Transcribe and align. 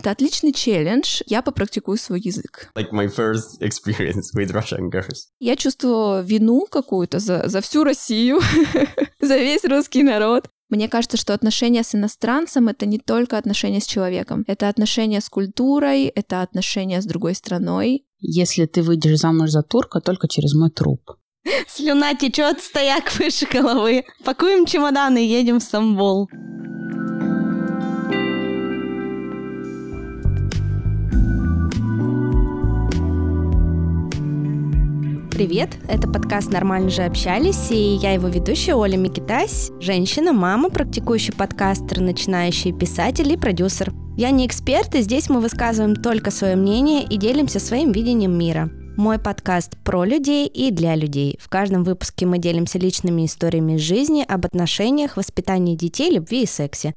Это 0.00 0.12
отличный 0.12 0.54
челлендж. 0.54 1.20
Я 1.26 1.42
попрактикую 1.42 1.98
свой 1.98 2.20
язык. 2.20 2.70
Like 2.74 2.90
my 2.90 3.06
first 3.06 3.60
experience 3.60 4.32
with 4.34 4.50
Russian 4.50 4.90
girls. 4.90 5.26
Я 5.40 5.56
чувствую 5.56 6.24
вину 6.24 6.66
какую-то 6.70 7.18
за, 7.18 7.46
за 7.46 7.60
всю 7.60 7.84
Россию, 7.84 8.40
за 9.20 9.36
весь 9.36 9.64
русский 9.66 10.02
народ. 10.02 10.48
Мне 10.70 10.88
кажется, 10.88 11.18
что 11.18 11.34
отношения 11.34 11.82
с 11.82 11.94
иностранцем— 11.94 12.68
это 12.68 12.86
не 12.86 12.98
только 12.98 13.36
отношения 13.36 13.80
с 13.80 13.86
человеком. 13.86 14.44
Это 14.46 14.70
отношения 14.70 15.20
с 15.20 15.28
культурой, 15.28 16.04
это 16.04 16.40
отношения 16.40 17.02
с 17.02 17.04
другой 17.04 17.34
страной. 17.34 18.06
Если 18.20 18.64
ты 18.64 18.80
выйдешь 18.80 19.18
замуж 19.18 19.50
за 19.50 19.62
турка, 19.62 20.00
только 20.00 20.28
через 20.28 20.54
мой 20.54 20.70
труп. 20.70 21.02
Слюна 21.68 22.14
течет, 22.14 22.62
стояк 22.62 23.14
выше 23.18 23.46
головы. 23.52 24.04
Пакуем 24.24 24.64
чемоданы 24.64 25.26
и 25.26 25.28
едем 25.28 25.58
в 25.58 25.62
Стамбул. 25.62 26.30
Привет, 35.40 35.70
это 35.88 36.06
подкаст 36.06 36.52
«Нормально 36.52 36.90
же 36.90 37.00
общались», 37.00 37.70
и 37.70 37.94
я 37.94 38.12
его 38.12 38.28
ведущая 38.28 38.74
Оля 38.74 38.98
Микитась, 38.98 39.70
женщина, 39.80 40.34
мама, 40.34 40.68
практикующий 40.68 41.32
подкастер, 41.32 42.00
начинающий 42.00 42.74
писатель 42.74 43.32
и 43.32 43.38
продюсер. 43.38 43.90
Я 44.18 44.32
не 44.32 44.46
эксперт, 44.46 44.94
и 44.94 45.00
здесь 45.00 45.30
мы 45.30 45.40
высказываем 45.40 45.96
только 45.96 46.30
свое 46.30 46.56
мнение 46.56 47.04
и 47.04 47.16
делимся 47.16 47.58
своим 47.58 47.90
видением 47.90 48.36
мира. 48.36 48.68
Мой 48.98 49.18
подкаст 49.18 49.78
про 49.82 50.04
людей 50.04 50.46
и 50.46 50.70
для 50.70 50.94
людей. 50.94 51.38
В 51.40 51.48
каждом 51.48 51.84
выпуске 51.84 52.26
мы 52.26 52.36
делимся 52.36 52.78
личными 52.78 53.24
историями 53.24 53.76
из 53.76 53.80
жизни, 53.80 54.22
об 54.28 54.44
отношениях, 54.44 55.16
воспитании 55.16 55.74
детей, 55.74 56.14
любви 56.14 56.42
и 56.42 56.46
сексе. 56.46 56.92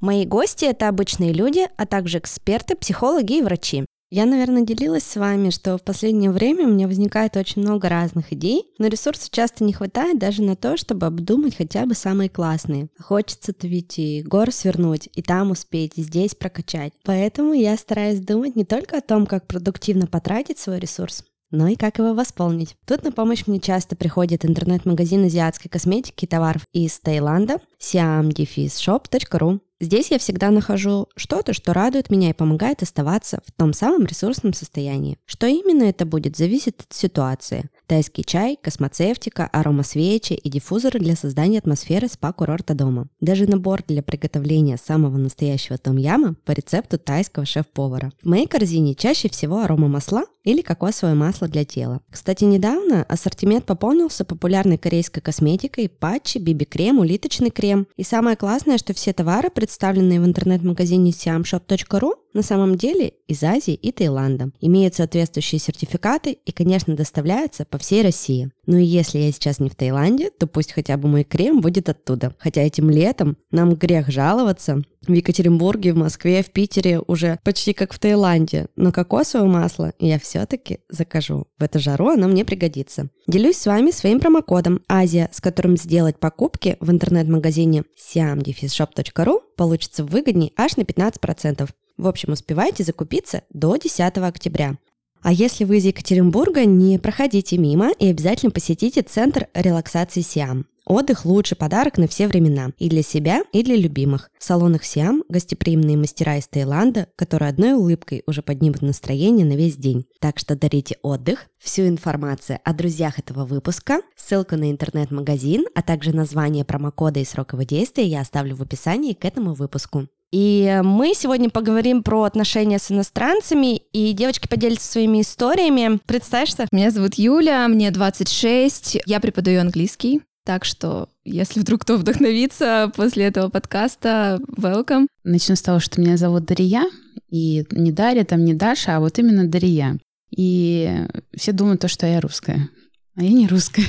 Мои 0.00 0.24
гости— 0.24 0.64
это 0.70 0.88
обычные 0.88 1.34
люди, 1.34 1.68
а 1.76 1.84
также 1.84 2.20
эксперты, 2.20 2.74
психологи 2.74 3.34
и 3.34 3.42
врачи. 3.42 3.84
Я, 4.14 4.26
наверное, 4.26 4.60
делилась 4.60 5.04
с 5.04 5.16
вами, 5.16 5.48
что 5.48 5.78
в 5.78 5.82
последнее 5.82 6.30
время 6.30 6.66
у 6.66 6.70
меня 6.70 6.86
возникает 6.86 7.34
очень 7.34 7.62
много 7.62 7.88
разных 7.88 8.30
идей, 8.34 8.66
но 8.76 8.88
ресурсов 8.88 9.30
часто 9.30 9.64
не 9.64 9.72
хватает 9.72 10.18
даже 10.18 10.42
на 10.42 10.54
то, 10.54 10.76
чтобы 10.76 11.06
обдумать 11.06 11.56
хотя 11.56 11.86
бы 11.86 11.94
самые 11.94 12.28
классные. 12.28 12.88
Хочется-то 12.98 13.66
ведь 13.66 13.98
и 13.98 14.22
гор 14.22 14.52
свернуть, 14.52 15.08
и 15.14 15.22
там 15.22 15.50
успеть, 15.50 15.92
и 15.96 16.02
здесь 16.02 16.34
прокачать. 16.34 16.92
Поэтому 17.04 17.54
я 17.54 17.74
стараюсь 17.78 18.20
думать 18.20 18.54
не 18.54 18.66
только 18.66 18.98
о 18.98 19.00
том, 19.00 19.24
как 19.24 19.46
продуктивно 19.46 20.06
потратить 20.06 20.58
свой 20.58 20.78
ресурс, 20.78 21.24
но 21.50 21.68
и 21.68 21.74
как 21.74 21.96
его 21.96 22.12
восполнить. 22.12 22.76
Тут 22.86 23.04
на 23.04 23.12
помощь 23.12 23.46
мне 23.46 23.60
часто 23.60 23.96
приходит 23.96 24.44
интернет-магазин 24.44 25.24
азиатской 25.24 25.70
косметики 25.70 26.26
и 26.26 26.28
товаров 26.28 26.66
из 26.74 27.00
Таиланда 27.00 27.60
siamdefizshop.ru. 27.80 29.60
Здесь 29.82 30.12
я 30.12 30.20
всегда 30.20 30.52
нахожу 30.52 31.08
что-то, 31.16 31.52
что 31.52 31.72
радует 31.72 32.08
меня 32.08 32.30
и 32.30 32.34
помогает 32.34 32.82
оставаться 32.82 33.40
в 33.44 33.50
том 33.50 33.72
самом 33.72 34.06
ресурсном 34.06 34.52
состоянии. 34.52 35.18
Что 35.26 35.48
именно 35.48 35.82
это 35.82 36.06
будет, 36.06 36.36
зависит 36.36 36.82
от 36.82 36.92
ситуации. 36.92 37.68
Тайский 37.86 38.24
чай, 38.24 38.58
космоцевтика, 38.60 39.48
аромасвечи 39.52 40.32
и 40.32 40.48
диффузоры 40.48 40.98
для 40.98 41.16
создания 41.16 41.58
атмосферы 41.58 42.08
спа-курорта 42.08 42.74
дома. 42.74 43.08
Даже 43.20 43.46
набор 43.46 43.82
для 43.86 44.02
приготовления 44.02 44.76
самого 44.76 45.16
настоящего 45.18 45.78
том-яма 45.78 46.36
по 46.44 46.52
рецепту 46.52 46.98
тайского 46.98 47.46
шеф-повара. 47.46 48.12
В 48.22 48.28
моей 48.28 48.46
корзине 48.46 48.94
чаще 48.94 49.28
всего 49.28 49.60
аромамасла 49.60 50.24
или 50.44 50.62
кокосовое 50.62 51.14
масло 51.14 51.48
для 51.48 51.64
тела. 51.64 52.00
Кстати, 52.10 52.44
недавно 52.44 53.04
ассортимент 53.04 53.64
пополнился 53.64 54.24
популярной 54.24 54.78
корейской 54.78 55.20
косметикой, 55.20 55.88
патчи, 55.88 56.38
биби-крем, 56.38 56.98
улиточный 56.98 57.50
крем. 57.50 57.86
И 57.96 58.02
самое 58.02 58.36
классное, 58.36 58.78
что 58.78 58.94
все 58.94 59.12
товары, 59.12 59.50
представленные 59.50 60.20
в 60.20 60.24
интернет-магазине 60.24 61.10
siamshop.ru, 61.12 62.14
на 62.34 62.42
самом 62.42 62.76
деле 62.76 63.12
из 63.28 63.42
Азии 63.42 63.74
и 63.74 63.92
Таиланда. 63.92 64.50
Имеют 64.60 64.94
соответствующие 64.94 65.58
сертификаты 65.58 66.38
и, 66.44 66.52
конечно, 66.52 66.96
доставляются 66.96 67.64
по 67.72 67.78
всей 67.78 68.02
России. 68.02 68.50
Ну 68.66 68.76
и 68.76 68.84
если 68.84 69.18
я 69.18 69.32
сейчас 69.32 69.58
не 69.58 69.70
в 69.70 69.74
Таиланде, 69.74 70.30
то 70.30 70.46
пусть 70.46 70.72
хотя 70.72 70.96
бы 70.98 71.08
мой 71.08 71.24
крем 71.24 71.60
будет 71.60 71.88
оттуда. 71.88 72.36
Хотя 72.38 72.60
этим 72.60 72.90
летом 72.90 73.38
нам 73.50 73.74
грех 73.74 74.08
жаловаться. 74.10 74.82
В 75.08 75.12
Екатеринбурге, 75.12 75.94
в 75.94 75.96
Москве, 75.96 76.42
в 76.42 76.50
Питере 76.52 77.00
уже 77.00 77.40
почти 77.42 77.72
как 77.72 77.94
в 77.94 77.98
Таиланде. 77.98 78.66
Но 78.76 78.92
кокосовое 78.92 79.48
масло 79.48 79.94
я 79.98 80.20
все-таки 80.20 80.80
закажу. 80.90 81.46
В 81.58 81.62
эту 81.64 81.80
жару 81.80 82.08
оно 82.08 82.28
мне 82.28 82.44
пригодится. 82.44 83.08
Делюсь 83.26 83.56
с 83.56 83.66
вами 83.66 83.90
своим 83.90 84.20
промокодом 84.20 84.82
Азия, 84.86 85.30
с 85.32 85.40
которым 85.40 85.78
сделать 85.78 86.20
покупки 86.20 86.76
в 86.78 86.90
интернет-магазине 86.90 87.84
siamdefizshop.ru 87.98 89.40
получится 89.56 90.04
выгоднее 90.04 90.52
аж 90.56 90.76
на 90.76 90.82
15%. 90.82 91.68
В 91.96 92.06
общем, 92.06 92.32
успевайте 92.32 92.84
закупиться 92.84 93.42
до 93.50 93.76
10 93.76 94.18
октября. 94.18 94.76
А 95.22 95.32
если 95.32 95.64
вы 95.64 95.78
из 95.78 95.84
Екатеринбурга, 95.84 96.64
не 96.64 96.98
проходите 96.98 97.56
мимо 97.56 97.92
и 97.92 98.08
обязательно 98.08 98.50
посетите 98.50 99.02
Центр 99.02 99.46
релаксации 99.54 100.20
Сиам. 100.20 100.66
Отдых– 100.84 101.24
лучший 101.24 101.56
подарок 101.56 101.96
на 101.96 102.08
все 102.08 102.26
времена. 102.26 102.72
И 102.78 102.88
для 102.88 103.04
себя, 103.04 103.44
и 103.52 103.62
для 103.62 103.76
любимых. 103.76 104.30
В 104.36 104.44
салонах 104.44 104.82
Сиам 104.82 105.22
гостеприимные 105.28 105.96
мастера 105.96 106.38
из 106.38 106.48
Таиланда, 106.48 107.06
которые 107.14 107.50
одной 107.50 107.74
улыбкой 107.74 108.24
уже 108.26 108.42
поднимут 108.42 108.82
настроение 108.82 109.46
на 109.46 109.52
весь 109.52 109.76
день. 109.76 110.06
Так 110.18 110.40
что 110.40 110.56
дарите 110.56 110.96
отдых. 111.02 111.46
Всю 111.58 111.86
информацию 111.86 112.58
о 112.64 112.72
друзьях 112.72 113.20
этого 113.20 113.44
выпуска, 113.44 114.00
ссылку 114.16 114.56
на 114.56 114.72
интернет-магазин, 114.72 115.66
а 115.76 115.82
также 115.82 116.12
название 116.12 116.64
промокода 116.64 117.20
и 117.20 117.24
срок 117.24 117.52
его 117.52 117.62
действия 117.62 118.04
я 118.04 118.22
оставлю 118.22 118.56
в 118.56 118.62
описании 118.62 119.12
к 119.12 119.24
этому 119.24 119.54
выпуску. 119.54 120.08
И 120.32 120.80
мы 120.82 121.12
сегодня 121.14 121.50
поговорим 121.50 122.02
про 122.02 122.22
отношения 122.22 122.78
с 122.78 122.90
иностранцами, 122.90 123.76
и 123.76 124.14
девочки 124.14 124.48
поделятся 124.48 124.90
своими 124.90 125.20
историями. 125.20 126.00
Представишься? 126.06 126.66
Меня 126.72 126.90
зовут 126.90 127.14
Юля, 127.14 127.68
мне 127.68 127.90
26, 127.90 129.02
я 129.04 129.20
преподаю 129.20 129.60
английский. 129.60 130.22
Так 130.44 130.64
что, 130.64 131.10
если 131.24 131.60
вдруг 131.60 131.82
кто 131.82 131.98
вдохновится 131.98 132.90
после 132.96 133.26
этого 133.26 133.50
подкаста, 133.50 134.40
welcome. 134.56 135.06
Начну 135.22 135.54
с 135.54 135.62
того, 135.62 135.80
что 135.80 136.00
меня 136.00 136.16
зовут 136.16 136.46
Дария, 136.46 136.84
и 137.28 137.66
не 137.70 137.92
Дарья, 137.92 138.24
там 138.24 138.44
не 138.44 138.54
Даша, 138.54 138.96
а 138.96 139.00
вот 139.00 139.18
именно 139.18 139.46
Дария. 139.46 139.98
И 140.34 141.06
все 141.36 141.52
думают 141.52 141.82
то, 141.82 141.88
что 141.88 142.06
я 142.06 142.22
русская. 142.22 142.70
А 143.16 143.22
я 143.22 143.30
не 143.30 143.46
русская. 143.46 143.84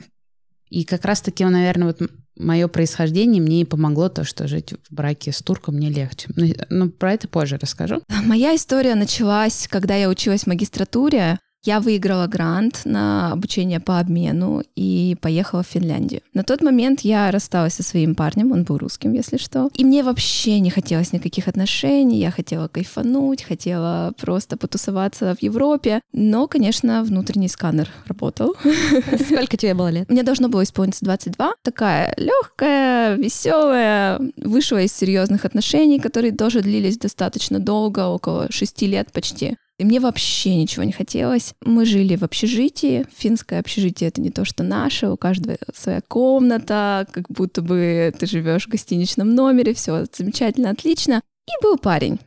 И 0.70 0.84
как 0.84 1.04
раз-таки, 1.04 1.44
наверное, 1.44 1.88
вот 1.88 2.08
мое 2.36 2.68
происхождение 2.68 3.42
мне 3.42 3.62
и 3.62 3.64
помогло 3.64 4.08
то, 4.08 4.24
что 4.24 4.48
жить 4.48 4.72
в 4.88 4.94
браке 4.94 5.32
с 5.32 5.42
турком 5.42 5.76
мне 5.76 5.90
легче. 5.90 6.28
Но, 6.34 6.46
ну, 6.46 6.54
но 6.70 6.90
про 6.90 7.12
это 7.12 7.28
позже 7.28 7.58
расскажу. 7.60 8.02
Моя 8.24 8.54
история 8.54 8.94
началась, 8.94 9.68
когда 9.68 9.94
я 9.96 10.08
училась 10.08 10.44
в 10.44 10.46
магистратуре. 10.46 11.38
Я 11.64 11.78
выиграла 11.78 12.26
грант 12.26 12.80
на 12.84 13.30
обучение 13.30 13.78
по 13.78 14.00
обмену 14.00 14.64
и 14.74 15.16
поехала 15.20 15.62
в 15.62 15.68
Финляндию. 15.68 16.22
На 16.34 16.42
тот 16.42 16.60
момент 16.60 17.02
я 17.02 17.30
рассталась 17.30 17.74
со 17.74 17.84
своим 17.84 18.16
парнем, 18.16 18.50
он 18.50 18.64
был 18.64 18.78
русским, 18.78 19.12
если 19.12 19.36
что. 19.36 19.70
И 19.76 19.84
мне 19.84 20.02
вообще 20.02 20.58
не 20.58 20.70
хотелось 20.70 21.12
никаких 21.12 21.46
отношений, 21.46 22.18
я 22.18 22.32
хотела 22.32 22.66
кайфануть, 22.66 23.44
хотела 23.44 24.12
просто 24.20 24.56
потусоваться 24.56 25.36
в 25.36 25.42
Европе. 25.42 26.00
Но, 26.12 26.48
конечно, 26.48 27.04
внутренний 27.04 27.46
сканер 27.46 27.88
работал. 28.08 28.56
Сколько 29.24 29.56
тебе 29.56 29.74
было 29.74 29.88
лет? 29.88 30.10
Мне 30.10 30.24
должно 30.24 30.48
было 30.48 30.64
исполниться 30.64 31.04
22. 31.04 31.54
Такая 31.62 32.12
легкая, 32.16 33.14
веселая, 33.14 34.20
вышла 34.36 34.82
из 34.82 34.92
серьезных 34.92 35.44
отношений, 35.44 36.00
которые 36.00 36.32
тоже 36.32 36.60
длились 36.60 36.98
достаточно 36.98 37.60
долго, 37.60 38.08
около 38.08 38.50
шести 38.50 38.88
лет 38.88 39.12
почти. 39.12 39.56
И 39.78 39.84
мне 39.84 40.00
вообще 40.00 40.54
ничего 40.56 40.84
не 40.84 40.92
хотелось. 40.92 41.54
Мы 41.60 41.84
жили 41.84 42.16
в 42.16 42.22
общежитии. 42.22 43.06
Финское 43.16 43.58
общежитие— 43.58 44.08
это 44.10 44.20
не 44.20 44.30
то, 44.30 44.44
что 44.44 44.62
наше. 44.62 45.08
У 45.08 45.16
каждого 45.16 45.56
своя 45.74 46.00
комната, 46.06 47.06
как 47.10 47.28
будто 47.28 47.62
бы 47.62 48.14
ты 48.18 48.26
живешь 48.26 48.66
в 48.66 48.70
гостиничном 48.70 49.34
номере. 49.34 49.74
Все 49.74 50.04
замечательно, 50.12 50.70
отлично. 50.70 51.22
И 51.48 51.62
был 51.62 51.78
парень 51.78 52.18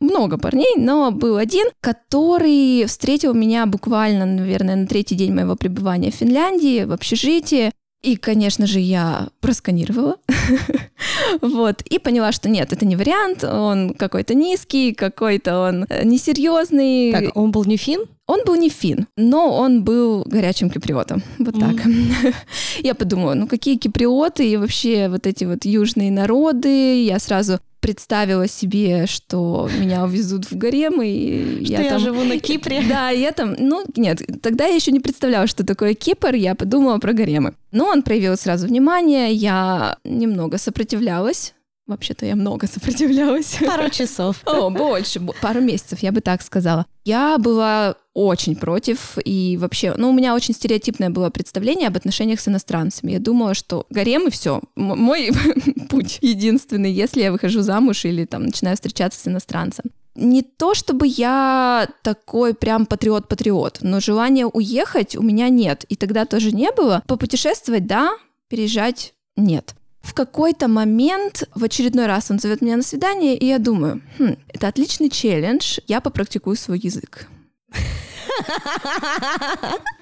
много 0.00 0.38
парней, 0.38 0.76
но 0.76 1.10
был 1.10 1.36
один, 1.36 1.66
который 1.80 2.84
встретил 2.86 3.34
меня 3.34 3.66
буквально, 3.66 4.26
наверное, 4.26 4.76
на 4.76 4.86
третий 4.86 5.14
день 5.14 5.32
моего 5.32 5.56
пребывания 5.56 6.10
в 6.10 6.14
Финляндии, 6.14 6.84
в 6.84 6.92
общежитии. 6.92 7.72
И, 8.02 8.16
конечно 8.16 8.66
же, 8.66 8.78
я 8.78 9.28
просканировала. 9.40 10.16
вот. 11.40 11.82
И 11.82 11.98
поняла, 11.98 12.30
что 12.30 12.48
нет, 12.48 12.72
это 12.72 12.86
не 12.86 12.94
вариант. 12.94 13.42
Он 13.42 13.92
какой-то 13.94 14.34
низкий, 14.34 14.94
какой-то 14.94 15.58
он 15.60 15.84
э, 15.88 16.04
несерьезный. 16.04 17.12
Так, 17.12 17.36
он 17.36 17.50
был 17.50 17.64
не 17.64 17.76
фин? 17.76 18.04
Он 18.26 18.40
был 18.44 18.54
не 18.54 18.68
фин, 18.68 19.08
но 19.16 19.56
он 19.56 19.82
был 19.82 20.22
горячим 20.26 20.70
киприотом. 20.70 21.22
Вот 21.38 21.56
mm. 21.56 21.60
так. 21.60 22.34
я 22.84 22.94
подумала, 22.94 23.34
ну 23.34 23.48
какие 23.48 23.76
киприоты 23.76 24.48
и 24.48 24.56
вообще 24.56 25.08
вот 25.08 25.26
эти 25.26 25.44
вот 25.44 25.64
южные 25.64 26.12
народы. 26.12 27.02
Я 27.04 27.18
сразу 27.18 27.58
представила 27.80 28.48
себе, 28.48 29.06
что 29.06 29.68
меня 29.78 30.04
увезут 30.04 30.50
в 30.50 30.56
гарем, 30.56 31.00
и 31.02 31.64
что 31.64 31.72
я, 31.74 31.82
я 31.82 31.90
там... 31.90 32.00
живу 32.00 32.24
на 32.24 32.38
Кипре. 32.38 32.82
Да, 32.88 33.10
я 33.10 33.32
там... 33.32 33.54
Ну, 33.58 33.84
нет, 33.96 34.22
тогда 34.42 34.66
я 34.66 34.74
еще 34.74 34.92
не 34.92 35.00
представляла, 35.00 35.46
что 35.46 35.64
такое 35.64 35.94
Кипр, 35.94 36.34
я 36.34 36.54
подумала 36.54 36.98
про 36.98 37.12
гаремы. 37.12 37.54
Но 37.70 37.86
он 37.86 38.02
проявил 38.02 38.36
сразу 38.36 38.66
внимание, 38.66 39.32
я 39.32 39.98
немного 40.04 40.58
сопротивлялась, 40.58 41.54
Вообще-то 41.88 42.26
я 42.26 42.36
много 42.36 42.66
сопротивлялась. 42.66 43.56
Пару 43.66 43.88
часов. 43.88 44.36
О, 44.44 44.68
больше, 44.68 45.20
бо- 45.20 45.34
пару 45.40 45.62
месяцев, 45.62 46.00
я 46.00 46.12
бы 46.12 46.20
так 46.20 46.42
сказала. 46.42 46.84
Я 47.06 47.38
была 47.38 47.96
очень 48.12 48.56
против, 48.56 49.16
и 49.24 49.56
вообще, 49.56 49.94
ну, 49.96 50.10
у 50.10 50.12
меня 50.12 50.34
очень 50.34 50.52
стереотипное 50.52 51.08
было 51.08 51.30
представление 51.30 51.88
об 51.88 51.96
отношениях 51.96 52.40
с 52.40 52.48
иностранцами. 52.48 53.12
Я 53.12 53.20
думала, 53.20 53.54
что 53.54 53.86
гарем 53.88 54.28
и 54.28 54.30
все. 54.30 54.60
Мой 54.76 55.30
путь 55.88 56.18
единственный, 56.20 56.92
если 56.92 57.22
я 57.22 57.32
выхожу 57.32 57.62
замуж 57.62 58.04
или 58.04 58.26
там 58.26 58.44
начинаю 58.44 58.76
встречаться 58.76 59.18
с 59.20 59.26
иностранцем. 59.26 59.86
Не 60.14 60.42
то 60.42 60.74
чтобы 60.74 61.06
я 61.06 61.88
такой 62.02 62.52
прям 62.52 62.84
патриот-патриот, 62.84 63.78
но 63.80 64.00
желания 64.00 64.46
уехать 64.46 65.16
у 65.16 65.22
меня 65.22 65.48
нет. 65.48 65.84
И 65.88 65.96
тогда 65.96 66.26
тоже 66.26 66.52
не 66.52 66.70
было. 66.70 67.02
Попутешествовать, 67.06 67.86
да, 67.86 68.10
переезжать 68.48 69.14
нет. 69.36 69.74
В 70.00 70.14
какой-то 70.14 70.68
момент, 70.68 71.44
в 71.54 71.64
очередной 71.64 72.06
раз 72.06 72.30
он 72.30 72.38
зовет 72.38 72.60
меня 72.62 72.76
на 72.76 72.82
свидание, 72.82 73.36
и 73.36 73.46
я 73.46 73.58
думаю, 73.58 74.02
хм, 74.18 74.36
это 74.48 74.68
отличный 74.68 75.10
челлендж, 75.10 75.78
я 75.86 76.00
попрактикую 76.00 76.56
свой 76.56 76.78
язык. 76.78 77.28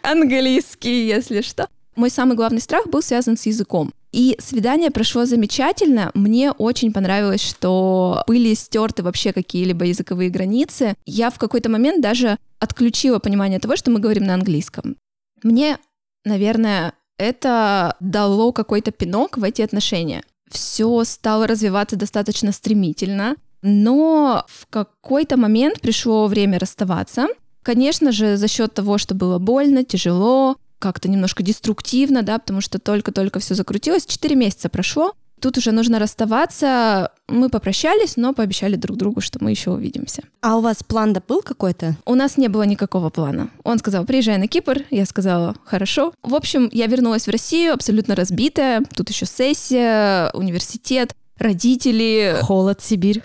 Английский, 0.03 1.07
если 1.07 1.41
что. 1.41 1.69
Мой 1.97 2.11
самый 2.11 2.37
главный 2.37 2.61
страх 2.61 2.87
был 2.89 3.03
связан 3.03 3.37
с 3.37 3.47
языком. 3.47 3.93
И 4.13 4.37
свидание 4.39 4.91
прошло 4.91 5.25
замечательно. 5.25 6.11
Мне 6.15 6.53
очень 6.53 6.93
понравилось, 6.93 7.43
что 7.43 8.23
были 8.27 8.55
стерты 8.55 9.03
вообще 9.03 9.33
какие-либо 9.33 9.87
языковые 9.87 10.31
границы. 10.31 10.95
Я 11.07 11.31
в 11.31 11.39
какой-то 11.39 11.71
момент 11.71 12.03
даже 12.03 12.39
отключила 12.59 13.19
понимание 13.19 13.59
того, 13.59 13.77
что 13.77 13.91
мы 13.91 13.99
говорим 14.01 14.25
на 14.25 14.35
английском. 14.35 14.97
Мне, 15.43 15.79
наверное, 16.25 16.93
это 17.19 17.97
дало 18.01 18.53
какой-то 18.53 18.91
пинок 18.91 19.37
в 19.39 19.45
эти 19.45 19.63
отношения. 19.63 20.23
Все 20.51 21.05
стало 21.05 21.47
развиваться 21.47 21.97
достаточно 21.97 22.53
стремительно, 22.53 23.37
но 23.63 24.45
в 24.49 24.67
какой-то 24.69 25.37
момент 25.37 25.81
пришло 25.81 26.27
время 26.27 26.59
расставаться. 26.59 27.27
Конечно 27.63 28.13
же, 28.13 28.37
за 28.37 28.47
счет 28.49 28.75
того, 28.75 28.97
что 28.99 29.15
было 29.15 29.39
больно, 29.39 29.85
тяжело, 29.85 30.57
как-то 30.79 31.09
немножко 31.09 31.43
деструктивно, 31.43 32.23
да, 32.23 32.39
потому 32.39 32.61
что 32.61 32.79
только-только 32.79 33.41
все 33.41 33.55
закрутилось, 33.55 34.07
четыре 34.07 34.37
месяца 34.37 34.69
прошло, 34.69 35.15
Тут 35.41 35.59
уже 35.59 35.73
нужно 35.73 35.99
расставаться. 35.99 37.13
Мы 37.29 37.49
попрощались, 37.49 38.17
но 38.17 38.33
пообещали 38.33 38.77
друг 38.77 38.97
другу, 38.97 39.21
что 39.21 39.39
мы 39.43 39.51
еще 39.51 39.71
увидимся. 39.71 40.23
А 40.41 40.57
у 40.57 40.61
вас 40.61 40.83
план-то 40.83 41.23
был 41.27 41.43
какой-то? 41.43 41.97
У 42.05 42.15
нас 42.15 42.37
не 42.39 42.49
было 42.49 42.63
никакого 42.63 43.11
плана. 43.11 43.51
Он 43.63 43.79
сказал, 43.79 44.05
приезжай 44.05 44.39
на 44.39 44.49
Кипр. 44.49 44.83
Я 44.91 45.05
сказала, 45.05 45.55
хорошо. 45.65 46.13
В 46.23 46.35
общем, 46.35 46.69
я 46.73 46.87
вернулась 46.87 47.27
в 47.27 47.31
Россию 47.31 47.75
абсолютно 47.75 48.15
разбитая. 48.15 48.83
Тут 48.95 49.11
еще 49.11 49.27
сессия, 49.27 50.31
университет 50.33 51.15
родители. 51.39 52.39
Холод, 52.43 52.81
Сибирь. 52.83 53.23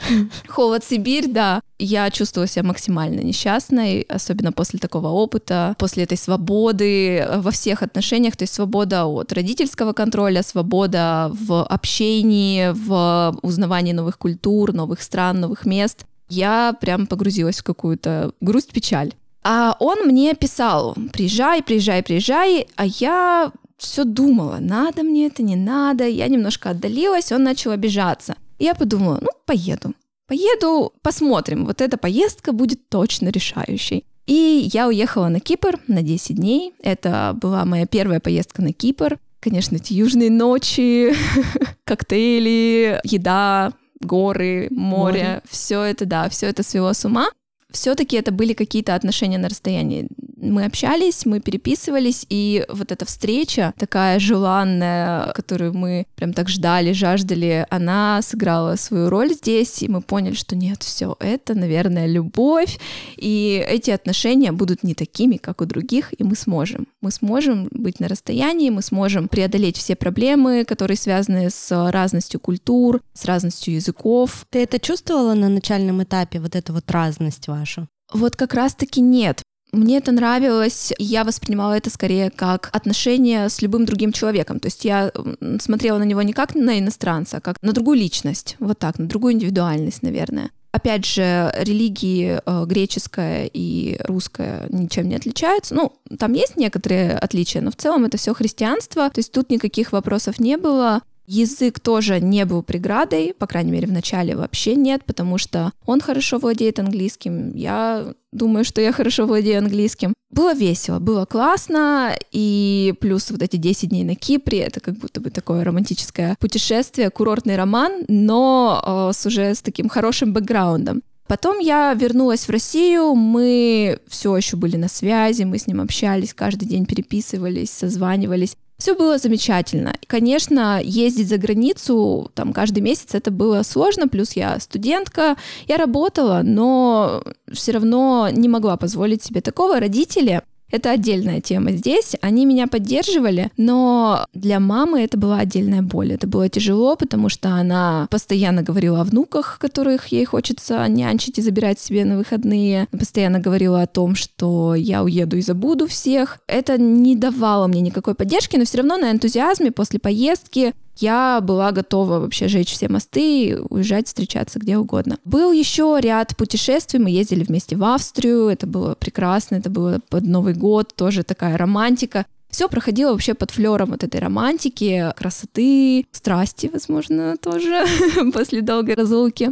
Холод, 0.48 0.84
Сибирь, 0.84 1.28
да. 1.28 1.62
Я 1.80 2.12
чувствовала 2.12 2.48
себя 2.48 2.64
максимально 2.64 3.22
несчастной, 3.22 4.02
особенно 4.02 4.52
после 4.52 4.80
такого 4.80 5.08
опыта, 5.08 5.76
после 5.80 6.04
этой 6.04 6.18
свободы 6.18 7.28
во 7.38 7.52
всех 7.52 7.82
отношениях, 7.82 8.38
то 8.38 8.44
есть 8.44 8.54
свобода 8.54 9.06
от 9.06 9.34
родительского 9.34 9.94
контроля, 9.94 10.44
свобода 10.44 11.32
в 11.34 11.64
общении, 11.64 12.72
в 12.72 13.36
узнавании 13.42 13.94
новых 13.94 14.18
культур, 14.18 14.74
новых 14.74 15.02
стран, 15.02 15.40
новых 15.40 15.66
мест. 15.66 16.06
Я 16.30 16.76
прям 16.80 17.08
погрузилась 17.08 17.60
в 17.60 17.64
какую-то 17.64 18.32
грусть-печаль. 18.42 19.14
А 19.44 19.76
он 19.80 20.06
мне 20.06 20.36
писал, 20.36 20.96
приезжай, 21.12 21.64
приезжай, 21.64 22.04
приезжай, 22.04 22.68
а 22.76 22.86
я 22.86 23.52
все 23.82 24.04
думала, 24.04 24.58
надо 24.60 25.02
мне 25.04 25.26
это, 25.26 25.42
не 25.42 25.56
надо. 25.56 26.08
Я 26.08 26.28
немножко 26.28 26.70
отдалилась, 26.70 27.32
он 27.32 27.44
начал 27.44 27.72
обижаться. 27.72 28.36
И 28.60 28.66
я 28.66 28.76
подумала, 28.76 29.18
ну, 29.22 29.30
поеду. 29.46 29.94
Поеду, 30.28 30.94
посмотрим. 31.02 31.66
Вот 31.66 31.82
эта 31.82 31.98
поездка 31.98 32.52
будет 32.52 32.90
точно 32.90 33.30
решающей. 33.30 34.06
И 34.28 34.70
я 34.72 34.88
уехала 34.88 35.30
на 35.30 35.40
Кипр 35.40 35.80
на 35.88 36.04
10 36.04 36.36
дней. 36.36 36.74
Это 36.84 37.36
была 37.42 37.66
моя 37.66 37.88
первая 37.88 38.20
поездка 38.20 38.62
на 38.62 38.72
Кипр. 38.72 39.18
Конечно, 39.40 39.78
эти 39.78 39.94
южные 39.94 40.30
ночи, 40.30 41.16
коктейли, 41.84 43.02
еда, 43.04 43.74
горы, 44.00 44.68
море, 44.70 45.24
море. 45.24 45.42
все 45.50 45.82
это, 45.82 46.06
да, 46.06 46.30
все 46.30 46.46
это 46.46 46.62
свело 46.62 46.94
с 46.94 47.04
ума 47.04 47.30
все-таки 47.72 48.18
это 48.18 48.32
были 48.32 48.54
какие-то 48.54 48.96
отношения 48.96 49.38
на 49.38 49.50
расстоянии. 49.50 50.08
Мы 50.38 50.66
общались, 50.66 51.26
мы 51.26 51.40
переписывались, 51.40 52.26
и 52.30 52.66
вот 52.68 52.92
эта 52.92 53.06
встреча, 53.06 53.74
такая 53.78 54.18
желанная, 54.20 55.34
которую 55.34 55.74
мы 55.74 56.08
прям 56.16 56.34
так 56.34 56.50
ждали, 56.50 56.94
жаждали, 56.94 57.68
она 57.70 58.22
сыграла 58.24 58.76
свою 58.76 59.10
роль 59.10 59.34
здесь, 59.34 59.84
и 59.84 59.88
мы 59.88 60.02
поняли, 60.02 60.34
что 60.34 60.56
нет, 60.56 60.82
все, 60.82 61.16
это, 61.20 61.54
наверное, 61.54 62.08
любовь, 62.08 62.80
и 63.18 63.64
эти 63.68 63.92
отношения 63.92 64.52
будут 64.52 64.84
не 64.84 64.96
такими, 64.96 65.38
как 65.38 65.62
у 65.62 65.66
других, 65.66 66.12
и 66.18 66.24
мы 66.24 66.36
сможем. 66.36 66.88
Мы 67.02 67.12
сможем 67.12 67.68
быть 67.72 68.00
на 68.00 68.08
расстоянии, 68.08 68.72
мы 68.72 68.82
сможем 68.82 69.28
преодолеть 69.28 69.78
все 69.78 69.96
проблемы, 69.96 70.66
которые 70.66 70.98
связаны 70.98 71.50
с 71.52 71.92
разностью 71.92 72.40
культур, 72.40 73.02
с 73.14 73.26
разностью 73.26 73.76
языков. 73.76 74.48
Ты 74.50 74.64
это 74.64 74.80
чувствовала 74.80 75.36
на 75.36 75.50
начальном 75.50 76.02
этапе, 76.02 76.40
вот 76.40 76.56
эту 76.56 76.74
вот 76.74 76.90
разность 76.90 77.48
вашу? 77.62 77.88
Вот 78.12 78.36
как 78.36 78.54
раз-таки 78.54 79.02
нет. 79.02 79.42
Мне 79.72 80.00
это 80.00 80.12
нравилось, 80.12 80.92
я 80.98 81.24
воспринимала 81.24 81.74
это 81.74 81.90
скорее 81.90 82.30
как 82.30 82.70
отношение 82.74 83.48
с 83.48 83.62
любым 83.62 83.86
другим 83.86 84.12
человеком. 84.12 84.60
То 84.60 84.68
есть 84.68 84.84
я 84.84 85.14
смотрела 85.62 85.98
на 85.98 86.04
него 86.04 86.22
не 86.22 86.34
как 86.34 86.56
на 86.56 86.78
иностранца, 86.78 87.38
а 87.38 87.42
как 87.42 87.56
на 87.62 87.72
другую 87.72 87.98
личность, 87.98 88.58
вот 88.60 88.80
так, 88.80 89.00
на 89.00 89.08
другую 89.08 89.34
индивидуальность, 89.34 90.04
наверное. 90.04 90.52
Опять 90.74 91.06
же, 91.06 91.54
религии 91.58 92.40
э, 92.46 92.66
греческая 92.66 93.50
и 93.52 93.98
русская 94.04 94.68
ничем 94.70 95.10
не 95.10 95.16
отличаются. 95.16 95.76
Ну, 95.76 95.94
там 96.18 96.34
есть 96.34 96.56
некоторые 96.56 97.18
отличия, 97.18 97.62
но 97.62 97.72
в 97.72 97.76
целом 97.76 98.06
это 98.06 98.18
все 98.18 98.34
христианство. 98.34 99.10
То 99.10 99.20
есть 99.20 99.34
тут 99.34 99.50
никаких 99.50 99.92
вопросов 99.92 100.40
не 100.40 100.58
было. 100.58 101.02
Язык 101.34 101.80
тоже 101.80 102.20
не 102.20 102.44
был 102.44 102.62
преградой, 102.62 103.34
по 103.34 103.48
крайней 103.48 103.72
мере, 103.72 103.88
в 103.88 103.92
начале 103.94 104.36
вообще 104.36 104.76
нет, 104.76 105.06
потому 105.06 105.38
что 105.38 105.72
он 105.86 106.02
хорошо 106.02 106.40
владеет 106.40 106.78
английским, 106.78 107.56
я 107.56 108.14
думаю, 108.34 108.66
что 108.66 108.82
я 108.82 108.92
хорошо 108.92 109.26
владею 109.26 109.60
английским. 109.60 110.14
Было 110.30 110.54
весело, 110.54 111.00
было 111.00 111.24
классно, 111.24 112.18
и 112.34 112.94
плюс 113.00 113.32
вот 113.32 113.42
эти 113.42 113.56
10 113.56 113.92
дней 113.92 114.04
на 114.04 114.16
Кипре, 114.16 114.60
это 114.60 114.82
как 114.82 114.96
будто 114.96 115.22
бы 115.22 115.30
такое 115.30 115.64
романтическое 115.64 116.36
путешествие, 116.38 117.10
курортный 117.10 117.56
роман, 117.56 118.04
но 118.10 119.10
э, 119.10 119.14
с 119.18 119.26
уже 119.26 119.56
с 119.56 119.62
таким 119.62 119.88
хорошим 119.88 120.34
бэкграундом. 120.34 121.02
Потом 121.28 121.60
я 121.60 121.94
вернулась 121.94 122.46
в 122.46 122.50
Россию, 122.50 123.16
мы 123.16 124.00
все 124.10 124.36
еще 124.36 124.58
были 124.58 124.76
на 124.76 124.90
связи, 124.90 125.44
мы 125.44 125.60
с 125.60 125.66
ним 125.66 125.80
общались, 125.80 126.34
каждый 126.34 126.66
день 126.66 126.86
переписывались, 126.86 127.72
созванивались. 127.72 128.58
Все 128.82 128.96
было 128.96 129.20
замечательно. 129.20 129.94
Конечно, 130.08 130.82
ездить 130.82 131.30
за 131.30 131.38
границу 131.38 132.32
там 132.34 132.52
каждый 132.52 132.80
месяц 132.80 133.14
это 133.14 133.30
было 133.30 133.62
сложно, 133.62 134.08
плюс 134.08 134.32
я 134.34 134.60
студентка, 134.60 135.36
я 135.68 135.78
работала, 135.78 136.42
но 136.44 137.24
все 137.54 137.74
равно 137.74 138.30
не 138.32 138.50
могла 138.50 138.78
позволить 138.78 139.22
себе 139.22 139.42
такого. 139.42 139.80
Родители 139.80 140.42
это 140.72 140.92
отдельная 140.92 141.42
тема 141.42 141.72
здесь. 141.72 142.16
Они 142.22 142.46
меня 142.46 142.68
поддерживали, 142.68 143.52
но 143.58 144.26
для 144.34 144.60
мамы 144.60 145.02
это 145.02 145.18
была 145.18 145.40
отдельная 145.40 145.82
боль. 145.82 146.14
Это 146.14 146.28
было 146.28 146.50
тяжело, 146.50 146.96
потому 146.96 147.30
что 147.30 147.50
она 147.50 148.08
постоянно 148.10 148.64
говорила 148.64 149.02
о 149.02 149.04
внуках, 149.04 149.58
которых 149.60 150.08
ей 150.08 150.26
хочется 150.26 150.86
нянчить 150.88 151.38
и 151.38 151.42
забирать 151.42 151.80
себе 151.80 152.06
на 152.06 152.18
выходные. 152.18 152.88
Постоянно 152.92 153.40
говорила 153.40 153.82
о 153.82 153.88
том, 153.88 154.16
что 154.16 154.76
я 154.76 155.04
уеду 155.04 155.38
и 155.38 155.42
забуду 155.42 155.88
всех. 155.88 156.40
Это 156.48 156.78
не 156.78 157.16
давало 157.16 157.68
мне 157.68 157.82
никакой 157.82 158.16
поддержки, 158.16 158.56
но 158.56 158.66
все 158.66 158.78
равно 158.78 158.98
на 158.98 159.12
энтузиазме 159.12 159.72
после 159.72 160.00
поездки 160.00 160.74
я 160.98 161.40
была 161.42 161.72
готова 161.72 162.20
вообще 162.20 162.48
жечь 162.48 162.74
все 162.74 162.90
мосты, 162.90 163.58
уезжать, 163.70 164.08
встречаться 164.08 164.60
где 164.60 164.78
угодно. 164.78 165.18
Был 165.26 165.52
еще 165.52 165.98
ряд 166.02 166.36
путешествий, 166.36 167.00
мы 167.00 167.10
ездили 167.10 167.44
вместе 167.44 167.76
в 167.76 167.84
Австрию, 167.84 168.48
это 168.48 168.68
было 168.68 168.96
прекрасно, 168.96 169.56
это 169.56 169.70
было 169.70 170.00
под 170.10 170.24
Новый 170.26 170.54
год, 170.54 170.94
тоже 170.96 171.24
такая 171.24 171.58
романтика. 171.58 172.26
Все 172.50 172.68
проходило 172.68 173.12
вообще 173.12 173.34
под 173.34 173.52
флером 173.52 173.92
вот 173.92 174.04
этой 174.04 174.20
романтики, 174.20 175.14
красоты, 175.18 176.06
страсти, 176.12 176.70
возможно, 176.72 177.38
тоже 177.38 177.86
после 178.34 178.62
долгой 178.62 178.96
разлуки. 178.96 179.52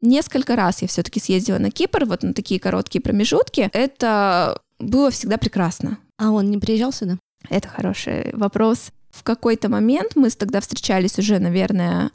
Несколько 0.00 0.54
раз 0.54 0.82
я 0.82 0.88
все-таки 0.88 1.18
съездила 1.18 1.58
на 1.58 1.70
Кипр, 1.70 2.04
вот 2.04 2.22
на 2.22 2.34
такие 2.34 2.60
короткие 2.60 3.00
промежутки. 3.00 3.70
Это 3.72 4.60
было 4.78 5.10
всегда 5.10 5.38
прекрасно. 5.38 5.98
А 6.18 6.30
он 6.30 6.50
не 6.50 6.58
приезжал 6.58 6.92
сюда? 6.92 7.18
Это 7.48 7.68
хороший 7.68 8.30
вопрос 8.34 8.90
в 9.18 9.22
какой-то 9.22 9.68
момент 9.68 10.12
мы 10.14 10.30
тогда 10.30 10.60
встречались 10.60 11.18
уже, 11.18 11.38
наверное, 11.38 12.10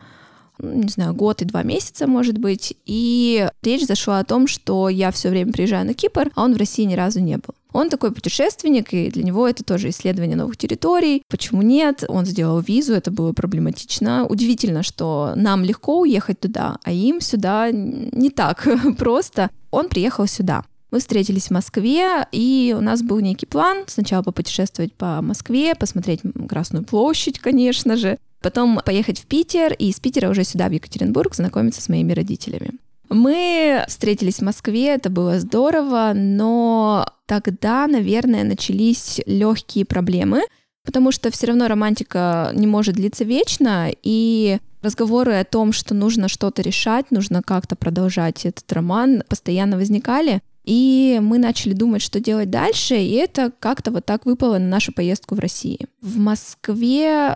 не 0.59 0.89
знаю, 0.89 1.13
год 1.13 1.41
и 1.41 1.45
два 1.45 1.63
месяца, 1.63 2.07
может 2.07 2.37
быть, 2.37 2.75
и 2.85 3.47
речь 3.61 3.85
зашла 3.85 4.19
о 4.19 4.23
том, 4.23 4.47
что 4.47 4.87
я 4.89 5.11
все 5.11 5.29
время 5.29 5.51
приезжаю 5.51 5.85
на 5.85 5.93
Кипр, 5.93 6.31
а 6.35 6.43
он 6.43 6.53
в 6.53 6.57
России 6.57 6.83
ни 6.83 6.93
разу 6.93 7.19
не 7.19 7.37
был. 7.37 7.55
Он 7.73 7.89
такой 7.89 8.11
путешественник, 8.11 8.93
и 8.93 9.09
для 9.09 9.23
него 9.23 9.47
это 9.47 9.63
тоже 9.63 9.89
исследование 9.89 10.37
новых 10.37 10.57
территорий. 10.57 11.23
Почему 11.27 11.63
нет? 11.63 12.03
Он 12.07 12.23
сделал 12.25 12.59
визу, 12.59 12.93
это 12.93 13.09
было 13.09 13.33
проблематично. 13.33 14.27
Удивительно, 14.27 14.83
что 14.83 15.33
нам 15.35 15.63
легко 15.63 16.01
уехать 16.01 16.39
туда, 16.39 16.77
а 16.83 16.91
им 16.91 17.19
сюда 17.19 17.71
не 17.71 18.29
так 18.29 18.67
просто. 18.97 19.49
Он 19.71 19.89
приехал 19.89 20.27
сюда. 20.27 20.63
Мы 20.93 20.99
встретились 20.99 21.47
в 21.47 21.51
Москве, 21.51 22.27
и 22.31 22.75
у 22.77 22.79
нас 22.79 23.01
был 23.01 23.19
некий 23.19 23.47
план. 23.47 23.85
Сначала 23.87 24.21
попутешествовать 24.21 24.93
по 24.93 25.23
Москве, 25.23 25.73
посмотреть 25.73 26.21
Красную 26.47 26.85
площадь, 26.85 27.39
конечно 27.39 27.97
же. 27.97 28.19
Потом 28.43 28.79
поехать 28.85 29.19
в 29.19 29.25
Питер, 29.25 29.73
и 29.73 29.89
из 29.89 29.99
Питера 29.99 30.29
уже 30.29 30.43
сюда, 30.43 30.67
в 30.67 30.71
Екатеринбург, 30.71 31.33
знакомиться 31.33 31.81
с 31.81 31.89
моими 31.89 32.13
родителями. 32.13 32.73
Мы 33.09 33.83
встретились 33.87 34.37
в 34.37 34.43
Москве, 34.43 34.89
это 34.89 35.09
было 35.09 35.39
здорово, 35.39 36.11
но 36.13 37.07
тогда, 37.25 37.87
наверное, 37.87 38.43
начались 38.43 39.19
легкие 39.25 39.85
проблемы, 39.85 40.43
потому 40.85 41.11
что 41.11 41.31
все 41.31 41.47
равно 41.47 41.67
романтика 41.67 42.51
не 42.53 42.67
может 42.67 42.93
длиться 42.93 43.23
вечно, 43.23 43.89
и 44.03 44.59
разговоры 44.83 45.33
о 45.33 45.43
том, 45.43 45.73
что 45.73 45.95
нужно 45.95 46.27
что-то 46.27 46.61
решать, 46.61 47.09
нужно 47.09 47.41
как-то 47.41 47.75
продолжать 47.75 48.45
этот 48.45 48.71
роман, 48.71 49.23
постоянно 49.27 49.77
возникали. 49.77 50.43
И 50.63 51.19
мы 51.21 51.39
начали 51.39 51.73
думать, 51.73 52.01
что 52.01 52.19
делать 52.19 52.49
дальше, 52.49 52.95
и 52.95 53.13
это 53.13 53.51
как-то 53.59 53.91
вот 53.91 54.05
так 54.05 54.25
выпало 54.25 54.59
на 54.59 54.67
нашу 54.67 54.93
поездку 54.93 55.35
в 55.35 55.39
России. 55.39 55.87
В 56.01 56.17
Москве 56.17 57.35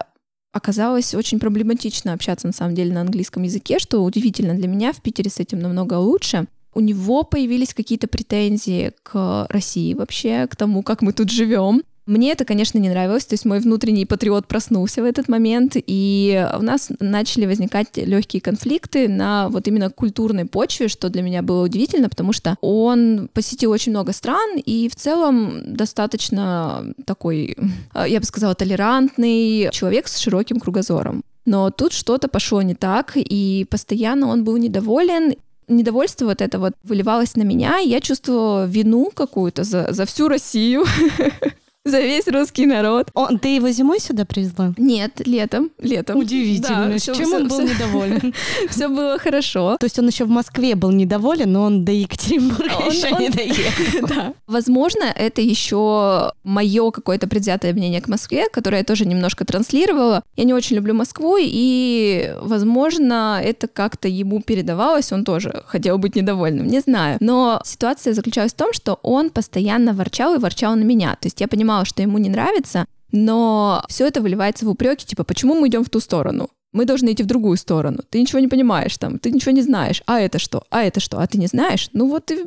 оказалось 0.53 1.13
очень 1.13 1.39
проблематично 1.39 2.13
общаться 2.13 2.47
на 2.47 2.53
самом 2.53 2.73
деле 2.73 2.93
на 2.93 3.01
английском 3.01 3.43
языке, 3.43 3.79
что 3.79 4.03
удивительно 4.03 4.53
для 4.53 4.67
меня, 4.67 4.93
в 4.93 5.01
Питере 5.01 5.29
с 5.29 5.39
этим 5.39 5.59
намного 5.59 5.95
лучше. 5.95 6.47
У 6.73 6.79
него 6.79 7.23
появились 7.23 7.73
какие-то 7.73 8.07
претензии 8.07 8.93
к 9.03 9.47
России 9.49 9.93
вообще, 9.93 10.47
к 10.47 10.55
тому, 10.55 10.83
как 10.83 11.01
мы 11.01 11.11
тут 11.11 11.29
живем. 11.29 11.83
Мне 12.07 12.31
это, 12.31 12.45
конечно, 12.45 12.77
не 12.77 12.89
нравилось, 12.89 13.25
то 13.25 13.33
есть 13.33 13.43
мой 13.43 13.59
внутренний 13.59 14.05
патриот 14.05 14.47
проснулся 14.47 15.01
в 15.01 15.05
этот 15.05 15.27
момент, 15.27 15.73
и 15.75 16.49
у 16.57 16.61
нас 16.61 16.89
начали 17.01 17.45
возникать 17.45 17.97
легкие 17.97 18.39
конфликты 18.39 19.09
на 19.09 19.49
вот 19.49 19.67
именно 19.67 19.89
культурной 19.89 20.45
почве, 20.45 20.87
что 20.87 21.09
для 21.09 21.21
меня 21.21 21.41
было 21.41 21.65
удивительно, 21.65 22.07
потому 22.07 22.31
что 22.31 22.55
он 22.61 23.29
посетил 23.33 23.71
очень 23.71 23.91
много 23.91 24.13
стран 24.13 24.57
и 24.57 24.87
в 24.87 24.95
целом 24.95 25.61
достаточно 25.65 26.93
такой, 27.03 27.57
я 27.93 28.19
бы 28.21 28.25
сказала, 28.25 28.55
толерантный 28.55 29.69
человек 29.73 30.07
с 30.07 30.17
широким 30.17 30.61
кругозором. 30.61 31.23
Но 31.45 31.71
тут 31.71 31.91
что-то 31.91 32.29
пошло 32.29 32.61
не 32.61 32.73
так, 32.75 33.13
и 33.15 33.65
постоянно 33.69 34.29
он 34.29 34.45
был 34.45 34.55
недоволен, 34.55 35.33
недовольство 35.67 36.27
вот 36.27 36.41
это 36.41 36.57
вот 36.57 36.71
выливалось 36.83 37.35
на 37.35 37.43
меня, 37.43 37.81
и 37.81 37.89
я 37.89 37.99
чувствовала 37.99 38.65
вину 38.65 39.11
какую-то 39.13 39.65
за, 39.65 39.91
за 39.91 40.05
всю 40.05 40.29
Россию. 40.29 40.85
за 41.87 41.99
весь 42.01 42.27
русский 42.27 42.65
народ. 42.65 43.09
Он, 43.13 43.39
ты 43.39 43.55
его 43.55 43.69
зимой 43.69 43.99
сюда 43.99 44.25
привезла? 44.25 44.73
Нет, 44.77 45.21
летом. 45.25 45.71
Летом. 45.79 46.17
Удивительно. 46.17 46.89
Да, 46.89 46.99
чем 46.99 47.15
все, 47.15 47.35
он 47.35 47.47
был 47.47 47.59
все, 47.59 47.73
недоволен? 47.73 48.33
Все 48.69 48.87
было 48.87 49.17
хорошо. 49.17 49.77
То 49.79 49.85
есть 49.85 49.97
он 49.99 50.07
еще 50.07 50.25
в 50.25 50.29
Москве 50.29 50.75
был 50.75 50.91
недоволен, 50.91 51.51
но 51.51 51.63
он 51.63 51.85
до 51.85 51.91
Екатеринбурга 51.91 52.73
он, 52.83 52.91
еще 52.91 53.13
он, 53.13 53.21
не 53.21 53.29
доехал. 53.29 54.07
Да. 54.07 54.33
Возможно, 54.47 55.03
это 55.03 55.41
еще 55.41 56.31
мое 56.43 56.91
какое-то 56.91 57.27
предвзятое 57.27 57.73
мнение 57.73 58.01
к 58.01 58.07
Москве, 58.07 58.47
которое 58.49 58.79
я 58.79 58.83
тоже 58.83 59.05
немножко 59.05 59.45
транслировала. 59.45 60.23
Я 60.35 60.43
не 60.43 60.53
очень 60.53 60.75
люблю 60.75 60.93
Москву, 60.93 61.37
и, 61.39 62.33
возможно, 62.41 63.41
это 63.43 63.67
как-то 63.67 64.07
ему 64.07 64.41
передавалось, 64.41 65.11
он 65.11 65.23
тоже 65.23 65.63
хотел 65.67 65.97
быть 65.97 66.15
недовольным, 66.15 66.67
не 66.67 66.79
знаю. 66.79 67.17
Но 67.19 67.61
ситуация 67.65 68.13
заключалась 68.13 68.53
в 68.53 68.55
том, 68.55 68.73
что 68.73 68.99
он 69.03 69.29
постоянно 69.29 69.93
ворчал 69.93 70.35
и 70.35 70.39
ворчал 70.39 70.75
на 70.75 70.83
меня. 70.83 71.17
То 71.19 71.27
есть 71.27 71.41
я 71.41 71.47
понимала, 71.47 71.76
понимала, 71.77 71.85
что 71.85 72.01
ему 72.01 72.17
не 72.17 72.29
нравится, 72.29 72.85
но 73.11 73.83
все 73.87 74.07
это 74.07 74.21
выливается 74.21 74.65
в 74.65 74.69
упреки, 74.69 75.05
типа, 75.05 75.23
почему 75.23 75.55
мы 75.55 75.67
идем 75.67 75.83
в 75.83 75.89
ту 75.89 75.99
сторону? 75.99 76.49
Мы 76.73 76.85
должны 76.85 77.11
идти 77.11 77.23
в 77.23 77.27
другую 77.27 77.57
сторону. 77.57 77.99
Ты 78.09 78.19
ничего 78.19 78.39
не 78.39 78.47
понимаешь 78.47 78.97
там, 78.97 79.17
ты 79.19 79.31
ничего 79.31 79.51
не 79.51 79.61
знаешь. 79.61 80.03
А 80.05 80.19
это 80.19 80.39
что? 80.39 80.63
А 80.69 80.83
это 80.83 80.99
что? 80.99 81.19
А 81.19 81.27
ты 81.27 81.37
не 81.37 81.47
знаешь? 81.47 81.89
Ну 81.93 82.09
вот 82.09 82.31
и 82.31 82.45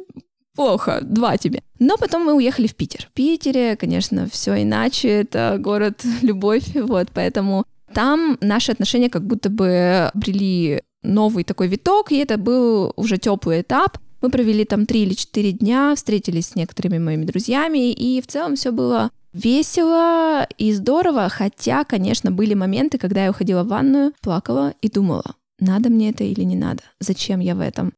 плохо, 0.54 1.00
два 1.02 1.36
тебе. 1.36 1.62
Но 1.78 1.96
потом 1.96 2.26
мы 2.26 2.34
уехали 2.34 2.66
в 2.66 2.74
Питер. 2.74 3.06
В 3.10 3.14
Питере, 3.14 3.76
конечно, 3.76 4.26
все 4.30 4.62
иначе, 4.62 5.08
это 5.08 5.56
город 5.58 6.04
любовь, 6.22 6.74
вот, 6.74 7.08
поэтому 7.14 7.64
там 7.94 8.36
наши 8.40 8.72
отношения 8.72 9.08
как 9.08 9.22
будто 9.22 9.48
бы 9.48 10.10
обрели 10.14 10.82
новый 11.02 11.44
такой 11.44 11.68
виток, 11.68 12.12
и 12.12 12.18
это 12.18 12.36
был 12.36 12.92
уже 12.96 13.16
теплый 13.16 13.62
этап. 13.62 13.98
Мы 14.22 14.28
провели 14.28 14.64
там 14.64 14.84
три 14.84 15.02
или 15.02 15.14
четыре 15.14 15.52
дня, 15.52 15.94
встретились 15.94 16.48
с 16.48 16.54
некоторыми 16.56 16.98
моими 16.98 17.24
друзьями, 17.24 17.90
и 17.90 18.20
в 18.20 18.26
целом 18.26 18.54
все 18.54 18.70
было 18.70 19.10
весело 19.32 20.46
и 20.58 20.72
здорово, 20.72 21.28
хотя, 21.28 21.84
конечно, 21.84 22.30
были 22.30 22.54
моменты, 22.54 22.98
когда 22.98 23.24
я 23.24 23.30
уходила 23.30 23.62
в 23.62 23.68
ванную, 23.68 24.12
плакала 24.20 24.74
и 24.80 24.88
думала, 24.88 25.34
надо 25.58 25.90
мне 25.90 26.10
это 26.10 26.24
или 26.24 26.42
не 26.42 26.56
надо, 26.56 26.82
зачем 26.98 27.40
я 27.40 27.54
в 27.54 27.60
этом. 27.60 27.92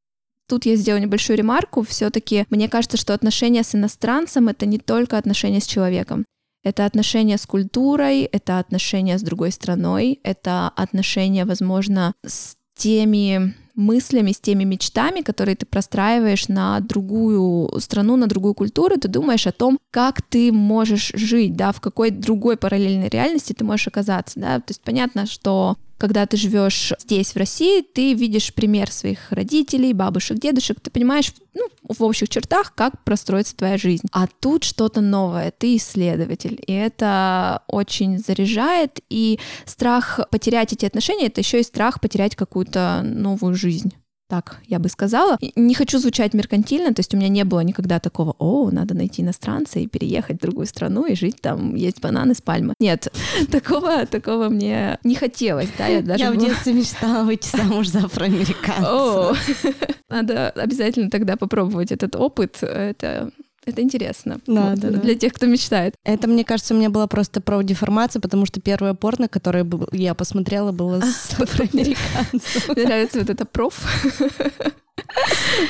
Тут 0.49 0.67
я 0.67 0.77
сделаю 0.77 1.03
небольшую 1.03 1.39
ремарку. 1.39 1.83
Все-таки 1.83 2.45
мне 2.51 2.69
кажется, 2.69 2.97
что 2.97 3.15
отношения 3.15 3.62
с 3.62 3.75
иностранцем 3.75 4.49
это 4.49 4.67
не 4.67 4.79
только 4.79 5.17
отношения 5.17 5.61
с 5.61 5.67
человеком. 5.67 6.27
Это 6.65 6.85
отношения 6.85 7.39
с 7.39 7.47
культурой, 7.47 8.23
это 8.23 8.59
отношения 8.59 9.19
с 9.19 9.23
другой 9.23 9.51
страной, 9.51 10.21
это 10.23 10.69
отношения, 10.77 11.45
возможно, 11.45 12.15
с 12.25 12.55
теми 12.77 13.55
мыслями, 13.75 14.33
с 14.33 14.41
теми 14.41 14.64
мечтами, 14.64 15.21
которые 15.21 15.57
ты 15.57 15.67
простраиваешь 15.67 16.49
на 16.49 16.81
другую 16.81 17.81
страну, 17.81 18.17
на 18.17 18.26
другую 18.26 18.55
культуру, 18.55 18.97
ты 18.97 19.09
думаешь 19.09 19.47
о 19.47 19.52
том, 19.52 19.79
как 19.91 20.23
ты 20.23 20.52
можешь 20.52 21.12
жить, 21.14 21.57
да, 21.57 21.73
в 21.73 21.81
какой 21.81 22.11
другой 22.11 22.57
параллельной 22.57 23.09
реальности 23.09 23.52
ты 23.52 23.64
можешь 23.64 23.88
оказаться, 23.88 24.41
да, 24.41 24.59
то 24.59 24.71
есть 24.71 24.83
понятно, 24.83 25.26
что 25.26 25.76
когда 26.03 26.27
ты 26.27 26.37
живешь 26.37 26.93
здесь, 26.99 27.33
в 27.33 27.37
России, 27.37 27.81
ты 27.81 28.15
видишь 28.15 28.53
пример 28.53 28.91
своих 28.91 29.31
родителей, 29.31 29.93
бабушек, 29.93 30.37
дедушек, 30.37 30.81
ты 30.81 30.91
понимаешь, 30.91 31.33
ну, 31.55 31.69
в 31.89 32.03
общих 32.03 32.29
чертах, 32.29 32.75
как 32.75 33.05
простроится 33.05 33.57
твоя 33.57 33.79
жизнь. 33.79 34.09
А 34.11 34.27
тут 34.27 34.65
что-то 34.65 35.01
новое, 35.01 35.53
ты 35.53 35.77
исследователь, 35.77 36.61
и 36.67 36.73
это 36.73 37.63
очень 37.69 38.19
заряжает, 38.19 38.99
и 39.11 39.39
страх 39.65 40.19
потерять 40.33 40.73
эти 40.73 40.87
отношения, 40.87 41.27
это 41.27 41.41
еще 41.41 41.61
и 41.61 41.63
страх 41.63 42.01
потерять 42.01 42.35
какую-то 42.35 43.03
новую 43.05 43.55
жизнь 43.55 43.95
так 44.33 44.57
я 44.67 44.79
бы 44.79 44.89
сказала. 44.89 45.37
Не 45.57 45.75
хочу 45.75 45.99
звучать 45.99 46.33
меркантильно, 46.33 46.95
то 46.95 47.01
есть 47.01 47.12
у 47.12 47.19
меня 47.19 47.29
не 47.29 47.45
было 47.45 47.61
никогда 47.61 48.01
такого, 48.01 48.35
о, 48.39 48.71
надо 48.71 48.95
найти 48.95 49.21
иностранца 49.21 49.79
и 49.79 49.87
переехать 49.87 50.39
в 50.39 50.41
другую 50.41 50.67
страну 50.67 51.05
и 51.05 51.15
жить 51.15 51.43
там, 51.43 51.75
есть 51.75 52.01
бананы 52.01 52.35
с 52.35 52.41
пальмы. 52.41 52.73
Нет, 52.81 53.12
такого, 53.51 54.07
такого 54.07 54.49
мне 54.49 54.99
не 55.05 55.17
хотелось, 55.17 55.69
да, 55.77 55.87
я 55.87 56.01
даже... 56.03 56.25
Я 56.25 56.33
в 56.33 56.39
детстве 56.39 56.73
мечтала 56.73 57.25
выйти 57.25 57.55
замуж 57.55 57.89
за 57.89 58.07
афроамериканца. 58.07 59.37
Надо 60.09 60.49
обязательно 60.49 61.11
тогда 61.11 61.37
попробовать 61.37 61.93
этот 61.93 62.17
опыт, 62.17 62.62
это 62.62 63.33
это 63.64 63.83
интересно. 63.83 64.40
Да, 64.47 64.71
вот, 64.71 64.81
да, 64.81 64.90
для 64.90 65.14
да. 65.14 65.14
тех, 65.14 65.33
кто 65.33 65.47
мечтает. 65.47 65.95
Это, 66.04 66.28
мне 66.28 66.45
кажется, 66.45 66.75
у 66.75 66.76
меня 66.76 66.90
была 66.90 67.07
просто 67.07 67.40
проудеформация, 67.40 68.21
потому 68.21 68.47
что 68.47 68.61
первое 68.61 68.95
порно, 68.95 69.28
которое 69.28 69.66
я 69.92 70.14
посмотрела, 70.14 70.73
было 70.73 71.00
с 71.00 71.38
афроамериканцем. 71.40 72.62
Мне 72.75 72.85
нравится 72.85 73.21
вот 73.21 73.31
это 73.31 73.45
проф. 73.45 73.81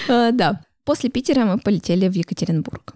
А, 0.08 0.30
да. 0.32 0.62
После 0.84 1.10
Питера 1.10 1.44
мы 1.44 1.58
полетели 1.58 2.08
в 2.08 2.12
Екатеринбург. 2.12 2.94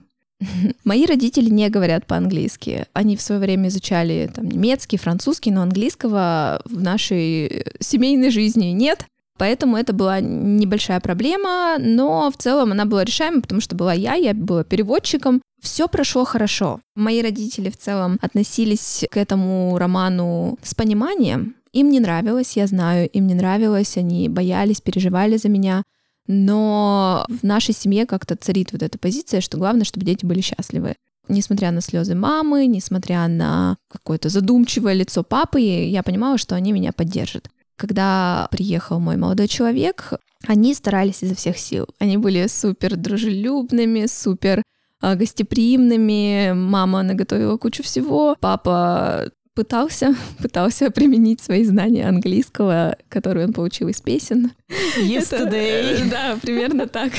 Мои 0.84 1.06
родители 1.06 1.48
не 1.48 1.68
говорят 1.70 2.06
по-английски. 2.06 2.86
Они 2.92 3.16
в 3.16 3.22
свое 3.22 3.40
время 3.40 3.68
изучали 3.68 4.30
там, 4.34 4.48
немецкий, 4.48 4.98
французский, 4.98 5.50
но 5.50 5.62
английского 5.62 6.60
в 6.64 6.82
нашей 6.82 7.64
семейной 7.80 8.30
жизни 8.30 8.66
нет. 8.66 9.06
Поэтому 9.38 9.76
это 9.76 9.92
была 9.92 10.20
небольшая 10.20 11.00
проблема, 11.00 11.76
но 11.78 12.30
в 12.30 12.36
целом 12.36 12.72
она 12.72 12.86
была 12.86 13.04
решаема, 13.04 13.42
потому 13.42 13.60
что 13.60 13.76
была 13.76 13.92
я, 13.92 14.14
я 14.14 14.32
была 14.32 14.64
переводчиком. 14.64 15.42
Все 15.60 15.88
прошло 15.88 16.24
хорошо. 16.24 16.80
Мои 16.94 17.22
родители 17.22 17.70
в 17.70 17.76
целом 17.76 18.18
относились 18.22 19.04
к 19.10 19.16
этому 19.16 19.76
роману 19.78 20.58
с 20.62 20.74
пониманием. 20.74 21.56
Им 21.72 21.90
не 21.90 22.00
нравилось, 22.00 22.56
я 22.56 22.66
знаю, 22.66 23.08
им 23.10 23.26
не 23.26 23.34
нравилось, 23.34 23.98
они 23.98 24.28
боялись, 24.28 24.80
переживали 24.80 25.36
за 25.36 25.48
меня. 25.48 25.82
Но 26.26 27.26
в 27.28 27.44
нашей 27.44 27.74
семье 27.74 28.06
как-то 28.06 28.36
царит 28.36 28.72
вот 28.72 28.82
эта 28.82 28.98
позиция, 28.98 29.40
что 29.40 29.58
главное, 29.58 29.84
чтобы 29.84 30.06
дети 30.06 30.24
были 30.24 30.40
счастливы. 30.40 30.94
Несмотря 31.28 31.72
на 31.72 31.80
слезы 31.80 32.14
мамы, 32.14 32.66
несмотря 32.66 33.26
на 33.28 33.76
какое-то 33.88 34.28
задумчивое 34.28 34.94
лицо 34.94 35.22
папы, 35.22 35.60
я 35.60 36.02
понимала, 36.02 36.38
что 36.38 36.54
они 36.54 36.72
меня 36.72 36.92
поддержат. 36.92 37.50
Когда 37.76 38.48
приехал 38.50 39.00
мой 39.00 39.16
молодой 39.16 39.48
человек, 39.48 40.14
они 40.46 40.74
старались 40.74 41.22
изо 41.22 41.34
всех 41.34 41.58
сил. 41.58 41.86
Они 41.98 42.16
были 42.16 42.46
супер 42.46 42.96
дружелюбными, 42.96 44.06
супер 44.06 44.62
а, 45.00 45.14
гостеприимными. 45.14 46.52
Мама 46.54 47.02
наготовила 47.02 47.56
кучу 47.58 47.82
всего. 47.82 48.36
Папа 48.40 49.30
пытался, 49.54 50.14
пытался 50.38 50.90
применить 50.90 51.40
свои 51.40 51.64
знания 51.64 52.08
английского, 52.08 52.96
которые 53.08 53.46
он 53.46 53.52
получил 53.52 53.88
из 53.88 54.00
песен. 54.00 54.52
Yesterday. 54.98 55.98
Это, 55.98 56.10
да, 56.10 56.38
примерно 56.40 56.86
так. 56.86 57.12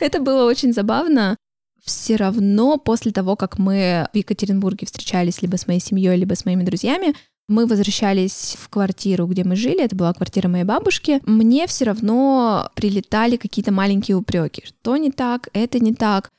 Это 0.00 0.20
было 0.20 0.44
очень 0.44 0.72
забавно. 0.72 1.36
Все 1.84 2.16
равно 2.16 2.78
после 2.78 3.12
того, 3.12 3.36
как 3.36 3.58
мы 3.58 4.08
в 4.12 4.16
Екатеринбурге 4.16 4.86
встречались 4.86 5.40
либо 5.40 5.56
с 5.56 5.68
моей 5.68 5.78
семьей, 5.78 6.16
либо 6.16 6.34
с 6.34 6.44
моими 6.44 6.64
друзьями, 6.64 7.14
мы 7.48 7.66
возвращались 7.66 8.56
в 8.58 8.68
квартиру, 8.68 9.26
где 9.26 9.44
мы 9.44 9.56
жили, 9.56 9.82
это 9.82 9.94
была 9.94 10.12
квартира 10.12 10.48
моей 10.48 10.64
бабушки, 10.64 11.20
мне 11.26 11.66
все 11.66 11.84
равно 11.84 12.70
прилетали 12.74 13.36
какие-то 13.36 13.72
маленькие 13.72 14.16
упреки. 14.16 14.64
Что 14.64 14.96
не 14.96 15.10
так, 15.10 15.48
это 15.52 15.78
не 15.78 15.94
так. 15.94 16.30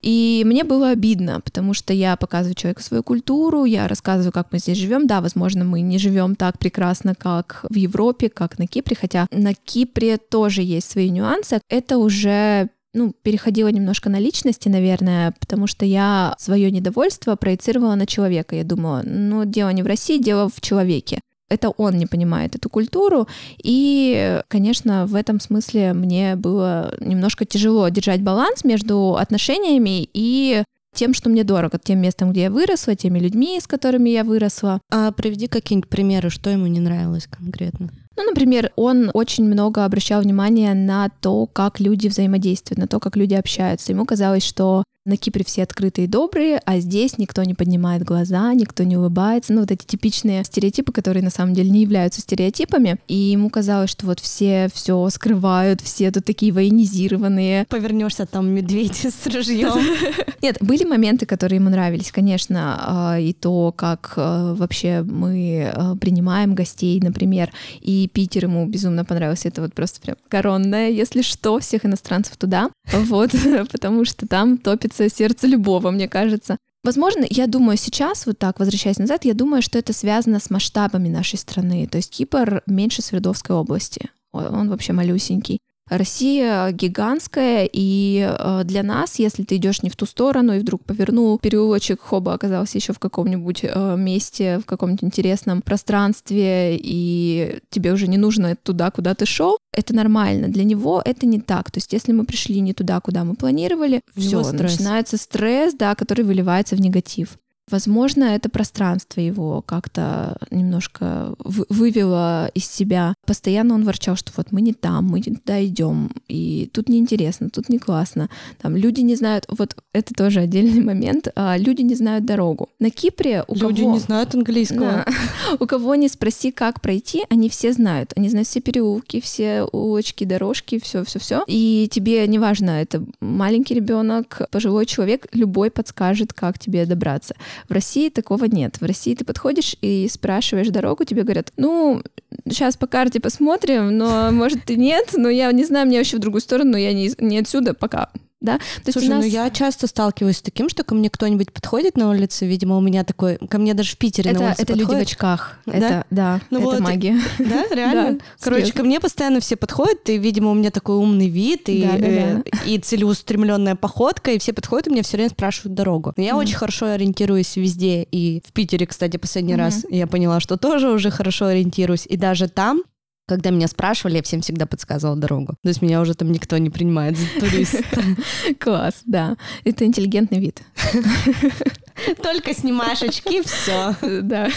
И 0.00 0.44
мне 0.46 0.62
было 0.62 0.90
обидно, 0.90 1.40
потому 1.40 1.74
что 1.74 1.92
я 1.92 2.16
показываю 2.16 2.54
человеку 2.54 2.82
свою 2.82 3.02
культуру, 3.02 3.64
я 3.64 3.88
рассказываю, 3.88 4.32
как 4.32 4.52
мы 4.52 4.58
здесь 4.58 4.78
живем. 4.78 5.08
Да, 5.08 5.20
возможно, 5.20 5.64
мы 5.64 5.80
не 5.80 5.98
живем 5.98 6.36
так 6.36 6.58
прекрасно, 6.58 7.16
как 7.16 7.64
в 7.68 7.74
Европе, 7.74 8.28
как 8.28 8.58
на 8.60 8.68
Кипре, 8.68 8.96
хотя 8.96 9.26
на 9.32 9.54
Кипре 9.54 10.18
тоже 10.18 10.62
есть 10.62 10.88
свои 10.88 11.10
нюансы. 11.10 11.60
Это 11.68 11.98
уже 11.98 12.70
ну, 12.94 13.14
переходила 13.22 13.68
немножко 13.68 14.08
на 14.08 14.18
личности, 14.18 14.68
наверное, 14.68 15.34
потому 15.38 15.66
что 15.66 15.84
я 15.84 16.34
свое 16.38 16.70
недовольство 16.70 17.36
проецировала 17.36 17.94
на 17.94 18.06
человека. 18.06 18.56
Я 18.56 18.64
думала, 18.64 19.02
ну, 19.04 19.44
дело 19.44 19.70
не 19.70 19.82
в 19.82 19.86
России, 19.86 20.18
дело 20.18 20.48
в 20.48 20.60
человеке 20.60 21.20
это 21.48 21.70
он 21.70 21.96
не 21.96 22.06
понимает 22.06 22.56
эту 22.56 22.68
культуру. 22.68 23.26
И, 23.62 24.42
конечно, 24.48 25.06
в 25.06 25.14
этом 25.14 25.40
смысле 25.40 25.92
мне 25.92 26.36
было 26.36 26.94
немножко 27.00 27.44
тяжело 27.44 27.88
держать 27.88 28.22
баланс 28.22 28.64
между 28.64 29.16
отношениями 29.16 30.08
и 30.12 30.62
тем, 30.98 31.14
что 31.14 31.30
мне 31.30 31.44
дорого, 31.44 31.78
тем 31.82 32.00
местом, 32.00 32.32
где 32.32 32.42
я 32.42 32.50
выросла, 32.50 32.96
теми 32.96 33.20
людьми, 33.20 33.58
с 33.60 33.68
которыми 33.68 34.10
я 34.10 34.24
выросла. 34.24 34.80
А 34.90 35.12
приведи 35.12 35.46
какие-нибудь 35.46 35.88
примеры, 35.88 36.28
что 36.28 36.50
ему 36.50 36.66
не 36.66 36.80
нравилось 36.80 37.28
конкретно. 37.28 37.90
Ну, 38.16 38.24
например, 38.24 38.72
он 38.74 39.12
очень 39.14 39.44
много 39.44 39.84
обращал 39.84 40.22
внимание 40.22 40.74
на 40.74 41.08
то, 41.20 41.46
как 41.46 41.78
люди 41.78 42.08
взаимодействуют, 42.08 42.80
на 42.80 42.88
то, 42.88 42.98
как 42.98 43.16
люди 43.16 43.34
общаются. 43.34 43.92
Ему 43.92 44.04
казалось, 44.06 44.42
что 44.42 44.82
на 45.08 45.16
Кипре 45.16 45.44
все 45.44 45.62
открытые 45.62 46.04
и 46.04 46.08
добрые, 46.08 46.60
а 46.64 46.78
здесь 46.78 47.18
никто 47.18 47.42
не 47.42 47.54
поднимает 47.54 48.04
глаза, 48.04 48.52
никто 48.54 48.84
не 48.84 48.96
улыбается. 48.96 49.52
Ну, 49.52 49.60
вот 49.60 49.70
эти 49.70 49.84
типичные 49.84 50.44
стереотипы, 50.44 50.92
которые 50.92 51.24
на 51.24 51.30
самом 51.30 51.54
деле 51.54 51.70
не 51.70 51.80
являются 51.80 52.20
стереотипами. 52.20 52.98
И 53.08 53.14
ему 53.14 53.50
казалось, 53.50 53.90
что 53.90 54.06
вот 54.06 54.20
все 54.20 54.68
все 54.72 55.08
скрывают, 55.10 55.80
все 55.80 56.10
тут 56.10 56.24
такие 56.24 56.52
военизированные. 56.52 57.64
Повернешься, 57.68 58.26
там 58.26 58.50
медведь 58.50 59.06
с 59.06 59.26
ружьем. 59.26 59.72
Нет, 60.42 60.58
были 60.60 60.84
моменты, 60.84 61.26
которые 61.26 61.56
ему 61.56 61.70
нравились, 61.70 62.12
конечно, 62.12 62.76
а, 62.80 63.18
и 63.18 63.32
то, 63.32 63.72
как 63.74 64.14
а, 64.16 64.54
вообще 64.54 65.02
мы 65.02 65.72
а, 65.74 65.96
принимаем 65.96 66.54
гостей, 66.54 67.00
например, 67.00 67.50
и 67.80 68.08
Питер 68.12 68.44
ему 68.44 68.66
безумно 68.66 69.04
понравился. 69.04 69.48
Это 69.48 69.62
вот 69.62 69.74
просто 69.74 70.00
прям 70.00 70.16
коронное, 70.28 70.90
если 70.90 71.22
что, 71.22 71.58
всех 71.58 71.84
иностранцев 71.86 72.36
туда. 72.36 72.70
Вот, 72.92 73.30
потому 73.72 74.04
что 74.04 74.26
там 74.26 74.58
топится 74.58 75.08
сердце, 75.08 75.46
любого, 75.46 75.90
мне 75.90 76.08
кажется. 76.08 76.56
Возможно, 76.84 77.26
я 77.28 77.46
думаю 77.46 77.76
сейчас, 77.76 78.24
вот 78.26 78.38
так, 78.38 78.60
возвращаясь 78.60 78.98
назад, 78.98 79.24
я 79.24 79.34
думаю, 79.34 79.62
что 79.62 79.78
это 79.78 79.92
связано 79.92 80.40
с 80.40 80.48
масштабами 80.48 81.08
нашей 81.08 81.38
страны. 81.38 81.86
То 81.86 81.98
есть 81.98 82.10
Кипр 82.10 82.62
меньше 82.66 83.02
Свердловской 83.02 83.56
области. 83.56 84.10
Он 84.32 84.68
вообще 84.70 84.92
малюсенький. 84.92 85.60
Россия 85.90 86.70
гигантская, 86.70 87.68
и 87.72 88.26
э, 88.28 88.62
для 88.64 88.82
нас, 88.82 89.18
если 89.18 89.44
ты 89.44 89.56
идешь 89.56 89.82
не 89.82 89.88
в 89.88 89.96
ту 89.96 90.04
сторону 90.04 90.54
и 90.54 90.58
вдруг 90.58 90.84
повернул 90.84 91.38
переулочек, 91.38 92.00
хоба 92.00 92.34
оказался 92.34 92.76
еще 92.76 92.92
в 92.92 92.98
каком-нибудь 92.98 93.60
э, 93.62 93.96
месте, 93.96 94.58
в 94.58 94.66
каком-нибудь 94.66 95.04
интересном 95.04 95.62
пространстве, 95.62 96.76
и 96.76 97.60
тебе 97.70 97.92
уже 97.92 98.06
не 98.06 98.18
нужно 98.18 98.54
туда, 98.56 98.90
куда 98.90 99.14
ты 99.14 99.24
шел, 99.24 99.57
это 99.78 99.94
нормально. 99.94 100.48
Для 100.48 100.64
него 100.64 101.00
это 101.04 101.24
не 101.26 101.40
так. 101.40 101.70
То 101.70 101.78
есть, 101.78 101.92
если 101.92 102.12
мы 102.12 102.24
пришли 102.24 102.60
не 102.60 102.74
туда, 102.74 103.00
куда 103.00 103.24
мы 103.24 103.34
планировали, 103.34 104.02
все, 104.16 104.42
начинается 104.52 105.16
стресс, 105.16 105.74
да, 105.74 105.94
который 105.94 106.24
выливается 106.24 106.74
в 106.76 106.80
негатив. 106.80 107.38
Возможно, 107.70 108.24
это 108.24 108.48
пространство 108.48 109.20
его 109.20 109.62
как-то 109.62 110.36
немножко 110.50 111.34
вывело 111.38 112.48
из 112.54 112.66
себя. 112.66 113.14
Постоянно 113.26 113.74
он 113.74 113.84
ворчал, 113.84 114.16
что 114.16 114.32
вот 114.36 114.52
мы 114.52 114.60
не 114.60 114.72
там, 114.72 115.06
мы 115.06 115.20
не 115.20 115.36
туда 115.36 115.64
идем, 115.64 116.10
и 116.28 116.70
тут 116.72 116.88
неинтересно, 116.88 117.50
тут 117.50 117.68
не 117.68 117.78
классно. 117.78 118.28
Там 118.60 118.76
люди 118.76 119.00
не 119.00 119.16
знают, 119.16 119.46
вот 119.48 119.76
это 119.92 120.14
тоже 120.14 120.40
отдельный 120.40 120.80
момент, 120.84 121.28
а, 121.34 121.56
люди 121.56 121.82
не 121.82 121.94
знают 121.94 122.24
дорогу. 122.24 122.68
На 122.78 122.90
Кипре 122.90 123.44
у 123.48 123.54
люди 123.54 123.82
кого... 123.82 123.94
не 123.94 123.98
знают 123.98 124.34
английского. 124.34 125.04
У 125.60 125.66
кого 125.66 125.94
не 125.94 126.08
спроси, 126.08 126.50
как 126.50 126.80
пройти, 126.80 127.24
они 127.30 127.48
все 127.48 127.72
знают. 127.72 128.12
Они 128.16 128.28
знают 128.28 128.48
все 128.48 128.60
переулки, 128.60 129.20
все 129.20 129.66
улочки, 129.72 130.24
дорожки, 130.24 130.78
все, 130.80 131.04
все, 131.04 131.18
все. 131.18 131.44
И 131.46 131.88
тебе 131.90 132.26
неважно, 132.26 132.70
это 132.70 133.04
маленький 133.20 133.74
ребенок, 133.74 134.42
пожилой 134.50 134.86
человек, 134.86 135.26
любой 135.32 135.70
подскажет, 135.70 136.32
как 136.32 136.58
тебе 136.58 136.86
добраться. 136.86 137.34
В 137.68 137.72
России 137.72 138.08
такого 138.08 138.44
нет. 138.44 138.80
В 138.80 138.84
России 138.84 139.14
ты 139.14 139.24
подходишь 139.24 139.76
и 139.80 140.08
спрашиваешь 140.08 140.68
дорогу, 140.68 141.04
тебе 141.04 141.22
говорят, 141.22 141.52
ну, 141.56 142.02
сейчас 142.46 142.76
по 142.76 142.86
карте 142.86 143.20
посмотрим, 143.20 143.96
но 143.96 144.30
может 144.30 144.70
и 144.70 144.76
нет, 144.76 145.10
но 145.16 145.28
я 145.28 145.50
не 145.52 145.64
знаю, 145.64 145.86
мне 145.86 145.98
вообще 145.98 146.16
в 146.16 146.20
другую 146.20 146.40
сторону, 146.40 146.76
я 146.76 146.92
не, 146.92 147.10
не 147.18 147.38
отсюда 147.38 147.74
пока 147.74 148.10
да? 148.40 148.58
То 148.84 148.92
Слушай, 148.92 149.08
нас... 149.08 149.24
ну 149.24 149.30
я 149.30 149.50
часто 149.50 149.86
сталкиваюсь 149.86 150.38
с 150.38 150.42
таким, 150.42 150.68
что 150.68 150.84
ко 150.84 150.94
мне 150.94 151.10
кто-нибудь 151.10 151.52
подходит 151.52 151.96
на 151.96 152.08
улице, 152.10 152.46
видимо, 152.46 152.76
у 152.76 152.80
меня 152.80 153.04
такой, 153.04 153.36
ко 153.36 153.58
мне 153.58 153.74
даже 153.74 153.92
в 153.92 153.98
Питере 153.98 154.30
это, 154.30 154.40
на 154.40 154.46
улице 154.46 154.62
Это 154.62 154.72
подходит. 154.72 154.90
люди 154.90 154.98
в 154.98 155.02
очках, 155.02 155.58
да? 155.66 155.72
это, 155.72 156.06
да, 156.10 156.40
ну 156.50 156.58
это 156.58 156.66
вот, 156.66 156.80
магия. 156.80 157.18
Да, 157.38 157.64
реально? 157.74 158.12
Да, 158.12 158.24
Короче, 158.40 158.66
серьезно. 158.66 158.80
ко 158.80 158.86
мне 158.86 159.00
постоянно 159.00 159.40
все 159.40 159.56
подходят, 159.56 160.08
и, 160.08 160.18
видимо, 160.18 160.50
у 160.50 160.54
меня 160.54 160.70
такой 160.70 160.96
умный 160.96 161.28
вид, 161.28 161.68
и, 161.68 161.82
да, 161.82 161.98
да, 161.98 162.06
э, 162.06 162.42
да. 162.44 162.58
и 162.64 162.78
целеустремленная 162.78 163.74
походка, 163.74 164.30
и 164.30 164.38
все 164.38 164.52
подходят, 164.52 164.86
и 164.86 164.90
меня 164.90 165.02
все 165.02 165.16
время 165.16 165.30
спрашивают 165.30 165.74
дорогу. 165.74 166.12
Но 166.16 166.22
я 166.22 166.32
mm. 166.32 166.36
очень 166.36 166.56
хорошо 166.56 166.86
ориентируюсь 166.86 167.56
везде, 167.56 168.02
и 168.02 168.42
в 168.46 168.52
Питере, 168.52 168.86
кстати, 168.86 169.16
последний 169.16 169.54
mm-hmm. 169.54 169.56
раз 169.56 169.84
я 169.90 170.06
поняла, 170.06 170.40
что 170.40 170.56
тоже 170.56 170.90
уже 170.90 171.10
хорошо 171.10 171.46
ориентируюсь, 171.46 172.06
и 172.06 172.16
даже 172.16 172.48
там 172.48 172.82
когда 173.28 173.50
меня 173.50 173.68
спрашивали, 173.68 174.16
я 174.16 174.22
всем 174.22 174.40
всегда 174.40 174.66
подсказывала 174.66 175.16
дорогу. 175.16 175.54
То 175.62 175.68
есть 175.68 175.82
меня 175.82 176.00
уже 176.00 176.14
там 176.14 176.32
никто 176.32 176.56
не 176.56 176.70
принимает 176.70 177.16
за 177.16 177.26
туриста. 177.38 178.02
Класс, 178.58 179.02
да. 179.04 179.36
Это 179.64 179.84
интеллигентный 179.84 180.40
вид. 180.40 180.62
Только 182.22 182.54
снимаешь 182.54 183.02
очки, 183.02 183.42
все. 183.42 183.94
Да. 184.22 184.48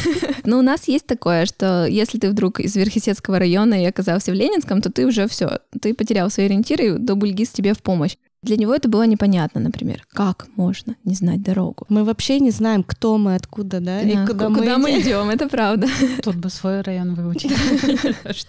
Но 0.46 0.60
у 0.60 0.62
нас 0.62 0.88
есть 0.88 1.06
такое, 1.06 1.46
что 1.46 1.86
если 1.86 2.18
ты 2.18 2.30
вдруг 2.30 2.60
из 2.60 2.76
Верхесецкого 2.76 3.40
района 3.40 3.82
и 3.82 3.86
оказался 3.86 4.32
в 4.32 4.36
Ленинском, 4.36 4.82
то 4.82 4.92
ты 4.92 5.06
уже 5.06 5.28
все, 5.28 5.60
ты 5.82 5.94
потерял 5.94 6.30
свои 6.30 6.46
ориентиры, 6.46 6.86
и 6.86 6.98
Добульгиз 6.98 7.50
тебе 7.50 7.74
в 7.74 7.82
помощь. 7.82 8.16
Для 8.44 8.58
него 8.58 8.74
это 8.74 8.90
было 8.90 9.04
непонятно, 9.04 9.62
например. 9.62 10.04
Как 10.12 10.48
можно 10.56 10.96
не 11.04 11.14
знать 11.14 11.44
дорогу? 11.44 11.86
Мы 11.90 12.04
вообще 12.04 12.40
не 12.40 12.50
знаем, 12.50 12.84
кто 12.84 13.20
мы, 13.20 13.36
откуда, 13.36 13.80
да, 13.80 14.02
да 14.02 14.10
и 14.10 14.26
куда, 14.26 14.48
куда 14.48 14.78
мы, 14.80 14.84
мы 14.84 15.00
идем, 15.00 15.30
это 15.30 15.48
правда. 15.48 15.88
Тут 16.24 16.38
бы 16.38 16.50
свой 16.50 16.82
район 16.82 17.14
выучить. 17.14 17.52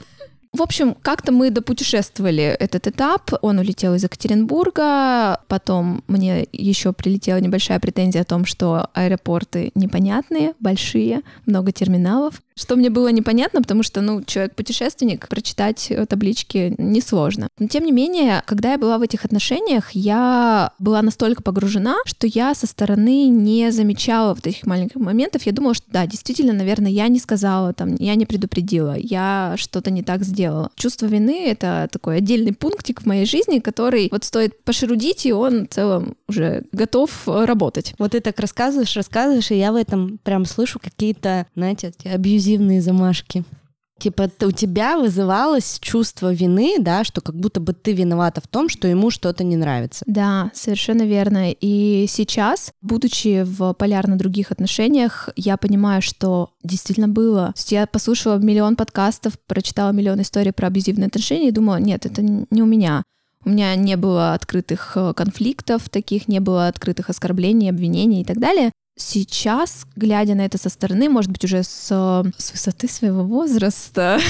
В 0.53 0.61
общем, 0.61 0.95
как-то 1.01 1.33
мы 1.33 1.51
допутешествовали 1.51 2.45
этот 2.45 2.87
этап. 2.87 3.33
Он 3.41 3.59
улетел 3.59 3.95
из 3.95 4.03
Екатеринбурга. 4.03 5.41
Потом 5.49 6.05
мне 6.09 6.47
еще 6.53 6.93
прилетела 6.93 7.39
небольшая 7.39 7.81
претензия 7.81 8.21
о 8.21 8.27
том, 8.27 8.45
что 8.45 8.91
аэропорты 8.93 9.73
непонятные, 9.75 10.53
большие, 10.61 11.23
много 11.47 11.73
терминалов. 11.73 12.43
Что 12.55 12.77
мне 12.77 12.91
было 12.91 13.09
непонятно, 13.09 13.63
потому 13.63 13.83
что, 13.83 14.01
ну, 14.01 14.23
человек-путешественник, 14.23 15.29
прочитать 15.29 15.91
таблички 16.09 16.75
несложно. 16.79 17.49
Но, 17.59 17.69
тем 17.69 17.85
не 17.85 17.93
менее, 17.93 18.43
когда 18.47 18.73
я 18.73 18.79
была 18.79 18.99
в 18.99 19.03
этих 19.03 19.25
отношениях, 19.25 19.91
я 19.93 20.73
была 20.79 21.03
настолько 21.03 21.43
погружена, 21.43 21.97
что 22.05 22.27
я 22.27 22.55
со 22.55 22.67
стороны 22.67 23.29
не 23.29 23.71
замечала 23.73 24.35
вот 24.35 24.47
этих 24.47 24.67
маленьких 24.67 24.97
моментов. 24.97 25.43
Я 25.45 25.53
думала, 25.53 25.75
что 25.75 25.87
да, 25.91 26.07
действительно, 26.07 26.53
наверное, 26.53 26.91
я 26.91 27.09
не 27.09 27.19
сказала, 27.19 27.73
там, 27.73 27.95
я 27.97 28.15
не 28.15 28.27
предупредила, 28.27 28.97
я 28.99 29.55
что-то 29.57 29.91
не 29.91 30.03
так 30.03 30.25
сделала. 30.25 30.71
Чувство 30.75 31.07
вины— 31.07 31.47
это 31.47 31.89
такой 31.91 32.19
отдельный 32.19 32.53
пунктик 32.53 33.03
в 33.03 33.07
моей 33.07 33.25
жизни, 33.25 33.61
который 33.61 34.09
вот 34.11 34.25
стоит 34.25 34.63
пошерудить, 34.63 35.27
и 35.27 35.33
он 35.33 35.67
в 35.67 35.71
целом 35.71 36.17
уже 36.29 36.65
готов 36.73 37.11
работать. 37.27 37.95
Вот 37.99 38.13
ты 38.13 38.21
так 38.21 38.39
рассказываешь, 38.39 38.97
рассказываешь, 38.97 39.51
и 39.51 39.59
я 39.59 39.73
в 39.73 39.77
этом 39.77 40.19
прям 40.23 40.45
слышу 40.45 40.79
какие-то, 40.79 41.47
знаете, 41.55 41.93
абьюз 42.05 42.42
абьюзивные 42.43 42.81
замашки. 42.81 43.45
Типа 43.99 44.29
у 44.45 44.51
тебя 44.51 44.99
вызывалось 44.99 45.79
чувство 45.81 46.33
вины, 46.33 46.79
да, 46.81 47.05
что 47.05 47.21
как 47.21 47.37
будто 47.37 47.61
бы 47.61 47.73
ты 47.73 47.93
виновата 47.93 48.41
в 48.41 48.49
том, 48.49 48.69
что 48.69 48.89
ему 48.89 49.11
что-то 49.11 49.45
не 49.45 49.55
нравится. 49.55 50.05
Да, 50.09 50.51
совершенно 50.55 51.03
верно. 51.03 51.53
И 51.53 52.07
сейчас, 52.09 52.73
будучи 52.81 53.45
в 53.45 53.75
полярно 53.75 54.19
других 54.19 54.51
отношениях, 54.51 55.29
я 55.37 55.57
понимаю, 55.57 56.03
что 56.03 56.51
действительно 56.65 57.07
было. 57.07 57.49
То 57.49 57.59
есть 57.59 57.73
я 57.73 57.87
послушала 57.87 58.39
миллион 58.39 58.75
подкастов, 58.75 59.39
прочитала 59.47 59.93
миллион 59.93 60.21
историй 60.23 60.53
про 60.53 60.67
абьюзивные 60.67 61.07
отношения 61.07 61.49
и 61.49 61.53
думала, 61.53 61.77
нет, 61.77 62.05
это 62.05 62.23
не 62.23 62.63
у 62.63 62.67
меня. 62.67 63.05
У 63.45 63.51
меня 63.51 63.77
не 63.77 63.97
было 63.97 64.35
открытых 64.35 64.93
э, 64.97 65.13
конфликтов 65.15 65.89
таких, 65.91 66.29
не 66.29 66.41
было 66.41 66.69
открытых 66.69 67.11
оскорблений, 67.11 67.71
обвинений 67.71 68.23
и 68.23 68.25
так 68.25 68.39
далее. 68.39 68.73
Сейчас, 68.97 69.87
глядя 69.97 70.35
на 70.35 70.45
это 70.45 70.59
со 70.59 70.69
стороны, 70.69 71.09
может 71.09 71.31
быть, 71.31 71.45
уже 71.45 71.63
с, 71.63 71.87
с 72.37 72.53
высоты 72.53 72.89
своего 72.89 73.25
возраста, 73.25 74.21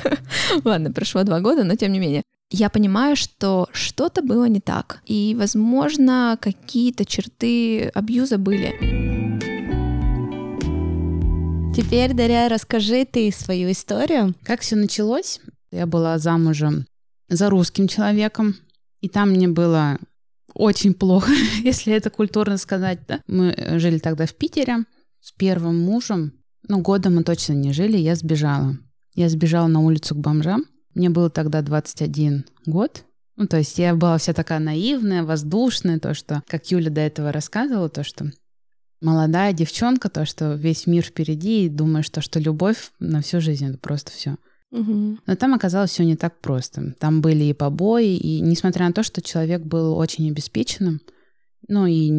ладно, 0.64 0.92
прошло 0.92 1.24
два 1.24 1.40
года, 1.40 1.64
но 1.64 1.74
тем 1.74 1.92
не 1.92 1.98
менее, 1.98 2.22
я 2.50 2.70
понимаю, 2.70 3.16
что 3.16 3.68
что-то 3.72 4.22
было 4.22 4.44
не 4.44 4.60
так. 4.60 5.02
И, 5.06 5.34
возможно, 5.36 6.38
какие-то 6.40 7.04
черты 7.04 7.88
абьюза 7.88 8.38
были. 8.38 8.78
Теперь, 11.74 12.14
Дарья, 12.14 12.48
расскажи 12.48 13.04
ты 13.04 13.32
свою 13.32 13.72
историю. 13.72 14.34
Как 14.44 14.60
все 14.60 14.76
началось? 14.76 15.40
Я 15.72 15.86
была 15.86 16.18
замужем 16.18 16.86
за 17.28 17.50
русским 17.50 17.88
человеком, 17.88 18.54
и 19.00 19.08
там 19.08 19.30
мне 19.30 19.48
было 19.48 19.98
очень 20.54 20.94
плохо, 20.94 21.30
если 21.62 21.92
это 21.92 22.10
культурно 22.10 22.56
сказать. 22.56 23.00
Да? 23.06 23.20
Мы 23.26 23.54
жили 23.78 23.98
тогда 23.98 24.26
в 24.26 24.34
Питере 24.34 24.84
с 25.20 25.32
первым 25.32 25.80
мужем. 25.80 26.32
Ну, 26.68 26.80
года 26.80 27.10
мы 27.10 27.24
точно 27.24 27.52
не 27.52 27.72
жили, 27.72 27.98
я 27.98 28.14
сбежала. 28.14 28.78
Я 29.14 29.28
сбежала 29.28 29.66
на 29.66 29.80
улицу 29.80 30.14
к 30.14 30.18
бомжам. 30.18 30.64
Мне 30.94 31.10
было 31.10 31.28
тогда 31.28 31.60
21 31.60 32.46
год. 32.66 33.04
Ну, 33.36 33.46
то 33.46 33.58
есть 33.58 33.78
я 33.78 33.94
была 33.94 34.16
вся 34.18 34.32
такая 34.32 34.60
наивная, 34.60 35.24
воздушная, 35.24 35.98
то, 35.98 36.14
что, 36.14 36.42
как 36.46 36.70
Юля 36.70 36.90
до 36.90 37.00
этого 37.00 37.32
рассказывала, 37.32 37.88
то, 37.88 38.04
что 38.04 38.30
молодая 39.00 39.52
девчонка, 39.52 40.08
то, 40.08 40.24
что 40.24 40.54
весь 40.54 40.86
мир 40.86 41.02
впереди, 41.04 41.66
и 41.66 41.68
думаешь, 41.68 42.08
то, 42.10 42.20
что 42.20 42.38
любовь 42.38 42.92
на 43.00 43.22
всю 43.22 43.40
жизнь, 43.40 43.66
это 43.66 43.78
просто 43.78 44.12
все. 44.12 44.36
Угу. 44.74 45.18
Но 45.24 45.36
там 45.36 45.54
оказалось 45.54 45.90
все 45.90 46.04
не 46.04 46.16
так 46.16 46.40
просто. 46.40 46.94
Там 46.98 47.20
были 47.20 47.44
и 47.44 47.52
побои, 47.52 48.16
и 48.16 48.40
несмотря 48.40 48.86
на 48.86 48.92
то, 48.92 49.04
что 49.04 49.22
человек 49.22 49.62
был 49.62 49.96
очень 49.96 50.28
обеспеченным, 50.28 51.00
ну 51.68 51.86
и 51.86 52.10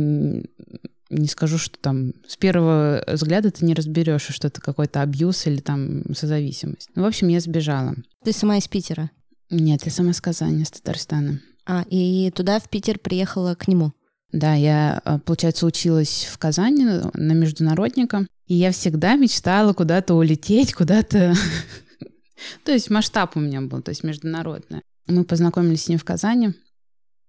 не 1.10 1.28
скажу, 1.28 1.58
что 1.58 1.78
там 1.78 2.14
с 2.28 2.38
первого 2.38 3.04
взгляда 3.08 3.52
ты 3.52 3.66
не 3.66 3.74
разберешь, 3.74 4.28
что 4.30 4.48
это 4.48 4.62
какой-то 4.62 5.02
абьюз 5.02 5.46
или 5.48 5.60
там 5.60 6.16
созависимость. 6.16 6.90
Ну, 6.96 7.04
в 7.04 7.06
общем, 7.06 7.28
я 7.28 7.42
сбежала. 7.42 7.94
Ты 8.24 8.32
сама 8.32 8.58
из 8.58 8.70
Питера? 8.70 9.12
Нет, 9.50 9.86
я 9.86 9.92
сама 9.92 10.14
с 10.14 10.22
Казани, 10.22 10.64
с 10.64 10.72
Татарстана. 10.72 11.42
А, 11.66 11.84
и 11.90 12.32
туда, 12.32 12.60
в 12.60 12.70
Питер, 12.70 13.00
приехала 13.00 13.56
к 13.56 13.68
нему? 13.68 13.92
Да, 14.32 14.54
я, 14.56 15.02
а, 15.04 15.20
получается, 15.20 15.66
училась 15.66 16.28
в 16.32 16.38
Казани 16.38 16.86
на 16.86 17.34
международника, 17.34 18.26
и 18.48 18.56
я 18.56 18.72
всегда 18.72 19.16
мечтала 19.16 19.74
куда-то 19.74 20.16
улететь, 20.16 20.74
куда-то 20.74 21.36
То 22.64 22.72
есть 22.72 22.90
масштаб 22.90 23.36
у 23.36 23.40
меня 23.40 23.62
был, 23.62 23.82
то 23.82 23.90
есть 23.90 24.04
международный. 24.04 24.82
Мы 25.08 25.24
познакомились 25.24 25.84
с 25.84 25.88
ним 25.88 26.00
в 26.00 26.04
Казани. 26.04 26.54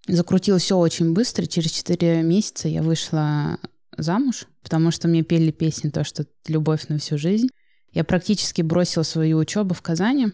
Закрутилось 0.08 0.62
все 0.62 0.76
очень 0.76 1.12
быстро. 1.12 1.46
Через 1.46 1.72
4 1.72 2.22
месяца 2.22 2.68
я 2.68 2.82
вышла 2.82 3.58
замуж, 3.96 4.46
потому 4.62 4.90
что 4.90 5.08
мне 5.08 5.22
пели 5.22 5.50
песни 5.50 5.90
то, 5.90 6.04
что 6.04 6.26
любовь 6.46 6.88
на 6.88 6.98
всю 6.98 7.18
жизнь. 7.18 7.48
Я 7.92 8.04
практически 8.04 8.62
бросила 8.62 9.02
свою 9.02 9.38
учебу 9.38 9.74
в 9.74 9.82
Казани. 9.82 10.28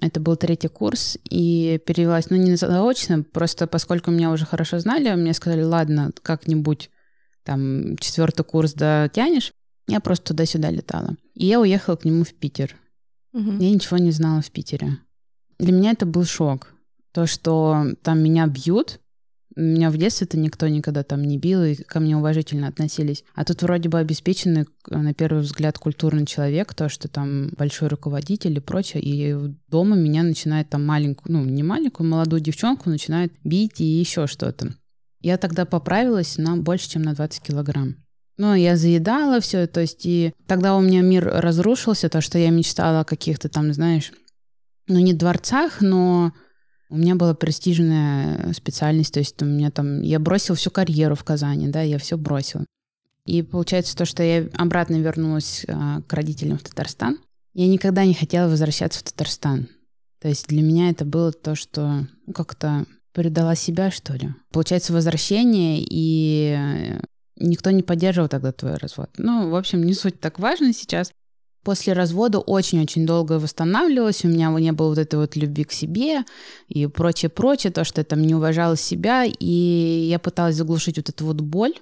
Это 0.00 0.20
был 0.20 0.36
третий 0.36 0.68
курс, 0.68 1.18
и 1.30 1.80
перевелась, 1.86 2.28
ну, 2.28 2.36
не 2.36 2.56
заочно, 2.56 3.22
просто 3.22 3.66
поскольку 3.66 4.10
меня 4.10 4.30
уже 4.30 4.44
хорошо 4.44 4.78
знали, 4.78 5.14
мне 5.14 5.32
сказали, 5.32 5.62
ладно, 5.62 6.12
как-нибудь 6.22 6.90
там 7.44 7.96
четвертый 7.96 8.44
курс 8.44 8.74
дотянешь. 8.74 9.52
Я 9.88 10.00
просто 10.00 10.28
туда-сюда 10.28 10.70
летала. 10.70 11.16
И 11.34 11.46
я 11.46 11.60
уехала 11.60 11.96
к 11.96 12.04
нему 12.04 12.24
в 12.24 12.34
Питер. 12.34 12.76
Угу. 13.36 13.58
Я 13.58 13.70
ничего 13.70 13.98
не 13.98 14.12
знала 14.12 14.40
в 14.40 14.50
Питере. 14.50 14.98
Для 15.58 15.72
меня 15.72 15.90
это 15.90 16.06
был 16.06 16.24
шок. 16.24 16.72
То, 17.12 17.26
что 17.26 17.84
там 18.02 18.22
меня 18.22 18.46
бьют, 18.46 18.98
меня 19.54 19.90
в 19.90 19.98
детстве-то 19.98 20.38
никто 20.38 20.68
никогда 20.68 21.02
там 21.02 21.22
не 21.22 21.38
бил, 21.38 21.62
и 21.62 21.74
ко 21.74 22.00
мне 22.00 22.16
уважительно 22.16 22.68
относились. 22.68 23.24
А 23.34 23.44
тут 23.44 23.62
вроде 23.62 23.90
бы 23.90 23.98
обеспеченный, 23.98 24.66
на 24.88 25.12
первый 25.12 25.42
взгляд, 25.42 25.78
культурный 25.78 26.26
человек, 26.26 26.74
то, 26.74 26.88
что 26.88 27.08
там 27.08 27.50
большой 27.56 27.88
руководитель 27.88 28.56
и 28.56 28.60
прочее, 28.60 29.02
и 29.02 29.54
дома 29.68 29.96
меня 29.96 30.22
начинает 30.22 30.70
там 30.70 30.84
маленькую, 30.84 31.32
ну, 31.32 31.44
не 31.44 31.62
маленькую, 31.62 32.08
молодую 32.08 32.40
девчонку 32.40 32.88
начинает 32.88 33.32
бить 33.44 33.80
и 33.80 33.84
еще 33.84 34.26
что-то. 34.26 34.74
Я 35.20 35.36
тогда 35.36 35.64
поправилась 35.66 36.38
на 36.38 36.56
больше, 36.56 36.90
чем 36.90 37.02
на 37.02 37.14
20 37.14 37.42
килограмм. 37.42 37.96
Ну, 38.38 38.54
я 38.54 38.76
заедала 38.76 39.40
все, 39.40 39.66
то 39.66 39.80
есть 39.80 40.04
и 40.04 40.34
тогда 40.46 40.76
у 40.76 40.80
меня 40.80 41.00
мир 41.00 41.24
разрушился, 41.24 42.08
то, 42.08 42.20
что 42.20 42.38
я 42.38 42.50
мечтала 42.50 43.00
о 43.00 43.04
каких-то 43.04 43.48
там, 43.48 43.72
знаешь, 43.72 44.12
ну, 44.88 44.98
не 44.98 45.14
дворцах, 45.14 45.80
но 45.80 46.32
у 46.90 46.96
меня 46.98 47.14
была 47.14 47.34
престижная 47.34 48.52
специальность, 48.52 49.14
то 49.14 49.20
есть 49.20 49.40
у 49.42 49.46
меня 49.46 49.70
там, 49.70 50.02
я 50.02 50.18
бросила 50.18 50.56
всю 50.56 50.70
карьеру 50.70 51.14
в 51.14 51.24
Казани, 51.24 51.68
да, 51.68 51.80
я 51.82 51.98
все 51.98 52.16
бросила. 52.16 52.64
И 53.24 53.42
получается 53.42 53.96
то, 53.96 54.04
что 54.04 54.22
я 54.22 54.48
обратно 54.56 54.96
вернулась 54.96 55.64
а, 55.66 56.02
к 56.02 56.12
родителям 56.12 56.58
в 56.58 56.62
Татарстан. 56.62 57.18
Я 57.54 57.66
никогда 57.66 58.04
не 58.04 58.14
хотела 58.14 58.48
возвращаться 58.48 59.00
в 59.00 59.02
Татарстан. 59.02 59.68
То 60.20 60.28
есть 60.28 60.46
для 60.48 60.62
меня 60.62 60.90
это 60.90 61.04
было 61.04 61.32
то, 61.32 61.56
что 61.56 62.06
ну, 62.26 62.32
как-то 62.32 62.86
предала 63.12 63.56
себя, 63.56 63.90
что 63.90 64.14
ли. 64.14 64.32
Получается, 64.52 64.92
возвращение 64.92 65.84
и 65.88 66.98
Никто 67.38 67.70
не 67.70 67.82
поддерживал 67.82 68.28
тогда 68.28 68.52
твой 68.52 68.74
развод. 68.74 69.10
Ну, 69.18 69.50
в 69.50 69.56
общем, 69.56 69.82
не 69.82 69.94
суть 69.94 70.20
так 70.20 70.38
важно 70.38 70.72
сейчас. 70.72 71.10
После 71.62 71.94
развода 71.94 72.38
очень-очень 72.38 73.06
долго 73.06 73.40
восстанавливалась, 73.40 74.24
у 74.24 74.28
меня 74.28 74.50
не 74.50 74.70
было 74.72 74.90
вот 74.90 74.98
этой 74.98 75.16
вот 75.16 75.34
любви 75.34 75.64
к 75.64 75.72
себе 75.72 76.24
и 76.68 76.86
прочее-прочее, 76.86 77.72
то, 77.72 77.82
что 77.82 78.00
я 78.00 78.04
там 78.04 78.22
не 78.22 78.36
уважала 78.36 78.76
себя, 78.76 79.24
и 79.24 80.06
я 80.08 80.20
пыталась 80.20 80.54
заглушить 80.54 80.96
вот 80.96 81.08
эту 81.08 81.26
вот 81.26 81.40
боль. 81.40 81.74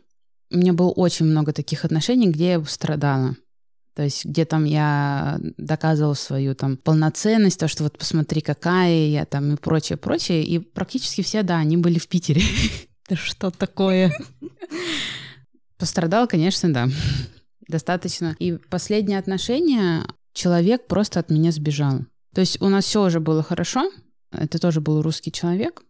У 0.51 0.57
меня 0.57 0.73
было 0.73 0.89
очень 0.89 1.27
много 1.27 1.53
таких 1.53 1.85
отношений, 1.85 2.29
где 2.31 2.53
я 2.53 2.65
страдала. 2.65 3.37
То 3.95 4.03
есть 4.03 4.25
где 4.25 4.45
там 4.45 4.65
я 4.65 5.39
доказывала 5.57 6.15
свою 6.15 6.55
там 6.55 6.77
полноценность, 6.77 7.61
то, 7.61 7.69
что 7.69 7.85
вот 7.85 7.97
посмотри, 7.97 8.41
какая 8.41 9.07
я 9.09 9.25
там 9.25 9.53
и 9.53 9.57
прочее, 9.57 9.97
прочее. 9.97 10.45
И 10.45 10.59
практически 10.59 11.23
все, 11.23 11.43
да, 11.43 11.59
они 11.59 11.77
были 11.77 11.99
в 11.99 12.09
Питере. 12.09 12.43
Да 13.07 13.17
что 13.17 13.51
такое? 13.51 14.17
Пострадал, 15.79 16.27
конечно, 16.27 16.73
да. 16.73 16.89
Достаточно. 17.69 18.37
И 18.39 18.53
последнее 18.71 19.19
отношение 19.19 20.05
человек 20.33 20.87
просто 20.87 21.21
от 21.21 21.31
меня 21.31 21.51
сбежал. 21.51 22.01
То 22.35 22.41
есть 22.41 22.61
у 22.61 22.69
нас 22.69 22.85
все 22.85 23.05
уже 23.05 23.21
было 23.21 23.43
хорошо. 23.43 23.91
Это 24.31 24.59
тоже 24.59 24.81
был 24.81 25.03
русский 25.03 25.33
человек. 25.33 25.83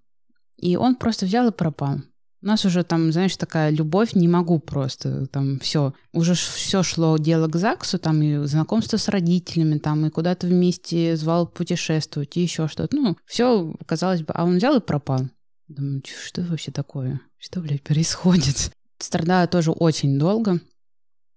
И 0.56 0.76
он 0.76 0.96
просто 0.96 1.26
взял 1.26 1.48
и 1.48 1.52
пропал. 1.52 2.00
У 2.44 2.46
нас 2.46 2.66
уже 2.66 2.84
там, 2.84 3.10
знаешь, 3.10 3.38
такая 3.38 3.70
любовь, 3.70 4.14
не 4.14 4.28
могу 4.28 4.58
просто, 4.58 5.26
там 5.28 5.58
все. 5.60 5.94
Уже 6.12 6.34
все 6.34 6.82
шло 6.82 7.16
дело 7.16 7.48
к 7.48 7.56
ЗАГСу, 7.56 7.98
там 7.98 8.20
и 8.20 8.46
знакомство 8.46 8.98
с 8.98 9.08
родителями, 9.08 9.78
там 9.78 10.04
и 10.04 10.10
куда-то 10.10 10.46
вместе 10.46 11.16
звал 11.16 11.46
путешествовать, 11.46 12.36
и 12.36 12.42
еще 12.42 12.68
что-то. 12.68 12.94
Ну, 12.94 13.16
все, 13.24 13.74
казалось 13.86 14.20
бы, 14.20 14.34
а 14.34 14.44
он 14.44 14.58
взял 14.58 14.76
и 14.76 14.80
пропал. 14.80 15.22
Думаю, 15.68 16.02
что 16.26 16.42
вообще 16.42 16.70
такое? 16.70 17.22
Что, 17.38 17.60
блядь, 17.60 17.82
происходит? 17.82 18.72
Страдала 19.04 19.46
тоже 19.46 19.70
очень 19.70 20.18
долго. 20.18 20.60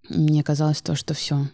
Мне 0.08 0.42
казалось 0.42 0.82
то, 0.82 0.96
что 0.96 1.14
все, 1.14 1.50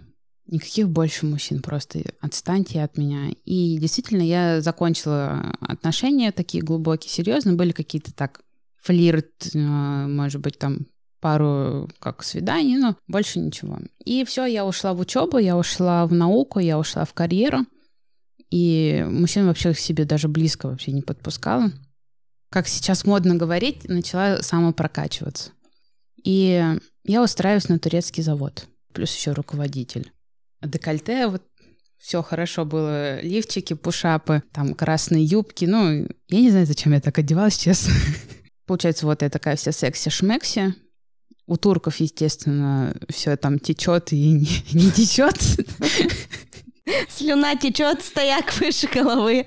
никаких 0.45 0.87
больше 0.87 1.25
мужчин, 1.25 1.59
просто 1.59 2.03
отстаньте 2.19 2.83
от 2.83 2.99
меня. 2.99 3.31
И 3.45 3.79
действительно, 3.79 4.21
я 4.21 4.61
закончила 4.61 5.57
отношения 5.59 6.31
такие 6.31 6.63
глубокие, 6.63 7.09
серьезные. 7.09 7.55
Были 7.55 7.71
какие-то 7.71 8.13
так 8.13 8.41
флирт, 8.75 9.55
э, 9.55 9.57
может 9.57 10.39
быть, 10.39 10.59
там 10.59 10.85
пару 11.19 11.89
как 11.97 12.21
свиданий, 12.21 12.77
но 12.77 12.95
больше 13.07 13.39
ничего. 13.39 13.79
И 14.05 14.23
все, 14.23 14.45
я 14.45 14.67
ушла 14.67 14.93
в 14.93 14.99
учебу, 14.99 15.39
я 15.39 15.57
ушла 15.57 16.05
в 16.05 16.13
науку, 16.13 16.59
я 16.59 16.77
ушла 16.77 17.05
в 17.05 17.13
карьеру. 17.15 17.65
И 18.51 19.03
мужчин 19.09 19.47
вообще 19.47 19.73
к 19.73 19.79
себе 19.79 20.05
даже 20.05 20.27
близко 20.27 20.67
вообще 20.67 20.91
не 20.91 21.01
подпускала. 21.01 21.71
Как 22.51 22.67
сейчас 22.67 23.03
модно 23.03 23.33
говорить, 23.33 23.89
начала 23.89 24.43
самопрокачиваться. 24.43 25.53
И 26.23 26.77
я 27.03 27.23
устраиваюсь 27.23 27.69
на 27.69 27.79
турецкий 27.79 28.23
завод, 28.23 28.67
плюс 28.93 29.13
еще 29.15 29.31
руководитель. 29.33 30.11
Декольте, 30.61 31.27
вот 31.27 31.43
все 32.03 32.21
хорошо 32.21 32.65
было, 32.65 33.21
лифчики, 33.21 33.73
пушапы, 33.73 34.43
там 34.51 34.73
красные 34.73 35.23
юбки. 35.23 35.65
Ну, 35.65 36.05
я 36.27 36.39
не 36.41 36.51
знаю, 36.51 36.65
зачем 36.65 36.93
я 36.93 37.01
так 37.01 37.17
одевалась, 37.17 37.57
честно. 37.59 37.93
Получается, 38.65 39.05
вот 39.05 39.21
я 39.21 39.29
такая 39.29 39.55
вся 39.55 39.71
секси-шмекси. 39.71 40.73
У 41.45 41.57
турков, 41.57 41.97
естественно, 41.97 42.95
все 43.09 43.35
там 43.35 43.59
течет 43.59 44.13
и 44.13 44.31
не, 44.31 44.47
не 44.73 44.91
течет. 44.91 45.37
Слюна 47.09 47.55
течет, 47.55 48.01
стояк 48.01 48.53
выше 48.59 48.87
головы. 48.87 49.45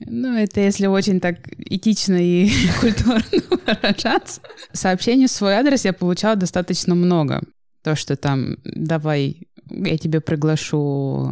Ну, 0.00 0.36
это 0.36 0.60
если 0.60 0.86
очень 0.86 1.20
так 1.20 1.36
этично 1.58 2.16
и 2.16 2.50
культурно 2.80 3.24
выражаться. 3.50 4.40
Сообщений 4.72 5.26
в 5.26 5.30
свой 5.30 5.54
адрес 5.54 5.84
я 5.84 5.92
получала 5.92 6.36
достаточно 6.36 6.94
много. 6.94 7.42
То, 7.82 7.96
что 7.96 8.16
там, 8.16 8.56
давай, 8.64 9.48
я 9.70 9.96
тебе 9.96 10.20
приглашу... 10.20 11.30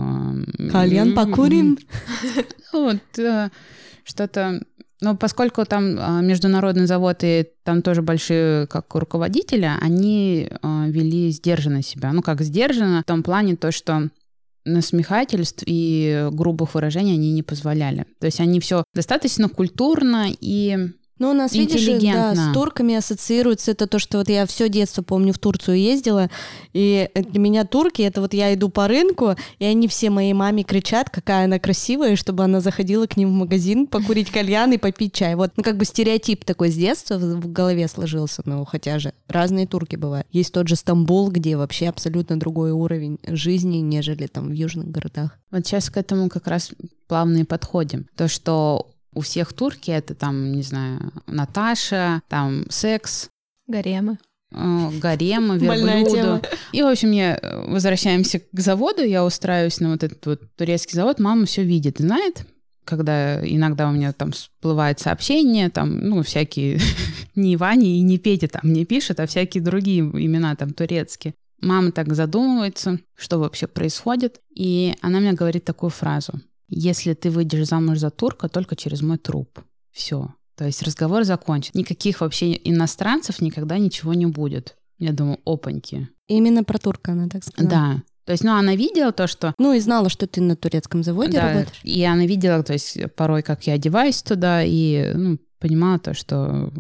Кальян 0.71 1.15
покурим? 1.15 1.79
Вот, 2.73 2.99
что-то 4.05 4.61
Но 5.01 5.17
поскольку 5.17 5.65
там 5.65 5.97
а, 5.99 6.21
международный 6.23 6.87
завод 6.87 7.19
и 7.23 7.47
там 7.63 7.83
тоже 7.83 8.03
большие 8.03 8.67
как 8.67 8.93
руководители, 8.95 9.71
они 9.81 10.51
а, 10.63 10.87
вели 10.89 11.31
сдержанно 11.31 11.83
себя. 11.83 12.13
Ну, 12.13 12.21
как 12.21 12.41
сдержанно 12.41 13.03
в 13.03 13.05
том 13.05 13.23
плане 13.23 13.57
то, 13.57 13.71
что 13.71 14.09
насмехательств 14.65 15.65
и 15.67 16.29
грубых 16.33 16.75
выражений 16.75 17.15
они 17.15 17.33
не 17.33 17.43
позволяли. 17.43 18.07
То 18.21 18.27
есть 18.27 18.41
они 18.41 18.61
все 18.61 18.85
достаточно 18.95 19.49
культурно 19.49 20.29
и 20.41 20.91
ну, 21.19 21.31
у 21.31 21.33
нас, 21.33 21.53
видишь, 21.53 21.87
да, 22.03 22.35
с 22.35 22.53
турками 22.53 22.95
ассоциируется 22.95 23.71
это 23.71 23.87
то, 23.87 23.99
что 23.99 24.19
вот 24.19 24.29
я 24.29 24.47
все 24.47 24.69
детство, 24.69 25.03
помню, 25.03 25.33
в 25.33 25.39
Турцию 25.39 25.79
ездила, 25.79 26.29
и 26.73 27.09
для 27.15 27.41
меня 27.41 27.65
турки, 27.65 28.03
это 28.03 28.21
вот 28.21 28.35
я 28.35 28.53
иду 28.55 28.69
по 28.69 28.89
рынку, 28.89 29.37
и 29.59 29.65
они 29.65 29.87
все 29.87 30.11
моей 30.11 30.33
маме 30.33 30.65
кричат, 30.65 31.11
какая 31.11 31.45
она 31.45 31.61
красивая, 31.61 32.17
чтобы 32.17 32.43
она 32.43 32.61
заходила 32.61 33.07
к 33.07 33.17
ним 33.17 33.31
в 33.31 33.33
магазин 33.33 33.87
покурить 33.87 34.31
кальян 34.31 34.73
и 34.73 34.79
попить 34.79 35.13
чай. 35.13 35.37
Вот, 35.37 35.53
ну, 35.57 35.63
как 35.63 35.77
бы 35.77 35.85
стереотип 35.85 36.45
такой 36.45 36.71
с 36.71 36.75
детства 36.75 37.17
в 37.17 37.53
голове 37.53 37.87
сложился, 37.87 38.43
ну, 38.45 38.65
хотя 38.65 38.99
же 38.99 39.13
разные 39.29 39.67
турки 39.67 39.95
бывают. 39.97 40.27
Есть 40.33 40.53
тот 40.53 40.67
же 40.67 40.75
Стамбул, 40.75 41.31
где 41.31 41.57
вообще 41.57 41.89
абсолютно 41.89 42.39
другой 42.39 42.73
уровень 42.73 43.19
жизни, 43.27 43.77
нежели 43.77 44.27
там 44.27 44.49
в 44.49 44.53
южных 44.53 44.89
городах. 44.91 45.39
Вот 45.51 45.65
сейчас 45.65 45.91
к 45.91 45.97
этому 45.97 46.29
как 46.29 46.49
раз 46.49 46.73
плавно 47.07 47.39
и 47.39 47.45
подходим. 47.45 48.07
То, 48.17 48.27
что 48.27 48.89
у 49.15 49.21
всех 49.21 49.53
турки 49.53 49.91
это 49.91 50.15
там, 50.15 50.53
не 50.53 50.63
знаю, 50.63 51.13
Наташа, 51.27 52.23
там 52.29 52.65
секс. 52.69 53.31
Гаремы. 53.67 54.19
Э, 54.53 54.91
гаремы, 55.01 55.59
верблюды. 55.59 56.47
И, 56.73 56.83
в 56.83 56.87
общем, 56.87 57.13
я 57.13 57.37
э, 57.37 57.71
возвращаемся 57.71 58.41
к 58.41 58.61
заводу, 58.61 59.03
я 59.03 59.25
устраиваюсь 59.25 59.81
на 59.81 59.93
вот 59.93 60.03
этот 60.03 60.25
вот 60.27 60.41
турецкий 60.57 60.95
завод, 60.95 61.19
мама 61.19 61.47
все 61.47 61.65
видит, 61.65 61.99
знает, 61.99 62.47
когда 62.85 63.45
иногда 63.47 63.89
у 63.89 63.93
меня 63.93 64.13
там 64.13 64.33
всплывает 64.33 65.01
сообщение, 65.01 65.71
там, 65.71 65.99
ну, 65.99 66.23
всякие, 66.23 66.79
не 67.35 67.57
Ваня 67.57 67.87
и 67.87 68.01
не 68.01 68.19
Петя 68.19 68.49
там 68.49 68.73
не 68.73 68.85
пишет, 68.85 69.21
а 69.21 69.27
всякие 69.27 69.63
другие 69.63 70.01
имена 70.01 70.55
там 70.57 70.73
турецкие. 70.73 71.35
Мама 71.61 71.93
так 71.93 72.15
задумывается, 72.15 72.99
что 73.17 73.39
вообще 73.39 73.67
происходит, 73.67 74.41
и 74.55 74.95
она 75.01 75.21
мне 75.21 75.33
говорит 75.33 75.65
такую 75.65 75.91
фразу– 75.91 76.35
если 76.69 77.15
ты 77.15 77.31
выйдешь 77.31 77.69
замуж 77.69 77.99
за 77.99 78.11
турка, 78.11 78.49
только 78.49 78.77
через 78.77 79.03
мой 79.03 79.19
труп. 79.19 79.61
Все. 79.91 80.35
То 80.57 80.65
есть 80.65 80.83
разговор 80.83 81.25
закончен. 81.25 81.73
Никаких 81.75 82.21
вообще 82.21 82.59
иностранцев 82.65 83.41
никогда 83.41 83.79
ничего 83.79 84.15
не 84.15 84.27
будет. 84.27 84.77
Я 84.99 85.13
думаю, 85.13 85.41
опаньки. 85.45 86.09
Именно 86.29 86.65
про 86.65 86.79
турка 86.79 87.13
она 87.13 87.29
так 87.29 87.45
сказала. 87.45 87.71
Да. 87.71 88.03
То 88.25 88.33
есть, 88.33 88.43
ну, 88.43 88.53
она 88.53 88.75
видела 88.75 89.13
то, 89.13 89.27
что... 89.27 89.53
Ну, 89.59 89.75
и 89.75 89.81
знала, 89.81 90.09
что 90.09 90.27
ты 90.27 90.41
на 90.41 90.57
турецком 90.57 91.03
заводе 91.03 91.33
да, 91.33 91.53
работаешь. 91.53 91.81
И 91.83 92.03
она 92.05 92.25
видела, 92.25 92.63
то 92.63 92.73
есть, 92.73 92.99
порой, 93.17 93.43
как 93.43 93.67
я 93.67 93.75
одеваюсь 93.75 94.23
туда, 94.23 94.63
и, 94.65 95.13
ну, 95.15 95.39
понимала 95.59 95.99
то, 95.99 96.15
что 96.15 96.73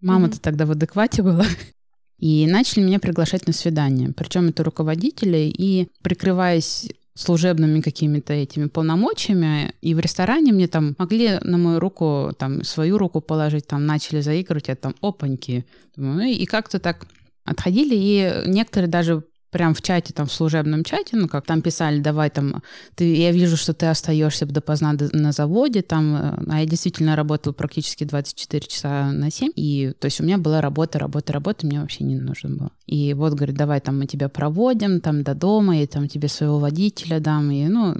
мама-то 0.00 0.36
mm-hmm. 0.36 0.40
тогда 0.42 0.66
в 0.66 0.72
адеквате 0.72 1.22
была. 1.22 1.46
И 2.18 2.46
начали 2.46 2.82
меня 2.82 2.98
приглашать 2.98 3.46
на 3.46 3.54
свидание. 3.54 4.12
Причем 4.14 4.48
это 4.48 4.62
руководители, 4.62 5.50
и 5.56 5.88
прикрываясь 6.02 6.90
служебными 7.14 7.80
какими-то 7.80 8.32
этими 8.32 8.66
полномочиями, 8.66 9.74
и 9.80 9.94
в 9.94 10.00
ресторане 10.00 10.52
мне 10.52 10.68
там 10.68 10.94
могли 10.98 11.38
на 11.42 11.58
мою 11.58 11.80
руку, 11.80 12.32
там, 12.38 12.64
свою 12.64 12.98
руку 12.98 13.20
положить, 13.20 13.66
там, 13.66 13.86
начали 13.86 14.20
заигрывать, 14.20 14.68
я 14.68 14.76
там, 14.76 14.94
опаньки. 15.00 15.66
Ну, 15.96 16.20
и 16.20 16.44
как-то 16.46 16.78
так 16.78 17.06
отходили, 17.44 17.94
и 17.94 18.32
некоторые 18.46 18.88
даже 18.88 19.24
прям 19.50 19.74
в 19.74 19.82
чате, 19.82 20.12
там, 20.12 20.26
в 20.26 20.32
служебном 20.32 20.84
чате, 20.84 21.16
ну, 21.16 21.28
как 21.28 21.44
там 21.44 21.60
писали, 21.62 22.00
давай 22.00 22.30
там, 22.30 22.62
ты, 22.94 23.14
я 23.14 23.32
вижу, 23.32 23.56
что 23.56 23.74
ты 23.74 23.86
остаешься 23.86 24.46
допоздна 24.46 24.96
на 25.12 25.32
заводе, 25.32 25.82
там, 25.82 26.14
э, 26.14 26.44
а 26.48 26.60
я 26.60 26.66
действительно 26.66 27.16
работала 27.16 27.52
практически 27.52 28.04
24 28.04 28.66
часа 28.66 29.12
на 29.12 29.30
7, 29.30 29.52
и, 29.56 29.92
то 29.98 30.06
есть 30.06 30.20
у 30.20 30.24
меня 30.24 30.38
была 30.38 30.60
работа, 30.60 30.98
работа, 30.98 31.32
работа, 31.32 31.66
мне 31.66 31.80
вообще 31.80 32.04
не 32.04 32.16
нужно 32.16 32.50
было. 32.50 32.70
И 32.86 33.12
вот, 33.14 33.34
говорит, 33.34 33.56
давай 33.56 33.80
там 33.80 33.98
мы 33.98 34.06
тебя 34.06 34.28
проводим, 34.28 35.00
там, 35.00 35.22
до 35.22 35.34
дома, 35.34 35.80
и 35.80 35.86
там 35.86 36.08
тебе 36.08 36.28
своего 36.28 36.58
водителя 36.58 37.20
дам, 37.20 37.50
и, 37.50 37.66
ну, 37.66 37.96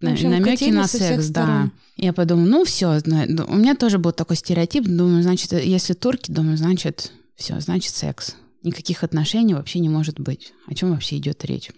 общем, 0.00 0.30
намеки 0.30 0.70
на 0.70 0.86
секс, 0.86 1.28
да. 1.28 1.70
Я 1.96 2.12
подумала, 2.12 2.46
ну 2.46 2.64
все, 2.64 3.00
у 3.06 3.56
меня 3.56 3.74
тоже 3.74 3.98
был 3.98 4.12
такой 4.12 4.36
стереотип, 4.36 4.84
думаю, 4.84 5.22
значит, 5.22 5.52
если 5.52 5.94
турки, 5.94 6.30
думаю, 6.30 6.56
значит, 6.56 7.12
все, 7.36 7.58
значит, 7.60 7.94
секс 7.94 8.36
никаких 8.62 9.04
отношений 9.04 9.54
вообще 9.54 9.78
не 9.78 9.88
может 9.88 10.18
быть. 10.18 10.52
О 10.66 10.74
чем 10.74 10.90
вообще 10.90 11.18
идет 11.18 11.44
речь? 11.44 11.70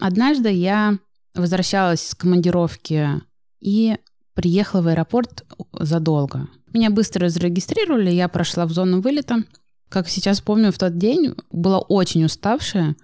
Однажды 0.00 0.50
я 0.50 0.98
возвращалась 1.34 2.06
с 2.06 2.14
командировки 2.14 3.08
и 3.60 3.96
приехала 4.34 4.82
в 4.82 4.88
аэропорт 4.88 5.44
задолго. 5.72 6.48
Меня 6.72 6.90
быстро 6.90 7.28
зарегистрировали, 7.28 8.10
я 8.10 8.28
прошла 8.28 8.66
в 8.66 8.72
зону 8.72 9.00
вылета. 9.00 9.44
Как 9.88 10.08
сейчас 10.08 10.40
помню, 10.40 10.72
в 10.72 10.78
тот 10.78 10.96
день 10.96 11.34
была 11.50 11.78
очень 11.78 12.24
уставшая. 12.24 12.96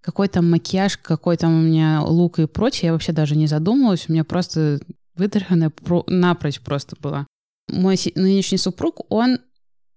Какой 0.00 0.28
там 0.28 0.50
макияж, 0.50 0.98
какой 0.98 1.36
там 1.36 1.58
у 1.58 1.62
меня 1.62 2.02
лук 2.02 2.38
и 2.38 2.46
прочее, 2.46 2.88
я 2.88 2.92
вообще 2.92 3.12
даже 3.12 3.36
не 3.36 3.46
задумывалась. 3.46 4.08
У 4.08 4.12
меня 4.12 4.24
просто 4.24 4.80
выдоханная 5.14 5.72
напрочь 6.08 6.60
просто 6.60 6.96
была. 7.00 7.26
Мой 7.68 7.96
нынешний 8.14 8.58
супруг, 8.58 9.00
он 9.08 9.38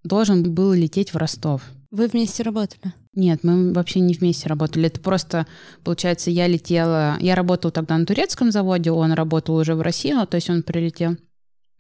должен 0.04 0.54
был 0.54 0.74
лететь 0.74 1.14
в 1.14 1.18
Ростов. 1.18 1.64
Вы 1.92 2.08
вместе 2.08 2.44
работали? 2.44 2.94
Нет, 3.14 3.44
мы 3.44 3.74
вообще 3.74 4.00
не 4.00 4.14
вместе 4.14 4.48
работали. 4.48 4.88
Это 4.88 5.00
просто, 5.00 5.48
получается, 5.84 6.30
я 6.30 6.48
летела... 6.48 7.18
Я 7.20 7.34
работала 7.34 7.72
тогда 7.72 7.98
на 7.98 8.06
турецком 8.06 8.52
заводе, 8.52 8.92
он 8.92 9.14
работал 9.14 9.56
уже 9.56 9.74
в 9.74 9.82
России, 9.82 10.14
то 10.30 10.36
есть 10.36 10.50
он 10.50 10.62
прилетел. 10.62 11.18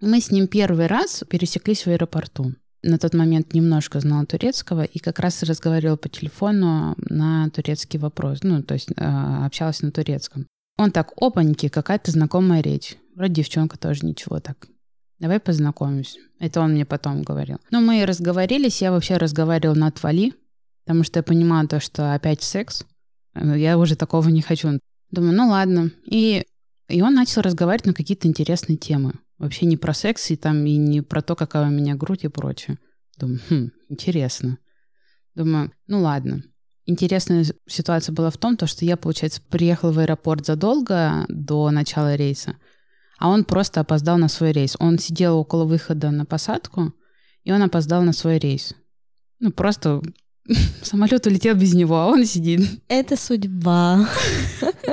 Мы 0.01 0.19
с 0.19 0.31
ним 0.31 0.47
первый 0.47 0.87
раз 0.87 1.23
пересеклись 1.29 1.85
в 1.85 1.89
аэропорту. 1.89 2.55
На 2.81 2.97
тот 2.97 3.13
момент 3.13 3.53
немножко 3.53 3.99
знала 3.99 4.25
турецкого 4.25 4.83
и 4.83 4.99
как 4.99 5.19
раз 5.19 5.43
разговаривала 5.43 5.97
по 5.97 6.09
телефону 6.09 6.95
на 6.97 7.49
турецкий 7.49 7.99
вопрос. 7.99 8.39
Ну, 8.41 8.63
то 8.63 8.73
есть 8.73 8.89
э, 8.95 9.45
общалась 9.45 9.81
на 9.81 9.91
турецком. 9.91 10.47
Он 10.77 10.91
так, 10.91 11.11
опаньки, 11.17 11.67
какая-то 11.67 12.11
знакомая 12.11 12.61
речь. 12.61 12.95
Вроде 13.15 13.33
девчонка 13.33 13.77
тоже 13.77 14.05
ничего 14.05 14.39
так 14.39 14.69
давай 15.19 15.39
познакомимся. 15.39 16.19
Это 16.39 16.61
он 16.61 16.71
мне 16.71 16.85
потом 16.85 17.23
говорил. 17.23 17.57
Ну, 17.71 17.81
мы 17.81 18.05
разговорились, 18.05 18.81
я 18.81 18.91
вообще 18.91 19.17
разговаривала 19.17 19.75
на 19.75 19.87
отвали, 19.87 20.33
потому 20.85 21.03
что 21.03 21.19
я 21.19 21.23
понимала 21.23 21.67
то, 21.67 21.79
что 21.79 22.13
опять 22.13 22.41
секс. 22.41 22.85
Я 23.35 23.77
уже 23.77 23.95
такого 23.95 24.29
не 24.29 24.41
хочу. 24.41 24.79
Думаю, 25.11 25.33
ну 25.33 25.49
ладно. 25.49 25.91
И, 26.05 26.45
и 26.87 27.01
он 27.01 27.13
начал 27.13 27.41
разговаривать 27.41 27.85
на 27.85 27.93
какие-то 27.93 28.27
интересные 28.27 28.77
темы. 28.77 29.13
Вообще 29.37 29.65
не 29.65 29.77
про 29.77 29.93
секс 29.93 30.31
и 30.31 30.35
там 30.35 30.65
и 30.65 30.75
не 30.77 31.01
про 31.01 31.21
то, 31.21 31.35
какая 31.35 31.67
у 31.67 31.71
меня 31.71 31.95
грудь 31.95 32.23
и 32.25 32.27
прочее. 32.27 32.77
Думаю, 33.17 33.39
хм, 33.49 33.69
интересно. 33.89 34.57
Думаю, 35.35 35.71
ну 35.87 36.01
ладно. 36.01 36.43
Интересная 36.85 37.45
ситуация 37.67 38.13
была 38.13 38.31
в 38.31 38.37
том, 38.37 38.57
то, 38.57 38.65
что 38.65 38.83
я, 38.83 38.97
получается, 38.97 39.41
приехала 39.47 39.91
в 39.91 39.99
аэропорт 39.99 40.45
задолго 40.45 41.25
до 41.29 41.69
начала 41.69 42.15
рейса 42.15 42.55
а 43.19 43.29
он 43.29 43.43
просто 43.43 43.81
опоздал 43.81 44.17
на 44.17 44.29
свой 44.29 44.53
рейс. 44.53 44.75
Он 44.79 44.97
сидел 44.97 45.37
около 45.37 45.65
выхода 45.65 46.09
на 46.09 46.25
посадку, 46.25 46.93
и 47.43 47.51
он 47.51 47.61
опоздал 47.61 48.01
на 48.01 48.13
свой 48.13 48.39
рейс. 48.39 48.73
Ну, 49.39 49.51
просто 49.51 50.01
самолет 50.81 51.27
улетел 51.27 51.55
без 51.55 51.73
него, 51.73 51.97
а 51.97 52.07
он 52.07 52.25
сидит. 52.25 52.61
Это 52.87 53.17
судьба. 53.17 54.07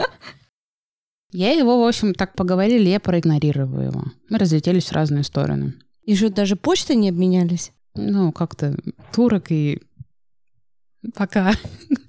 Я 1.33 1.53
его, 1.53 1.83
в 1.83 1.87
общем, 1.87 2.15
так 2.15 2.35
поговорили, 2.35 2.89
я 2.89 2.99
проигнорировала 2.99 3.83
его. 3.83 4.05
Мы 4.31 4.39
разлетелись 4.39 4.87
в 4.87 4.93
разные 4.93 5.23
стороны. 5.23 5.75
И 6.03 6.17
что, 6.17 6.31
даже 6.31 6.57
почты 6.57 6.95
не 6.95 7.11
обменялись? 7.11 7.73
Ну, 7.95 8.33
как-то 8.33 8.75
турок 9.12 9.51
и 9.51 9.83
пока. 11.15 11.53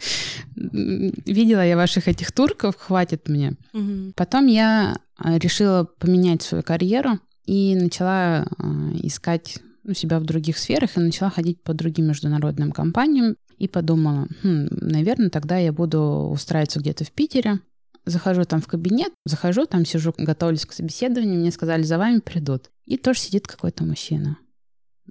Видела 0.56 1.66
я 1.66 1.76
ваших 1.76 2.08
этих 2.08 2.32
турков, 2.32 2.78
хватит 2.78 3.28
мне. 3.28 3.58
Угу. 3.74 4.14
Потом 4.16 4.46
я 4.46 4.98
решила 5.24 5.84
поменять 5.84 6.42
свою 6.42 6.64
карьеру 6.64 7.20
и 7.46 7.76
начала 7.76 8.48
а, 8.58 8.92
искать 9.02 9.60
себя 9.94 10.20
в 10.20 10.26
других 10.26 10.58
сферах 10.58 10.98
и 10.98 11.00
начала 11.00 11.30
ходить 11.30 11.64
по 11.64 11.74
другим 11.74 12.08
международным 12.08 12.72
компаниям 12.72 13.36
и 13.58 13.68
подумала, 13.68 14.28
хм, 14.44 14.68
наверное, 14.72 15.30
тогда 15.30 15.58
я 15.58 15.72
буду 15.72 16.30
устраиваться 16.32 16.80
где-то 16.80 17.06
в 17.06 17.12
Питере. 17.12 17.60
Захожу 18.06 18.46
там 18.46 18.62
в 18.62 18.68
кабинет, 18.68 19.12
захожу, 19.26 19.66
там 19.66 19.86
сижу, 19.86 20.14
готовлюсь 20.18 20.66
к 20.66 20.72
собеседованию, 20.72 21.40
мне 21.40 21.52
сказали, 21.52 21.84
за 21.84 21.98
вами 21.98 22.20
придут. 22.20 22.70
И 22.86 22.98
тоже 22.98 23.20
сидит 23.20 23.48
какой-то 23.48 23.84
мужчина. 23.84 24.38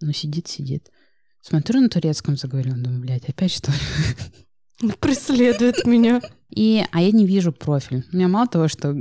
Ну, 0.01 0.13
сидит, 0.13 0.49
сидит. 0.49 0.91
Смотрю 1.43 1.81
на 1.81 1.89
турецком, 1.89 2.37
заговорил, 2.37 2.75
думаю, 2.75 3.01
блядь, 3.01 3.29
опять 3.29 3.53
что? 3.53 3.71
Преследует 5.01 5.85
меня. 5.87 6.23
И, 6.51 6.85
а 6.93 7.03
я 7.03 7.11
не 7.11 7.27
вижу 7.27 7.53
профиль. 7.53 8.05
У 8.13 8.17
меня 8.17 8.29
мало 8.29 8.47
того, 8.47 8.69
что 8.69 8.97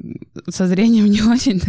со 0.50 0.68
зрением 0.68 1.06
не 1.12 1.22
очень. 1.22 1.62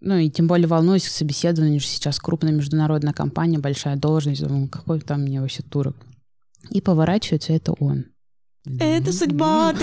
Ну 0.00 0.18
и 0.18 0.30
тем 0.30 0.46
более 0.46 0.68
волнуюсь 0.68 1.06
к 1.06 1.10
собеседованию, 1.10 1.80
что 1.80 1.90
сейчас 1.90 2.18
крупная 2.18 2.52
международная 2.52 3.12
компания, 3.12 3.58
большая 3.58 3.96
должность. 3.96 4.42
Думаю, 4.42 4.68
какой 4.68 5.00
там 5.00 5.22
мне 5.22 5.40
вообще 5.40 5.62
турок. 5.62 5.96
И 6.70 6.80
поворачивается, 6.80 7.52
это 7.52 7.72
он. 7.72 8.06
Это 8.64 9.12
судьба. 9.12 9.74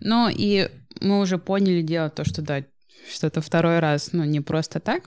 Ну 0.00 0.28
и 0.28 0.68
мы 1.00 1.20
уже 1.20 1.38
поняли 1.38 1.82
дело 1.82 2.10
то, 2.10 2.24
что 2.24 2.42
да, 2.42 2.64
что-то 3.12 3.40
второй 3.40 3.80
раз, 3.80 4.10
ну 4.12 4.24
не 4.24 4.40
просто 4.40 4.80
так. 4.80 5.04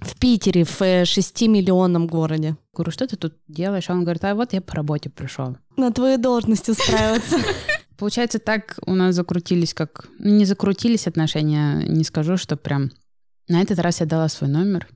В 0.00 0.18
Питере, 0.18 0.64
в 0.64 0.82
э, 0.82 1.04
шестимиллионном 1.04 2.08
городе. 2.08 2.56
Говорю, 2.72 2.90
что 2.90 3.06
ты 3.06 3.16
тут 3.16 3.34
делаешь? 3.46 3.88
А 3.88 3.92
он 3.92 4.02
говорит, 4.02 4.24
а 4.24 4.34
вот 4.34 4.52
я 4.52 4.60
по 4.60 4.74
работе 4.74 5.10
пришел. 5.10 5.56
На 5.76 5.92
твою 5.92 6.18
должность 6.18 6.68
устраиваться. 6.68 7.36
Получается, 7.98 8.38
так 8.38 8.78
у 8.86 8.94
нас 8.94 9.14
закрутились, 9.14 9.74
как... 9.74 10.08
ну, 10.18 10.30
Не 10.30 10.44
закрутились 10.44 11.06
отношения, 11.06 11.84
не 11.86 12.04
скажу, 12.04 12.36
что 12.36 12.56
прям... 12.56 12.90
На 13.48 13.60
этот 13.60 13.78
раз 13.80 14.00
я 14.00 14.06
дала 14.06 14.28
свой 14.28 14.48
номер. 14.48 14.88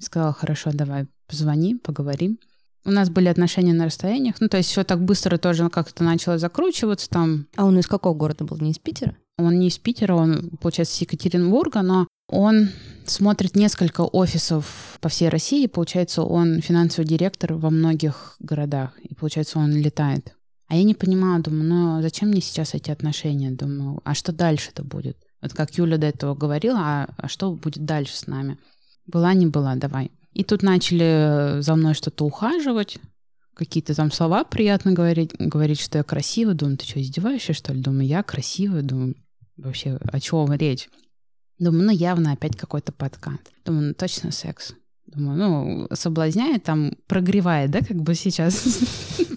Сказала, 0.00 0.32
хорошо, 0.32 0.70
давай, 0.72 1.06
позвони, 1.26 1.74
поговорим. 1.74 2.38
У 2.84 2.90
нас 2.90 3.10
были 3.10 3.28
отношения 3.28 3.74
на 3.74 3.84
расстояниях. 3.84 4.36
Ну, 4.40 4.48
то 4.48 4.56
есть 4.56 4.70
все 4.70 4.82
так 4.82 5.04
быстро 5.04 5.36
тоже 5.36 5.68
как-то 5.68 6.02
начало 6.02 6.38
закручиваться. 6.38 7.08
Там 7.08 7.46
А 7.56 7.64
он 7.64 7.78
из 7.78 7.86
какого 7.86 8.14
города 8.14 8.44
был? 8.44 8.58
Не 8.58 8.70
из 8.70 8.78
Питера? 8.78 9.16
он 9.38 9.58
не 9.58 9.68
из 9.68 9.78
Питера, 9.78 10.14
он, 10.14 10.50
получается, 10.60 10.96
из 10.96 11.00
Екатеринбурга, 11.02 11.82
но 11.82 12.06
он 12.28 12.70
смотрит 13.06 13.56
несколько 13.56 14.02
офисов 14.02 14.98
по 15.00 15.08
всей 15.08 15.28
России. 15.28 15.66
Получается, 15.66 16.22
он 16.22 16.60
финансовый 16.60 17.06
директор 17.06 17.54
во 17.54 17.70
многих 17.70 18.36
городах. 18.38 18.92
И, 19.02 19.14
получается, 19.14 19.58
он 19.58 19.72
летает. 19.72 20.34
А 20.72 20.74
я 20.74 20.84
не 20.84 20.94
понимала, 20.94 21.38
думаю, 21.38 21.64
ну 21.64 22.00
зачем 22.00 22.30
мне 22.30 22.40
сейчас 22.40 22.72
эти 22.72 22.90
отношения? 22.90 23.50
Думаю, 23.50 24.00
а 24.04 24.14
что 24.14 24.32
дальше-то 24.32 24.82
будет? 24.82 25.18
Вот 25.42 25.52
как 25.52 25.76
Юля 25.76 25.98
до 25.98 26.06
этого 26.06 26.34
говорила, 26.34 26.78
а, 26.78 27.14
а 27.18 27.28
что 27.28 27.52
будет 27.52 27.84
дальше 27.84 28.16
с 28.16 28.26
нами? 28.26 28.56
Была, 29.04 29.34
не 29.34 29.46
была, 29.46 29.74
давай. 29.74 30.10
И 30.32 30.44
тут 30.44 30.62
начали 30.62 31.60
за 31.60 31.76
мной 31.76 31.92
что-то 31.92 32.24
ухаживать, 32.24 32.96
какие-то 33.52 33.94
там 33.94 34.10
слова 34.10 34.44
приятно 34.44 34.92
говорить, 34.92 35.34
говорить, 35.38 35.78
что 35.78 35.98
я 35.98 36.04
красивая. 36.04 36.54
Думаю, 36.54 36.78
ты 36.78 36.86
что, 36.86 37.02
издеваешься, 37.02 37.52
что 37.52 37.74
ли? 37.74 37.82
Думаю, 37.82 38.06
я 38.06 38.22
красивая. 38.22 38.80
Думаю, 38.80 39.14
вообще, 39.58 39.98
о 40.10 40.20
чем 40.20 40.54
речь? 40.54 40.88
Думаю, 41.58 41.84
ну, 41.84 41.92
явно 41.92 42.32
опять 42.32 42.56
какой-то 42.56 42.92
подкат. 42.92 43.42
Думаю, 43.66 43.88
ну, 43.88 43.94
точно 43.94 44.30
секс. 44.30 44.72
Думаю, 45.04 45.36
ну, 45.36 45.88
соблазняет, 45.94 46.62
там, 46.62 46.96
прогревает, 47.08 47.70
да, 47.70 47.80
как 47.80 47.98
бы 47.98 48.14
сейчас. 48.14 49.18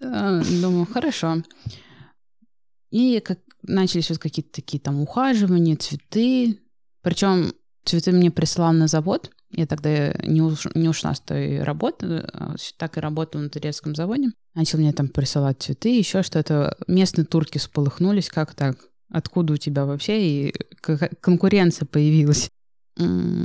Да, 0.00 0.42
Думаю, 0.62 0.86
хорошо. 0.86 1.42
И 2.90 3.20
как 3.20 3.38
начались 3.62 4.10
вот 4.10 4.18
какие-то 4.18 4.50
такие 4.52 4.80
там 4.80 5.00
ухаживания, 5.00 5.76
цветы. 5.76 6.58
Причем 7.02 7.52
цветы 7.84 8.12
мне 8.12 8.30
прислал 8.30 8.72
на 8.72 8.86
завод. 8.86 9.30
Я 9.50 9.66
тогда 9.66 10.12
не, 10.24 10.40
уш- 10.40 10.70
не 10.74 10.88
ушла 10.88 11.14
с 11.14 11.20
той 11.20 11.62
работы, 11.62 12.24
а 12.32 12.54
так 12.76 12.96
и 12.96 13.00
работала 13.00 13.42
на 13.42 13.50
турецком 13.50 13.94
заводе. 13.94 14.30
Начал 14.54 14.78
мне 14.78 14.92
там 14.92 15.08
присылать 15.08 15.60
цветы, 15.62 15.96
еще 15.96 16.22
что-то. 16.22 16.76
Местные 16.86 17.24
турки 17.24 17.58
сполыхнулись, 17.58 18.28
как 18.28 18.54
так? 18.54 18.78
Откуда 19.10 19.54
у 19.54 19.56
тебя 19.56 19.86
вообще? 19.86 20.22
И 20.22 20.54
конкуренция 21.20 21.86
появилась. 21.86 22.48
У 22.96 23.02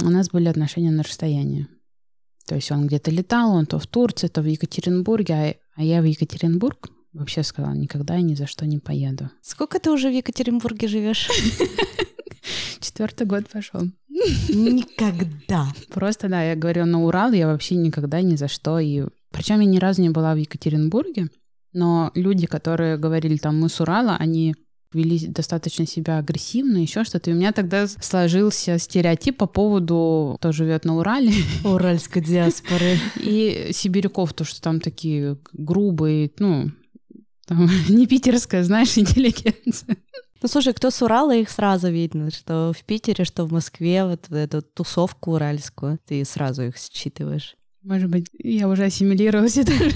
нас 0.09 0.29
были 0.29 0.47
отношения 0.47 0.91
на 0.91 1.03
расстоянии. 1.03 1.67
То 2.45 2.55
есть 2.55 2.71
он 2.71 2.87
где-то 2.87 3.11
летал, 3.11 3.51
он 3.51 3.65
то 3.65 3.79
в 3.79 3.87
Турции, 3.87 4.27
то 4.27 4.41
в 4.41 4.45
Екатеринбурге, 4.45 5.33
а, 5.33 5.55
а 5.75 5.83
я 5.83 6.01
в 6.01 6.05
Екатеринбург 6.05 6.89
вообще 7.13 7.43
сказала, 7.43 7.73
никогда 7.73 8.17
и 8.17 8.23
ни 8.23 8.35
за 8.35 8.45
что 8.45 8.65
не 8.65 8.79
поеду. 8.79 9.29
Сколько 9.41 9.79
ты 9.79 9.89
уже 9.89 10.09
в 10.09 10.13
Екатеринбурге 10.13 10.87
живешь? 10.87 11.29
Четвертый 12.79 13.25
год 13.25 13.49
пошел. 13.49 13.81
Никогда. 14.09 15.67
Просто, 15.89 16.29
да, 16.29 16.43
я 16.43 16.55
говорю, 16.55 16.85
на 16.85 17.03
Урал 17.03 17.31
я 17.31 17.47
вообще 17.47 17.75
никогда 17.75 18.21
ни 18.21 18.35
за 18.35 18.47
что. 18.47 18.79
И... 18.79 19.05
Причем 19.31 19.59
я 19.59 19.65
ни 19.65 19.79
разу 19.79 20.01
не 20.01 20.09
была 20.09 20.33
в 20.33 20.37
Екатеринбурге, 20.37 21.29
но 21.73 22.11
люди, 22.15 22.47
которые 22.47 22.97
говорили 22.97 23.37
там, 23.37 23.59
мы 23.59 23.69
с 23.69 23.81
Урала, 23.81 24.15
они 24.17 24.55
вели 24.95 25.27
достаточно 25.27 25.85
себя 25.85 26.17
агрессивно, 26.17 26.77
еще 26.77 27.03
что-то. 27.03 27.29
И 27.29 27.33
у 27.33 27.35
меня 27.35 27.51
тогда 27.51 27.87
сложился 27.87 28.79
стереотип 28.79 29.37
по 29.37 29.45
поводу, 29.45 30.37
кто 30.39 30.51
живет 30.51 30.85
на 30.85 30.97
Урале, 30.97 31.33
Уральской 31.63 32.21
диаспоры. 32.21 32.97
и 33.17 33.69
сибиряков, 33.71 34.33
то, 34.33 34.43
что 34.43 34.61
там 34.61 34.79
такие 34.79 35.37
грубые, 35.53 36.31
ну, 36.39 36.71
там, 37.45 37.69
не 37.89 38.07
питерская, 38.07 38.63
знаешь, 38.63 38.97
интеллигенция. 38.97 39.97
Ну, 40.41 40.47
слушай, 40.49 40.73
кто 40.73 40.91
с 40.91 41.01
Урала, 41.01 41.35
их 41.35 41.49
сразу 41.49 41.89
видно, 41.89 42.31
что 42.31 42.71
в 42.77 42.83
Питере, 42.83 43.25
что 43.25 43.45
в 43.45 43.51
Москве, 43.51 44.05
вот 44.05 44.31
эту 44.31 44.61
тусовку 44.61 45.33
уральскую, 45.33 45.99
ты 46.05 46.23
сразу 46.25 46.63
их 46.63 46.75
считываешь. 46.77 47.55
Может 47.83 48.09
быть, 48.09 48.27
я 48.39 48.67
уже 48.67 48.85
ассимилировалась 48.85 49.57
и 49.57 49.63
даже 49.63 49.91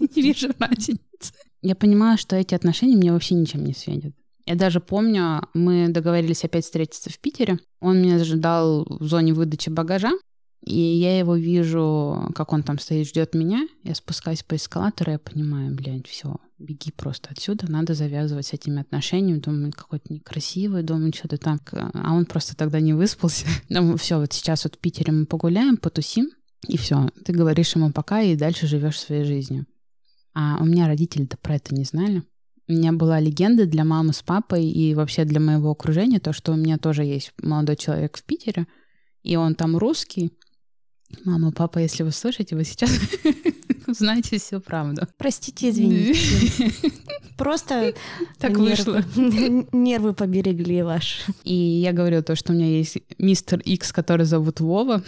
не 0.00 0.22
вижу 0.22 0.48
разницы. 0.58 1.32
Я 1.62 1.74
понимаю, 1.74 2.18
что 2.18 2.36
эти 2.36 2.54
отношения 2.54 2.96
мне 2.96 3.12
вообще 3.12 3.34
ничем 3.34 3.64
не 3.64 3.74
светят. 3.74 4.14
Я 4.46 4.54
даже 4.54 4.80
помню, 4.80 5.42
мы 5.54 5.88
договорились 5.88 6.44
опять 6.44 6.64
встретиться 6.64 7.10
в 7.10 7.18
Питере. 7.18 7.58
Он 7.80 8.00
меня 8.00 8.22
ждал 8.22 8.86
в 8.88 9.04
зоне 9.04 9.34
выдачи 9.34 9.70
багажа, 9.70 10.12
и 10.64 10.80
я 10.80 11.18
его 11.18 11.36
вижу, 11.36 12.30
как 12.34 12.52
он 12.52 12.62
там 12.62 12.78
стоит, 12.78 13.08
ждет 13.08 13.34
меня. 13.34 13.68
Я 13.82 13.94
спускаюсь 13.94 14.44
по 14.44 14.56
эскалатору, 14.56 15.12
я 15.12 15.18
понимаю, 15.18 15.74
блядь, 15.74 16.06
все, 16.06 16.36
беги 16.58 16.90
просто 16.90 17.30
отсюда, 17.30 17.70
надо 17.70 17.94
завязывать 17.94 18.46
с 18.46 18.52
этими 18.52 18.80
отношениями. 18.80 19.40
Думаю, 19.40 19.72
какой-то 19.72 20.12
некрасивый, 20.12 20.82
думаю, 20.82 21.12
что-то 21.12 21.38
там. 21.38 21.60
А 21.72 22.14
он 22.14 22.24
просто 22.24 22.56
тогда 22.56 22.80
не 22.80 22.94
выспался. 22.94 23.46
Думаю, 23.68 23.96
все, 23.96 24.18
вот 24.18 24.32
сейчас 24.32 24.64
вот 24.64 24.76
в 24.76 24.78
Питере 24.78 25.12
мы 25.12 25.26
погуляем, 25.26 25.76
потусим, 25.76 26.30
и 26.66 26.76
все. 26.76 27.10
Ты 27.24 27.32
говоришь 27.32 27.74
ему 27.76 27.92
пока, 27.92 28.22
и 28.22 28.36
дальше 28.36 28.66
живешь 28.66 28.98
своей 28.98 29.24
жизнью. 29.24 29.66
А 30.34 30.58
у 30.60 30.64
меня 30.64 30.86
родители-то 30.86 31.36
про 31.36 31.56
это 31.56 31.74
не 31.74 31.84
знали. 31.84 32.22
У 32.68 32.72
меня 32.72 32.92
была 32.92 33.20
легенда 33.20 33.66
для 33.66 33.84
мамы 33.84 34.12
с 34.12 34.22
папой 34.22 34.64
и 34.68 34.94
вообще 34.94 35.24
для 35.24 35.38
моего 35.40 35.70
окружения, 35.70 36.18
то, 36.18 36.32
что 36.32 36.52
у 36.52 36.56
меня 36.56 36.78
тоже 36.78 37.04
есть 37.04 37.32
молодой 37.40 37.76
человек 37.76 38.16
в 38.18 38.24
Питере, 38.24 38.66
и 39.22 39.36
он 39.36 39.54
там 39.54 39.76
русский. 39.76 40.32
Мама, 41.24 41.52
папа, 41.52 41.78
если 41.78 42.02
вы 42.02 42.10
слышите, 42.10 42.56
вы 42.56 42.64
сейчас 42.64 42.90
узнаете 43.86 44.38
всю 44.38 44.60
правду. 44.60 45.06
Простите, 45.16 45.70
извините. 45.70 46.18
Просто 47.38 47.94
Так 48.40 48.52
нервы- 48.52 48.70
вышло. 48.70 49.04
Нервы 49.72 50.14
поберегли 50.14 50.82
ваши. 50.82 51.22
И 51.44 51.54
я 51.54 51.92
говорю 51.92 52.22
то, 52.24 52.34
что 52.34 52.52
у 52.52 52.56
меня 52.56 52.66
есть 52.66 52.98
мистер 53.18 53.60
Икс, 53.60 53.92
который 53.92 54.26
зовут 54.26 54.58
Вова, 54.60 55.04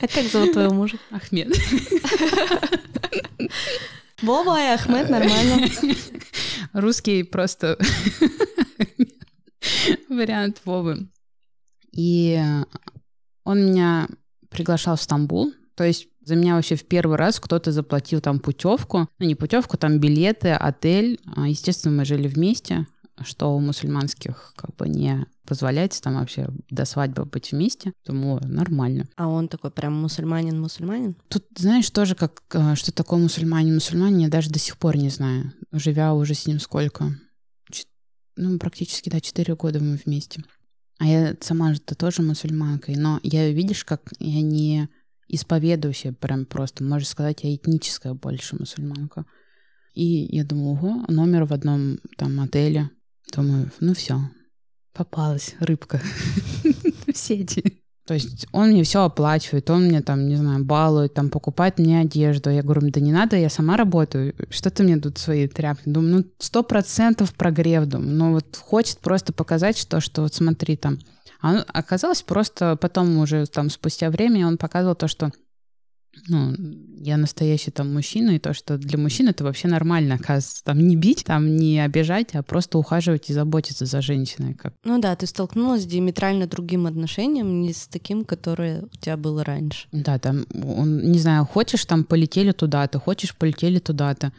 А 0.00 0.06
как 0.06 0.26
зовут 0.30 0.52
твоего 0.52 0.74
мужа? 0.74 0.98
Ахмед. 1.10 1.48
Вова 4.22 4.60
и 4.60 4.66
Ахмед, 4.74 5.08
нормально. 5.08 5.68
Русский 6.72 7.22
просто 7.22 7.78
вариант 10.08 10.60
Вовы. 10.64 11.08
И 11.92 12.40
он 13.44 13.66
меня 13.66 14.08
приглашал 14.50 14.96
в 14.96 15.02
Стамбул. 15.02 15.52
То 15.74 15.84
есть 15.84 16.08
за 16.24 16.36
меня 16.36 16.56
вообще 16.56 16.74
в 16.74 16.84
первый 16.84 17.16
раз 17.16 17.40
кто-то 17.40 17.72
заплатил 17.72 18.20
там 18.20 18.40
путевку. 18.40 19.08
Ну, 19.18 19.26
не 19.26 19.34
путевку, 19.34 19.76
там 19.76 19.98
билеты, 19.98 20.50
отель. 20.50 21.20
А, 21.36 21.48
Естественно, 21.48 21.96
мы 21.96 22.04
жили 22.04 22.28
вместе, 22.28 22.86
что 23.22 23.54
у 23.54 23.60
мусульманских 23.60 24.52
как 24.56 24.74
бы 24.76 24.88
не 24.88 25.26
позволяется 25.48 26.02
там 26.02 26.14
вообще 26.14 26.48
до 26.70 26.84
свадьбы 26.84 27.24
быть 27.24 27.52
вместе. 27.52 27.92
Думаю, 28.04 28.40
«О, 28.42 28.46
нормально. 28.46 29.08
А 29.16 29.28
он 29.28 29.48
такой 29.48 29.70
прям 29.70 30.04
мусульманин-мусульманин? 30.04 31.16
Тут, 31.28 31.46
знаешь, 31.56 31.88
тоже 31.90 32.14
как, 32.14 32.42
э, 32.52 32.74
что 32.74 32.92
такое 32.92 33.18
мусульманин-мусульманин, 33.18 34.18
я 34.18 34.28
даже 34.28 34.50
до 34.50 34.58
сих 34.58 34.76
пор 34.76 34.96
не 34.96 35.08
знаю. 35.08 35.52
Живя 35.72 36.12
уже 36.14 36.34
с 36.34 36.46
ним 36.46 36.60
сколько? 36.60 37.18
Чет- 37.72 37.88
Ну, 38.36 38.58
практически, 38.58 39.08
да, 39.08 39.20
4 39.20 39.56
года 39.56 39.80
мы 39.80 39.98
вместе. 40.04 40.44
А 40.98 41.06
я 41.06 41.34
сама 41.40 41.72
же-то 41.72 41.94
тоже 41.94 42.22
мусульманка. 42.22 42.92
Но 42.94 43.20
я, 43.22 43.50
видишь, 43.50 43.84
как 43.84 44.02
я 44.18 44.42
не 44.42 44.88
исповедующая 45.28 46.12
прям 46.12 46.44
просто. 46.44 46.84
Можно 46.84 47.06
сказать, 47.06 47.44
я 47.44 47.54
этническая 47.54 48.14
больше 48.14 48.56
мусульманка. 48.56 49.24
И 49.94 50.04
я 50.36 50.44
думаю, 50.44 50.72
ого, 50.72 51.04
номер 51.08 51.44
в 51.44 51.52
одном 51.52 51.98
там 52.16 52.38
отеле. 52.40 52.90
Думаю, 53.34 53.70
ну 53.80 53.94
все, 53.94 54.20
попалась 54.92 55.54
рыбка 55.60 56.00
в 57.06 57.16
сети. 57.16 57.82
То 58.08 58.14
есть 58.14 58.46
он 58.52 58.70
мне 58.70 58.84
все 58.84 59.04
оплачивает, 59.04 59.68
он 59.68 59.84
мне 59.84 60.00
там, 60.00 60.28
не 60.28 60.36
знаю, 60.36 60.64
балует, 60.64 61.12
там 61.12 61.28
покупает 61.28 61.78
мне 61.78 62.00
одежду. 62.00 62.48
Я 62.48 62.62
говорю, 62.62 62.90
да 62.90 63.00
не 63.00 63.12
надо, 63.12 63.36
я 63.36 63.50
сама 63.50 63.76
работаю. 63.76 64.34
Что 64.48 64.70
ты 64.70 64.82
мне 64.82 64.96
тут 64.96 65.18
свои 65.18 65.46
тряпки? 65.46 65.82
Думаю, 65.90 66.16
ну, 66.16 66.24
сто 66.38 66.62
процентов 66.62 67.34
прогрев, 67.34 67.84
думаю. 67.84 68.10
Ну, 68.10 68.32
вот 68.32 68.56
хочет 68.56 68.98
просто 69.00 69.34
показать, 69.34 69.76
что, 69.76 70.00
что 70.00 70.22
вот 70.22 70.32
смотри 70.32 70.76
там. 70.76 71.00
А 71.42 71.58
оказалось 71.68 72.22
просто 72.22 72.76
потом 72.76 73.18
уже 73.18 73.44
там 73.44 73.68
спустя 73.68 74.08
время 74.08 74.46
он 74.46 74.56
показывал 74.56 74.94
то, 74.94 75.06
что 75.06 75.30
ну, 76.26 76.54
я 77.00 77.16
настоящий 77.16 77.70
там 77.70 77.92
мужчина, 77.92 78.32
и 78.32 78.38
то, 78.38 78.52
что 78.52 78.76
для 78.78 78.98
мужчин 78.98 79.28
это 79.28 79.44
вообще 79.44 79.68
нормально, 79.68 80.14
оказывается, 80.16 80.64
там 80.64 80.78
не 80.78 80.96
бить, 80.96 81.24
там 81.24 81.56
не 81.56 81.80
обижать, 81.80 82.34
а 82.34 82.42
просто 82.42 82.78
ухаживать 82.78 83.30
и 83.30 83.32
заботиться 83.32 83.86
за 83.86 84.02
женщиной. 84.02 84.54
Как... 84.54 84.74
Ну 84.84 85.00
да, 85.00 85.14
ты 85.16 85.26
столкнулась 85.26 85.82
с 85.82 85.86
диаметрально 85.86 86.46
другим 86.46 86.86
отношением, 86.86 87.62
не 87.62 87.72
с 87.72 87.86
таким, 87.86 88.24
которое 88.24 88.82
у 88.82 88.96
тебя 88.96 89.16
было 89.16 89.44
раньше. 89.44 89.86
Да, 89.92 90.18
там, 90.18 90.46
он, 90.52 91.10
не 91.10 91.18
знаю, 91.18 91.44
хочешь 91.44 91.84
там 91.84 92.04
полетели 92.04 92.52
туда-то, 92.52 92.98
хочешь 92.98 93.36
полетели 93.36 93.78
туда-то. 93.78 94.32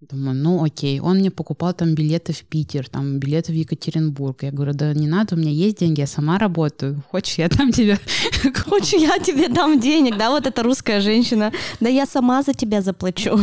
Думаю, 0.00 0.36
ну 0.36 0.62
окей, 0.62 1.00
он 1.00 1.18
мне 1.18 1.30
покупал 1.32 1.74
там 1.74 1.94
билеты 1.94 2.32
в 2.32 2.44
Питер, 2.44 2.88
там 2.88 3.18
билеты 3.18 3.50
в 3.50 3.56
Екатеринбург. 3.56 4.44
Я 4.44 4.52
говорю, 4.52 4.72
да 4.72 4.94
не 4.94 5.08
надо, 5.08 5.34
у 5.34 5.38
меня 5.38 5.50
есть 5.50 5.78
деньги, 5.78 6.00
я 6.00 6.06
сама 6.06 6.38
работаю. 6.38 7.02
Хочешь, 7.10 7.38
я 7.38 7.48
там 7.48 7.72
тебе... 7.72 7.98
Хочешь, 8.64 9.00
я 9.00 9.18
тебе 9.18 9.48
дам 9.48 9.80
денег, 9.80 10.16
да, 10.16 10.30
вот 10.30 10.46
эта 10.46 10.62
русская 10.62 11.00
женщина. 11.00 11.52
Да 11.80 11.88
я 11.88 12.06
сама 12.06 12.42
за 12.42 12.54
тебя 12.54 12.80
заплачу. 12.80 13.40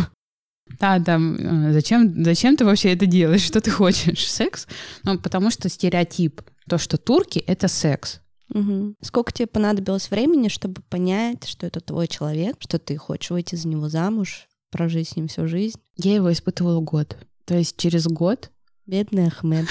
Да, 0.79 0.99
да, 0.99 1.19
э, 1.19 1.73
зачем, 1.73 2.23
зачем 2.23 2.55
ты 2.55 2.63
вообще 2.63 2.93
это 2.93 3.05
делаешь? 3.05 3.43
Что 3.43 3.59
ты 3.59 3.69
хочешь? 3.69 4.31
Секс? 4.31 4.65
Ну, 5.03 5.19
потому 5.19 5.51
что 5.51 5.67
стереотип, 5.67 6.41
то, 6.69 6.77
что 6.77 6.97
турки— 6.97 7.39
это 7.47 7.67
секс. 7.67 8.21
Угу. 8.53 8.95
Сколько 9.01 9.33
тебе 9.33 9.47
понадобилось 9.47 10.09
времени, 10.09 10.47
чтобы 10.47 10.81
понять, 10.89 11.45
что 11.47 11.67
это 11.67 11.81
твой 11.81 12.07
человек, 12.07 12.55
что 12.59 12.79
ты 12.79 12.95
хочешь 12.95 13.31
выйти 13.31 13.55
за 13.55 13.67
него 13.67 13.89
замуж, 13.89 14.47
прожить 14.75 15.07
с 15.07 15.15
ним 15.15 15.29
всю 15.29 15.47
жизнь? 15.47 15.79
Я 15.95 16.15
его 16.15 16.29
испытывала 16.33 16.81
год. 16.81 17.17
То 17.45 17.57
есть 17.57 17.77
через 17.77 18.07
год... 18.07 18.51
Бедный 18.85 19.27
Ахмед. 19.27 19.65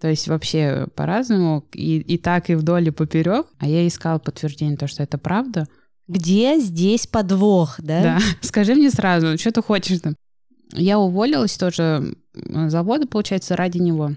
То 0.00 0.08
есть 0.08 0.26
вообще 0.26 0.86
по-разному, 0.96 1.66
и, 1.74 1.98
и 1.98 2.16
так, 2.16 2.48
и 2.48 2.54
вдоль, 2.54 2.88
и 2.88 2.90
поперек. 2.90 3.46
А 3.58 3.68
я 3.68 3.86
искала 3.86 4.18
подтверждение, 4.18 4.78
то, 4.78 4.86
что 4.86 5.02
это 5.02 5.18
правда. 5.18 5.68
Где 6.08 6.58
здесь 6.58 7.06
подвох, 7.06 7.76
да? 7.78 8.02
Да. 8.02 8.18
Скажи 8.40 8.74
мне 8.74 8.90
сразу, 8.90 9.36
что 9.36 9.52
ты 9.52 9.62
хочешь 9.62 10.00
там? 10.00 10.16
Я 10.72 10.98
уволилась 10.98 11.58
тоже 11.58 12.16
с 12.34 12.70
завода, 12.70 13.06
получается, 13.06 13.54
ради 13.54 13.78
него. 13.78 14.12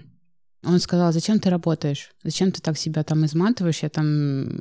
Он 0.64 0.78
сказал, 0.78 1.12
зачем 1.12 1.38
ты 1.38 1.50
работаешь? 1.50 2.10
Зачем 2.22 2.52
ты 2.52 2.60
так 2.60 2.78
себя 2.78 3.02
там 3.04 3.24
изматываешь? 3.24 3.82
Я 3.82 3.88
там 3.88 4.60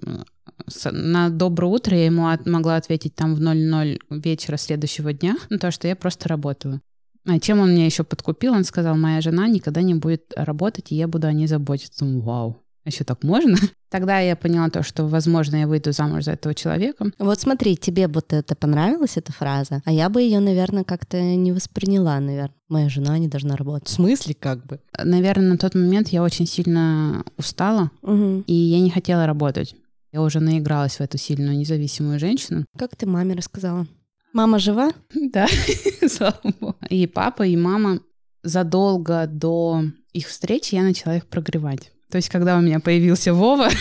на 0.91 1.29
доброе 1.29 1.67
утро 1.67 1.97
я 1.97 2.05
ему 2.05 2.27
от, 2.27 2.45
могла 2.45 2.75
ответить 2.75 3.15
там 3.15 3.35
в 3.35 3.41
00 3.41 3.99
вечера 4.09 4.57
следующего 4.57 5.13
дня, 5.13 5.35
ну, 5.49 5.57
то, 5.57 5.71
что 5.71 5.87
я 5.87 5.95
просто 5.95 6.29
работаю. 6.29 6.81
А 7.25 7.39
чем 7.39 7.59
он 7.59 7.71
меня 7.71 7.85
еще 7.85 8.03
подкупил? 8.03 8.53
Он 8.53 8.65
сказал, 8.65 8.97
моя 8.97 9.21
жена 9.21 9.47
никогда 9.47 9.81
не 9.81 9.93
будет 9.93 10.33
работать, 10.35 10.91
и 10.91 10.95
я 10.95 11.07
буду 11.07 11.27
о 11.27 11.33
ней 11.33 11.47
заботиться. 11.47 12.03
Думаю, 12.03 12.21
вау, 12.21 12.62
еще 12.85 13.03
так 13.03 13.23
можно? 13.23 13.57
Тогда 13.89 14.19
я 14.19 14.35
поняла 14.35 14.69
то, 14.69 14.83
что, 14.83 15.05
возможно, 15.05 15.57
я 15.57 15.67
выйду 15.67 15.91
замуж 15.91 16.25
за 16.25 16.31
этого 16.31 16.55
человека. 16.55 17.11
Вот 17.19 17.39
смотри, 17.39 17.77
тебе 17.77 18.07
вот 18.07 18.33
это 18.33 18.55
понравилась, 18.55 19.17
эта 19.17 19.31
фраза, 19.31 19.81
а 19.85 19.91
я 19.91 20.09
бы 20.09 20.21
ее, 20.21 20.39
наверное, 20.39 20.83
как-то 20.83 21.21
не 21.21 21.51
восприняла, 21.51 22.19
наверное. 22.19 22.55
Моя 22.69 22.89
жена 22.89 23.17
не 23.17 23.27
должна 23.27 23.55
работать. 23.55 23.87
В 23.87 23.91
смысле 23.91 24.33
как 24.33 24.65
бы? 24.65 24.79
Наверное, 24.97 25.49
на 25.49 25.57
тот 25.57 25.75
момент 25.75 26.09
я 26.09 26.23
очень 26.23 26.47
сильно 26.47 27.23
устала, 27.37 27.91
угу. 28.01 28.43
и 28.47 28.53
я 28.53 28.79
не 28.79 28.89
хотела 28.89 29.25
работать. 29.27 29.75
Я 30.11 30.21
уже 30.21 30.39
наигралась 30.39 30.97
в 30.97 31.01
эту 31.01 31.17
сильную 31.17 31.57
независимую 31.57 32.19
женщину. 32.19 32.65
Как 32.77 32.95
ты 32.95 33.05
маме 33.05 33.35
рассказала? 33.35 33.87
Мама 34.33 34.59
жива? 34.59 34.91
Да, 35.13 35.47
слава 36.07 36.39
богу. 36.59 36.75
И 36.89 37.07
папа, 37.07 37.43
и 37.43 37.55
мама 37.55 37.99
задолго 38.43 39.25
до 39.27 39.83
их 40.11 40.27
встречи 40.27 40.75
я 40.75 40.83
начала 40.83 41.15
их 41.15 41.25
прогревать. 41.25 41.91
То 42.09 42.17
есть, 42.17 42.29
когда 42.29 42.57
у 42.57 42.61
меня 42.61 42.79
появился 42.79 43.33
Вова... 43.33 43.69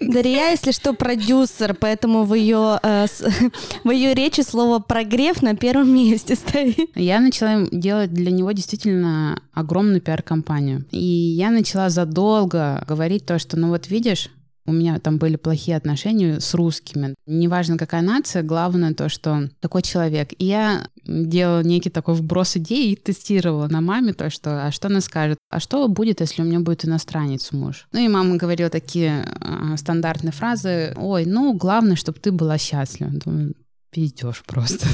Дарья, 0.00 0.50
если 0.50 0.72
что, 0.72 0.92
продюсер, 0.92 1.74
поэтому 1.74 2.24
в 2.24 2.34
ее, 2.34 2.78
э, 2.82 3.06
с, 3.06 3.24
в 3.84 3.90
ее 3.90 4.12
речи 4.12 4.42
слово 4.42 4.78
«прогрев» 4.78 5.40
на 5.40 5.56
первом 5.56 5.94
месте 5.94 6.34
стоит. 6.34 6.90
Я 6.94 7.20
начала 7.20 7.66
делать 7.70 8.12
для 8.12 8.30
него 8.30 8.52
действительно 8.52 9.40
огромную 9.52 10.00
пиар-компанию. 10.00 10.84
И 10.90 10.98
я 10.98 11.50
начала 11.50 11.88
задолго 11.88 12.84
говорить 12.86 13.24
то, 13.24 13.38
что, 13.38 13.56
ну 13.56 13.68
вот 13.68 13.88
видишь, 13.88 14.30
у 14.66 14.72
меня 14.72 14.98
там 14.98 15.18
были 15.18 15.36
плохие 15.36 15.76
отношения 15.76 16.40
с 16.40 16.54
русскими. 16.54 17.14
Неважно, 17.26 17.76
какая 17.76 18.02
нация, 18.02 18.42
главное 18.42 18.94
то, 18.94 19.08
что 19.08 19.50
такой 19.60 19.82
человек. 19.82 20.30
И 20.38 20.46
я 20.46 20.88
делала 21.04 21.62
некий 21.62 21.90
такой 21.90 22.14
вброс 22.14 22.56
идей 22.56 22.92
и 22.92 22.96
тестировала 22.96 23.68
на 23.68 23.80
маме 23.80 24.14
то, 24.14 24.30
что, 24.30 24.66
а 24.66 24.72
что 24.72 24.88
она 24.88 25.00
скажет, 25.00 25.38
а 25.50 25.60
что 25.60 25.86
будет, 25.88 26.20
если 26.20 26.42
у 26.42 26.44
меня 26.44 26.60
будет 26.60 26.84
иностранец 26.84 27.52
муж. 27.52 27.86
Ну 27.92 28.00
и 28.00 28.08
мама 28.08 28.36
говорила 28.36 28.70
такие 28.70 29.26
э, 29.40 29.76
стандартные 29.76 30.32
фразы, 30.32 30.94
ой, 30.96 31.26
ну, 31.26 31.52
главное, 31.54 31.96
чтобы 31.96 32.18
ты 32.20 32.32
была 32.32 32.56
счастлива. 32.56 33.10
Думаю, 33.10 33.54
пиздешь 33.90 34.42
просто. 34.46 34.86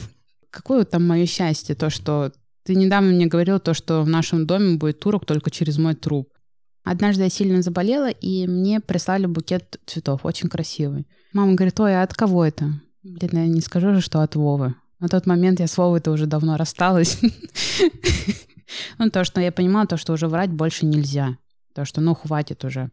Какое 0.50 0.84
там 0.84 1.06
мое 1.06 1.26
счастье, 1.26 1.74
то, 1.74 1.90
что 1.90 2.32
ты 2.64 2.74
недавно 2.74 3.10
мне 3.10 3.26
говорил 3.26 3.60
то, 3.60 3.74
что 3.74 4.02
в 4.02 4.08
нашем 4.08 4.46
доме 4.46 4.76
будет 4.76 4.98
турок 4.98 5.24
только 5.24 5.50
через 5.50 5.78
мой 5.78 5.94
труп. 5.94 6.28
Однажды 6.86 7.24
я 7.24 7.30
сильно 7.30 7.62
заболела, 7.62 8.10
и 8.10 8.46
мне 8.46 8.78
прислали 8.78 9.26
букет 9.26 9.80
цветов, 9.86 10.20
очень 10.22 10.48
красивый. 10.48 11.04
Мама 11.32 11.54
говорит, 11.54 11.80
ой, 11.80 11.96
а 11.96 12.04
от 12.04 12.14
кого 12.14 12.44
это? 12.44 12.80
Блин, 13.02 13.30
я 13.32 13.46
не 13.48 13.60
скажу 13.60 13.92
же, 13.92 14.00
что 14.00 14.20
от 14.20 14.36
Вовы. 14.36 14.76
На 15.00 15.08
тот 15.08 15.26
момент 15.26 15.58
я 15.58 15.66
с 15.66 15.76
Вовой-то 15.76 16.12
уже 16.12 16.26
давно 16.26 16.56
рассталась. 16.56 17.18
Ну, 18.98 19.10
то, 19.10 19.22
что 19.22 19.40
я 19.40 19.52
понимала, 19.52 19.86
то, 19.86 19.96
что 19.96 20.12
уже 20.12 20.26
врать 20.26 20.50
больше 20.50 20.86
нельзя. 20.86 21.38
То, 21.72 21.84
что, 21.84 22.00
ну, 22.00 22.16
хватит 22.16 22.64
уже. 22.64 22.90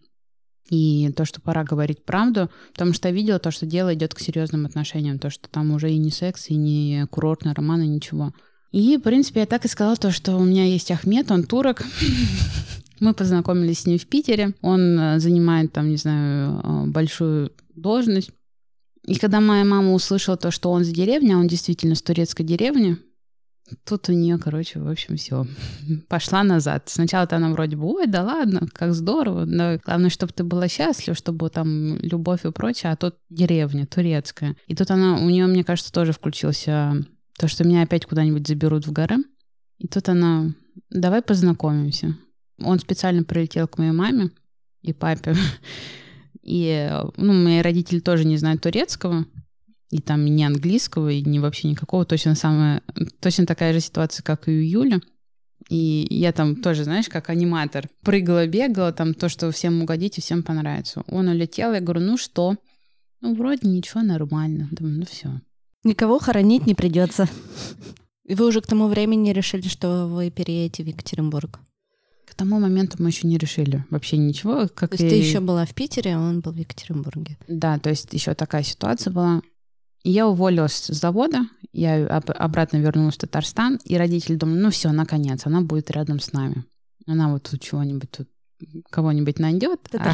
И 0.70 1.12
то, 1.18 1.26
что 1.26 1.42
пора 1.42 1.64
говорить 1.64 2.06
правду, 2.06 2.52
потому 2.74 2.94
что 2.94 3.08
я 3.08 3.14
видела 3.14 3.40
то, 3.40 3.50
что 3.50 3.66
дело 3.66 3.92
идет 3.96 4.14
к 4.14 4.20
серьезным 4.20 4.68
отношениям, 4.68 5.18
то, 5.18 5.32
что 5.32 5.50
там 5.50 5.72
уже 5.72 5.92
и 5.92 5.98
не 5.98 6.12
секс, 6.12 6.52
и 6.52 6.56
не 6.56 7.08
курортный 7.10 7.54
роман, 7.54 7.82
и 7.82 7.88
ничего. 7.88 8.34
И, 8.72 8.98
в 8.98 9.02
принципе, 9.02 9.40
я 9.42 9.46
так 9.48 9.66
и 9.66 9.68
сказала 9.68 9.96
то, 9.96 10.12
что 10.12 10.38
у 10.38 10.44
меня 10.44 10.66
есть 10.66 10.92
Ахмед, 10.92 11.32
он 11.32 11.44
турок. 11.44 11.84
Мы 13.00 13.14
познакомились 13.14 13.80
с 13.80 13.86
ним 13.86 13.98
в 13.98 14.06
Питере. 14.06 14.54
Он 14.62 15.00
э, 15.00 15.20
занимает 15.20 15.74
там, 15.74 15.90
не 15.90 15.98
знаю, 15.98 16.62
э, 16.64 16.86
большую 16.88 17.52
должность. 17.76 18.32
И 19.06 19.16
когда 19.16 19.42
моя 19.42 19.66
мама 19.66 19.94
услышала 19.94 20.38
то, 20.38 20.52
что 20.52 20.72
он 20.72 20.84
с 20.84 20.90
деревни, 20.90 21.34
а 21.34 21.38
он 21.38 21.48
действительно 21.48 21.96
с 21.96 22.02
турецкой 22.02 22.44
деревни, 22.44 22.98
тут 23.86 24.10
у 24.10 24.14
нее, 24.14 24.38
короче, 24.38 24.80
в 24.80 24.88
общем, 24.88 25.18
все. 25.18 25.46
Пошла 26.08 26.44
назад. 26.44 26.84
Сначала-то 26.88 27.36
она 27.36 27.50
вроде 27.50 27.76
бы, 27.76 27.86
ой, 27.86 28.08
да 28.08 28.24
ладно, 28.24 28.68
как 28.72 28.94
здорово. 28.94 29.46
Но 29.46 29.80
главное, 29.84 30.10
чтобы 30.10 30.34
ты 30.34 30.44
была 30.44 30.68
счастлива, 30.68 31.16
чтобы 31.16 31.50
там 31.50 31.98
любовь 31.98 32.46
и 32.46 32.52
прочее, 32.52 32.92
а 32.92 32.96
тут 32.96 33.16
деревня 33.30 33.86
турецкая. 33.86 34.56
И 34.68 34.76
тут 34.76 34.92
она, 34.92 35.18
у 35.18 35.30
нее, 35.30 35.48
мне 35.48 35.64
кажется, 35.64 35.92
тоже 35.92 36.14
включился 36.14 36.94
то, 37.38 37.48
что 37.48 37.64
меня 37.64 37.82
опять 37.82 38.06
куда-нибудь 38.06 38.48
заберут 38.48 38.86
в 38.86 38.92
горы. 38.92 39.18
И 39.80 39.88
тут 39.88 40.08
она, 40.08 40.54
давай 40.90 41.22
познакомимся. 41.22 42.16
Он 42.60 42.80
специально 42.80 43.24
прилетел 43.24 43.68
к 43.68 43.78
моей 43.78 43.92
маме 43.92 44.32
и 44.82 44.94
папе. 44.94 45.36
И, 46.44 46.92
ну, 47.16 47.34
мои 47.34 47.62
родители 47.62 48.00
тоже 48.00 48.26
не 48.26 48.36
знают 48.36 48.62
турецкого, 48.62 49.26
и 49.92 50.02
там 50.02 50.26
ни 50.26 50.44
английского, 50.44 51.10
и 51.10 51.22
ни 51.22 51.40
вообще 51.40 51.70
никакого. 51.70 52.04
Точно 52.04 52.36
самая, 52.36 52.82
точно 53.22 53.46
такая 53.46 53.72
же 53.74 53.80
ситуация, 53.80 54.24
как 54.24 54.50
и 54.50 54.52
у 54.52 54.62
Юли. 54.62 55.02
И 55.70 56.08
я 56.10 56.34
там 56.34 56.56
тоже, 56.56 56.84
знаешь, 56.84 57.08
как 57.08 57.30
аниматор. 57.30 57.88
Прыгала, 58.02 58.48
бегала, 58.48 58.92
там 58.92 59.14
то, 59.14 59.30
что 59.30 59.52
всем 59.52 59.82
угодить 59.82 60.18
и 60.18 60.22
всем 60.22 60.44
понравится. 60.44 61.04
Он 61.08 61.30
улетел, 61.30 61.74
я 61.74 61.80
говорю, 61.80 62.02
ну 62.02 62.18
что? 62.18 62.58
Ну, 63.22 63.36
вроде 63.36 63.70
ничего, 63.70 64.02
нормально. 64.02 64.68
Думаю, 64.72 65.00
ну 65.00 65.06
все. 65.06 65.40
Никого 65.84 66.20
хоронить 66.20 66.66
не 66.66 66.74
придется. 66.74 67.30
И 68.26 68.36
вы 68.36 68.48
уже 68.48 68.62
к 68.62 68.68
тому 68.68 68.88
времени 68.88 69.32
решили, 69.32 69.68
что 69.68 70.08
вы 70.08 70.32
переедете 70.32 70.84
в 70.84 70.88
Екатеринбург? 70.88 71.60
К 72.34 72.36
тому 72.36 72.60
моменту 72.60 72.98
мы 72.98 73.10
еще 73.10 73.28
не 73.28 73.38
решили 73.38 73.86
вообще 73.92 74.18
ничего. 74.18 74.68
Как 74.74 74.90
то 74.90 74.96
есть 74.96 75.04
и... 75.04 75.10
ты 75.10 75.24
еще 75.24 75.40
была 75.40 75.68
в 75.68 75.76
Питере, 75.76 76.16
а 76.16 76.20
он 76.20 76.40
был 76.40 76.52
в 76.52 76.58
Екатеринбурге. 76.58 77.38
Да, 77.48 77.78
то 77.78 77.92
есть 77.92 78.12
еще 78.12 78.34
такая 78.34 78.64
ситуация 78.64 79.14
была. 79.14 79.44
Я 80.04 80.28
уволилась 80.28 80.74
с 80.74 80.88
завода, 80.88 81.42
я 81.74 82.08
обратно 82.08 82.78
вернулась 82.78 83.16
в 83.16 83.20
Татарстан, 83.20 83.80
и 83.86 83.96
родители 83.98 84.36
думали, 84.36 84.60
ну 84.60 84.72
все, 84.72 84.92
наконец, 84.92 85.46
она 85.46 85.62
будет 85.62 85.92
рядом 85.92 86.20
с 86.20 86.34
нами. 86.34 86.66
Она 87.06 87.32
вот 87.32 87.44
тут 87.44 87.62
чего-нибудь 87.62 88.10
тут 88.10 88.28
кого-нибудь 88.90 89.38
найдет, 89.38 89.82
а, 89.94 90.14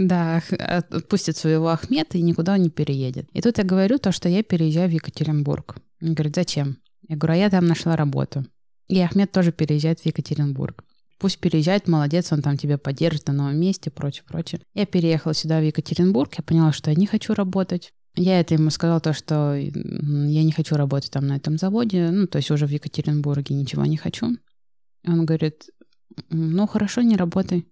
да, 0.00 0.42
отпустит 0.58 1.36
своего 1.36 1.68
Ахмета 1.68 2.18
и 2.18 2.22
никуда 2.22 2.58
не 2.58 2.70
переедет. 2.70 3.28
И 3.32 3.40
тут 3.40 3.58
я 3.58 3.64
говорю 3.64 3.98
то, 3.98 4.10
что 4.10 4.28
я 4.28 4.42
переезжаю 4.42 4.88
в 4.88 4.92
Екатеринбург. 4.92 5.76
Он 6.02 6.14
говорит, 6.14 6.34
зачем? 6.34 6.78
Я 7.08 7.16
говорю, 7.16 7.34
а 7.34 7.36
я 7.36 7.50
там 7.50 7.66
нашла 7.66 7.94
работу. 7.94 8.44
И 8.88 8.98
Ахмед 9.00 9.30
тоже 9.30 9.52
переезжает 9.52 10.00
в 10.00 10.06
Екатеринбург. 10.06 10.84
Пусть 11.20 11.38
переезжает, 11.38 11.86
молодец, 11.86 12.32
он 12.32 12.40
там 12.40 12.56
тебя 12.56 12.78
поддержит 12.78 13.28
на 13.28 13.34
новом 13.34 13.60
месте, 13.60 13.90
прочее, 13.90 14.24
прочее. 14.26 14.62
Я 14.74 14.86
переехала 14.86 15.34
сюда, 15.34 15.60
в 15.60 15.64
Екатеринбург, 15.64 16.32
я 16.38 16.42
поняла, 16.42 16.72
что 16.72 16.90
я 16.90 16.96
не 16.96 17.06
хочу 17.06 17.34
работать. 17.34 17.92
Я 18.16 18.40
это 18.40 18.54
ему 18.54 18.70
сказала, 18.70 19.00
то, 19.00 19.12
что 19.12 19.54
я 19.54 20.42
не 20.42 20.52
хочу 20.52 20.76
работать 20.76 21.10
там 21.10 21.26
на 21.26 21.36
этом 21.36 21.58
заводе, 21.58 22.10
ну, 22.10 22.26
то 22.26 22.38
есть 22.38 22.50
уже 22.50 22.66
в 22.66 22.70
Екатеринбурге 22.70 23.54
ничего 23.54 23.84
не 23.84 23.98
хочу. 23.98 24.38
Он 25.06 25.26
говорит, 25.26 25.66
ну, 26.30 26.66
хорошо, 26.66 27.02
не 27.02 27.16
работай. 27.16 27.66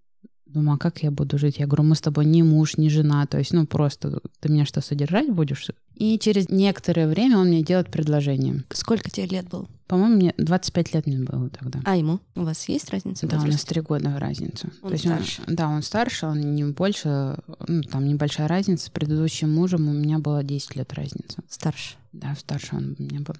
Думаю, 0.49 0.76
а 0.76 0.78
как 0.78 1.03
я 1.03 1.11
буду 1.11 1.38
жить? 1.38 1.59
Я 1.59 1.66
говорю, 1.66 1.84
мы 1.84 1.94
с 1.94 2.01
тобой 2.01 2.24
не 2.24 2.42
муж, 2.42 2.78
не 2.78 2.88
жена, 2.88 3.26
то 3.26 3.38
есть, 3.38 3.53
ну, 3.53 3.66
просто 3.66 4.20
ты 4.40 4.49
меня 4.49 4.64
что, 4.64 4.80
содержать 4.80 5.30
будешь? 5.30 5.68
И 5.94 6.18
через 6.18 6.49
некоторое 6.49 7.07
время 7.07 7.38
он 7.38 7.49
мне 7.49 7.62
делает 7.62 7.90
предложение. 7.90 8.64
Сколько 8.70 9.11
тебе 9.11 9.26
лет 9.26 9.49
было? 9.49 9.68
По-моему, 9.86 10.16
мне 10.16 10.34
25 10.38 10.94
лет 10.94 11.07
мне 11.07 11.18
было 11.18 11.51
тогда. 11.51 11.80
А 11.84 11.96
ему? 11.96 12.20
У 12.34 12.42
вас 12.42 12.68
есть 12.68 12.90
разница? 12.90 13.26
Да, 13.26 13.38
у 13.40 13.46
нас 13.46 13.64
три 13.64 13.80
года 13.82 14.18
разница. 14.18 14.70
Он 14.82 14.92
то 14.92 14.99
старше? 14.99 15.42
Он, 15.46 15.55
да, 15.55 15.68
он 15.68 15.82
старше, 15.82 16.26
он 16.26 16.55
не 16.55 16.64
больше, 16.64 17.36
ну, 17.66 17.82
там 17.82 18.07
небольшая 18.07 18.49
разница. 18.49 18.86
С 18.86 18.90
предыдущим 18.90 19.55
мужем 19.55 19.88
у 19.88 19.92
меня 19.92 20.18
было 20.18 20.42
10 20.42 20.76
лет 20.76 20.92
разница. 20.94 21.42
Старше? 21.49 21.96
Да, 22.12 22.34
старше 22.38 22.76
он 22.76 22.96
у 22.99 23.03
меня 23.03 23.20
был. 23.20 23.34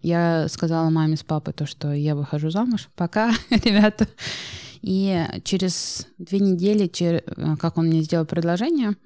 Я 0.00 0.46
сказала 0.48 0.90
маме 0.90 1.16
с 1.16 1.24
папой 1.24 1.52
то, 1.52 1.66
что 1.66 1.92
я 1.92 2.14
выхожу 2.14 2.50
замуж. 2.50 2.88
Пока, 2.94 3.32
ребята. 3.50 4.06
И 4.82 5.26
через 5.44 6.06
две 6.18 6.38
недели, 6.38 6.86
чер- 6.88 7.56
как 7.56 7.78
он 7.78 7.86
мне 7.86 8.02
сделал 8.02 8.26
предложение, 8.26 8.96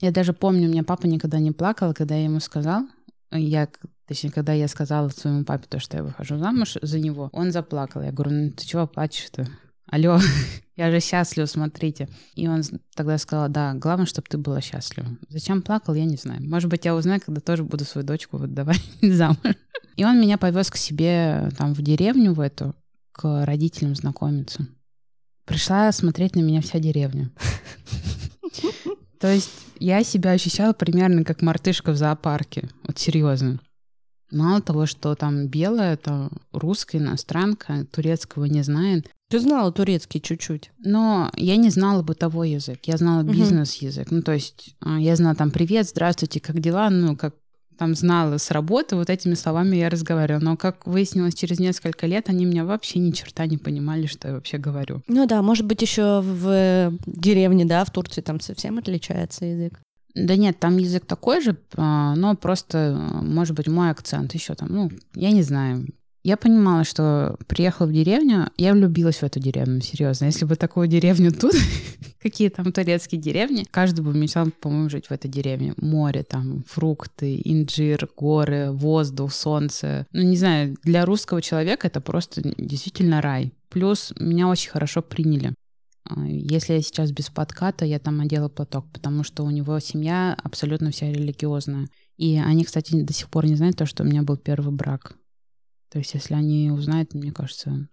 я 0.00 0.10
даже 0.10 0.32
помню, 0.32 0.68
у 0.68 0.70
меня 0.70 0.82
папа 0.82 1.06
никогда 1.06 1.38
не 1.38 1.52
плакал, 1.52 1.92
когда 1.94 2.14
я 2.14 2.24
ему 2.24 2.40
сказал, 2.40 2.84
я, 3.30 3.68
точнее, 4.06 4.30
когда 4.30 4.52
я 4.52 4.66
сказала 4.66 5.08
своему 5.08 5.44
папе 5.44 5.66
то, 5.68 5.78
что 5.78 5.96
я 5.96 6.02
выхожу 6.02 6.38
замуж 6.38 6.76
за 6.80 6.98
него, 6.98 7.28
он 7.32 7.52
заплакал. 7.52 8.02
Я 8.02 8.12
говорю, 8.12 8.32
ну 8.32 8.50
ты 8.50 8.66
чего 8.66 8.86
плачешь-то? 8.86 9.46
Алло, 9.86 10.18
я 10.76 10.90
же 10.90 11.00
счастлив, 11.00 11.48
смотрите. 11.48 12.08
И 12.34 12.48
он 12.48 12.62
тогда 12.94 13.18
сказал, 13.18 13.48
да, 13.48 13.74
главное, 13.74 14.06
чтобы 14.06 14.28
ты 14.28 14.38
была 14.38 14.60
счастлива. 14.60 15.08
Зачем 15.28 15.62
плакал, 15.62 15.94
я 15.94 16.04
не 16.04 16.16
знаю. 16.16 16.42
Может 16.48 16.70
быть, 16.70 16.84
я 16.84 16.94
узнаю, 16.94 17.20
когда 17.20 17.40
тоже 17.40 17.64
буду 17.64 17.84
свою 17.84 18.06
дочку 18.06 18.36
выдавать 18.36 18.82
замуж. 19.02 19.54
И 19.96 20.04
он 20.04 20.20
меня 20.20 20.38
повез 20.38 20.70
к 20.70 20.76
себе 20.76 21.50
там 21.58 21.74
в 21.74 21.82
деревню 21.82 22.32
в 22.32 22.40
эту, 22.40 22.74
к 23.12 23.44
родителям 23.44 23.94
знакомиться. 23.94 24.66
Пришла 25.44 25.90
смотреть 25.92 26.36
на 26.36 26.40
меня 26.40 26.60
вся 26.60 26.78
деревня. 26.78 27.30
То 29.20 29.32
есть 29.32 29.50
я 29.78 30.02
себя 30.04 30.30
ощущала 30.32 30.72
примерно 30.72 31.24
как 31.24 31.42
мартышка 31.42 31.92
в 31.92 31.96
зоопарке. 31.96 32.68
Вот 32.86 32.98
серьезно. 32.98 33.60
Мало 34.30 34.60
того, 34.60 34.86
что 34.86 35.14
там 35.14 35.48
белая, 35.48 35.94
это 35.94 36.30
русская 36.52 36.98
иностранка, 36.98 37.86
турецкого 37.90 38.44
не 38.44 38.62
знает. 38.62 39.10
Ты 39.28 39.40
знала 39.40 39.72
турецкий 39.72 40.20
чуть-чуть. 40.20 40.70
Но 40.78 41.30
я 41.36 41.56
не 41.56 41.70
знала 41.70 42.02
бытовой 42.02 42.50
язык, 42.50 42.80
я 42.84 42.96
знала 42.96 43.22
бизнес-язык. 43.22 44.10
Ну, 44.10 44.22
то 44.22 44.32
есть 44.32 44.76
а, 44.80 44.98
я 44.98 45.16
знала 45.16 45.34
там 45.34 45.50
«Привет, 45.50 45.88
здравствуйте, 45.88 46.40
как 46.40 46.60
дела?» 46.60 46.90
Ну, 46.90 47.16
как 47.16 47.34
там 47.80 47.94
знала 47.94 48.36
с 48.36 48.50
работы, 48.50 48.94
вот 48.94 49.08
этими 49.08 49.32
словами 49.32 49.76
я 49.76 49.88
разговаривала. 49.88 50.44
Но, 50.44 50.56
как 50.58 50.86
выяснилось, 50.86 51.34
через 51.34 51.58
несколько 51.58 52.06
лет 52.06 52.28
они 52.28 52.44
меня 52.44 52.66
вообще 52.66 52.98
ни 52.98 53.10
черта 53.10 53.46
не 53.46 53.56
понимали, 53.56 54.04
что 54.04 54.28
я 54.28 54.34
вообще 54.34 54.58
говорю. 54.58 55.02
Ну 55.08 55.26
да, 55.26 55.40
может 55.40 55.64
быть, 55.64 55.80
еще 55.80 56.20
в 56.22 56.92
деревне, 57.06 57.64
да, 57.64 57.82
в 57.86 57.90
Турции 57.90 58.20
там 58.20 58.38
совсем 58.38 58.76
отличается 58.76 59.46
язык. 59.46 59.80
Да 60.14 60.36
нет, 60.36 60.58
там 60.60 60.76
язык 60.76 61.06
такой 61.06 61.40
же, 61.40 61.56
а, 61.74 62.14
но 62.16 62.34
просто, 62.34 63.00
может 63.22 63.56
быть, 63.56 63.66
мой 63.66 63.88
акцент 63.88 64.34
еще 64.34 64.54
там, 64.54 64.68
ну, 64.68 64.90
я 65.14 65.30
не 65.30 65.42
знаю. 65.42 65.86
Я 66.22 66.36
понимала, 66.36 66.84
что 66.84 67.38
приехала 67.46 67.86
в 67.86 67.92
деревню, 67.92 68.50
я 68.58 68.74
влюбилась 68.74 69.16
в 69.16 69.22
эту 69.22 69.40
деревню, 69.40 69.80
серьезно. 69.80 70.26
Если 70.26 70.44
бы 70.44 70.54
такую 70.56 70.86
деревню 70.86 71.32
тут, 71.32 71.54
какие 72.22 72.50
там 72.50 72.72
турецкие 72.72 73.18
деревни, 73.18 73.64
каждый 73.70 74.02
бы 74.02 74.12
мечтал, 74.12 74.48
по-моему, 74.60 74.90
жить 74.90 75.06
в 75.06 75.12
этой 75.12 75.28
деревне. 75.28 75.72
Море 75.78 76.22
там, 76.22 76.62
фрукты, 76.68 77.40
инжир, 77.42 78.06
горы, 78.16 78.70
воздух, 78.70 79.32
солнце. 79.32 80.06
Ну, 80.12 80.22
не 80.22 80.36
знаю, 80.36 80.76
для 80.82 81.06
русского 81.06 81.40
человека 81.40 81.86
это 81.86 82.02
просто 82.02 82.42
действительно 82.58 83.22
рай. 83.22 83.54
Плюс 83.70 84.12
меня 84.18 84.48
очень 84.48 84.70
хорошо 84.70 85.00
приняли. 85.00 85.54
А, 86.04 86.20
Если 86.26 86.74
я 86.74 86.82
сейчас 86.82 87.12
без 87.12 87.30
подката, 87.30 87.86
я 87.86 87.98
там 87.98 88.20
одела 88.20 88.48
платок, 88.50 88.84
потому 88.92 89.24
что 89.24 89.42
у 89.42 89.50
него 89.50 89.78
семья 89.78 90.36
абсолютно 90.42 90.90
вся 90.90 91.10
религиозная. 91.10 91.88
И 92.18 92.36
они, 92.36 92.64
кстати, 92.64 93.00
до 93.00 93.14
сих 93.14 93.30
пор 93.30 93.46
не 93.46 93.54
знают 93.54 93.78
то, 93.78 93.86
что 93.86 94.02
у 94.02 94.06
меня 94.06 94.22
был 94.22 94.36
первый 94.36 94.74
брак. 94.74 95.14
То 95.90 95.98
есть, 95.98 96.14
если 96.14 96.34
они 96.34 96.70
узнают, 96.70 97.14
мне 97.14 97.32
кажется, 97.32 97.88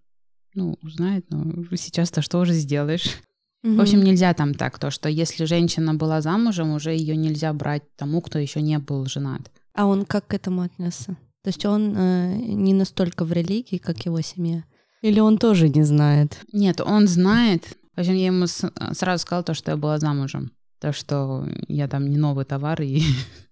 ну, 0.53 0.77
узнают, 0.81 1.25
но 1.29 1.65
сейчас-то 1.75 2.21
что 2.21 2.39
уже 2.39 2.53
сделаешь? 2.53 3.17
В 3.63 3.81
общем, 3.81 4.01
нельзя 4.01 4.33
там 4.33 4.53
так, 4.53 4.79
то, 4.79 4.91
что 4.91 5.09
если 5.09 5.45
женщина 5.45 5.93
была 5.93 6.21
замужем, 6.21 6.71
уже 6.71 6.91
ее 6.91 7.17
нельзя 7.17 7.51
брать 7.53 7.83
тому, 7.95 8.21
кто 8.21 8.39
еще 8.39 8.61
не 8.61 8.77
был 8.79 9.05
женат. 9.07 9.51
А 9.73 9.87
он 9.87 10.05
как 10.05 10.27
к 10.27 10.33
этому 10.33 10.61
отнесся? 10.61 11.17
То 11.43 11.49
есть 11.49 11.65
он 11.65 11.93
э, 11.95 12.35
не 12.35 12.73
настолько 12.73 13.25
в 13.25 13.31
религии, 13.31 13.77
как 13.77 14.05
его 14.05 14.21
семья? 14.21 14.63
Или 15.01 15.19
он 15.19 15.37
тоже 15.37 15.69
не 15.69 15.83
знает? 15.83 16.39
Нет, 16.51 16.81
он 16.81 17.07
знает. 17.07 17.77
В 17.95 17.99
общем, 17.99 18.15
я 18.15 18.27
ему 18.27 18.45
сразу 18.47 19.21
сказала 19.21 19.43
то, 19.43 19.53
что 19.53 19.71
я 19.71 19.77
была 19.77 19.99
замужем. 19.99 20.51
То, 20.79 20.93
что 20.93 21.47
я 21.67 21.87
там 21.87 22.09
не 22.09 22.17
новый 22.17 22.45
товар. 22.45 22.81
И... 22.81 23.01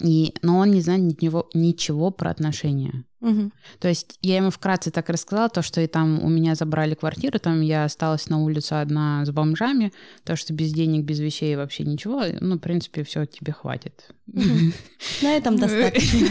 И... 0.00 0.34
Но 0.42 0.58
он 0.58 0.70
не 0.70 0.80
знает 0.80 1.02
ничего, 1.02 1.48
ничего 1.54 2.10
про 2.10 2.30
отношения. 2.30 3.04
Мгм. 3.20 3.52
То 3.80 3.88
есть 3.88 4.18
я 4.22 4.36
ему 4.36 4.50
вкратце 4.50 4.90
так 4.90 5.08
рассказала, 5.08 5.48
то, 5.48 5.62
что 5.62 5.80
и 5.80 5.86
там 5.86 6.22
у 6.22 6.28
меня 6.28 6.54
забрали 6.54 6.94
квартиру, 6.94 7.38
там 7.38 7.60
я 7.60 7.84
осталась 7.84 8.28
на 8.28 8.42
улице 8.42 8.74
одна 8.74 9.24
с 9.24 9.30
бомжами, 9.30 9.92
то, 10.24 10.36
что 10.36 10.52
без 10.52 10.72
денег, 10.72 11.04
без 11.04 11.18
вещей 11.18 11.56
вообще 11.56 11.84
ничего, 11.84 12.22
ну, 12.40 12.56
в 12.56 12.60
принципе, 12.60 13.04
все 13.04 13.24
тебе 13.24 13.52
хватит. 13.52 14.10
На 14.26 15.36
этом 15.36 15.56
достаточно. 15.58 16.28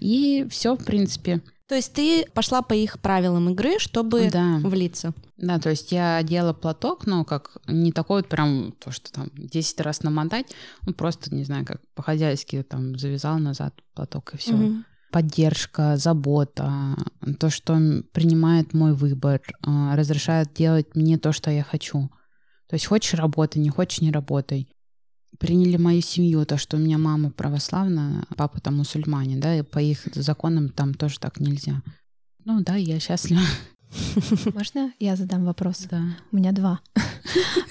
И 0.00 0.46
все, 0.50 0.74
в 0.74 0.84
принципе. 0.84 1.42
То 1.72 1.76
есть 1.76 1.94
ты 1.94 2.26
пошла 2.34 2.60
по 2.60 2.74
их 2.74 3.00
правилам 3.00 3.48
игры, 3.48 3.78
чтобы 3.78 4.28
Да. 4.30 4.60
влиться. 4.62 5.14
Да, 5.38 5.58
то 5.58 5.70
есть 5.70 5.90
я 5.90 6.18
одела 6.18 6.52
платок, 6.52 7.06
но 7.06 7.24
как 7.24 7.56
не 7.66 7.92
такой 7.92 8.20
вот 8.20 8.28
прям 8.28 8.74
то, 8.78 8.90
что 8.90 9.10
там 9.10 9.30
10 9.34 9.80
раз 9.80 10.02
намотать, 10.02 10.54
ну 10.86 10.92
просто, 10.92 11.34
не 11.34 11.44
знаю, 11.44 11.64
как 11.64 11.80
по-хозяйски 11.94 12.62
там 12.62 12.98
завязал 12.98 13.38
назад 13.38 13.72
платок 13.94 14.34
и 14.34 14.36
все. 14.36 14.52
Мгм. 14.52 14.84
Поддержка, 15.10 15.96
забота, 15.96 16.94
то, 17.40 17.48
что 17.48 17.80
принимает 18.12 18.74
мой 18.74 18.92
выбор, 18.92 19.40
а, 19.62 19.96
разрешает 19.96 20.52
делать 20.52 20.94
мне 20.94 21.16
то, 21.16 21.32
что 21.32 21.50
я 21.50 21.62
хочу. 21.62 22.10
То 22.68 22.74
есть 22.74 22.84
хочешь 22.84 23.14
работай, 23.14 23.62
не 23.62 23.70
хочешь 23.70 24.02
не 24.02 24.12
работай. 24.12 24.68
Приняли 25.42 25.76
мою 25.76 26.00
семью, 26.02 26.46
то, 26.46 26.56
что 26.56 26.76
у 26.76 26.80
меня 26.80 26.98
мама 26.98 27.30
православная, 27.30 28.24
папа 28.36 28.60
там 28.60 28.76
мусульманин, 28.76 29.40
да, 29.40 29.56
и 29.56 29.62
по 29.62 29.80
их 29.80 30.06
законам 30.14 30.68
там 30.68 30.94
тоже 30.94 31.18
так 31.18 31.40
нельзя. 31.40 31.82
Ну 32.44 32.60
да, 32.60 32.76
я 32.76 33.00
счастлива. 33.00 33.40
Можно 34.54 34.92
я 35.00 35.16
задам 35.16 35.44
вопрос? 35.44 35.86
Да. 35.90 36.00
У 36.30 36.36
меня 36.36 36.52
два. 36.52 36.80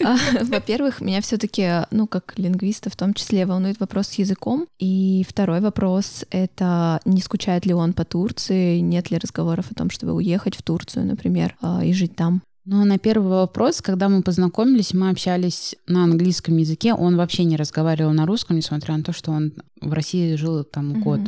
А, 0.03 0.17
Во-первых, 0.45 0.99
меня 0.99 1.22
все-таки, 1.22 1.86
ну, 1.91 2.07
как 2.07 2.34
лингвиста 2.36 2.89
в 2.89 2.95
том 2.95 3.13
числе, 3.13 3.45
волнует 3.45 3.80
вопрос 3.80 4.07
с 4.07 4.13
языком. 4.15 4.65
И 4.80 5.24
второй 5.30 5.59
вопрос— 5.59 6.26
это 6.32 6.99
не 7.05 7.22
скучает 7.22 7.67
ли 7.67 7.74
он 7.76 7.93
по 7.93 8.03
Турции, 8.03 8.80
нет 8.80 9.11
ли 9.11 9.19
разговоров 9.19 9.72
о 9.72 9.76
том, 9.76 9.91
чтобы 9.91 10.13
уехать 10.13 10.55
в 10.55 10.63
Турцию, 10.63 11.05
например, 11.05 11.55
а, 11.61 11.86
и 11.86 11.93
жить 11.93 12.15
там? 12.15 12.41
Ну, 12.66 12.86
на 12.86 12.99
первый 12.99 13.30
вопрос, 13.30 13.82
когда 13.82 14.07
мы 14.07 14.22
познакомились, 14.22 14.93
мы 14.93 15.09
общались 15.09 15.76
на 15.88 16.03
английском 16.03 16.57
языке. 16.57 16.93
Он 16.93 17.18
вообще 17.18 17.43
не 17.43 17.57
разговаривал 17.57 18.14
на 18.14 18.26
русском, 18.28 18.55
несмотря 18.55 18.95
на 18.97 19.03
то, 19.03 19.14
что 19.14 19.32
он 19.32 19.53
в 19.82 19.91
России 19.93 20.36
жил 20.36 20.64
там 20.64 20.89
Мгм. 20.89 21.01
год. 21.01 21.20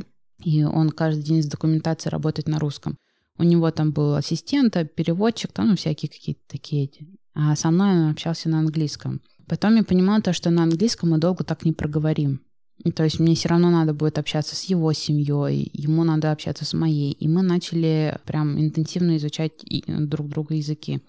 И 0.43 0.63
он 0.63 0.89
каждый 0.91 1.23
день 1.23 1.41
с 1.41 1.47
документацией 1.47 2.11
работает 2.11 2.47
на 2.47 2.59
русском. 2.59 2.97
У 3.39 3.43
него 3.43 3.71
там 3.71 3.91
был 3.91 4.13
ассистент, 4.13 4.77
а 4.77 4.85
переводчик, 4.85 5.51
там 5.51 5.69
ну, 5.69 5.75
всякие 5.75 6.09
какие-то 6.09 6.41
такие. 6.47 6.89
А 7.33 7.55
со 7.55 7.71
мной 7.71 7.91
он 7.97 8.11
общался 8.11 8.47
на 8.49 8.59
английском. 8.59 9.21
Потом 9.47 9.75
я 9.75 9.83
понимала 9.83 10.21
то, 10.21 10.33
что 10.33 10.51
на 10.51 10.63
английском 10.63 11.09
мы 11.09 11.17
долго 11.17 11.43
так 11.43 11.65
не 11.65 11.71
проговорим. 11.73 12.41
И 12.83 12.91
то 12.91 13.03
есть 13.03 13.19
мне 13.19 13.33
все 13.33 13.49
равно 13.49 13.71
надо 13.71 13.93
будет 13.93 14.17
общаться 14.19 14.55
с 14.55 14.63
его 14.65 14.93
семьей, 14.93 15.69
ему 15.73 16.03
надо 16.03 16.31
общаться 16.31 16.65
с 16.65 16.73
моей. 16.73 17.11
И 17.13 17.27
мы 17.27 17.41
начали 17.41 18.19
прям 18.25 18.59
интенсивно 18.59 19.17
изучать 19.17 19.53
и- 19.63 19.83
друг 19.87 20.27
друга 20.29 20.53
языки. 20.55 21.01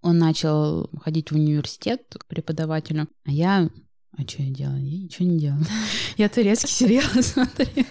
Он 0.00 0.18
начал 0.18 0.90
ходить 1.02 1.30
в 1.30 1.34
университет 1.34 2.02
к 2.18 2.26
преподавателю, 2.26 3.08
а 3.24 3.30
я... 3.30 3.68
А 4.16 4.22
что 4.22 4.42
я 4.42 4.52
делала? 4.52 4.76
Я 4.76 4.98
ничего 4.98 5.28
не 5.28 5.38
делала. 5.38 5.64
Я 6.16 6.28
турецкий 6.28 6.70
сериал 6.70 7.22
смотрела. 7.22 7.86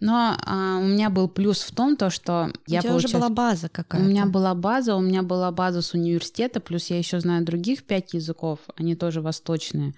Но 0.00 0.36
а, 0.44 0.78
у 0.78 0.86
меня 0.86 1.10
был 1.10 1.28
плюс 1.28 1.60
в 1.62 1.74
том, 1.74 1.96
то, 1.96 2.10
что 2.10 2.52
я 2.66 2.78
У 2.78 2.82
тебя 2.82 2.94
уже 2.94 3.08
получила... 3.08 3.20
была 3.20 3.28
база 3.30 3.66
У 3.66 3.70
какая-то. 3.70 4.06
меня 4.06 4.26
была 4.26 4.54
база, 4.54 4.94
у 4.94 5.00
меня 5.00 5.22
была 5.22 5.50
база 5.50 5.82
с 5.82 5.92
университета, 5.94 6.60
плюс 6.60 6.88
я 6.90 6.98
еще 6.98 7.18
знаю 7.18 7.44
других 7.44 7.84
пять 7.84 8.14
языков, 8.14 8.60
они 8.76 8.94
тоже 8.94 9.20
восточные. 9.20 9.94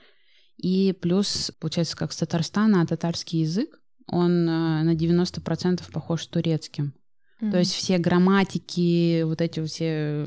И 0.57 0.93
плюс, 0.93 1.53
получается, 1.59 1.97
как 1.97 2.13
с 2.13 2.17
Татарстана, 2.17 2.83
а 2.83 2.87
татарский 2.87 3.41
язык, 3.41 3.79
он 4.07 4.49
э, 4.49 4.83
на 4.83 4.95
90% 4.95 5.91
похож 5.93 6.25
с 6.25 6.29
турецким. 6.29 6.95
То 7.41 7.59
есть 7.59 7.73
все 7.73 7.99
грамматики, 7.99 9.23
вот 9.23 9.41
эти 9.41 9.65
все, 9.65 10.27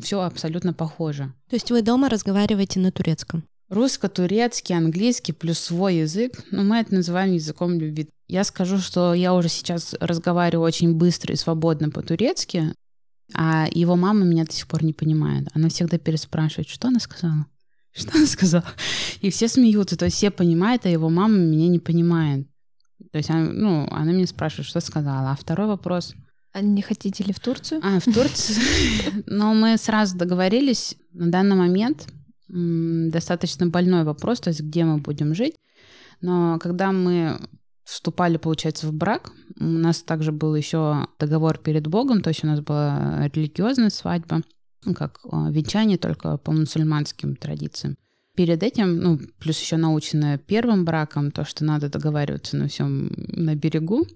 все 0.00 0.22
абсолютно 0.22 0.72
похоже. 0.72 1.32
То 1.50 1.56
есть 1.56 1.70
вы 1.70 1.82
дома 1.82 2.08
разговариваете 2.08 2.80
на 2.80 2.90
турецком? 2.90 3.44
Русско-турецкий, 3.68 4.76
английский 4.76 5.32
плюс 5.32 5.58
свой 5.58 5.96
язык, 5.96 6.44
ну, 6.52 6.62
мы 6.62 6.76
это 6.76 6.94
называем 6.94 7.32
языком 7.34 7.78
любви. 7.78 8.08
Я 8.28 8.44
скажу, 8.44 8.78
что 8.78 9.12
я 9.12 9.34
уже 9.34 9.48
сейчас 9.48 9.94
разговариваю 10.00 10.66
очень 10.66 10.94
быстро 10.94 11.34
и 11.34 11.36
свободно 11.36 11.90
по-турецки, 11.90 12.74
а 13.34 13.66
его 13.72 13.96
мама 13.96 14.24
меня 14.24 14.44
до 14.44 14.52
сих 14.52 14.68
пор 14.68 14.84
не 14.84 14.92
понимает. 14.92 15.48
Она 15.52 15.68
всегда 15.68 15.98
переспрашивает, 15.98 16.68
что 16.68 16.88
она 16.88 17.00
сказала? 17.00 17.46
Что 17.92 18.16
она 18.16 18.26
сказала? 18.26 18.64
И 19.20 19.30
все 19.30 19.48
смеются, 19.48 19.96
то 19.96 20.04
есть 20.04 20.16
все 20.16 20.30
понимают, 20.30 20.86
а 20.86 20.88
его 20.88 21.08
мама 21.08 21.36
меня 21.36 21.68
не 21.68 21.78
понимает. 21.78 22.46
То 23.12 23.18
есть, 23.18 23.30
она, 23.30 23.50
ну, 23.50 23.88
она 23.90 24.12
меня 24.12 24.26
спрашивает, 24.26 24.66
что 24.66 24.80
сказала. 24.80 25.30
А 25.30 25.36
второй 25.36 25.66
вопрос, 25.66 26.14
А 26.56 26.62
не 26.62 26.80
хотите 26.80 27.22
ли 27.22 27.34
в 27.34 27.38
Турцию? 27.40 27.80
а, 27.82 28.00
в 28.00 28.04
Турции. 28.04 28.54
Но 29.26 29.52
мы 29.52 29.76
сразу 29.76 30.16
договорились. 30.16 30.96
На 31.12 31.30
данный 31.30 31.54
момент 31.54 32.08
достаточно 32.48 33.66
больной 33.66 34.04
вопрос, 34.04 34.40
то 34.40 34.48
есть 34.48 34.62
где 34.62 34.86
мы 34.86 34.96
будем 34.96 35.34
жить. 35.34 35.56
Но 36.22 36.58
когда 36.58 36.92
мы 36.92 37.38
вступали, 37.84 38.38
получается, 38.38 38.86
в 38.86 38.94
брак, 38.94 39.32
у 39.60 39.64
нас 39.64 40.02
также 40.02 40.32
был 40.32 40.54
еще 40.54 41.06
договор 41.18 41.58
перед 41.58 41.88
Богом, 41.88 42.22
то 42.22 42.30
есть 42.30 42.42
у 42.42 42.46
нас 42.46 42.60
была 42.60 43.28
религиозная 43.34 43.90
свадьба, 43.90 44.40
ну, 44.86 44.94
как 44.94 45.20
а, 45.30 45.50
венчание, 45.50 45.98
только 45.98 46.38
по 46.38 46.52
мусульманским 46.52 47.36
традициям. 47.36 47.98
Перед 48.34 48.62
этим, 48.62 48.96
ну, 48.96 49.20
плюс 49.40 49.60
еще 49.60 49.76
наученная 49.76 50.38
первым 50.38 50.86
браком, 50.86 51.32
то, 51.32 51.44
что 51.44 51.66
надо 51.66 51.90
договариваться 51.90 52.56
на 52.56 52.68
всем 52.68 53.12
на 53.28 53.54
берегу, 53.54 54.06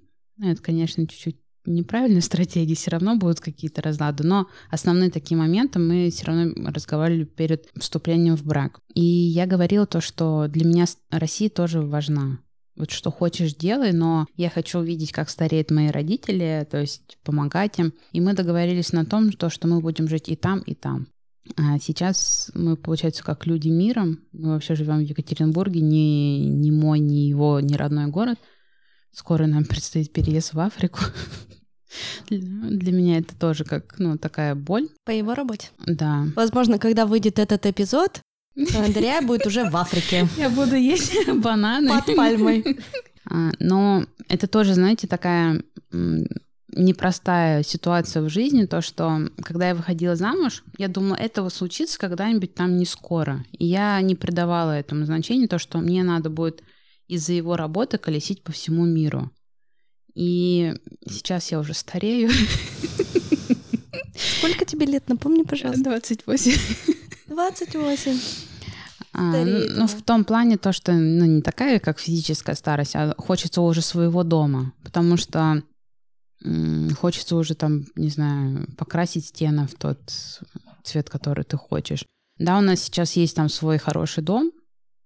это, 0.42 0.62
конечно, 0.62 1.06
чуть-чуть 1.06 1.36
неправильная 1.66 2.20
стратегия, 2.20 2.74
все 2.74 2.90
равно 2.90 3.16
будут 3.16 3.40
какие-то 3.40 3.82
разлады, 3.82 4.24
но 4.24 4.46
основные 4.70 5.10
такие 5.10 5.36
моменты 5.36 5.78
мы 5.78 6.10
все 6.10 6.26
равно 6.26 6.70
разговаривали 6.70 7.24
перед 7.24 7.68
вступлением 7.76 8.36
в 8.36 8.44
брак. 8.44 8.80
И 8.94 9.02
я 9.02 9.46
говорила 9.46 9.86
то, 9.86 10.00
что 10.00 10.46
для 10.48 10.64
меня 10.64 10.86
Россия 11.10 11.50
тоже 11.50 11.80
важна. 11.80 12.38
Вот 12.76 12.90
что 12.90 13.10
хочешь, 13.10 13.54
делай, 13.54 13.92
но 13.92 14.26
я 14.36 14.48
хочу 14.48 14.78
увидеть, 14.78 15.12
как 15.12 15.28
стареют 15.28 15.70
мои 15.70 15.88
родители, 15.88 16.66
то 16.70 16.80
есть 16.80 17.18
помогать 17.24 17.78
им. 17.78 17.92
И 18.12 18.20
мы 18.20 18.32
договорились 18.32 18.92
на 18.92 19.04
том, 19.04 19.32
то, 19.32 19.50
что 19.50 19.68
мы 19.68 19.80
будем 19.80 20.08
жить 20.08 20.28
и 20.28 20.36
там, 20.36 20.60
и 20.60 20.74
там. 20.74 21.06
А 21.56 21.78
сейчас 21.78 22.50
мы, 22.54 22.76
получается, 22.76 23.24
как 23.24 23.46
люди 23.46 23.68
миром. 23.68 24.20
Мы 24.32 24.50
вообще 24.50 24.74
живем 24.74 24.98
в 24.98 25.08
Екатеринбурге, 25.08 25.80
не, 25.80 26.46
не 26.46 26.70
мой, 26.70 27.00
не 27.00 27.28
его, 27.28 27.60
не 27.60 27.76
родной 27.76 28.06
город. 28.06 28.38
Скоро 29.12 29.46
нам 29.46 29.64
предстоит 29.64 30.12
переезд 30.12 30.54
в 30.54 30.60
Африку. 30.60 31.00
Для 32.30 32.92
меня 32.92 33.18
это 33.18 33.36
тоже 33.36 33.64
как, 33.64 33.98
ну, 33.98 34.16
такая 34.16 34.54
боль. 34.54 34.88
По 35.04 35.10
его 35.10 35.34
работе. 35.34 35.68
Да. 35.86 36.26
Возможно, 36.36 36.78
когда 36.78 37.06
выйдет 37.06 37.38
этот 37.38 37.66
эпизод, 37.66 38.20
Дарья 38.54 39.22
будет 39.22 39.46
уже 39.46 39.68
в 39.68 39.76
Африке. 39.76 40.28
Я 40.36 40.50
буду 40.50 40.76
есть 40.76 41.12
бананы. 41.34 41.88
Под 41.88 42.16
пальмой. 42.16 42.78
А, 43.28 43.50
но 43.58 44.04
это 44.28 44.46
тоже, 44.46 44.74
знаете, 44.74 45.06
такая 45.06 45.62
непростая 46.72 47.64
ситуация 47.64 48.22
в 48.22 48.28
жизни, 48.28 48.64
то, 48.64 48.80
что 48.80 49.28
когда 49.42 49.68
я 49.68 49.74
выходила 49.74 50.14
замуж, 50.14 50.62
я 50.78 50.86
думала, 50.86 51.16
этого 51.16 51.48
случится 51.48 51.98
когда-нибудь 51.98 52.54
там 52.54 52.76
не 52.76 52.86
скоро. 52.86 53.44
И 53.52 53.66
я 53.66 54.00
не 54.02 54.14
придавала 54.14 54.72
этому 54.72 55.04
значения, 55.04 55.48
то, 55.48 55.58
что 55.58 55.78
мне 55.78 56.04
надо 56.04 56.30
будет 56.30 56.62
из-за 57.10 57.32
его 57.32 57.56
работы 57.56 57.98
колесить 57.98 58.42
по 58.42 58.52
всему 58.52 58.84
миру. 58.84 59.30
И 60.14 60.74
сейчас 61.08 61.50
я 61.50 61.58
уже 61.60 61.74
старею. 61.74 62.30
Сколько 64.38 64.64
тебе 64.64 64.86
лет, 64.86 65.08
напомни, 65.08 65.42
пожалуйста. 65.42 65.84
28. 65.84 66.52
28. 67.28 68.18
А, 69.12 69.44
ну, 69.44 69.60
ну, 69.76 69.86
в 69.86 70.02
том 70.02 70.24
плане 70.24 70.56
то, 70.56 70.72
что 70.72 70.92
ну, 70.92 71.24
не 71.24 71.42
такая, 71.42 71.80
как 71.80 71.98
физическая 71.98 72.54
старость, 72.54 72.94
а 72.94 73.14
хочется 73.18 73.60
уже 73.60 73.82
своего 73.82 74.22
дома, 74.22 74.72
потому 74.84 75.16
что 75.16 75.62
м- 76.44 76.94
хочется 76.94 77.34
уже 77.36 77.54
там, 77.54 77.86
не 77.96 78.08
знаю, 78.10 78.68
покрасить 78.76 79.26
стены 79.26 79.66
в 79.66 79.74
тот 79.74 79.98
цвет, 80.84 81.10
который 81.10 81.44
ты 81.44 81.56
хочешь. 81.56 82.04
Да, 82.38 82.58
у 82.58 82.60
нас 82.60 82.80
сейчас 82.80 83.14
есть 83.16 83.34
там 83.36 83.48
свой 83.48 83.78
хороший 83.78 84.22
дом, 84.22 84.52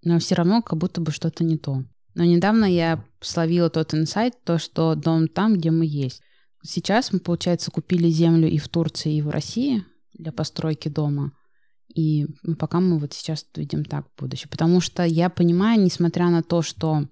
но 0.02 0.18
все 0.18 0.34
равно 0.34 0.60
как 0.60 0.78
будто 0.78 1.00
бы 1.00 1.10
что-то 1.10 1.42
не 1.42 1.56
то. 1.56 1.82
Но 2.14 2.24
недавно 2.24 2.64
я 2.64 3.04
словила 3.20 3.70
тот 3.70 3.94
инсайт, 3.94 4.34
то, 4.44 4.58
что 4.58 4.94
дом 4.94 5.28
там, 5.28 5.54
где 5.54 5.70
мы 5.70 5.84
есть. 5.86 6.22
Сейчас 6.62 7.12
мы, 7.12 7.20
получается, 7.20 7.70
купили 7.70 8.08
землю 8.08 8.48
и 8.48 8.58
в 8.58 8.68
Турции, 8.68 9.16
и 9.16 9.22
в 9.22 9.30
России 9.30 9.84
для 10.14 10.32
постройки 10.32 10.88
дома– 10.88 11.32
и 11.94 12.26
пока 12.58 12.80
мы 12.80 12.98
вот 12.98 13.12
сейчас 13.12 13.46
видим 13.54 13.84
так 13.84 14.06
будущее. 14.18 14.48
Потому 14.50 14.80
что 14.80 15.04
я 15.04 15.30
понимаю, 15.30 15.80
несмотря 15.80 16.28
на 16.28 16.42
то, 16.42 16.60
что 16.60 17.06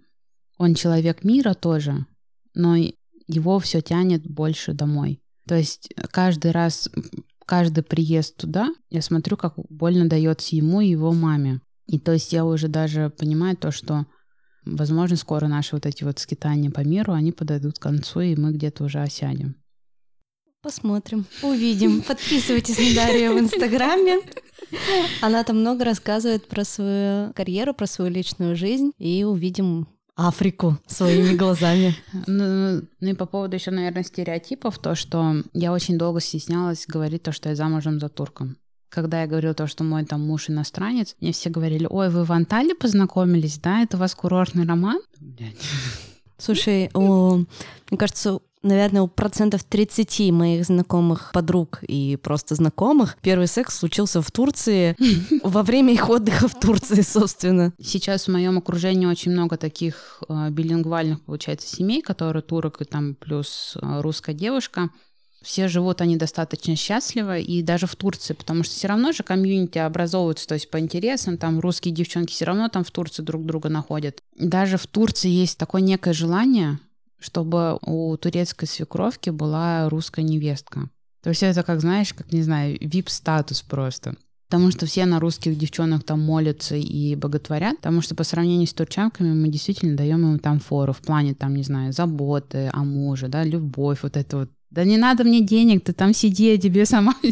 он 0.58 0.74
человек 0.74 1.24
мира 1.24 1.54
тоже, 1.54 2.06
но 2.54 2.76
его 3.28 3.58
все 3.60 3.80
тянет 3.80 4.26
больше 4.26 4.74
домой. 4.74 5.22
То 5.46 5.54
есть 5.56 5.92
каждый 6.10 6.50
раз, 6.50 6.90
каждый 7.46 7.84
приезд 7.84 8.36
туда, 8.36 8.74
я 8.90 9.02
смотрю, 9.02 9.36
как 9.36 9.54
больно 9.56 10.08
дается 10.08 10.56
ему 10.56 10.80
и 10.80 10.90
его 10.90 11.12
маме. 11.12 11.60
И 11.86 11.98
то 11.98 12.12
есть 12.12 12.32
я 12.32 12.44
уже 12.44 12.68
даже 12.68 13.10
понимаю 13.10 13.56
то, 13.56 13.70
что, 13.70 14.06
возможно, 14.64 15.16
скоро 15.16 15.46
наши 15.46 15.74
вот 15.74 15.86
эти 15.86 16.04
вот 16.04 16.18
скитания 16.18 16.70
по 16.70 16.80
миру, 16.80 17.12
они 17.12 17.32
подойдут 17.32 17.78
к 17.78 17.82
концу, 17.82 18.20
и 18.20 18.36
мы 18.36 18.52
где-то 18.52 18.84
уже 18.84 19.00
осядем. 19.00 19.56
Посмотрим, 20.62 21.26
увидим. 21.42 22.02
Подписывайтесь 22.02 22.78
на 22.78 23.06
Дарью 23.06 23.34
в 23.34 23.40
Инстаграме. 23.40 24.20
Она 25.20 25.42
там 25.42 25.58
много 25.58 25.84
рассказывает 25.84 26.46
про 26.46 26.64
свою 26.64 27.32
карьеру, 27.32 27.74
про 27.74 27.86
свою 27.86 28.12
личную 28.12 28.54
жизнь, 28.54 28.92
и 28.98 29.24
увидим 29.24 29.88
Африку 30.14 30.78
своими 30.86 31.34
глазами. 31.34 31.96
Ну, 32.26 32.82
ну 33.00 33.08
и 33.08 33.14
по 33.14 33.26
поводу 33.26 33.56
еще, 33.56 33.72
наверное, 33.72 34.04
стереотипов, 34.04 34.78
то, 34.78 34.94
что 34.94 35.42
я 35.52 35.72
очень 35.72 35.98
долго 35.98 36.20
стеснялась 36.20 36.86
говорить 36.86 37.22
то, 37.24 37.32
что 37.32 37.48
я 37.48 37.56
замужем 37.56 37.98
за 37.98 38.08
турком. 38.08 38.56
Когда 38.92 39.22
я 39.22 39.26
говорила 39.26 39.54
то, 39.54 39.66
что 39.66 39.84
мой 39.84 40.04
там 40.04 40.20
муж 40.20 40.50
иностранец, 40.50 41.16
мне 41.20 41.32
все 41.32 41.48
говорили, 41.48 41.86
ой, 41.88 42.10
вы 42.10 42.24
в 42.24 42.32
Анталии 42.32 42.74
познакомились, 42.74 43.58
да? 43.58 43.82
Это 43.82 43.96
у 43.96 44.00
вас 44.00 44.14
курортный 44.14 44.66
роман? 44.66 45.00
Слушай, 46.36 46.90
о, 46.92 47.36
мне 47.90 47.98
кажется, 47.98 48.40
наверное, 48.62 49.00
у 49.00 49.08
процентов 49.08 49.64
30 49.64 50.30
моих 50.32 50.66
знакомых 50.66 51.30
подруг 51.32 51.82
и 51.88 52.16
просто 52.16 52.54
знакомых 52.54 53.16
первый 53.22 53.46
секс 53.46 53.78
случился 53.78 54.20
в 54.20 54.30
Турции 54.30 54.94
во 55.42 55.62
время 55.62 55.94
их 55.94 56.10
отдыха 56.10 56.46
в 56.46 56.60
Турции, 56.60 57.00
собственно. 57.00 57.72
Сейчас 57.80 58.26
в 58.26 58.32
моем 58.32 58.58
окружении 58.58 59.06
очень 59.06 59.32
много 59.32 59.56
таких 59.56 60.22
э, 60.28 60.50
билингвальных, 60.50 61.22
получается, 61.22 61.66
семей, 61.66 62.02
которые 62.02 62.42
турок 62.42 62.82
и 62.82 62.84
там 62.84 63.14
плюс 63.14 63.78
э, 63.80 64.00
русская 64.02 64.34
девушка. 64.34 64.90
Все 65.42 65.68
живут 65.68 66.00
они 66.00 66.16
достаточно 66.16 66.76
счастливо, 66.76 67.38
и 67.38 67.62
даже 67.62 67.86
в 67.86 67.96
Турции, 67.96 68.34
потому 68.34 68.62
что 68.62 68.74
все 68.74 68.88
равно 68.88 69.12
же 69.12 69.22
комьюнити 69.22 69.78
образовываются, 69.78 70.46
то 70.46 70.54
есть 70.54 70.70
по 70.70 70.78
интересам, 70.78 71.36
там 71.36 71.60
русские 71.60 71.92
девчонки 71.92 72.32
все 72.32 72.44
равно 72.44 72.68
там 72.68 72.84
в 72.84 72.90
Турции 72.90 73.22
друг 73.22 73.44
друга 73.44 73.68
находят. 73.68 74.22
Даже 74.38 74.76
в 74.76 74.86
Турции 74.86 75.30
есть 75.30 75.58
такое 75.58 75.82
некое 75.82 76.12
желание 76.12 76.78
чтобы 77.22 77.78
у 77.86 78.16
турецкой 78.16 78.66
свекровки 78.66 79.30
была 79.30 79.88
русская 79.88 80.22
невестка. 80.22 80.88
То 81.22 81.30
есть 81.30 81.42
это, 81.42 81.62
как 81.62 81.80
знаешь, 81.80 82.12
как, 82.12 82.32
не 82.32 82.42
знаю, 82.42 82.76
вип-статус 82.80 83.62
просто. 83.62 84.16
Потому 84.48 84.70
что 84.70 84.84
все 84.84 85.06
на 85.06 85.18
русских 85.18 85.56
девчонок 85.56 86.02
там 86.02 86.20
молятся 86.20 86.76
и 86.76 87.14
боготворят, 87.14 87.76
потому 87.76 88.02
что 88.02 88.14
по 88.14 88.24
сравнению 88.24 88.66
с 88.66 88.74
турчанками 88.74 89.32
мы 89.32 89.48
действительно 89.48 89.96
даем 89.96 90.30
им 90.30 90.38
там 90.38 90.58
фору 90.58 90.92
в 90.92 90.98
плане, 90.98 91.32
там, 91.32 91.54
не 91.54 91.62
знаю, 91.62 91.92
заботы 91.92 92.68
о 92.72 92.84
муже, 92.84 93.28
да, 93.28 93.44
любовь, 93.44 94.00
вот 94.02 94.16
это 94.16 94.38
вот. 94.38 94.50
Да 94.72 94.84
не 94.84 94.96
надо 94.96 95.22
мне 95.22 95.42
денег, 95.42 95.84
ты 95.84 95.92
там 95.92 96.14
сиди, 96.14 96.50
я 96.50 96.56
тебе 96.56 96.86
сама 96.86 97.14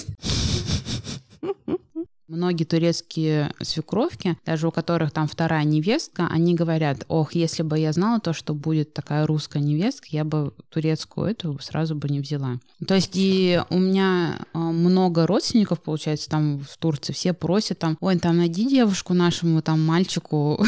Многие 2.28 2.64
турецкие 2.64 3.55
свекровки, 3.62 4.36
даже 4.45 4.68
у 4.68 4.70
которых 4.70 5.11
там 5.11 5.26
вторая 5.26 5.64
невестка, 5.64 6.28
они 6.30 6.55
говорят, 6.55 7.07
ох, 7.09 7.34
если 7.34 7.62
бы 7.62 7.78
я 7.78 7.93
знала 7.93 8.20
то, 8.20 8.34
что 8.34 8.53
будет 8.55 8.93
такая 8.93 9.26
русская 9.26 9.61
невестка, 9.61 10.09
я 10.11 10.24
бы 10.24 10.53
турецкую 10.68 11.30
эту 11.30 11.59
сразу 11.61 11.95
бы 11.95 12.11
не 12.11 12.20
взяла. 12.20 12.61
То 12.86 12.95
есть 12.95 13.12
и 13.14 13.62
у 13.70 13.78
меня 13.78 14.47
а, 14.53 14.59
много 14.59 15.26
родственников, 15.26 15.82
получается, 15.82 16.28
там 16.28 16.59
в 16.61 16.76
Турции, 16.76 17.14
все 17.14 17.32
просят 17.32 17.78
там, 17.78 17.97
ой, 18.01 18.18
там 18.18 18.36
найди 18.36 18.68
девушку 18.68 19.14
нашему 19.14 19.62
там 19.62 19.82
мальчику. 19.84 20.62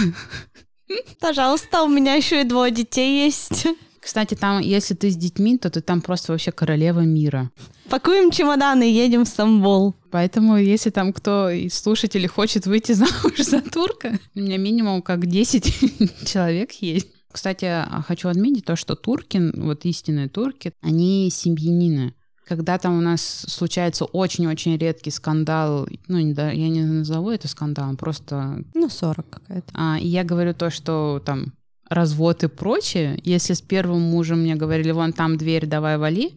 Пожалуйста, 1.21 1.83
у 1.83 1.89
меня 1.89 2.15
еще 2.15 2.41
и 2.41 2.45
двое 2.45 2.73
детей 2.73 3.27
есть. 3.27 3.67
Кстати, 4.03 4.35
там, 4.35 4.61
если 4.61 4.95
ты 4.95 5.11
с 5.11 5.17
детьми, 5.17 5.57
то 5.59 5.71
ты 5.71 5.81
там 5.81 6.01
просто 6.01 6.33
вообще 6.33 6.51
королева 6.51 7.01
мира. 7.01 7.53
Пакуем 7.89 8.33
чемоданы 8.33 8.91
и 8.91 8.95
едем 8.95 9.25
в 9.25 9.29
Стамбул. 9.29 9.95
Поэтому, 10.11 10.57
если 10.57 10.91
там 10.91 11.13
кто 11.13 11.49
из 11.51 11.75
слушателей 11.75 12.27
хочет 12.27 12.67
выйти 12.67 12.93
замуж 12.93 13.39
за 13.39 13.61
турка, 13.61 14.19
у 14.35 14.41
меня 14.41 14.59
минимум 14.59 15.03
как 15.03 15.27
10 15.27 16.27
человек 16.27 16.73
есть. 16.73 17.07
Кстати, 17.31 17.65
а, 17.65 18.03
хочу 18.07 18.29
отметить 18.29 18.65
то, 18.65 18.75
что 18.75 18.97
турки, 18.97 19.41
вот 19.55 19.85
истинные 19.85 20.29
турки, 20.29 20.73
они 20.83 21.31
семьянины. 21.31 22.15
Когда 22.45 22.79
там 22.79 22.99
у 22.99 23.01
нас 23.01 23.23
случается 23.23 24.05
очень-очень 24.05 24.77
редкий 24.77 25.13
скандал, 25.13 25.87
ну, 26.09 26.19
я 26.19 26.69
не 26.69 26.83
назову 26.83 27.31
это 27.31 27.47
скандалом, 27.47 27.97
просто... 27.97 28.65
Ну, 28.75 28.89
40 28.89 29.31
какая-то. 29.31 29.71
А, 29.75 29.97
и 29.99 30.09
я 30.09 30.25
говорю 30.25 30.55
то, 30.55 30.71
что 30.71 31.23
там 31.25 31.53
развод 31.95 32.45
и 32.45 32.49
прочее, 32.49 33.19
если 33.25 33.55
с 33.55 33.61
первым 33.61 34.01
мужем 34.01 34.41
мне 34.41 34.55
говорили, 34.55 34.91
вон 34.91 35.13
там 35.13 35.37
дверь, 35.37 35.67
давай 35.67 35.99
вали, 35.99 36.33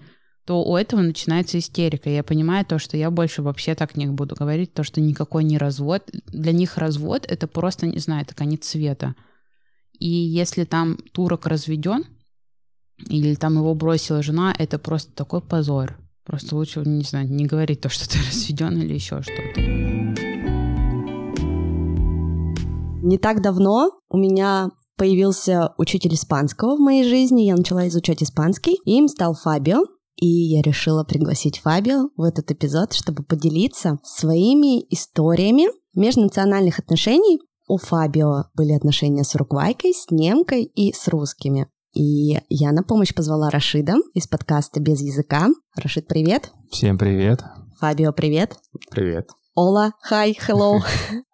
то 0.46 0.64
у 0.64 0.76
этого 0.76 1.02
начинается 1.02 1.58
истерика. 1.58 2.10
Я 2.10 2.24
понимаю 2.24 2.66
то, 2.66 2.78
что 2.78 2.98
я 2.98 3.10
больше 3.10 3.42
вообще 3.42 3.74
так 3.74 3.98
не 3.98 4.06
буду 4.06 4.36
говорить, 4.36 4.74
то, 4.74 4.84
что 4.84 5.02
никакой 5.02 5.44
не 5.44 5.58
развод. 5.58 6.10
Для 6.28 6.52
них 6.52 6.78
развод— 6.78 7.26
это 7.28 7.48
просто, 7.48 7.88
не 7.88 8.00
знаю, 8.00 8.24
это 8.24 8.36
конец 8.36 8.68
света. 8.68 9.16
И 9.98 10.08
если 10.08 10.66
там 10.66 10.98
турок 11.14 11.48
разведен, 11.48 12.06
или 13.08 13.36
там 13.36 13.56
его 13.56 13.74
бросила 13.74 14.22
жена, 14.22 14.54
это 14.58 14.78
просто 14.78 15.12
такой 15.14 15.42
позор. 15.42 15.98
Просто 16.24 16.56
лучше, 16.56 16.82
не 16.86 17.04
знаю, 17.04 17.28
не 17.30 17.46
говорить 17.46 17.82
то, 17.82 17.90
что 17.90 18.10
ты 18.10 18.18
разведен 18.28 18.82
или 18.82 18.94
еще 18.94 19.22
что-то. 19.22 19.62
Не 23.02 23.18
так 23.20 23.42
давно 23.42 23.92
у 24.10 24.18
меня 24.18 24.70
появился 24.98 25.74
учитель 25.78 26.16
испанского 26.16 26.76
в 26.76 26.80
моей 26.80 27.04
жизни, 27.04 27.44
я 27.44 27.56
начала 27.56 27.88
изучать 27.88 28.24
испанский, 28.24 28.80
и 28.86 28.98
им 28.98 29.08
стал 29.08 29.34
Фабио, 29.34 29.84
и 30.16 30.28
я 30.28 30.62
решила 30.62 31.04
пригласить 31.04 31.60
Фабио 31.60 32.10
в 32.16 32.24
этот 32.24 32.52
эпизод, 32.52 32.94
чтобы 32.94 33.24
поделиться 33.24 34.00
своими 34.04 34.82
историями 34.94 35.68
межнациональных 35.96 36.80
отношений. 36.80 37.42
У 37.68 37.78
Фабио 37.78 38.46
были 38.54 38.74
отношения 38.74 39.24
с 39.24 39.36
уругвайкой, 39.36 39.94
с 39.94 40.12
немкой 40.12 40.64
и 40.64 40.94
с 40.94 41.08
русскими. 41.08 41.68
И 41.94 42.38
я 42.50 42.72
на 42.72 42.84
помощь 42.84 43.14
позвала 43.14 43.50
Рашида 43.50 43.96
из 44.14 44.28
подкаста 44.28 44.82
«Без 44.82 45.02
языка». 45.02 45.48
Рашид, 45.76 46.08
привет. 46.08 46.52
Всем 46.70 46.98
привет. 46.98 47.44
Фабио, 47.80 48.12
привет. 48.12 48.58
Привет. 48.92 49.30
Ола, 49.56 49.94
хай, 50.02 50.38
hello. 50.48 50.82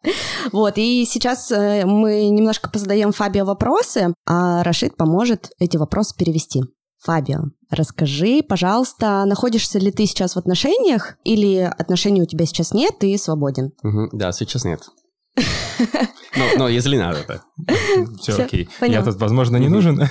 вот, 0.52 0.74
и 0.78 1.06
сейчас 1.06 1.52
э, 1.52 1.86
мы 1.88 2.30
немножко 2.30 2.70
позадаем 2.70 3.12
Фабио 3.12 3.46
вопросы, 3.46 4.14
а 4.28 4.64
Рашид 4.64 4.96
поможет 4.96 5.50
эти 5.58 5.78
вопросы 5.78 6.16
перевести. 6.16 6.62
Фабио, 7.04 7.46
расскажи, 7.72 8.44
пожалуйста, 8.48 9.26
находишься 9.26 9.80
ли 9.80 9.92
ты 9.92 10.06
сейчас 10.06 10.36
в 10.36 10.38
отношениях 10.38 11.16
или 11.24 11.58
отношений 11.58 12.22
у 12.22 12.28
тебя 12.28 12.46
сейчас 12.46 12.76
нет, 12.76 13.00
ты 13.00 13.18
свободен? 13.18 13.72
Да, 14.12 14.32
сейчас 14.32 14.66
нет. 14.66 14.82
Но, 16.38 16.46
но 16.58 16.68
если 16.70 16.98
надо, 16.98 17.24
то. 17.24 17.42
Все 18.22 18.34
Всё, 18.34 18.44
окей. 18.44 18.70
поняла. 18.80 19.00
Я 19.00 19.04
тут, 19.04 19.20
возможно, 19.20 19.58
не 19.58 19.68
нужен. 19.68 20.02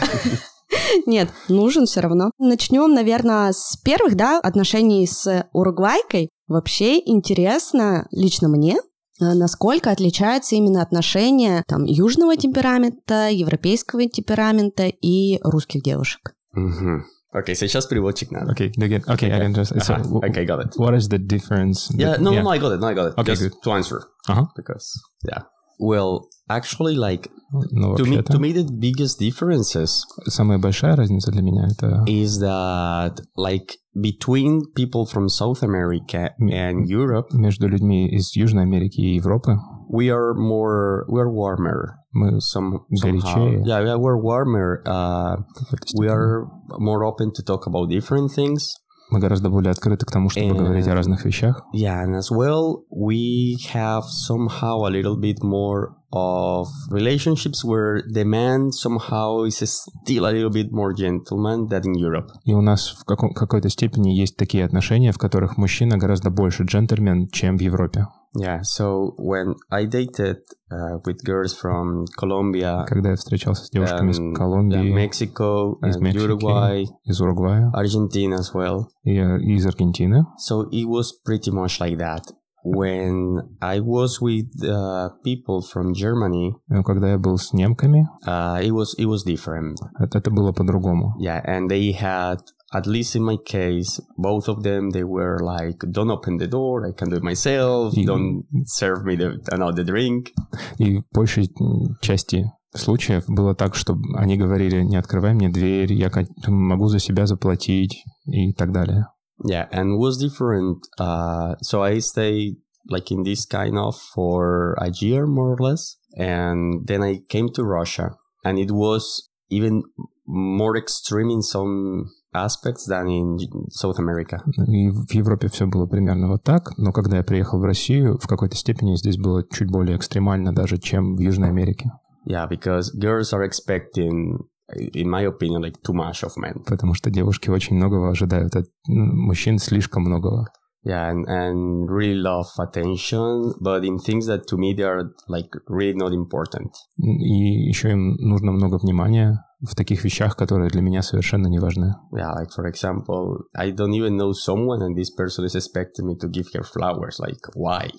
Нет, 1.07 1.31
нужен 1.49 1.87
все 1.87 2.01
равно. 2.01 2.31
Начнем, 2.39 2.93
наверное, 2.93 3.53
с 3.53 3.77
первых, 3.83 4.17
да, 4.17 4.39
отношений 4.39 5.07
с 5.07 5.47
Уругвайкой. 5.53 6.29
Вообще 6.51 6.99
интересно 6.99 8.09
лично 8.11 8.49
мне, 8.49 8.75
э, 9.21 9.35
насколько 9.35 9.93
отличаются 9.93 10.57
именно 10.57 10.83
отношения 10.83 11.63
там 11.69 11.85
южного 11.85 12.37
темперамента, 12.37 13.29
европейского 13.31 14.09
темперамента 14.09 14.89
и 14.89 15.39
русских 15.45 15.83
девушек. 15.85 16.35
Мгм. 16.53 17.05
Окей, 17.33 17.55
сейчас 17.55 17.87
переводчик 17.87 18.33
надо. 18.33 18.51
Окей, 18.51 18.73
okay, 18.77 19.01
okay, 19.07 19.31
I 19.31 19.41
can 19.41 19.55
just... 19.55 19.73
So, 19.79 19.95
w- 20.03 20.21
okay, 20.29 20.45
got 20.45 20.59
it. 20.61 20.75
What 20.77 20.97
is 20.97 21.09
the 21.09 21.19
difference? 21.25 21.89
Yeah, 21.97 22.19
no, 22.19 22.33
Yeah. 22.33 22.43
no, 22.43 22.51
I 22.51 22.59
got 22.59 22.73
it, 22.75 22.81
no, 22.81 22.89
I 22.89 22.95
got 22.95 23.13
it. 23.13 23.15
Okay, 23.17 23.33
Just 23.35 23.43
good. 23.43 23.53
to 23.63 23.71
answer, 23.71 24.01
Ага. 24.27 24.49
because, 24.57 24.99
yeah. 25.25 25.43
Well, 25.79 26.23
actually, 26.50 26.96
like, 26.96 27.30
Ну, 27.72 27.96
to 27.96 28.04
me, 28.06 28.18
вообще-то, 28.18 28.34
to 28.34 28.40
me 28.40 28.52
the 28.54 28.68
biggest 28.70 29.20
differences 29.20 30.04
самая 30.28 30.58
большая 30.58 30.96
разница 30.96 31.32
для 31.32 31.42
меня 31.42 31.68
это 31.68 32.04
is 32.08 32.40
that, 32.42 33.20
like, 33.38 33.76
between 33.96 34.62
people 34.76 35.06
from 35.06 35.28
South 35.30 35.62
America 35.64 36.32
and 36.40 36.86
Europe, 36.88 37.28
между 37.34 37.68
людьми 37.68 38.10
из 38.10 38.36
Южной 38.36 38.64
Америки 38.64 39.00
и 39.00 39.16
Европы 39.16 39.58
we 39.90 40.10
are 40.10 40.34
more, 40.34 41.06
we 41.08 41.20
are 41.22 41.30
warmer. 41.32 41.94
мы 42.14 42.40
Some, 42.40 42.80
Горячее. 42.90 43.22
somehow. 43.22 43.66
Yeah, 43.66 43.82
yeah, 43.86 43.96
we're 43.98 44.20
warmer. 44.22 44.82
Uh, 44.86 45.38
в 45.38 45.54
какой-то 45.54 45.86
we 45.98 46.08
степени- 46.08 46.10
are 46.10 46.48
more 46.80 47.04
open 47.06 47.32
to 47.32 47.44
talk 47.46 47.68
about 47.68 47.90
different 47.90 48.30
things. 48.36 48.68
мы 49.12 49.20
гораздо 49.20 49.50
более 49.50 49.70
открыты 49.72 50.04
к 50.06 50.12
тому, 50.12 50.30
чтобы 50.30 50.48
Э, 50.48 50.58
говорить 50.58 50.88
о 50.88 50.96
разных 50.96 51.24
вещах. 51.26 51.62
Yeah, 51.76 52.04
and 52.04 52.16
as 52.18 52.32
well, 52.32 52.86
we 52.90 53.56
have 53.72 54.04
somehow 54.28 54.84
a 54.86 54.90
little 54.90 55.16
bit 55.16 55.44
more 55.44 55.90
of 56.12 56.68
relationships 56.90 57.64
where 57.64 58.02
the 58.14 58.24
man 58.24 58.72
somehow 58.72 59.44
is 59.46 59.58
still 59.58 60.26
a 60.26 60.32
little 60.32 60.50
bit 60.52 60.72
more 60.72 60.94
gentleman 60.94 61.68
than 61.68 61.84
in 61.84 61.94
Europe. 61.96 62.30
И 62.46 62.54
у 62.54 62.62
нас 62.62 62.90
в 62.90 63.06
каком- 63.06 63.34
какой-то 63.34 63.70
степени 63.70 64.12
есть 64.12 64.38
такие 64.38 64.64
отношения, 64.66 65.12
в 65.12 65.18
которых 65.18 65.58
мужчина 65.58 65.98
гораздо 65.98 66.30
больше 66.30 66.64
джентльмен, 66.64 67.28
чем 67.30 67.58
в 67.58 67.62
Европе. 67.62 68.08
Yeah, 68.38 68.64
so 68.64 69.14
when 69.18 69.56
I 69.70 69.86
dated 69.86 70.40
uh, 70.70 71.00
with 71.06 71.24
girls 71.24 71.54
from 71.58 72.04
Colombia, 72.20 72.84
Когда 72.86 73.12
я 73.12 73.16
встречался 73.16 73.64
с 73.64 73.70
девушками 73.70 74.12
из 74.12 74.20
and, 74.20 74.32
yeah, 74.32 74.36
Колумбии, 74.36 74.94
Mexico, 74.94 75.76
из 75.82 75.96
and 75.96 76.02
Мексики. 76.02 76.26
Uruguay, 76.26 76.84
из 77.06 77.22
Уругвая 77.22 77.72
Argentina 77.74 78.36
as 78.38 78.54
well, 78.54 78.88
и 79.04 79.16
э, 79.18 79.40
из 79.40 79.66
Аргентины, 79.66 80.26
so 80.38 80.66
it 80.70 80.86
was 80.86 81.14
pretty 81.26 81.50
much 81.50 81.80
like 81.80 81.98
that. 81.98 82.24
When 82.68 83.42
I 83.62 83.80
was 83.80 84.20
with 84.20 84.48
uh, 84.64 85.10
people 85.24 85.62
from 85.62 85.94
Germany, 85.94 86.54
Но 86.68 86.82
когда 86.84 87.12
я 87.12 87.20
был 87.20 87.38
с 87.38 87.54
немками, 87.54 88.08
uh, 88.28 88.60
it 88.60 88.72
was 88.72 88.96
it 88.98 89.06
was 89.06 89.24
different. 89.24 89.76
это, 90.00 90.18
это 90.18 90.32
было 90.32 90.52
по-другому. 90.52 91.14
Yeah, 91.22 91.44
and 91.46 91.70
they 91.70 91.92
had, 91.94 92.40
at 92.74 92.88
least 92.88 93.16
in 93.16 93.24
my 93.24 93.38
case, 93.38 94.02
both 94.18 94.48
of 94.48 94.64
them, 94.64 94.90
they 94.90 95.04
were 95.04 95.38
like, 95.44 95.78
don't 95.92 96.10
open 96.10 96.38
the 96.40 96.48
door, 96.48 96.88
I 96.88 96.92
can 96.94 97.08
do 97.12 97.18
it 97.18 97.24
myself, 97.24 97.94
И- 97.96 98.04
don't 98.04 98.42
serve 98.66 99.04
me 99.06 99.16
the, 99.16 99.38
another 99.52 99.84
drink. 99.86 100.32
И 100.80 100.98
в 100.98 101.04
большей 101.14 101.48
м, 101.62 101.96
части 102.02 102.52
случаев 102.74 103.26
было 103.28 103.54
так, 103.54 103.76
что 103.76 103.96
они 104.16 104.38
говорили, 104.38 104.82
не 104.82 104.96
открывай 104.98 105.36
мне 105.36 105.50
дверь, 105.50 105.94
я 105.94 106.10
ко- 106.10 106.26
могу 106.48 106.88
за 106.88 106.98
себя 106.98 107.28
заплатить 107.28 108.04
и 108.26 108.54
так 108.54 108.72
далее. 108.72 109.06
Yeah, 109.44 109.68
and 109.72 109.94
it 109.94 109.98
was 109.98 110.18
different. 110.18 110.88
Uh, 110.98 111.56
so 111.62 111.84
I 111.84 112.00
stayed 112.00 112.56
like 112.88 113.12
in 113.12 113.24
this 113.24 113.46
kind 113.46 113.78
of 113.78 113.96
for 114.14 114.76
a 114.80 114.90
year 114.90 115.26
more 115.26 115.54
or 115.54 115.58
less. 115.60 115.98
And 116.18 116.88
then 116.88 117.04
I 117.04 117.22
came 117.28 117.50
to 117.56 117.64
Russia 117.64 118.12
and 118.44 118.58
it 118.60 118.72
was 118.72 119.30
even 119.50 119.84
more 120.26 120.78
extreme 120.78 121.30
in 121.30 121.42
some 121.42 122.12
aspects 122.34 122.86
than 122.88 123.08
in 123.10 123.38
South 123.70 124.00
America. 124.00 124.42
И 124.68 124.90
в 124.90 125.12
Европе 125.12 125.48
все 125.48 125.66
было 125.66 125.86
примерно 125.86 126.28
вот 126.30 126.44
так, 126.44 126.78
но 126.78 126.92
когда 126.92 127.18
я 127.18 127.24
приехал 127.24 127.60
в 127.60 127.64
Россию, 127.64 128.18
в 128.18 128.28
какой-то 128.28 128.56
степени 128.56 128.96
здесь 128.96 129.18
было 129.18 129.44
чуть 129.50 129.70
более 129.70 129.98
экстремально 129.98 130.54
даже, 130.54 130.78
чем 130.78 131.16
в 131.16 131.20
Южной 131.20 131.50
Америке. 131.50 131.92
Yeah, 132.28 132.48
because 132.50 132.92
girls 132.98 133.34
are 133.34 133.44
expecting, 133.44 134.40
in 134.77 135.09
my 135.09 135.23
opinion, 135.27 135.63
like 135.63 135.81
too 135.83 135.95
much 135.95 136.23
of 136.23 136.33
men. 136.37 136.63
Потому 136.67 136.95
что 136.95 137.11
девушки 137.11 137.51
очень 137.51 137.77
многого 137.77 138.11
ожидают 138.11 138.57
от 138.57 138.67
мужчин, 138.87 139.59
слишком 139.59 140.03
многого. 140.03 140.49
Yeah, 140.83 141.11
and, 141.11 141.27
and 141.29 141.91
really 141.91 142.15
love 142.15 142.47
attention, 142.59 143.53
but 143.61 143.85
in 143.85 143.99
things 143.99 144.27
that 144.29 144.47
to 144.49 144.57
me 144.57 144.73
they 144.75 144.85
are 144.85 145.11
like 145.29 145.51
really 145.69 145.95
not 145.95 146.13
important. 146.15 146.73
И 146.97 147.69
еще 147.69 147.91
им 147.91 148.15
нужно 148.17 148.53
много 148.53 148.79
внимания 148.79 149.45
в 149.61 149.75
таких 149.75 150.05
вещах, 150.05 150.37
которые 150.37 150.71
для 150.71 150.81
меня 150.81 151.03
совершенно 151.03 151.49
не 151.49 151.59
важны. 151.59 151.95
Yeah, 152.15 152.33
like 152.35 152.49
for 152.57 152.65
example, 152.65 153.45
I 153.55 153.73
don't 153.73 153.93
even 153.93 154.17
know 154.17 154.33
someone 154.33 154.81
and 154.81 154.97
this 154.97 155.11
person 155.15 155.45
is 155.45 155.55
expecting 155.55 156.07
me 156.07 156.17
to 156.17 156.29
give 156.31 156.47
her 156.55 156.63
flowers. 156.63 157.19
Like, 157.21 157.43
why? 157.55 157.91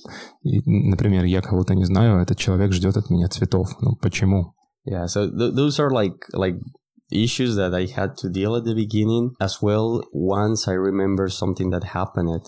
И, 0.41 0.61
например, 0.65 1.25
я 1.25 1.41
кого-то 1.41 1.75
не 1.75 1.85
знаю, 1.85 2.17
а 2.17 2.23
этот 2.23 2.39
человек 2.39 2.71
ждет 2.71 2.97
от 2.97 3.11
меня 3.11 3.27
цветов. 3.27 3.69
Ну, 3.79 3.95
почему? 4.01 4.55
Yeah, 4.84 5.06
so 5.06 5.28
th- 5.28 5.54
those 5.54 5.80
are 5.80 5.90
like 5.90 6.26
like 6.32 6.56
issues 7.10 7.56
that 7.56 7.74
I 7.74 7.86
had 7.86 8.16
to 8.18 8.28
deal 8.28 8.56
at 8.56 8.64
the 8.64 8.74
beginning 8.74 9.34
as 9.40 9.62
well. 9.62 10.02
Once 10.12 10.68
I 10.68 10.74
remember 10.74 11.28
something 11.28 11.70
that 11.70 11.84
happened. 11.84 12.44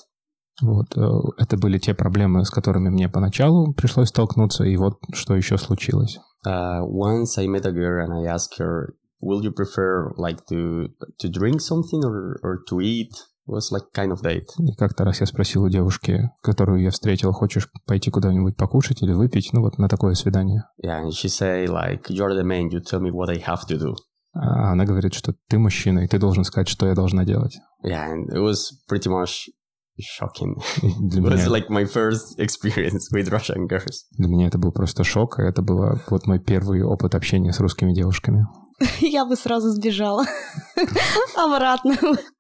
Вот, 0.61 0.97
э, 0.97 1.01
это 1.39 1.57
были 1.57 1.78
те 1.78 1.95
проблемы, 1.95 2.45
с 2.45 2.51
которыми 2.51 2.89
мне 2.89 3.09
поначалу 3.09 3.72
пришлось 3.74 4.09
столкнуться, 4.09 4.64
и 4.64 4.76
вот 4.76 4.99
что 5.14 5.36
еще 5.36 5.57
случилось. 5.57 6.18
Uh, 6.47 6.82
once 6.84 7.39
I 7.39 7.47
met 7.47 7.66
a 7.66 7.72
girl 7.72 8.05
and 8.05 8.12
I 8.12 8.26
asked 8.26 8.59
her, 8.59 8.95
"Will 9.20 9.43
you 9.43 9.53
prefer 9.53 10.12
like 10.16 10.47
to 10.51 10.89
to 11.20 11.28
drink 11.28 11.61
something 11.61 12.05
or 12.05 12.39
or 12.43 12.59
to 12.68 12.80
eat?" 12.80 13.12
It 13.46 13.52
was 13.52 13.72
like 13.72 13.84
kind 13.94 14.12
of 14.12 14.22
date. 14.24 14.46
И 14.60 14.74
как-то 14.76 15.04
раз 15.04 15.20
я 15.20 15.26
спросил 15.26 15.64
у 15.64 15.70
девушки, 15.70 16.30
которую 16.41 16.82
я 16.82 16.91
встретил, 16.91 17.32
хочешь 17.34 17.68
пойти 17.86 18.10
куда-нибудь 18.10 18.56
покушать 18.56 19.02
или 19.02 19.12
выпить, 19.12 19.50
ну 19.52 19.62
вот 19.62 19.78
на 19.78 19.89
такое 19.89 20.14
свидание. 20.14 20.64
Yeah, 20.84 21.04
and 21.04 21.12
she 21.12 21.28
say 21.28 21.66
like, 21.66 22.04
"You're 22.10 22.34
the 22.34 22.44
man. 22.44 22.70
You 22.70 22.80
tell 22.82 23.02
me 23.02 23.12
what 23.12 23.30
I 23.30 23.38
have 23.39 23.68
to 23.70 23.78
do." 23.78 23.96
А 24.36 24.72
она 24.72 24.86
говорит, 24.86 25.14
что 25.14 25.36
ты 25.48 25.60
мужчина, 25.60 26.00
и 26.00 26.08
ты 26.08 26.18
должен 26.18 26.44
сказать, 26.44 26.68
что 26.68 26.88
я 26.88 26.96
должна 26.96 27.24
делать. 27.24 27.56
Yeah, 27.86 28.08
and 28.10 28.34
it 28.34 28.41
was 28.41 28.72
pretty 28.89 29.10
much 29.10 29.50
shocking. 30.00 30.56
Для, 30.82 31.22
It 31.30 31.34
was 31.34 31.48
like 31.48 31.70
my 31.70 31.86
first 31.86 32.36
experience 32.39 33.12
with 33.14 33.30
Russian 33.30 33.68
girls. 33.68 34.06
для 34.18 34.28
меня 34.28 34.48
это 34.48 34.58
был 34.58 34.72
просто 34.72 35.04
шок, 35.04 35.39
и 35.39 35.44
это 35.44 35.62
был 35.62 36.00
вот 36.10 36.26
мой 36.26 36.39
первый 36.39 36.82
опыт 36.82 37.14
общения 37.14 37.54
с 37.54 37.60
русскими 37.60 37.94
девушками. 37.94 38.48
Я 39.02 39.26
бы 39.26 39.36
сразу 39.36 39.70
сбежала 39.70 40.26
обратно 41.36 41.96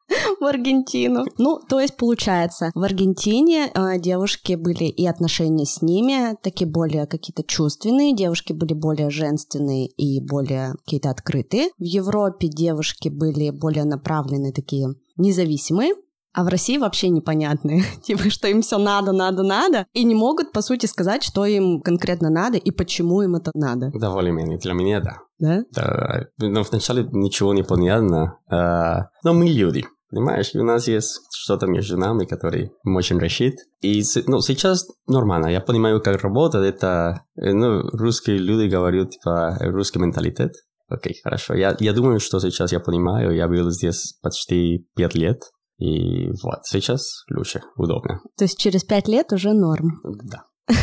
в 0.39 0.45
Аргентину. 0.45 1.25
Ну, 1.37 1.59
то 1.67 1.79
есть, 1.79 1.97
получается, 1.97 2.71
в 2.75 2.83
Аргентине 2.83 3.71
э, 3.73 3.99
девушки 3.99 4.53
были 4.53 4.85
и 4.85 5.05
отношения 5.05 5.65
с 5.65 5.81
ними 5.81 6.35
такие 6.41 6.69
более 6.69 7.05
какие-то 7.05 7.43
чувственные, 7.43 8.15
девушки 8.15 8.53
были 8.53 8.73
более 8.73 9.09
женственные 9.09 9.87
и 9.87 10.19
более 10.19 10.73
какие-то 10.85 11.09
открытые. 11.09 11.69
В 11.77 11.83
Европе 11.83 12.47
девушки 12.47 13.09
были 13.09 13.49
более 13.49 13.85
направленные, 13.85 14.53
такие 14.53 14.95
независимые. 15.17 15.93
А 16.33 16.43
в 16.43 16.47
России 16.47 16.77
вообще 16.77 17.09
непонятные. 17.09 17.83
Типа, 18.03 18.29
что 18.29 18.47
им 18.47 18.61
все 18.61 18.77
надо, 18.77 19.11
надо, 19.11 19.43
надо. 19.43 19.85
И 19.93 20.03
не 20.03 20.15
могут, 20.15 20.51
по 20.51 20.61
сути, 20.61 20.87
сказать, 20.87 21.23
что 21.23 21.45
им 21.45 21.79
конкретно 21.81 22.29
надо 22.29 22.57
и 22.57 22.71
почему 22.71 23.21
им 23.21 23.35
это 23.35 23.51
надо. 23.53 23.91
Да, 23.93 24.11
более-менее. 24.11 24.57
Для 24.57 24.73
меня, 24.73 24.99
да. 24.99 25.17
Да? 25.39 25.63
Да, 25.71 26.27
но 26.39 26.63
вначале 26.63 27.07
ничего 27.11 27.53
не 27.53 27.63
понятно. 27.63 28.37
А, 28.49 29.09
но 29.23 29.33
мы 29.33 29.45
люди. 29.45 29.85
Понимаешь, 30.09 30.51
у 30.53 30.63
нас 30.63 30.87
есть 30.87 31.21
что-то 31.31 31.65
между 31.65 31.97
нами, 31.97 32.25
который 32.25 32.71
очень 32.85 33.19
решит. 33.19 33.55
И 33.81 34.03
ну, 34.27 34.41
сейчас 34.41 34.87
нормально. 35.07 35.47
Я 35.47 35.59
понимаю, 35.59 36.01
как 36.01 36.21
работает 36.21 36.75
это. 36.75 37.23
Ну, 37.35 37.81
русские 37.89 38.37
люди 38.37 38.69
говорят, 38.69 39.09
типа, 39.09 39.57
русский 39.59 39.99
менталитет. 39.99 40.53
Окей, 40.87 41.19
хорошо. 41.23 41.55
Я, 41.55 41.75
я 41.79 41.93
думаю, 41.93 42.19
что 42.19 42.39
сейчас 42.39 42.71
я 42.71 42.79
понимаю. 42.79 43.35
Я 43.35 43.47
был 43.47 43.71
здесь 43.71 44.15
почти 44.21 44.85
пять 44.95 45.15
лет. 45.15 45.41
И 45.83 46.29
вот, 46.41 46.59
сейчас 46.63 47.25
лучше, 47.29 47.61
удобно. 47.75 48.21
То 48.37 48.45
есть 48.45 48.57
через 48.57 48.85
пять 48.85 49.09
лет 49.09 49.33
уже 49.33 49.51
норм? 49.51 49.99
Да. 50.23 50.45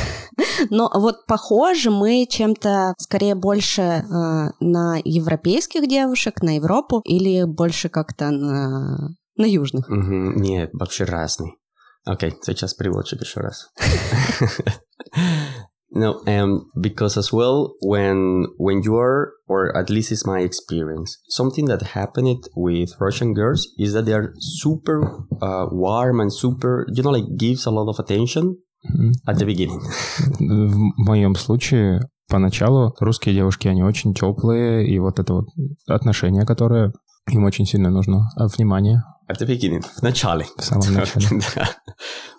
Но 0.71 0.91
вот 0.93 1.25
похоже 1.27 1.91
мы 1.91 2.27
чем-то 2.29 2.93
скорее 2.99 3.35
больше 3.35 3.81
э, 3.81 4.03
на 4.61 5.01
европейских 5.03 5.89
девушек, 5.89 6.43
на 6.43 6.57
Европу, 6.57 7.01
или 7.05 7.45
больше 7.45 7.89
как-то 7.89 8.31
на, 8.31 9.15
на 9.37 9.45
южных? 9.47 9.91
Mm-hmm. 9.91 10.39
Нет, 10.39 10.71
вообще 10.75 11.05
разный. 11.05 11.57
Окей, 12.05 12.31
okay, 12.31 12.35
сейчас 12.45 12.75
переводчик 12.75 13.23
еще 13.23 13.41
раз. 13.41 13.71
No, 15.93 16.23
um, 16.27 16.71
because 16.81 17.17
as 17.17 17.33
well, 17.33 17.75
when 17.83 18.47
when 18.59 18.83
you 18.85 18.97
are, 18.97 19.33
or 19.49 19.77
at 19.77 19.91
least 19.91 20.13
it's 20.13 20.25
my 20.25 20.39
experience, 20.39 21.19
something 21.29 21.67
that 21.67 21.83
happened 21.83 22.49
with 22.55 22.95
Russian 23.01 23.35
girls 23.35 23.67
is 23.77 23.93
that 23.95 24.05
they 24.05 24.13
are 24.13 24.33
super 24.39 25.03
uh, 25.43 25.67
warm 25.73 26.21
and 26.21 26.33
super, 26.33 26.87
you 26.93 27.03
know, 27.03 27.11
like 27.11 27.25
gives 27.37 27.67
a 27.67 27.71
lot 27.73 27.89
of 27.89 27.99
attention 27.99 28.57
mm-hmm. 28.87 29.11
at 29.27 29.39
the 29.39 29.45
beginning. 29.45 29.81
В 30.39 30.95
моем 30.97 31.35
случае 31.35 32.09
поначалу 32.29 32.95
русские 33.01 33.35
девушки, 33.35 33.67
они 33.67 33.83
очень 33.83 34.15
теплые, 34.15 34.87
и 34.87 34.97
вот 35.01 35.19
это 35.19 35.35
вот 35.35 35.47
отношение, 35.89 36.47
которое 36.47 36.93
им 37.29 37.45
очень 37.45 37.67
сильно 37.67 37.91
нужно, 37.91 38.29
внимание. 38.37 39.03
At 39.29 39.41
the 39.41 39.47
beginning, 39.47 39.83
в 39.83 40.03
начале. 40.03 40.47
В 40.57 40.65
самом 40.65 40.95
начале. 40.95 41.67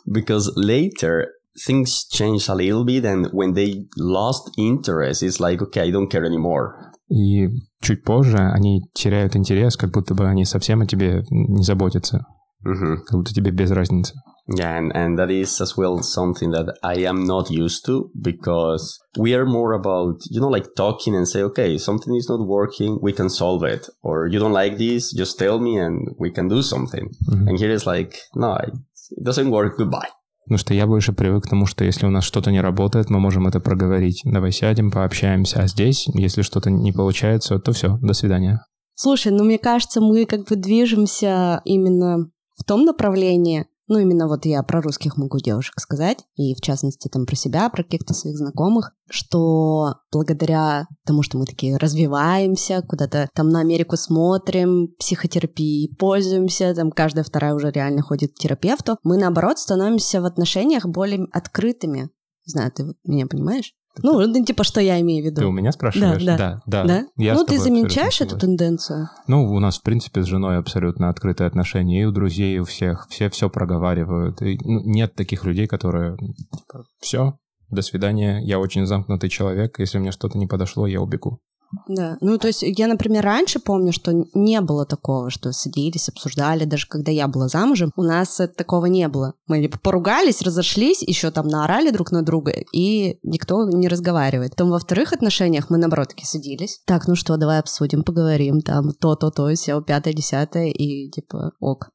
Because 0.07 0.49
later 0.55 1.25
things 1.64 2.06
change 2.10 2.48
a 2.48 2.54
little 2.54 2.84
bit 2.84 3.04
and 3.04 3.28
when 3.32 3.54
they 3.54 3.86
lost 3.96 4.50
interest 4.58 5.22
it's 5.22 5.40
like 5.40 5.62
okay 5.62 5.82
I 5.82 5.90
don't 5.90 6.08
care 6.08 6.24
anymore 6.24 6.92
и 7.08 7.48
чуть 7.80 8.04
позже 8.04 8.36
они 8.36 8.82
теряют 8.92 9.36
интерес 9.36 9.76
как 9.76 9.92
будто 9.92 10.14
бы 10.14 10.26
они 10.26 10.44
совсем 10.44 10.82
о 10.82 10.86
тебе 10.86 11.24
не 11.30 11.62
заботятся 11.62 12.26
mm-hmm. 12.66 12.96
как 13.06 13.18
будто 13.18 13.32
тебе 13.32 13.50
без 13.52 13.70
разницы 13.70 14.14
yeah 14.58 14.76
and, 14.76 14.92
and 14.94 15.18
that 15.18 15.30
is 15.30 15.60
as 15.60 15.76
well 15.76 16.02
something 16.02 16.50
that 16.50 16.76
I 16.82 17.04
am 17.06 17.24
not 17.24 17.50
used 17.50 17.84
to 17.86 18.10
because 18.20 18.98
we 19.18 19.34
are 19.34 19.46
more 19.46 19.72
about 19.72 20.20
you 20.30 20.40
know 20.40 20.48
like 20.48 20.74
talking 20.76 21.16
and 21.16 21.26
say 21.26 21.42
okay 21.42 21.78
something 21.78 22.14
is 22.14 22.28
not 22.28 22.46
working 22.46 22.98
we 23.00 23.12
can 23.12 23.28
solve 23.28 23.64
it 23.64 23.88
or 24.02 24.26
you 24.26 24.38
don't 24.38 24.52
like 24.52 24.78
this 24.78 25.12
just 25.12 25.38
tell 25.38 25.58
me 25.58 25.78
and 25.78 26.08
we 26.18 26.30
can 26.30 26.48
do 26.48 26.62
something 26.62 27.08
mm-hmm. 27.28 27.48
and 27.48 27.58
here 27.58 27.70
is 27.70 27.86
like 27.86 28.20
no 28.34 28.56
it 28.56 28.74
doesn't 29.22 29.50
work 29.50 29.76
goodbye 29.78 30.10
Потому 30.51 30.59
что 30.65 30.73
я 30.73 30.85
больше 30.85 31.13
привык 31.13 31.45
к 31.45 31.49
тому, 31.49 31.65
что 31.65 31.85
если 31.85 32.05
у 32.05 32.09
нас 32.09 32.25
что-то 32.25 32.51
не 32.51 32.59
работает, 32.59 33.09
мы 33.09 33.21
можем 33.21 33.47
это 33.47 33.61
проговорить. 33.61 34.19
Давай 34.25 34.51
сядем, 34.51 34.91
пообщаемся. 34.91 35.61
А 35.61 35.67
здесь, 35.67 36.09
если 36.13 36.41
что-то 36.41 36.69
не 36.69 36.91
получается, 36.91 37.57
то 37.57 37.71
все, 37.71 37.97
до 38.01 38.11
свидания. 38.11 38.65
Слушай, 38.93 39.31
ну 39.31 39.45
мне 39.45 39.57
кажется, 39.57 40.01
мы 40.01 40.25
как 40.25 40.49
бы 40.49 40.57
движемся 40.57 41.61
именно 41.63 42.29
в 42.57 42.65
том 42.65 42.83
направлении, 42.83 43.65
ну, 43.91 43.99
именно 43.99 44.29
вот 44.29 44.45
я 44.45 44.63
про 44.63 44.81
русских 44.81 45.17
могу 45.17 45.39
девушек 45.39 45.77
сказать, 45.77 46.23
и 46.37 46.55
в 46.55 46.61
частности 46.61 47.09
там 47.09 47.25
про 47.25 47.35
себя, 47.35 47.69
про 47.69 47.83
каких-то 47.83 48.13
своих 48.13 48.37
знакомых, 48.37 48.93
что 49.09 49.95
благодаря 50.13 50.87
тому, 51.05 51.23
что 51.23 51.37
мы 51.37 51.45
такие 51.45 51.75
развиваемся, 51.75 52.83
куда-то 52.87 53.27
там 53.35 53.49
на 53.49 53.59
Америку 53.59 53.97
смотрим, 53.97 54.95
психотерапией 54.97 55.93
пользуемся, 55.93 56.73
там 56.73 56.89
каждая 56.89 57.25
вторая 57.25 57.53
уже 57.53 57.69
реально 57.69 58.01
ходит 58.01 58.31
к 58.31 58.39
терапевту, 58.39 58.97
мы 59.03 59.17
наоборот 59.17 59.59
становимся 59.59 60.21
в 60.21 60.25
отношениях 60.25 60.85
более 60.85 61.27
открытыми. 61.33 62.11
Не 62.47 62.51
знаю, 62.51 62.71
ты 62.71 62.85
меня 63.03 63.27
понимаешь? 63.27 63.73
Ну, 64.01 64.25
ну, 64.25 64.45
типа, 64.45 64.63
что 64.63 64.79
я 64.79 64.99
имею 65.01 65.23
в 65.23 65.25
виду. 65.25 65.41
Ты 65.41 65.47
у 65.47 65.51
меня 65.51 65.71
спрашиваешь? 65.71 66.23
Да, 66.23 66.37
да. 66.37 66.61
Да? 66.65 66.83
да. 66.85 67.05
Я 67.17 67.33
ну, 67.33 67.45
ты 67.45 67.59
замечаешь 67.59 68.21
эту 68.21 68.37
тенденцию? 68.37 69.09
Ну, 69.27 69.51
у 69.51 69.59
нас, 69.59 69.79
в 69.79 69.83
принципе, 69.83 70.23
с 70.23 70.25
женой 70.25 70.57
абсолютно 70.57 71.09
открытые 71.09 71.47
отношения. 71.47 72.01
И 72.01 72.05
у 72.05 72.11
друзей, 72.11 72.55
и 72.55 72.59
у 72.59 72.65
всех. 72.65 73.07
Все 73.09 73.29
все 73.29 73.49
проговаривают. 73.49 74.41
И, 74.41 74.57
ну, 74.63 74.81
нет 74.85 75.15
таких 75.15 75.43
людей, 75.43 75.67
которые, 75.67 76.17
типа, 76.17 76.85
все, 76.99 77.37
до 77.71 77.81
свидания, 77.81 78.39
я 78.43 78.59
очень 78.59 78.85
замкнутый 78.85 79.29
человек, 79.29 79.79
если 79.79 79.97
мне 79.97 80.11
что-то 80.11 80.37
не 80.37 80.45
подошло, 80.45 80.87
я 80.87 81.01
убегу. 81.01 81.39
Да, 81.87 82.17
ну 82.21 82.37
то 82.37 82.47
есть 82.47 82.63
я, 82.63 82.87
например, 82.87 83.23
раньше 83.23 83.59
помню, 83.59 83.93
что 83.93 84.11
не 84.33 84.61
было 84.61 84.85
такого, 84.85 85.29
что 85.29 85.51
садились, 85.51 86.09
обсуждали, 86.09 86.65
даже 86.65 86.87
когда 86.87 87.11
я 87.11 87.27
была 87.27 87.47
замужем, 87.47 87.91
у 87.95 88.03
нас 88.03 88.41
такого 88.57 88.87
не 88.87 89.07
было. 89.07 89.33
Мы 89.47 89.61
типа 89.61 89.79
поругались, 89.79 90.41
разошлись, 90.41 91.01
еще 91.01 91.31
там 91.31 91.47
наорали 91.47 91.91
друг 91.91 92.11
на 92.11 92.23
друга, 92.23 92.53
и 92.73 93.17
никто 93.23 93.69
не 93.69 93.87
разговаривает. 93.87 94.51
Потом 94.51 94.69
во 94.69 94.79
вторых 94.79 95.13
отношениях 95.13 95.69
мы, 95.69 95.77
наоборот, 95.77 96.09
таки 96.09 96.25
садились. 96.25 96.81
Так, 96.85 97.07
ну 97.07 97.15
что, 97.15 97.37
давай 97.37 97.59
обсудим, 97.59 98.03
поговорим, 98.03 98.61
там 98.61 98.91
то-то-то, 98.91 99.53
все, 99.55 99.81
пятое, 99.81 100.13
десятое, 100.13 100.67
и 100.67 101.09
типа 101.09 101.51
ок. 101.59 101.89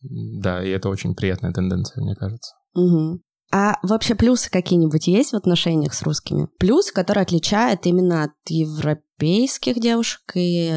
Да, 0.00 0.62
и 0.62 0.70
это 0.70 0.88
очень 0.88 1.14
приятная 1.14 1.52
тенденция, 1.52 2.02
мне 2.02 2.14
кажется. 2.14 2.54
Угу. 2.74 3.20
А 3.50 3.76
вообще 3.82 4.14
плюсы 4.14 4.50
какие-нибудь 4.50 5.06
есть 5.06 5.32
в 5.32 5.36
отношениях 5.36 5.94
с 5.94 6.02
русскими? 6.02 6.48
Плюсы, 6.58 6.92
которые 6.92 7.22
отличают 7.22 7.86
именно 7.86 8.24
от 8.24 8.32
европейских 8.48 9.80
девушек 9.80 10.20
и 10.34 10.70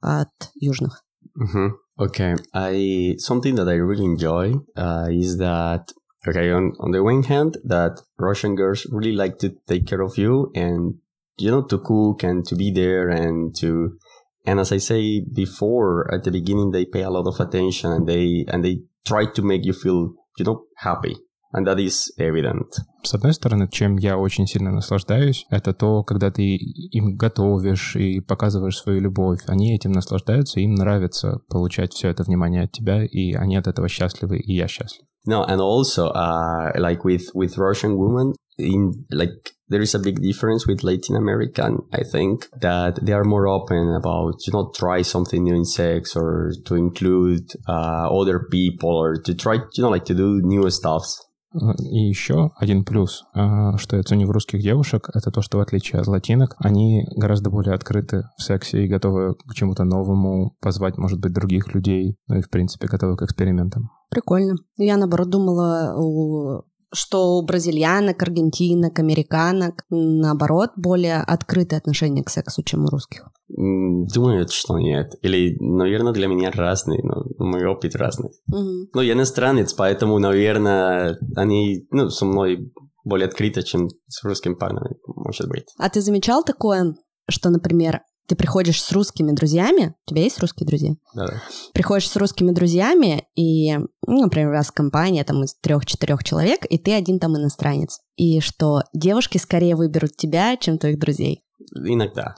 от 0.00 0.28
южных? 0.60 1.04
Mm-hmm. 1.38 1.70
Okay, 2.00 2.36
I 2.54 3.16
something 3.18 3.56
that 3.56 3.68
I 3.68 3.74
really 3.74 4.04
enjoy 4.04 4.54
uh, 4.76 5.08
is 5.10 5.38
that 5.38 5.92
okay 6.28 6.52
on 6.52 6.72
on 6.78 6.92
the 6.92 7.02
one 7.02 7.24
hand 7.24 7.58
that 7.64 8.00
Russian 8.18 8.54
girls 8.54 8.86
really 8.90 9.12
like 9.12 9.38
to 9.38 9.50
take 9.66 9.86
care 9.86 10.02
of 10.02 10.16
you 10.16 10.52
and 10.54 10.94
you 11.38 11.50
know 11.50 11.62
to 11.62 11.78
cook 11.78 12.22
and 12.22 12.44
to 12.46 12.54
be 12.54 12.70
there 12.70 13.08
and 13.08 13.52
to 13.56 13.98
and 14.46 14.60
as 14.60 14.70
I 14.70 14.78
say 14.78 15.24
before 15.32 16.12
at 16.14 16.22
the 16.22 16.30
beginning 16.30 16.70
they 16.70 16.84
pay 16.84 17.02
a 17.02 17.10
lot 17.10 17.26
of 17.26 17.40
attention 17.40 17.90
and 17.90 18.06
they 18.06 18.44
and 18.46 18.64
they 18.64 18.82
try 19.04 19.26
to 19.26 19.42
make 19.42 19.64
you 19.64 19.72
feel 19.72 20.14
you 20.38 20.44
know 20.44 20.66
happy 20.76 21.16
And 21.55 21.67
that 21.67 21.77
is 21.77 22.11
evident. 22.17 22.67
С 23.03 23.13
одной 23.13 23.33
стороны, 23.33 23.67
чем 23.69 23.97
я 23.97 24.17
очень 24.17 24.47
сильно 24.47 24.71
наслаждаюсь, 24.71 25.45
это 25.51 25.73
то, 25.73 26.03
когда 26.03 26.31
ты 26.31 26.55
им 26.55 27.15
готовишь 27.15 27.95
и 27.95 28.21
показываешь 28.21 28.77
свою 28.77 29.01
любовь. 29.01 29.41
Они 29.45 29.75
этим 29.75 29.91
наслаждаются, 29.91 30.59
им 30.59 30.73
нравится 30.73 31.41
получать 31.49 31.93
все 31.93 32.09
это 32.09 32.23
внимание 32.23 32.63
от 32.63 32.71
тебя, 32.71 33.05
и 33.05 33.33
они 33.33 33.55
от 33.55 33.67
этого 33.67 33.87
счастливы, 33.87 34.39
и 34.39 34.55
я 34.55 34.67
счастлив. 34.67 35.05
No, 35.25 35.45
and 35.45 35.61
also, 35.61 36.11
uh, 36.11 36.71
like 36.75 37.05
with, 37.05 37.29
with 37.33 37.57
Russian 37.57 37.97
women, 37.97 38.33
in 38.57 39.05
like 39.11 39.51
there 39.67 39.81
is 39.81 39.95
a 39.95 39.99
big 39.99 40.21
difference 40.21 40.67
with 40.67 40.83
Latin 40.83 41.15
American. 41.15 41.79
I 41.91 42.03
think 42.03 42.47
that 42.61 42.99
they 43.03 43.13
are 43.13 43.23
more 43.23 43.47
open 43.47 43.95
about 43.95 44.35
you 44.45 44.53
know 44.53 44.71
try 44.75 45.01
something 45.01 45.43
new 45.43 45.55
in 45.55 45.65
sex 45.65 46.15
or 46.15 46.51
to 46.65 46.75
include 46.75 47.51
uh, 47.67 48.09
other 48.11 48.47
people 48.51 48.95
or 48.95 49.15
to 49.15 49.33
try 49.33 49.55
you 49.55 49.83
know 49.83 49.89
like 49.89 50.05
to 50.05 50.13
do 50.15 50.41
new 50.43 50.69
stuffs. 50.69 51.19
И 51.54 52.08
еще 52.08 52.50
один 52.56 52.84
плюс, 52.84 53.24
а, 53.34 53.78
что 53.78 53.96
я 53.96 54.02
ценю 54.02 54.26
в 54.26 54.30
русских 54.30 54.60
девушек, 54.60 55.08
это 55.14 55.30
то, 55.30 55.40
что 55.40 55.58
в 55.58 55.60
отличие 55.60 56.00
от 56.00 56.06
латинок, 56.06 56.54
они 56.58 57.06
гораздо 57.16 57.50
более 57.50 57.74
открыты 57.74 58.24
в 58.36 58.42
сексе 58.42 58.84
и 58.84 58.88
готовы 58.88 59.34
к 59.34 59.54
чему-то 59.54 59.84
новому, 59.84 60.56
позвать, 60.60 60.98
может 60.98 61.20
быть, 61.20 61.32
других 61.32 61.74
людей, 61.74 62.16
ну 62.28 62.36
и, 62.36 62.42
в 62.42 62.50
принципе, 62.50 62.86
готовы 62.86 63.16
к 63.16 63.22
экспериментам. 63.22 63.90
Прикольно. 64.10 64.56
Я, 64.76 64.96
наоборот, 64.96 65.30
думала 65.30 65.94
у 65.96 66.62
что 66.92 67.36
у 67.36 67.42
бразильянок, 67.44 68.22
аргентинок, 68.22 68.98
американок, 68.98 69.84
наоборот, 69.90 70.70
более 70.76 71.18
открытое 71.18 71.76
отношение 71.76 72.24
к 72.24 72.30
сексу, 72.30 72.62
чем 72.62 72.84
у 72.84 72.88
русских. 72.88 73.28
Думаю, 73.48 74.46
что 74.48 74.78
нет. 74.78 75.14
Или, 75.22 75.56
наверное, 75.60 76.12
для 76.12 76.26
меня 76.26 76.50
разные, 76.50 77.00
но 77.02 77.24
мой 77.38 77.64
опыт 77.66 77.94
разный. 77.96 78.30
Угу. 78.48 78.90
Ну, 78.94 79.00
я 79.00 79.14
иностранец, 79.14 79.72
поэтому, 79.72 80.18
наверное, 80.18 81.18
они 81.36 81.86
ну, 81.90 82.08
со 82.10 82.24
мной 82.24 82.72
более 83.04 83.26
открыты, 83.26 83.62
чем 83.62 83.88
с 84.08 84.22
русским 84.24 84.56
парнем, 84.56 84.82
может 85.06 85.48
быть. 85.48 85.64
А 85.78 85.88
ты 85.88 86.00
замечал 86.00 86.42
такое, 86.44 86.94
что, 87.28 87.50
например, 87.50 88.00
ты 88.28 88.36
приходишь 88.36 88.82
с 88.82 88.92
русскими 88.92 89.32
друзьями, 89.32 89.94
у 90.06 90.10
тебя 90.10 90.22
есть 90.22 90.38
русские 90.38 90.66
друзья? 90.66 90.92
Да. 91.14 91.26
да. 91.26 91.42
Приходишь 91.72 92.08
с 92.08 92.16
русскими 92.16 92.52
друзьями, 92.52 93.26
и, 93.34 93.76
ну, 94.06 94.20
например, 94.22 94.50
у 94.50 94.52
вас 94.52 94.70
компания 94.70 95.24
там 95.24 95.42
из 95.42 95.54
трех-четырех 95.54 96.22
человек, 96.22 96.66
и 96.68 96.78
ты 96.78 96.92
один 96.92 97.18
там 97.18 97.36
иностранец. 97.36 98.00
И 98.16 98.40
что 98.40 98.82
девушки 98.92 99.38
скорее 99.38 99.76
выберут 99.76 100.16
тебя, 100.16 100.56
чем 100.58 100.78
твоих 100.78 100.98
друзей. 100.98 101.42
Иногда. 101.74 102.34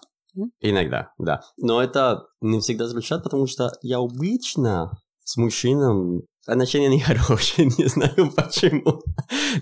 Иногда, 0.60 1.12
да. 1.18 1.40
Но 1.58 1.82
это 1.82 2.22
не 2.40 2.60
всегда 2.60 2.86
звучит, 2.86 3.24
потому 3.24 3.48
что 3.48 3.72
я 3.82 3.98
обычно 3.98 4.92
с 5.24 5.36
мужчином 5.36 6.22
отношения 6.46 6.88
нехорошие, 6.88 7.66
не 7.78 7.86
знаю 7.86 8.32
почему. 8.36 9.02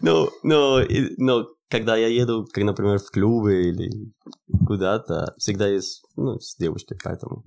Но, 0.03 0.29
но, 0.43 0.83
но 1.17 1.47
когда 1.71 1.97
я 1.97 2.09
еду, 2.09 2.47
как, 2.53 2.65
например, 2.65 2.99
в 2.99 3.11
клубы 3.11 3.69
или 3.69 4.13
куда-то, 4.67 5.35
всегда 5.39 5.69
есть, 5.69 6.03
ну, 6.17 6.39
с 6.39 6.57
девушкой, 6.57 6.99
поэтому. 7.03 7.45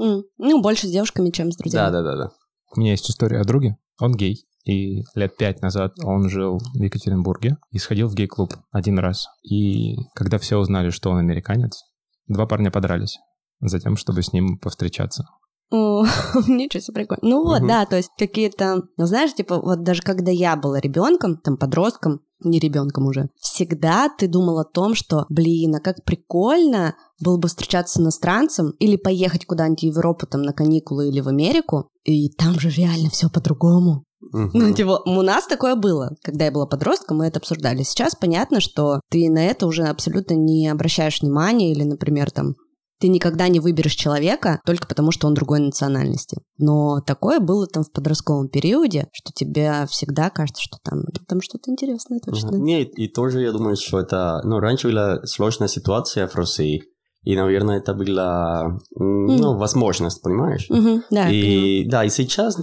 Mm. 0.00 0.22
Ну, 0.38 0.62
больше 0.62 0.86
с 0.86 0.90
девушками, 0.90 1.30
чем 1.30 1.52
с 1.52 1.56
друзьями. 1.56 1.92
Да, 1.92 2.02
да, 2.02 2.02
да, 2.02 2.16
да. 2.16 2.30
У 2.76 2.80
меня 2.80 2.92
есть 2.92 3.08
история 3.08 3.40
о 3.40 3.44
друге. 3.44 3.76
Он 4.00 4.14
гей. 4.14 4.44
И 4.64 5.02
лет 5.14 5.36
пять 5.36 5.60
назад 5.60 5.92
он 6.02 6.28
жил 6.30 6.58
в 6.58 6.82
Екатеринбурге 6.82 7.58
и 7.70 7.78
сходил 7.78 8.08
в 8.08 8.14
гей-клуб 8.14 8.54
один 8.72 8.98
раз. 8.98 9.26
И 9.42 9.96
когда 10.14 10.38
все 10.38 10.58
узнали, 10.58 10.90
что 10.90 11.10
он 11.10 11.18
американец, 11.18 11.84
два 12.26 12.46
парня 12.46 12.70
подрались 12.70 13.18
за 13.60 13.78
тем, 13.78 13.96
чтобы 13.96 14.22
с 14.22 14.32
ним 14.32 14.58
повстречаться. 14.58 15.26
О, 15.70 16.04
ничего 16.46 16.80
себе, 16.80 16.94
прикольно. 16.94 17.20
Ну 17.22 17.44
вот, 17.44 17.66
да, 17.66 17.84
то 17.84 17.96
есть 17.96 18.10
какие-то, 18.16 18.82
ну 18.96 19.06
знаешь, 19.06 19.34
типа 19.34 19.60
вот 19.60 19.82
даже 19.82 20.02
когда 20.02 20.30
я 20.30 20.56
была 20.56 20.80
ребенком, 20.80 21.36
там 21.36 21.56
подростком, 21.56 22.20
не 22.44 22.58
ребенком 22.58 23.06
уже, 23.06 23.28
всегда 23.38 24.08
ты 24.08 24.28
думал 24.28 24.58
о 24.58 24.64
том, 24.64 24.94
что, 24.94 25.26
блин, 25.28 25.74
а 25.76 25.80
как 25.80 26.04
прикольно 26.04 26.96
было 27.20 27.36
бы 27.38 27.48
встречаться 27.48 27.98
с 27.98 28.02
иностранцем 28.02 28.70
или 28.78 28.96
поехать 28.96 29.46
куда-нибудь 29.46 29.80
в 29.80 29.86
Европу 29.86 30.26
там 30.26 30.42
на 30.42 30.52
каникулы 30.52 31.08
или 31.08 31.20
в 31.20 31.28
Америку, 31.28 31.88
и 32.04 32.28
там 32.30 32.58
же 32.60 32.70
реально 32.70 33.10
все 33.10 33.28
по-другому. 33.28 34.04
Мгм. 34.32 34.50
Ну, 34.54 34.74
типа, 34.74 35.02
у 35.04 35.22
нас 35.22 35.46
такое 35.46 35.76
было. 35.76 36.16
Когда 36.22 36.46
я 36.46 36.52
была 36.52 36.66
подростком, 36.66 37.18
мы 37.18 37.26
это 37.26 37.38
обсуждали. 37.38 37.82
Сейчас 37.82 38.14
понятно, 38.14 38.60
что 38.60 39.00
ты 39.10 39.28
на 39.30 39.44
это 39.44 39.66
уже 39.66 39.84
абсолютно 39.84 40.34
не 40.34 40.68
обращаешь 40.68 41.20
внимания, 41.20 41.72
или, 41.72 41.84
например, 41.84 42.30
там, 42.30 42.54
ты 43.00 43.08
никогда 43.08 43.48
не 43.48 43.60
выберешь 43.60 43.94
человека 43.94 44.60
только 44.64 44.86
потому, 44.86 45.10
что 45.10 45.26
он 45.26 45.34
другой 45.34 45.60
национальности. 45.60 46.38
Но 46.58 47.00
такое 47.00 47.40
было 47.40 47.66
там 47.66 47.82
в 47.82 47.92
подростковом 47.92 48.48
периоде, 48.48 49.08
что 49.12 49.32
тебе 49.32 49.86
всегда 49.88 50.30
кажется, 50.30 50.62
что 50.62 50.78
там, 50.82 51.00
там 51.28 51.40
что-то 51.40 51.70
интересное 51.70 52.20
точно. 52.20 52.50
Ага. 52.50 52.58
Не, 52.58 52.84
и 52.84 53.08
тоже 53.08 53.42
я 53.42 53.52
думаю, 53.52 53.76
что 53.76 54.00
это... 54.00 54.40
Ну, 54.44 54.58
раньше 54.58 54.88
была 54.88 55.22
сложная 55.24 55.68
ситуация 55.68 56.28
в 56.28 56.34
России, 56.34 56.82
и, 57.22 57.36
наверное, 57.36 57.78
это 57.78 57.94
была, 57.94 58.78
ну, 58.96 59.56
возможность, 59.56 60.22
понимаешь? 60.22 60.66
Мгм, 60.68 61.04
да, 61.10 61.30
и, 61.30 61.84
да, 61.88 62.04
и 62.04 62.10
сейчас, 62.10 62.58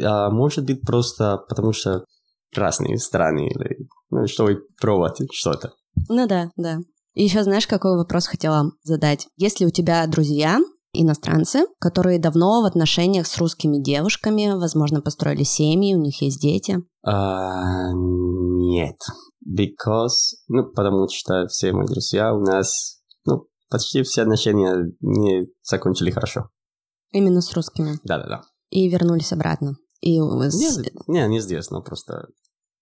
а, 0.00 0.30
может 0.30 0.64
быть, 0.64 0.80
просто 0.82 1.38
потому 1.48 1.72
что 1.72 2.04
разные 2.54 2.98
страны, 2.98 3.48
или, 3.48 3.88
ну, 4.10 4.26
чтобы 4.28 4.62
пробовать 4.80 5.18
что-то. 5.32 5.72
Ну 6.08 6.26
да, 6.28 6.50
да. 6.56 6.78
И 7.16 7.24
еще 7.24 7.42
знаешь, 7.42 7.66
какой 7.66 7.96
вопрос 7.96 8.26
хотела 8.26 8.72
задать? 8.82 9.26
Если 9.36 9.64
у 9.64 9.70
тебя 9.70 10.06
друзья, 10.06 10.58
иностранцы, 10.92 11.64
которые 11.80 12.18
давно 12.18 12.60
в 12.60 12.66
отношениях 12.66 13.26
с 13.26 13.38
русскими 13.38 13.82
девушками, 13.82 14.52
возможно, 14.52 15.00
построили 15.00 15.42
семьи, 15.42 15.94
у 15.94 15.98
них 16.00 16.20
есть 16.20 16.40
дети. 16.42 16.76
А, 17.02 17.90
нет. 17.94 18.96
Because, 19.42 20.36
ну, 20.48 20.64
потому 20.70 21.08
что 21.08 21.46
все 21.46 21.72
мои 21.72 21.86
друзья 21.86 22.34
у 22.34 22.40
нас, 22.40 23.00
ну, 23.24 23.46
почти 23.70 24.02
все 24.02 24.20
отношения 24.22 24.74
не 25.00 25.46
закончили 25.62 26.10
хорошо. 26.10 26.50
Именно 27.12 27.40
с 27.40 27.50
русскими. 27.54 27.98
Да-да-да. 28.04 28.42
И 28.68 28.88
вернулись 28.90 29.32
обратно. 29.32 29.76
И 30.02 30.20
у 30.20 30.36
вас- 30.36 30.54
Не, 30.54 30.92
не, 31.06 31.26
не 31.28 31.40
здесь, 31.40 31.70
но 31.70 31.80
просто 31.82 32.26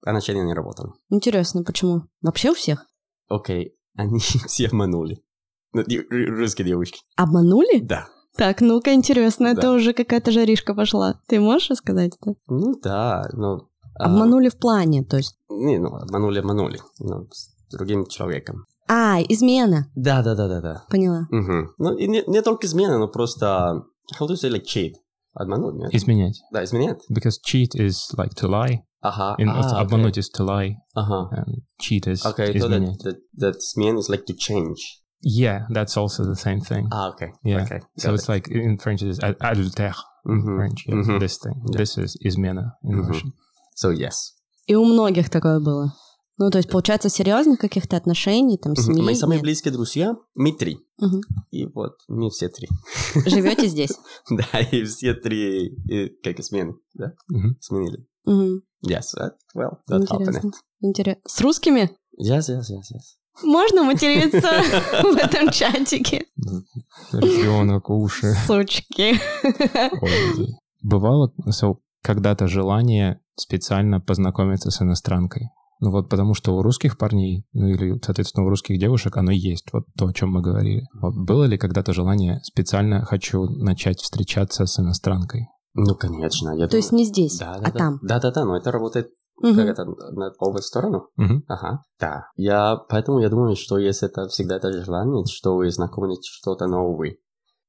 отношения 0.04 0.42
не 0.42 0.54
работали. 0.54 0.90
Интересно, 1.08 1.62
почему? 1.62 2.02
Вообще 2.20 2.50
у 2.50 2.54
всех? 2.54 2.86
Окей, 3.28 3.76
они 3.96 4.18
все 4.46 4.66
обманули. 4.68 5.18
Ну, 5.72 5.82
русские 6.36 6.66
девушки. 6.66 7.00
Обманули? 7.16 7.80
Да. 7.80 8.06
Так, 8.36 8.60
ну-ка, 8.60 8.92
интересно, 8.94 9.48
это 9.48 9.62
Да. 9.62 9.72
уже 9.72 9.92
какая-то 9.92 10.30
жаришка 10.32 10.74
пошла. 10.74 11.20
Ты 11.28 11.40
можешь 11.40 11.70
рассказать 11.70 12.12
это? 12.20 12.34
Ну 12.48 12.74
да, 12.82 13.28
но... 13.32 13.68
а, 13.98 14.06
Обманули 14.06 14.48
в 14.48 14.56
плане, 14.58 15.04
то 15.04 15.16
есть... 15.16 15.36
Не, 15.48 15.78
ну, 15.78 15.94
обманули, 15.94 16.38
обманули. 16.40 16.80
Но 16.98 17.26
с 17.30 17.54
другим 17.70 18.06
человеком. 18.06 18.66
А, 18.88 19.20
измена. 19.28 19.86
Да, 19.94 20.22
да, 20.22 20.34
да, 20.34 20.48
да, 20.48 20.60
да. 20.60 20.84
Поняла. 20.90 21.26
Мгм. 21.30 21.70
Ну, 21.78 21.96
и 21.96 22.06
не, 22.08 22.22
не 22.26 22.42
только 22.42 22.66
измена, 22.66 22.98
но 22.98 23.08
просто... 23.08 23.84
How 24.18 24.26
to 24.28 24.34
say, 24.34 24.50
like, 24.50 24.64
cheat? 24.64 24.92
Обмануть, 25.32 25.74
нет? 25.76 25.94
Изменять. 25.94 26.40
Да, 26.52 26.62
изменять. 26.64 27.00
Because 27.10 27.36
cheat 27.44 27.68
is 27.76 27.94
like 28.16 28.34
to 28.40 28.48
lie. 28.48 28.78
Ага. 29.04 29.36
In, 29.38 29.48
а, 29.48 29.80
обмануть 29.82 30.16
is 30.18 30.28
to 30.30 30.44
lie. 30.44 30.74
Ага. 30.94 31.28
And 31.36 31.62
cheat 31.80 32.06
is 32.06 32.24
Okay, 32.24 32.58
so 32.58 32.68
that, 32.68 32.80
that, 33.04 33.16
that 33.38 33.56
измен 33.56 33.98
is 33.98 34.08
like 34.08 34.24
to 34.26 34.34
change. 34.34 34.80
Yeah, 35.22 35.66
that's 35.70 35.96
also 35.96 36.24
the 36.24 36.36
same 36.36 36.60
thing. 36.60 36.88
Ah, 36.90 37.10
okay. 37.12 37.30
Yeah. 37.44 37.64
Okay. 37.64 37.80
So 37.98 38.08
got 38.10 38.14
it's 38.18 38.28
like 38.28 38.48
in 38.48 38.78
French 38.78 39.02
it 39.02 39.08
is 39.10 39.20
ad- 39.20 39.38
adultère. 39.40 39.96
In 40.26 40.36
Mhm. 40.42 40.56
French, 40.56 40.78
yeah, 40.86 40.94
Mhm. 40.96 41.18
this 41.20 41.38
thing. 41.38 41.56
Yeah. 41.68 41.78
This 41.78 41.98
is 41.98 42.16
измена 42.28 42.76
in 42.82 42.94
Mhm. 42.96 43.08
Russian. 43.08 43.28
it. 43.28 43.34
So, 43.76 43.90
yes. 43.90 44.16
И 44.66 44.74
у 44.74 44.84
многих 44.84 45.28
такое 45.30 45.60
было. 45.60 45.92
Ну, 46.36 46.50
то 46.50 46.58
есть, 46.58 46.68
получается, 46.70 47.08
серьезных 47.10 47.58
каких-то 47.60 47.96
отношений, 47.96 48.58
там, 48.58 48.74
семьи 48.74 49.00
Мои 49.02 49.14
самые 49.14 49.36
нет. 49.36 49.42
близкие 49.44 49.72
друзья, 49.72 50.16
мы 50.34 50.52
три. 50.52 50.78
Мгм. 50.98 51.20
И 51.52 51.66
вот 51.66 51.92
мы 52.08 52.28
все 52.30 52.48
три. 52.48 52.68
Живете 53.26 53.68
здесь? 53.68 53.92
Да, 54.30 54.60
и 54.60 54.82
все 54.84 55.14
три, 55.14 55.68
и 55.88 56.08
как 56.24 56.42
смены, 56.44 56.74
да, 56.94 57.12
сменили. 57.60 57.98
Мгм. 58.24 58.62
Yes, 58.86 59.14
that, 59.16 59.32
well, 59.54 59.78
that 59.88 60.08
happened. 60.08 60.28
Интересно. 60.28 60.52
Интересно. 60.80 61.22
С 61.26 61.40
русскими? 61.40 61.90
Yes, 62.20 62.48
yes, 62.48 62.70
yes, 62.70 62.92
yes. 62.92 63.16
Можно 63.42 63.82
материться 63.82 64.40
в 65.02 65.16
этом 65.16 65.50
чатике? 65.50 66.26
Ребенок, 67.12 67.90
уши. 67.90 68.34
Сучки. 68.46 69.18
Бывало 70.82 71.32
когда-то 72.02 72.46
желание 72.46 73.20
специально 73.36 74.00
познакомиться 74.00 74.70
с 74.70 74.80
иностранкой. 74.82 75.48
Ну 75.80 75.90
вот 75.90 76.08
потому 76.08 76.34
что 76.34 76.56
у 76.56 76.62
русских 76.62 76.96
парней, 76.96 77.44
ну 77.52 77.66
или, 77.66 77.98
соответственно, 78.02 78.46
у 78.46 78.48
русских 78.48 78.78
девушек 78.78 79.16
оно 79.16 79.32
есть, 79.32 79.66
вот 79.72 79.84
то, 79.98 80.06
о 80.06 80.12
чем 80.12 80.30
мы 80.30 80.40
говорили. 80.40 80.86
Вот 80.94 81.14
было 81.14 81.44
ли 81.44 81.58
когда-то 81.58 81.92
желание 81.92 82.40
специально 82.44 83.04
хочу 83.04 83.44
начать 83.44 84.00
встречаться 84.00 84.66
с 84.66 84.78
иностранкой? 84.78 85.48
Ну, 85.74 85.94
конечно. 85.94 86.50
Я 86.56 86.68
То 86.68 86.76
есть 86.76 86.90
думаю- 86.90 87.04
не 87.04 87.08
здесь, 87.08 87.38
да, 87.38 87.58
да, 87.58 87.66
а 87.68 87.72
да. 87.72 87.78
там. 87.78 87.98
Да, 88.02 88.20
да, 88.20 88.30
да, 88.30 88.44
но 88.44 88.56
это 88.56 88.70
работает 88.70 89.10
Мгм. 89.42 89.56
как 89.56 89.66
это, 89.66 89.84
на 89.84 90.32
обе 90.38 90.62
стороны. 90.62 91.00
Мгм. 91.16 91.44
Ага, 91.48 91.82
да. 91.98 92.28
Я, 92.36 92.76
поэтому 92.88 93.18
я 93.20 93.28
думаю, 93.28 93.56
что 93.56 93.78
есть 93.78 94.02
это 94.04 94.28
всегда 94.28 94.56
это 94.56 94.72
желание, 94.72 95.24
чтобы 95.26 95.68
знакомить 95.70 96.24
что-то 96.24 96.66
новое. 96.68 97.16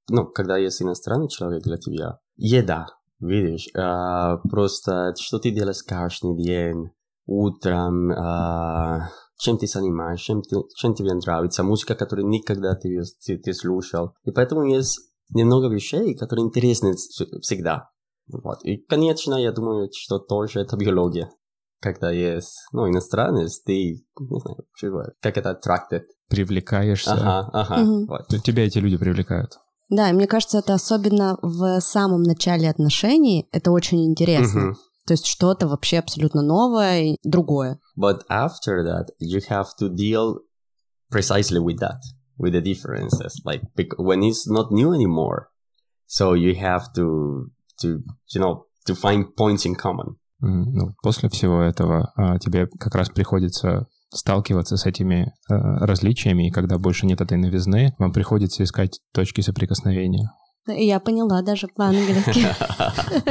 Ну, 0.09 0.25
когда 0.27 0.57
есть 0.57 0.81
иностранный 0.81 1.27
человек 1.29 1.63
для 1.63 1.77
тебя. 1.77 2.19
Еда, 2.35 2.85
видишь, 3.19 3.67
а, 3.75 4.37
просто 4.49 5.15
что 5.17 5.39
ты 5.39 5.49
делаешь 5.49 5.81
каждый 5.83 6.35
день, 6.37 6.91
утром, 7.25 8.11
а, 8.11 9.09
чем 9.39 9.57
ты 9.57 9.65
занимаешь, 9.65 10.21
чем, 10.21 10.43
ты, 10.43 10.57
чем 10.75 10.93
тебе 10.93 11.13
нравится, 11.15 11.63
музыка, 11.63 11.95
которую 11.95 12.27
никогда 12.27 12.75
ты, 12.75 13.01
ты, 13.25 13.37
ты 13.39 13.53
слушал. 13.53 14.11
И 14.23 14.31
поэтому 14.31 14.63
есть 14.65 14.99
немного 15.33 15.67
вещей, 15.73 16.15
которые 16.15 16.45
интересны 16.45 16.91
вс- 16.93 17.39
всегда. 17.41 17.89
Вот. 18.27 18.63
И, 18.63 18.77
конечно, 18.77 19.35
я 19.35 19.51
думаю, 19.51 19.89
что 19.93 20.19
тоже 20.19 20.61
это 20.61 20.75
биология 20.77 21.29
когда 21.81 22.09
есть, 22.09 22.63
ну, 22.71 22.89
иностранец, 22.89 23.61
ты, 23.61 24.03
не 24.19 24.39
знаю, 24.39 24.57
чего, 24.75 25.03
как 25.21 25.37
это 25.37 25.51
attracted. 25.51 26.01
Привлекаешься. 26.29 27.13
Ага, 27.13 27.49
ага, 27.53 27.75
Мгм. 27.83 28.05
вот. 28.07 28.27
Т- 28.27 28.39
Тебя 28.39 28.65
эти 28.65 28.79
люди 28.79 28.97
привлекают. 28.97 29.59
Да, 29.89 30.09
и 30.09 30.13
мне 30.13 30.25
кажется, 30.25 30.57
это 30.57 30.73
особенно 30.73 31.37
в 31.43 31.79
самом 31.81 32.23
начале 32.23 32.71
отношений, 32.71 33.47
это 33.51 33.69
очень 33.71 34.03
интересно. 34.03 34.61
Мгм. 34.61 34.75
То 35.05 35.13
есть 35.13 35.27
что-то 35.27 35.67
вообще 35.67 35.99
абсолютно 35.99 36.41
новое 36.41 37.03
и 37.03 37.17
другое. 37.23 37.79
But 37.95 38.21
after 38.31 38.83
that, 38.83 39.09
you 39.21 39.39
have 39.47 39.67
to 39.79 39.87
deal 39.89 40.37
precisely 41.13 41.59
with 41.59 41.77
that, 41.81 41.99
with 42.39 42.53
the 42.53 42.61
differences. 42.63 43.33
Like, 43.45 43.61
when 43.99 44.21
it's 44.23 44.47
not 44.49 44.71
new 44.71 44.91
anymore, 44.91 45.49
so 46.07 46.33
you 46.33 46.55
have 46.59 46.85
to, 46.95 47.51
to, 47.81 47.99
you 48.33 48.41
know, 48.41 48.63
to 48.87 48.95
find 48.95 49.25
points 49.37 49.65
in 49.65 49.75
common. 49.75 50.15
Ну, 50.39 50.93
после 51.01 51.29
всего 51.29 51.61
этого 51.61 52.11
а, 52.15 52.37
тебе 52.39 52.67
как 52.79 52.93
раз 52.93 53.09
приходится 53.09 53.87
сталкиваться 54.13 54.77
с 54.77 54.85
этими 54.85 55.33
э, 55.49 55.53
различиями, 55.55 56.47
и 56.47 56.51
когда 56.51 56.77
больше 56.77 57.05
нет 57.05 57.21
этой 57.21 57.37
новизны, 57.37 57.93
вам 57.97 58.13
приходится 58.13 58.63
искать 58.63 58.99
точки 59.13 59.41
соприкосновения. 59.41 60.29
Я 60.67 60.99
поняла 60.99 61.41
даже 61.41 61.67
по-английски, 61.67 62.47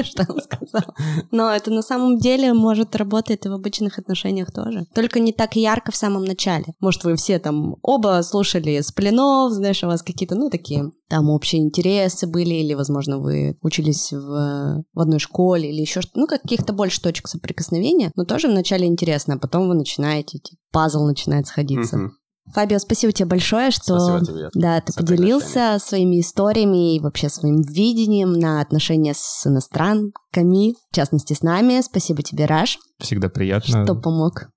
что 0.05 0.27
он 0.29 0.41
сказал. 0.41 0.95
Но 1.31 1.51
это 1.51 1.71
на 1.71 1.83
самом 1.83 2.19
деле 2.19 2.53
может 2.53 2.95
работать 2.97 3.45
и 3.45 3.49
в 3.49 3.53
обычных 3.53 3.99
отношениях 3.99 4.53
тоже. 4.53 4.87
Только 4.95 5.19
не 5.19 5.33
так 5.33 5.57
ярко 5.57 5.91
в 5.91 5.97
самом 5.97 6.25
начале. 6.25 6.67
Может, 6.81 7.05
вы 7.05 7.17
все 7.17 7.39
там 7.39 7.77
оба 7.83 8.23
слушали 8.23 8.81
Сплинов, 8.81 9.53
знаешь, 9.53 9.83
у 9.83 9.87
вас 9.87 10.03
какие-то, 10.03 10.37
ну, 10.37 10.49
такие 10.49 10.93
там 11.09 11.29
общие 11.29 11.61
интересы 11.63 12.27
были, 12.27 12.55
или, 12.55 12.75
возможно, 12.75 13.19
вы 13.19 13.57
учились 13.63 14.13
в, 14.13 14.85
в 14.93 15.01
одной 15.01 15.19
школе, 15.19 15.71
или 15.71 15.81
еще 15.81 16.01
что-то, 16.01 16.21
ну, 16.21 16.27
каких-то 16.27 16.73
больше 16.73 17.01
точек 17.01 17.29
соприкосновения, 17.29 18.11
но 18.17 18.25
тоже 18.25 18.49
вначале 18.49 18.87
интересно, 18.87 19.35
а 19.35 19.39
потом 19.39 19.69
вы 19.69 19.75
начинаете, 19.75 20.41
пазл 20.73 21.05
начинает 21.05 21.47
сходиться. 21.47 22.11
Фабио, 22.53 22.79
спасибо 22.79 23.13
тебе 23.13 23.27
большое, 23.27 23.71
что 23.71 23.99
Спасибо 23.99 24.25
тебе. 24.25 24.51
да, 24.55 24.81
ты 24.81 24.93
поделился 24.93 25.79
своими 25.81 26.21
историями 26.21 26.97
и 26.97 27.01
вообще 27.01 27.29
своим 27.31 27.63
видением 27.63 28.33
на 28.35 28.61
отношения 28.61 29.15
с 29.17 29.47
иностранками, 29.47 30.75
в 30.91 30.95
частности 30.95 31.33
с 31.33 31.43
нами. 31.43 31.81
Спасибо 31.81 32.23
тебе, 32.23 32.45
Раш, 32.45 32.79
Всегда 32.99 33.29
приятно. 33.29 33.85
что 33.85 33.95
помог. 33.95 34.51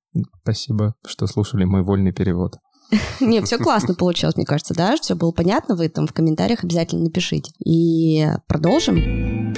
Спасибо, 0.44 0.96
что 1.06 1.28
слушали 1.28 1.64
мой 1.64 1.84
вольный 1.84 2.12
перевод. 2.12 2.56
Не, 3.20 3.42
все 3.42 3.58
классно 3.58 3.96
получилось, 3.96 4.36
мне 4.36 4.46
кажется, 4.46 4.74
да? 4.74 4.96
Все 4.98 5.16
было 5.16 5.32
понятно, 5.32 5.76
вы 5.76 5.90
там 5.90 6.08
в 6.08 6.14
комментариях 6.14 6.64
обязательно 6.64 7.04
напишите. 7.04 7.52
И 7.64 8.28
продолжим. 8.48 9.54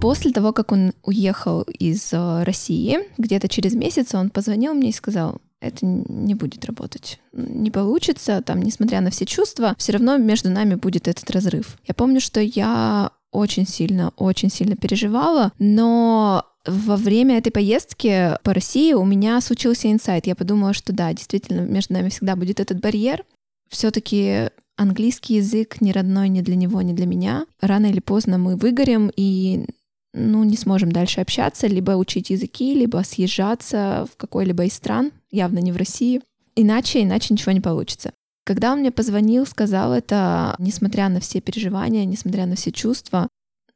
После 0.00 0.30
того, 0.30 0.52
как 0.52 0.70
он 0.70 0.92
уехал 1.02 1.62
из 1.62 2.12
э, 2.12 2.44
России, 2.44 2.98
где-то 3.18 3.48
через 3.48 3.74
месяц 3.74 4.14
он 4.14 4.30
позвонил 4.30 4.72
мне 4.74 4.90
и 4.90 4.92
сказал, 4.92 5.40
это 5.60 5.84
не 5.84 6.34
будет 6.34 6.64
работать. 6.64 7.20
Не 7.32 7.70
получится, 7.70 8.42
там, 8.42 8.62
несмотря 8.62 9.00
на 9.00 9.10
все 9.10 9.26
чувства, 9.26 9.74
все 9.78 9.92
равно 9.92 10.16
между 10.16 10.50
нами 10.50 10.74
будет 10.74 11.08
этот 11.08 11.30
разрыв. 11.30 11.78
Я 11.86 11.94
помню, 11.94 12.20
что 12.20 12.40
я 12.40 13.10
очень 13.30 13.66
сильно, 13.66 14.12
очень 14.16 14.50
сильно 14.50 14.76
переживала, 14.76 15.52
но 15.58 16.44
во 16.66 16.96
время 16.96 17.38
этой 17.38 17.50
поездки 17.50 18.36
по 18.42 18.54
России 18.54 18.92
у 18.92 19.04
меня 19.04 19.40
случился 19.40 19.90
инсайт. 19.90 20.26
Я 20.26 20.34
подумала, 20.34 20.72
что 20.72 20.92
да, 20.92 21.12
действительно, 21.12 21.60
между 21.60 21.94
нами 21.94 22.08
всегда 22.08 22.36
будет 22.36 22.60
этот 22.60 22.80
барьер. 22.80 23.24
Все-таки 23.68 24.50
английский 24.76 25.36
язык 25.36 25.80
не 25.80 25.92
родной 25.92 26.28
ни 26.28 26.40
для 26.40 26.56
него, 26.56 26.80
ни 26.82 26.92
для 26.92 27.06
меня. 27.06 27.46
Рано 27.60 27.86
или 27.86 28.00
поздно 28.00 28.38
мы 28.38 28.56
выгорим 28.56 29.10
и 29.16 29.66
ну, 30.14 30.44
не 30.44 30.56
сможем 30.56 30.90
дальше 30.90 31.20
общаться, 31.20 31.66
либо 31.66 31.92
учить 31.92 32.30
языки, 32.30 32.74
либо 32.74 33.02
съезжаться 33.04 34.06
в 34.12 34.16
какой-либо 34.16 34.64
из 34.64 34.74
стран, 34.74 35.12
явно 35.30 35.58
не 35.58 35.72
в 35.72 35.76
России. 35.76 36.22
Иначе, 36.56 37.02
иначе 37.02 37.34
ничего 37.34 37.52
не 37.52 37.60
получится. 37.60 38.12
Когда 38.44 38.72
он 38.72 38.80
мне 38.80 38.90
позвонил, 38.90 39.46
сказал 39.46 39.92
это, 39.92 40.56
несмотря 40.58 41.08
на 41.08 41.20
все 41.20 41.40
переживания, 41.40 42.04
несмотря 42.04 42.46
на 42.46 42.56
все 42.56 42.72
чувства, 42.72 43.28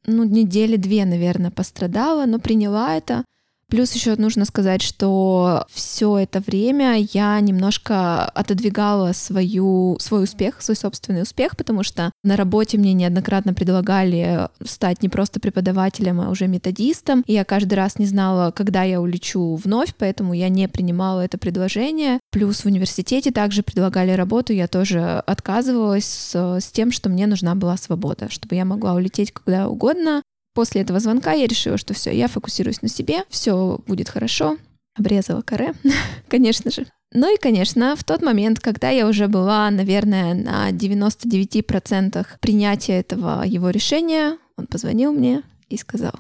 ну, 0.07 0.24
недели 0.24 0.76
две, 0.76 1.05
наверное, 1.05 1.51
пострадала, 1.51 2.26
но 2.26 2.39
приняла 2.39 2.97
это. 2.97 3.24
Плюс 3.73 3.91
еще 3.95 4.16
нужно 4.16 4.45
сказать, 4.45 4.83
что 4.83 5.64
все 5.70 6.18
это 6.18 6.41
время 6.41 6.99
я 7.14 7.41
немножко 7.41 8.27
отодвигала 8.27 9.12
свою, 9.12 9.97
свой 9.99 10.25
успех, 10.25 10.61
свой 10.61 10.77
собственный 10.77 11.23
успех, 11.23 11.57
потому 11.57 11.83
что 11.83 12.12
на 12.23 12.37
работе 12.37 12.77
мне 12.77 12.93
неоднократно 12.93 13.55
предлагали 13.55 14.51
стать 14.62 15.03
не 15.03 15.09
просто 15.09 15.41
преподавателем, 15.41 16.20
а 16.20 16.29
уже 16.29 16.49
методистом. 16.49 17.25
И 17.27 17.33
я 17.33 17.47
каждый 17.47 17.73
раз 17.73 17.99
не 17.99 18.05
знала, 18.05 18.51
когда 18.51 18.83
я 18.83 19.01
улечу 19.01 19.55
вновь, 19.55 19.95
поэтому 19.97 20.35
я 20.35 20.51
не 20.51 20.68
принимала 20.68 21.23
это 21.23 21.39
предложение. 21.39 22.20
Плюс 22.31 22.64
в 22.64 22.66
университете 22.66 23.31
также 23.31 23.62
предлагали 23.62 24.11
работу, 24.11 24.53
я 24.53 24.68
тоже 24.68 25.01
отказывалась 25.20 26.05
с, 26.05 26.61
с 26.61 26.70
тем, 26.73 26.93
что 26.93 27.09
мне 27.09 27.27
нужна 27.27 27.55
была 27.55 27.79
свобода, 27.79 28.29
чтобы 28.29 28.55
я 28.55 28.66
могла 28.66 28.93
улететь 28.93 29.33
когда 29.33 29.66
угодно, 29.66 30.20
После 30.55 30.82
этого 30.82 31.00
звонка 31.00 31.32
я 31.32 31.46
решила, 31.46 31.78
что 31.78 31.94
все, 31.94 32.11
я 32.11 32.28
фокусируюсь 32.28 32.82
на 32.82 32.88
себе, 32.88 33.24
все 33.28 33.78
будет 33.86 34.09
хорошо. 34.09 34.59
Обрезала 34.94 35.40
каре, 35.40 35.74
конечно 36.28 36.70
же. 36.70 36.86
Ну 37.14 37.34
и, 37.34 37.38
конечно, 37.38 37.94
в 37.94 38.05
тот 38.05 38.22
момент, 38.22 38.61
когда 38.61 38.88
я 38.90 39.07
уже 39.07 39.28
была, 39.28 39.70
наверное, 39.70 40.34
на 40.34 40.70
99% 40.70 42.26
принятия 42.40 43.00
этого 43.00 43.42
его 43.44 43.70
решения, 43.70 44.38
он 44.57 44.66
позвонил 44.66 45.12
мне 45.12 45.42
и 45.68 45.76
сказал, 45.76 46.14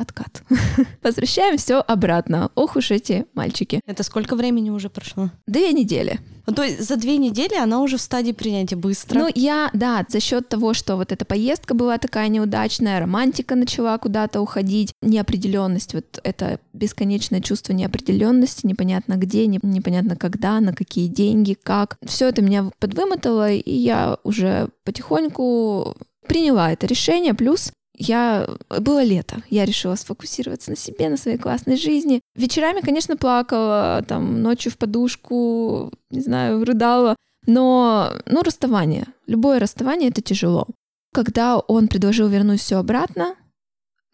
откат. 0.00 0.42
Возвращаем 1.02 1.56
все 1.56 1.80
обратно. 1.80 2.50
Ох 2.54 2.76
уж 2.76 2.90
эти 2.90 3.26
мальчики. 3.34 3.80
Это 3.86 4.02
сколько 4.02 4.36
времени 4.36 4.70
уже 4.70 4.90
прошло? 4.90 5.30
Две 5.46 5.72
недели. 5.72 6.20
Ну, 6.46 6.54
то 6.54 6.64
есть 6.64 6.80
за 6.82 6.96
две 6.96 7.16
недели 7.16 7.54
она 7.54 7.80
уже 7.80 7.96
в 7.96 8.00
стадии 8.00 8.32
принятия 8.32 8.76
быстро. 8.76 9.18
Ну, 9.20 9.28
я, 9.34 9.70
да, 9.72 10.04
за 10.08 10.18
счет 10.18 10.48
того, 10.48 10.74
что 10.74 10.96
вот 10.96 11.12
эта 11.12 11.24
поездка 11.24 11.74
была 11.74 11.98
такая 11.98 12.28
неудачная, 12.28 12.98
романтика 12.98 13.54
начала 13.54 13.96
куда-то 13.98 14.40
уходить, 14.40 14.92
неопределенность, 15.00 15.94
вот 15.94 16.18
это 16.24 16.58
бесконечное 16.72 17.40
чувство 17.40 17.72
неопределенности, 17.72 18.66
непонятно 18.66 19.14
где, 19.14 19.46
не, 19.46 19.60
непонятно 19.62 20.16
когда, 20.16 20.58
на 20.60 20.72
какие 20.72 21.06
деньги, 21.06 21.56
как. 21.62 21.98
Все 22.04 22.28
это 22.28 22.42
меня 22.42 22.70
подвымотало, 22.80 23.52
и 23.52 23.72
я 23.72 24.18
уже 24.24 24.70
потихоньку 24.84 25.94
приняла 26.26 26.72
это 26.72 26.86
решение, 26.86 27.34
плюс 27.34 27.72
я... 28.00 28.48
Было 28.80 29.02
лето, 29.02 29.42
я 29.50 29.66
решила 29.66 29.94
сфокусироваться 29.94 30.70
на 30.70 30.76
себе, 30.76 31.08
на 31.10 31.16
своей 31.16 31.36
классной 31.36 31.76
жизни. 31.76 32.20
Вечерами, 32.34 32.80
конечно, 32.80 33.16
плакала, 33.16 34.02
там, 34.08 34.42
ночью 34.42 34.72
в 34.72 34.78
подушку, 34.78 35.92
не 36.10 36.20
знаю, 36.20 36.64
рыдала. 36.64 37.14
Но, 37.46 38.12
ну, 38.26 38.42
расставание. 38.42 39.06
Любое 39.26 39.58
расставание— 39.60 40.08
это 40.10 40.22
тяжело. 40.22 40.66
Когда 41.12 41.58
он 41.58 41.88
предложил 41.88 42.28
вернуть 42.28 42.60
все 42.60 42.78
обратно, 42.78 43.34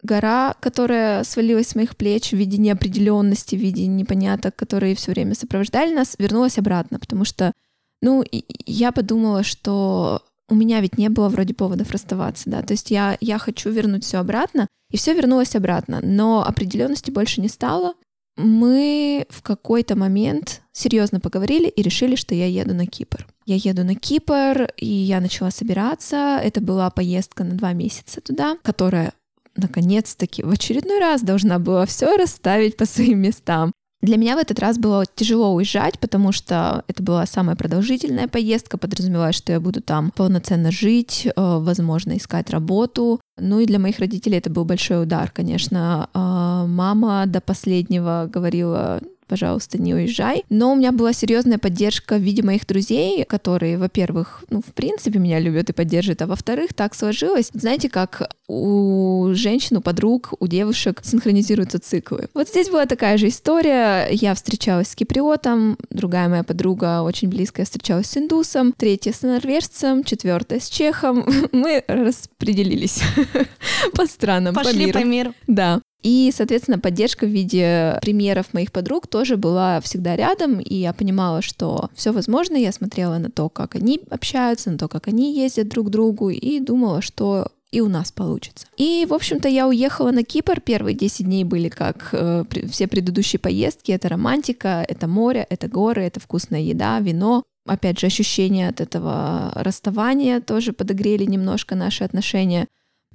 гора, 0.03 0.55
которая 0.59 1.23
свалилась 1.23 1.69
с 1.69 1.75
моих 1.75 1.95
плеч 1.95 2.31
в 2.31 2.35
виде 2.35 2.57
неопределенности, 2.57 3.55
в 3.55 3.59
виде 3.59 3.87
непоняток, 3.87 4.55
которые 4.55 4.95
все 4.95 5.11
время 5.11 5.33
сопровождали 5.33 5.93
нас, 5.93 6.15
вернулась 6.19 6.57
обратно, 6.57 6.99
потому 6.99 7.23
что, 7.23 7.53
ну, 8.01 8.23
я 8.65 8.91
подумала, 8.91 9.43
что 9.43 10.21
у 10.49 10.55
меня 10.55 10.79
ведь 10.81 10.97
не 10.97 11.09
было 11.09 11.29
вроде 11.29 11.53
поводов 11.53 11.91
расставаться, 11.91 12.49
да, 12.49 12.61
то 12.61 12.73
есть 12.73 12.91
я, 12.91 13.17
я 13.19 13.37
хочу 13.37 13.69
вернуть 13.69 14.03
все 14.03 14.17
обратно, 14.17 14.67
и 14.89 14.97
все 14.97 15.13
вернулось 15.13 15.55
обратно, 15.55 15.99
но 16.01 16.45
определенности 16.45 17.11
больше 17.11 17.41
не 17.41 17.49
стало. 17.49 17.93
Мы 18.37 19.25
в 19.29 19.41
какой-то 19.41 19.95
момент 19.95 20.61
серьезно 20.71 21.19
поговорили 21.19 21.67
и 21.67 21.81
решили, 21.81 22.15
что 22.15 22.35
я 22.35 22.45
еду 22.45 22.73
на 22.75 22.85
Кипр. 22.85 23.27
Я 23.45 23.55
еду 23.55 23.83
на 23.83 23.95
Кипр, 23.95 24.69
и 24.77 24.85
я 24.85 25.19
начала 25.19 25.49
собираться. 25.49 26.39
Это 26.41 26.61
была 26.61 26.91
поездка 26.91 27.43
на 27.43 27.55
два 27.55 27.73
месяца 27.73 28.21
туда, 28.21 28.57
которая 28.61 29.13
наконец-таки 29.55 30.43
в 30.43 30.51
очередной 30.51 30.99
раз 30.99 31.23
должна 31.23 31.57
была 31.57 31.87
все 31.87 32.15
расставить 32.15 32.77
по 32.77 32.85
своим 32.85 33.19
местам. 33.19 33.71
Для 34.01 34.17
меня 34.17 34.35
в 34.35 34.39
этот 34.39 34.59
раз 34.59 34.77
было 34.77 35.05
тяжело 35.15 35.53
уезжать, 35.55 35.97
потому 35.99 36.31
что 36.31 36.83
это 36.87 37.01
была 37.01 37.25
самая 37.25 37.55
продолжительная 37.55 38.27
поездка, 38.27 38.77
подразумевая, 38.77 39.31
что 39.31 39.51
я 39.51 39.59
буду 39.59 39.81
там 39.81 40.11
полноценно 40.11 40.71
жить, 40.71 41.25
э, 41.25 41.31
возможно, 41.35 42.15
искать 42.15 42.51
работу. 42.51 43.19
Ну 43.39 43.59
и 43.59 43.65
для 43.65 43.79
моих 43.79 43.97
родителей 43.97 44.37
это 44.37 44.51
был 44.51 44.65
большой 44.65 45.03
удар, 45.03 45.31
конечно. 45.31 46.09
А, 46.13 46.67
мама 46.67 47.25
до 47.25 47.41
последнего 47.41 48.29
говорила, 48.31 49.01
пожалуйста, 49.27 49.81
не 49.81 49.93
уезжай. 49.93 50.43
Но 50.49 50.71
у 50.71 50.75
меня 50.75 50.91
была 50.91 51.13
серьезная 51.13 51.57
поддержка 51.57 52.15
в 52.15 52.21
виде 52.21 52.43
моих 52.43 52.65
друзей, 52.65 53.23
которые, 53.25 53.77
во-первых, 53.77 54.43
ну, 54.49 54.61
в 54.61 54.73
принципе, 54.73 55.19
меня 55.19 55.39
любят 55.39 55.69
и 55.69 55.73
поддерживают, 55.73 56.21
а 56.21 56.27
во-вторых, 56.27 56.73
так 56.73 56.95
сложилось. 56.95 57.49
Знаете, 57.53 57.89
как 57.89 58.29
у 58.47 59.29
женщин, 59.33 59.77
у 59.77 59.81
подруг, 59.81 60.33
у 60.39 60.47
девушек 60.47 61.01
синхронизируются 61.03 61.79
циклы. 61.79 62.29
Вот 62.33 62.49
здесь 62.49 62.69
была 62.69 62.85
такая 62.85 63.17
же 63.17 63.27
история. 63.27 64.07
Я 64.11 64.33
встречалась 64.35 64.89
с 64.89 64.95
киприотом, 64.95 65.77
другая 65.89 66.29
моя 66.29 66.43
подруга, 66.43 67.01
очень 67.01 67.27
близкая, 67.29 67.65
встречалась 67.65 68.07
с 68.07 68.17
индусом, 68.17 68.73
третья 68.75 69.11
с 69.11 69.21
норвежцем, 69.21 70.03
четвертая 70.03 70.59
с 70.59 70.69
чехом. 70.69 71.25
Мы 71.51 71.83
распределились 71.87 73.01
по 73.93 74.05
странам, 74.05 74.55
Пошли 74.55 74.73
по 74.73 74.77
миру. 74.79 74.99
по 74.99 75.05
миру. 75.05 75.33
Да. 75.47 75.81
И, 76.07 76.31
соответственно, 76.33 76.79
поддержка 76.79 77.25
в 77.25 77.29
виде 77.29 77.99
примеров 78.01 78.53
моих 78.53 78.71
подруг 78.71 79.07
тоже 79.07 79.35
была 79.35 79.81
всегда 79.81 80.15
рядом, 80.15 80.61
и 80.61 80.75
я 80.75 80.93
понимала, 80.93 81.41
что 81.41 81.89
все 81.95 82.13
возможно. 82.13 82.55
Я 82.55 82.71
смотрела 82.71 83.17
на 83.17 83.29
то, 83.29 83.49
как 83.49 83.75
они 83.75 83.99
общаются, 84.09 84.71
на 84.71 84.77
то, 84.77 84.87
как 84.87 85.09
они 85.09 85.37
ездят 85.37 85.67
друг 85.67 85.87
к 85.87 85.89
другу, 85.89 86.29
и 86.29 86.61
думала, 86.61 87.01
что 87.01 87.49
и 87.71 87.81
у 87.81 87.89
нас 87.89 88.13
получится. 88.13 88.67
И, 88.77 89.05
в 89.09 89.13
общем-то, 89.13 89.49
я 89.49 89.67
уехала 89.67 90.11
на 90.11 90.23
Кипр. 90.23 90.61
Первые 90.61 90.95
10 90.95 91.25
дней 91.25 91.43
были 91.43 91.67
как 91.67 92.07
э, 92.13 92.45
все 92.71 92.87
предыдущие 92.87 93.41
поездки. 93.41 93.91
Это 93.91 94.07
романтика, 94.07 94.85
это 94.87 95.09
море, 95.09 95.45
это 95.49 95.67
горы, 95.67 96.03
это 96.03 96.21
вкусная 96.21 96.61
еда, 96.61 97.01
вино. 97.01 97.43
Опять 97.65 97.99
же, 97.99 98.07
ощущения 98.07 98.69
от 98.69 98.79
этого 98.79 99.51
расставания 99.55 100.39
тоже 100.39 100.71
подогрели 100.71 101.25
немножко 101.25 101.75
наши 101.75 102.05
отношения. 102.05 102.65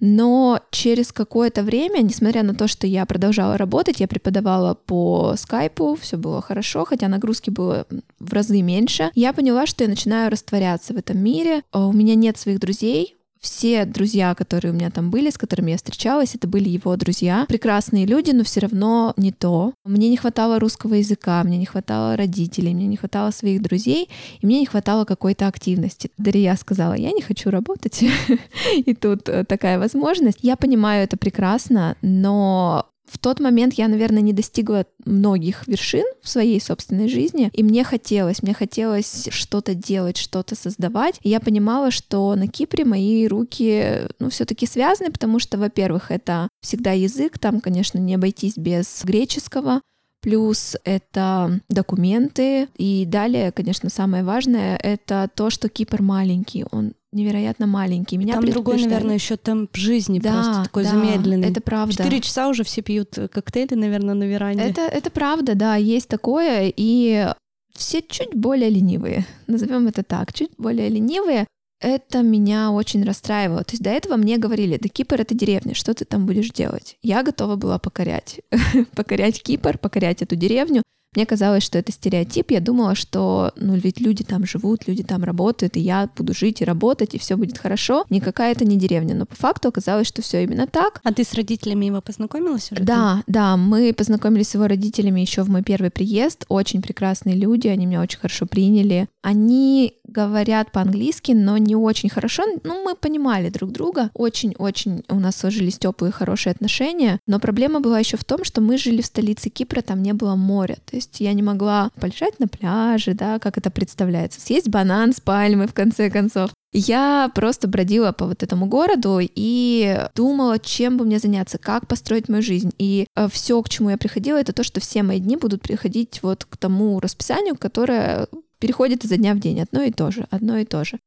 Но 0.04 0.60
через 0.72 1.12
какое-то 1.12 1.62
время, 1.62 2.02
несмотря 2.02 2.42
на 2.42 2.54
то, 2.54 2.66
что 2.66 2.88
я 2.88 3.06
продолжала 3.06 3.56
работать, 3.56 4.00
я 4.00 4.08
преподавала 4.08 4.74
по 4.74 5.36
скайпу, 5.36 5.94
все 5.94 6.16
было 6.16 6.42
хорошо, 6.42 6.84
хотя 6.84 7.06
нагрузки 7.06 7.50
было 7.50 7.86
в 8.18 8.32
разы 8.32 8.62
меньше, 8.62 9.12
я 9.14 9.32
поняла, 9.32 9.64
что 9.64 9.84
я 9.84 9.90
начинаю 9.90 10.28
растворяться 10.32 10.92
в 10.92 10.96
этом 10.96 11.18
мире. 11.18 11.62
А 11.70 11.86
у 11.86 11.92
меня 11.92 12.16
нет 12.16 12.36
своих 12.36 12.58
друзей, 12.58 13.16
все 13.42 13.84
друзья, 13.84 14.34
которые 14.34 14.72
у 14.72 14.74
меня 14.74 14.90
там 14.90 15.10
были, 15.10 15.28
с 15.28 15.36
которыми 15.36 15.72
я 15.72 15.76
встречалась, 15.76 16.34
это 16.34 16.46
были 16.46 16.68
его 16.68 16.96
друзья. 16.96 17.44
Прекрасные 17.48 18.06
люди, 18.06 18.30
но 18.30 18.44
все 18.44 18.60
равно 18.60 19.12
не 19.16 19.32
то. 19.32 19.74
Мне 19.84 20.08
не 20.08 20.16
хватало 20.16 20.60
русского 20.60 20.94
языка, 20.94 21.42
мне 21.42 21.58
не 21.58 21.66
хватало 21.66 22.16
родителей, 22.16 22.72
мне 22.72 22.86
не 22.86 22.96
хватало 22.96 23.32
своих 23.32 23.60
друзей, 23.60 24.08
и 24.40 24.46
мне 24.46 24.60
не 24.60 24.66
хватало 24.66 25.04
какой-то 25.04 25.48
активности. 25.48 26.10
Дарья 26.18 26.54
сказала, 26.54 26.94
я 26.94 27.10
не 27.10 27.20
хочу 27.20 27.50
работать, 27.50 28.04
и 28.76 28.94
тут 28.94 29.28
э, 29.28 29.44
такая 29.44 29.78
возможность. 29.78 30.38
Я 30.42 30.56
понимаю 30.56 31.04
это 31.04 31.16
прекрасно, 31.16 31.96
но 32.00 32.86
в 33.08 33.18
тот 33.18 33.40
момент 33.40 33.74
я, 33.74 33.88
наверное, 33.88 34.22
не 34.22 34.32
достигла 34.32 34.86
многих 35.04 35.66
вершин 35.66 36.04
в 36.22 36.28
своей 36.28 36.60
собственной 36.60 37.08
жизни, 37.08 37.50
и 37.52 37.62
мне 37.62 37.84
хотелось, 37.84 38.42
мне 38.42 38.54
хотелось 38.54 39.28
что-то 39.30 39.74
делать, 39.74 40.16
что-то 40.16 40.54
создавать. 40.54 41.18
И 41.22 41.28
я 41.28 41.40
понимала, 41.40 41.90
что 41.90 42.34
на 42.34 42.48
Кипре 42.48 42.84
мои 42.84 43.26
руки, 43.26 44.08
ну, 44.18 44.30
все-таки 44.30 44.66
связаны, 44.66 45.10
потому 45.10 45.38
что, 45.38 45.58
во-первых, 45.58 46.10
это 46.10 46.48
всегда 46.60 46.92
язык, 46.92 47.38
там, 47.38 47.60
конечно, 47.60 47.98
не 47.98 48.14
обойтись 48.14 48.56
без 48.56 49.02
греческого, 49.04 49.80
плюс 50.20 50.76
это 50.84 51.60
документы, 51.68 52.68
и 52.76 53.04
далее, 53.04 53.52
конечно, 53.52 53.90
самое 53.90 54.24
важное— 54.24 54.76
это 54.82 55.28
то, 55.34 55.50
что 55.50 55.68
Кипр 55.68 56.00
маленький, 56.00 56.64
он 56.70 56.94
невероятно 57.12 57.66
маленький. 57.66 58.16
Меня 58.16 58.34
Там 58.34 58.44
другой, 58.46 58.80
наверное, 58.82 59.14
еще 59.14 59.36
темп 59.36 59.76
жизни 59.76 60.18
да, 60.18 60.32
просто 60.32 60.62
такой 60.64 60.84
да, 60.84 60.90
замедленный. 60.90 61.50
Это 61.50 61.60
правда. 61.60 61.96
Четыре 61.96 62.20
часа 62.20 62.48
уже 62.48 62.64
все 62.64 62.82
пьют 62.82 63.16
э, 63.18 63.28
коктейли, 63.28 63.74
наверное, 63.74 64.14
на 64.14 64.24
веранде. 64.24 64.62
Это, 64.62 64.82
это 64.82 65.10
правда, 65.10 65.54
да, 65.54 65.76
есть 65.76 66.08
такое, 66.08 66.72
и 66.74 67.28
все 67.74 68.02
чуть 68.02 68.34
более 68.34 68.70
ленивые, 68.70 69.26
назовем 69.46 69.86
это 69.86 70.02
так, 70.02 70.32
чуть 70.32 70.52
более 70.58 70.88
ленивые. 70.88 71.46
Это 71.80 72.22
меня 72.22 72.70
очень 72.70 73.02
расстраивало. 73.02 73.64
То 73.64 73.72
есть 73.72 73.82
до 73.82 73.90
этого 73.90 74.16
мне 74.16 74.38
говорили, 74.38 74.78
да 74.80 74.88
Кипр— 74.88 75.20
это 75.20 75.34
деревня, 75.34 75.74
что 75.74 75.92
ты 75.94 76.04
там 76.04 76.26
будешь 76.26 76.50
делать? 76.50 76.96
Я 77.02 77.24
готова 77.24 77.56
была 77.56 77.80
покорять. 77.80 78.40
покорять 78.94 79.42
Кипр, 79.42 79.78
покорять 79.78 80.22
эту 80.22 80.36
деревню. 80.36 80.82
Мне 81.14 81.26
казалось, 81.26 81.62
что 81.62 81.78
это 81.78 81.92
стереотип. 81.92 82.50
Я 82.52 82.60
думала, 82.60 82.94
что, 82.94 83.52
ну, 83.56 83.74
ведь 83.74 84.00
люди 84.00 84.24
там 84.24 84.46
живут, 84.46 84.88
люди 84.88 85.02
там 85.02 85.24
работают, 85.24 85.76
и 85.76 85.80
я 85.80 86.08
буду 86.16 86.32
жить 86.32 86.62
и 86.62 86.64
работать, 86.64 87.14
и 87.14 87.18
все 87.18 87.36
будет 87.36 87.58
хорошо. 87.58 88.06
Никакая 88.08 88.52
это 88.52 88.64
не 88.64 88.76
деревня. 88.76 89.14
Но 89.14 89.26
по 89.26 89.34
факту 89.34 89.68
оказалось, 89.68 90.06
что 90.06 90.22
все 90.22 90.42
именно 90.42 90.66
так. 90.66 91.00
А 91.04 91.12
ты 91.12 91.24
с 91.24 91.34
родителями 91.34 91.86
его 91.86 92.00
познакомилась 92.00 92.72
уже? 92.72 92.82
Да, 92.82 93.22
да, 93.26 93.58
мы 93.58 93.92
познакомились 93.92 94.48
с 94.48 94.54
его 94.54 94.66
родителями 94.66 95.20
еще 95.20 95.42
в 95.42 95.50
мой 95.50 95.62
первый 95.62 95.90
приезд. 95.90 96.46
Очень 96.48 96.80
прекрасные 96.80 97.36
люди, 97.36 97.68
они 97.68 97.84
меня 97.84 98.00
очень 98.00 98.18
хорошо 98.18 98.46
приняли. 98.46 99.06
Они 99.20 99.98
говорят 100.04 100.72
по-английски, 100.72 101.32
но 101.32 101.58
не 101.58 101.76
очень 101.76 102.08
хорошо. 102.08 102.44
Ну, 102.64 102.84
мы 102.84 102.94
понимали 102.94 103.50
друг 103.50 103.70
друга. 103.70 104.10
Очень-очень 104.14 105.04
у 105.08 105.16
нас 105.16 105.36
сложились 105.36 105.78
теплые, 105.78 106.12
хорошие 106.12 106.52
отношения. 106.52 107.20
Но 107.26 107.38
проблема 107.38 107.80
была 107.80 107.98
еще 107.98 108.16
в 108.16 108.24
том, 108.24 108.44
что 108.44 108.60
мы 108.60 108.78
жили 108.78 109.02
в 109.02 109.06
столице 109.06 109.48
Кипра, 109.48 109.82
там 109.82 110.02
не 110.02 110.12
было 110.12 110.34
моря. 110.34 110.76
То 110.90 110.96
есть 111.02 111.20
я 111.20 111.32
не 111.32 111.42
могла 111.42 111.90
полежать 112.00 112.38
на 112.38 112.48
пляже, 112.48 113.14
да, 113.14 113.38
как 113.38 113.58
это 113.58 113.70
представляется, 113.70 114.40
съесть 114.40 114.68
банан 114.68 115.12
с 115.12 115.20
пальмы 115.20 115.66
в 115.66 115.74
конце 115.74 116.10
концов. 116.10 116.50
Я 116.72 117.30
просто 117.34 117.68
бродила 117.68 118.12
по 118.12 118.26
вот 118.26 118.42
этому 118.42 118.66
городу 118.66 119.18
и 119.20 120.08
думала, 120.14 120.58
чем 120.58 120.96
бы 120.96 121.04
мне 121.04 121.18
заняться, 121.18 121.58
как 121.58 121.86
построить 121.86 122.30
мою 122.30 122.42
жизнь. 122.42 122.72
И 122.78 123.06
все, 123.30 123.62
к 123.62 123.68
чему 123.68 123.90
я 123.90 123.98
приходила, 123.98 124.38
это 124.38 124.54
то, 124.54 124.64
что 124.64 124.80
все 124.80 125.02
мои 125.02 125.20
дни 125.20 125.36
будут 125.36 125.60
приходить 125.60 126.20
вот 126.22 126.46
к 126.46 126.56
тому 126.56 126.98
расписанию, 126.98 127.56
которое 127.56 128.26
переходит 128.58 129.04
изо 129.04 129.18
дня 129.18 129.34
в 129.34 129.40
день. 129.40 129.60
Одно 129.60 129.82
и 129.82 129.90
то 129.90 130.10
же, 130.10 130.26
одно 130.30 130.56
и 130.56 130.64
то 130.64 130.84
же. 130.84 130.98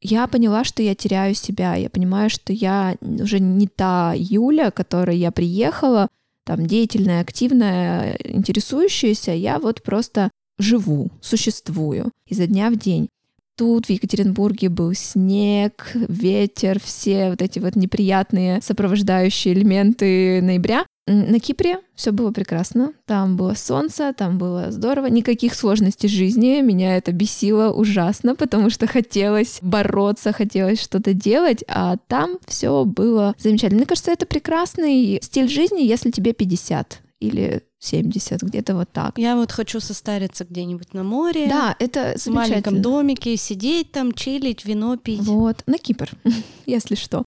Я 0.00 0.26
поняла, 0.26 0.64
что 0.64 0.82
я 0.82 0.96
теряю 0.96 1.36
себя. 1.36 1.76
Я 1.76 1.88
понимаю, 1.88 2.28
что 2.28 2.52
я 2.52 2.96
уже 3.00 3.38
не 3.38 3.68
та 3.68 4.14
Юля, 4.16 4.72
которой 4.72 5.16
я 5.16 5.30
приехала, 5.30 6.08
там 6.44 6.66
деятельная, 6.66 7.20
активная, 7.20 8.16
интересующаяся, 8.24 9.32
я 9.32 9.58
вот 9.58 9.82
просто 9.82 10.30
живу, 10.58 11.10
существую 11.20 12.10
изо 12.26 12.46
дня 12.46 12.70
в 12.70 12.76
день. 12.76 13.08
Тут 13.56 13.86
в 13.86 13.90
Екатеринбурге 13.90 14.70
был 14.70 14.94
снег, 14.94 15.90
ветер, 15.94 16.80
все 16.82 17.30
вот 17.30 17.42
эти 17.42 17.58
вот 17.58 17.76
неприятные 17.76 18.62
сопровождающие 18.62 19.52
элементы 19.52 20.40
ноября. 20.40 20.86
На 21.06 21.40
Кипре 21.40 21.80
все 21.96 22.12
было 22.12 22.30
прекрасно. 22.30 22.92
Там 23.06 23.36
было 23.36 23.54
солнце, 23.54 24.14
там 24.16 24.38
было 24.38 24.70
здорово. 24.70 25.06
Никаких 25.06 25.54
сложностей 25.54 26.08
жизни. 26.08 26.60
Меня 26.60 26.96
это 26.96 27.10
бесило 27.10 27.72
ужасно, 27.72 28.36
потому 28.36 28.70
что 28.70 28.86
хотелось 28.86 29.58
бороться, 29.62 30.32
хотелось 30.32 30.80
что-то 30.80 31.12
делать, 31.12 31.64
а 31.66 31.96
там 32.06 32.38
все 32.46 32.84
было 32.84 33.34
замечательно. 33.36 33.78
Мне 33.78 33.86
кажется, 33.86 34.12
это 34.12 34.26
прекрасный 34.26 35.18
стиль 35.22 35.48
жизни, 35.48 35.82
если 35.82 36.12
тебе 36.12 36.32
50 36.32 37.02
или 37.18 37.62
70, 37.80 38.42
где-то 38.42 38.76
вот 38.76 38.90
так. 38.92 39.18
Я 39.18 39.34
вот 39.34 39.50
хочу 39.50 39.80
состариться 39.80 40.44
где-нибудь 40.44 40.94
на 40.94 41.02
море. 41.02 41.48
Да, 41.48 41.74
это 41.80 42.14
в 42.16 42.26
маленьком 42.28 42.80
домике, 42.80 43.36
сидеть 43.36 43.90
там, 43.90 44.12
чилить, 44.12 44.64
вино 44.64 44.96
пить. 44.96 45.20
Вот, 45.20 45.64
на 45.66 45.78
Кипр, 45.78 46.10
если 46.66 46.94
что. 46.94 47.24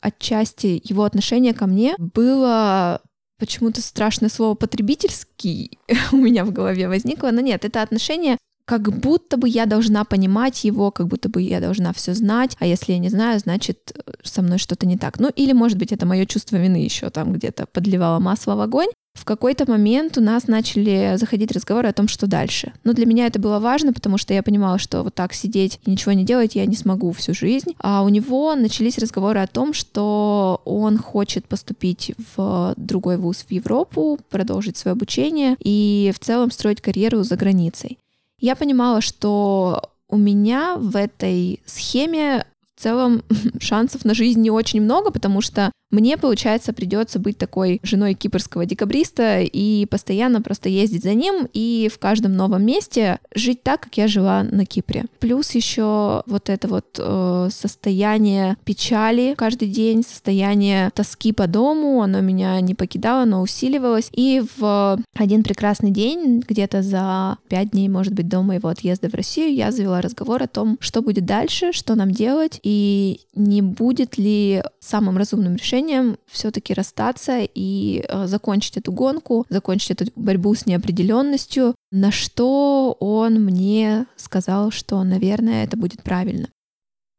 Отчасти 0.00 0.82
его 0.82 1.04
отношение 1.04 1.54
ко 1.54 1.66
мне 1.66 1.94
было 1.98 3.00
почему-то 3.42 3.82
страшное 3.82 4.28
слово 4.28 4.54
потребительский 4.54 5.80
у 6.12 6.16
меня 6.16 6.44
в 6.44 6.52
голове 6.52 6.86
возникло, 6.86 7.32
но 7.32 7.40
нет, 7.40 7.64
это 7.64 7.82
отношение 7.82 8.38
как 8.64 8.82
будто 8.92 9.36
бы 9.36 9.48
я 9.48 9.66
должна 9.66 10.04
понимать 10.04 10.62
его, 10.62 10.92
как 10.92 11.08
будто 11.08 11.28
бы 11.28 11.42
я 11.42 11.58
должна 11.58 11.92
все 11.92 12.14
знать, 12.14 12.56
а 12.60 12.66
если 12.66 12.92
я 12.92 13.00
не 13.00 13.08
знаю, 13.08 13.40
значит 13.40 13.92
со 14.22 14.42
мной 14.42 14.58
что-то 14.58 14.86
не 14.86 14.96
так. 14.96 15.18
Ну 15.18 15.28
или, 15.34 15.52
может 15.52 15.76
быть, 15.76 15.90
это 15.90 16.06
мое 16.06 16.24
чувство 16.24 16.56
вины 16.56 16.76
еще 16.76 17.10
там 17.10 17.32
где-то 17.32 17.66
подливало 17.66 18.20
масло 18.20 18.54
в 18.54 18.60
огонь. 18.60 18.90
В 19.14 19.24
какой-то 19.24 19.70
момент 19.70 20.16
у 20.16 20.20
нас 20.20 20.48
начали 20.48 21.16
заходить 21.16 21.52
разговоры 21.52 21.88
о 21.88 21.92
том, 21.92 22.08
что 22.08 22.26
дальше. 22.26 22.72
Но 22.82 22.92
для 22.92 23.06
меня 23.06 23.26
это 23.26 23.38
было 23.38 23.58
важно, 23.58 23.92
потому 23.92 24.16
что 24.18 24.32
я 24.32 24.42
понимала, 24.42 24.78
что 24.78 25.02
вот 25.02 25.14
так 25.14 25.34
сидеть 25.34 25.78
и 25.84 25.90
ничего 25.90 26.12
не 26.12 26.24
делать 26.24 26.54
я 26.54 26.64
не 26.64 26.76
смогу 26.76 27.12
всю 27.12 27.34
жизнь. 27.34 27.74
А 27.78 28.02
у 28.02 28.08
него 28.08 28.54
начались 28.54 28.98
разговоры 28.98 29.40
о 29.40 29.46
том, 29.46 29.74
что 29.74 30.62
он 30.64 30.98
хочет 30.98 31.46
поступить 31.46 32.14
в 32.34 32.74
другой 32.76 33.18
вуз 33.18 33.44
в 33.46 33.52
Европу, 33.52 34.18
продолжить 34.30 34.78
свое 34.78 34.92
обучение 34.92 35.56
и 35.60 36.12
в 36.14 36.18
целом 36.18 36.50
строить 36.50 36.80
карьеру 36.80 37.22
за 37.22 37.36
границей. 37.36 37.98
Я 38.40 38.56
понимала, 38.56 39.02
что 39.02 39.90
у 40.08 40.16
меня 40.16 40.76
в 40.76 40.96
этой 40.96 41.60
схеме 41.66 42.46
в 42.74 42.80
целом 42.82 43.22
шансов 43.60 44.04
на 44.04 44.14
жизнь 44.14 44.40
не 44.40 44.50
очень 44.50 44.80
много, 44.80 45.10
потому 45.10 45.42
что 45.42 45.70
мне, 45.92 46.16
получается, 46.16 46.72
придется 46.72 47.18
быть 47.18 47.36
такой 47.36 47.78
женой 47.82 48.14
кипрского 48.14 48.64
декабриста 48.64 49.40
и 49.40 49.84
постоянно 49.86 50.40
просто 50.40 50.70
ездить 50.70 51.02
за 51.02 51.12
ним 51.12 51.46
и 51.52 51.90
в 51.92 51.98
каждом 51.98 52.34
новом 52.34 52.64
месте 52.64 53.18
жить 53.34 53.62
так, 53.62 53.82
как 53.82 53.98
я 53.98 54.08
жила 54.08 54.42
на 54.42 54.64
Кипре. 54.64 55.04
Плюс 55.20 55.50
еще 55.50 56.22
вот 56.26 56.48
это 56.48 56.66
вот 56.66 56.98
э, 56.98 57.48
состояние 57.52 58.56
печали 58.64 59.34
каждый 59.36 59.68
день, 59.68 60.02
состояние 60.02 60.90
тоски 60.94 61.32
по 61.32 61.46
дому, 61.46 62.00
оно 62.02 62.22
меня 62.22 62.58
не 62.62 62.74
покидало, 62.74 63.24
оно 63.24 63.42
усиливалось. 63.42 64.08
И 64.12 64.42
в 64.56 64.98
один 65.14 65.42
прекрасный 65.42 65.90
день, 65.90 66.42
где-то 66.46 66.80
за 66.80 67.36
пять 67.48 67.72
дней, 67.72 67.90
может 67.90 68.14
быть, 68.14 68.28
до 68.28 68.40
моего 68.40 68.70
отъезда 68.70 69.10
в 69.10 69.14
Россию, 69.14 69.54
я 69.54 69.70
завела 69.70 70.00
разговор 70.00 70.42
о 70.42 70.48
том, 70.48 70.78
что 70.80 71.02
будет 71.02 71.26
дальше, 71.26 71.72
что 71.72 71.94
нам 71.96 72.12
делать, 72.12 72.60
и 72.62 73.20
не 73.34 73.60
будет 73.60 74.16
ли 74.16 74.62
самым 74.80 75.18
разумным 75.18 75.56
решением 75.56 75.81
решением 75.82 76.18
все-таки 76.26 76.74
расстаться 76.74 77.40
и 77.42 78.04
э, 78.08 78.26
закончить 78.26 78.76
эту 78.76 78.92
гонку, 78.92 79.46
закончить 79.48 79.90
эту 79.90 80.06
борьбу 80.16 80.54
с 80.54 80.66
неопределенностью, 80.66 81.74
на 81.90 82.10
что 82.10 82.96
он 83.00 83.44
мне 83.44 84.06
сказал, 84.16 84.70
что, 84.70 85.02
наверное, 85.04 85.64
это 85.64 85.76
будет 85.76 86.02
правильно. 86.02 86.48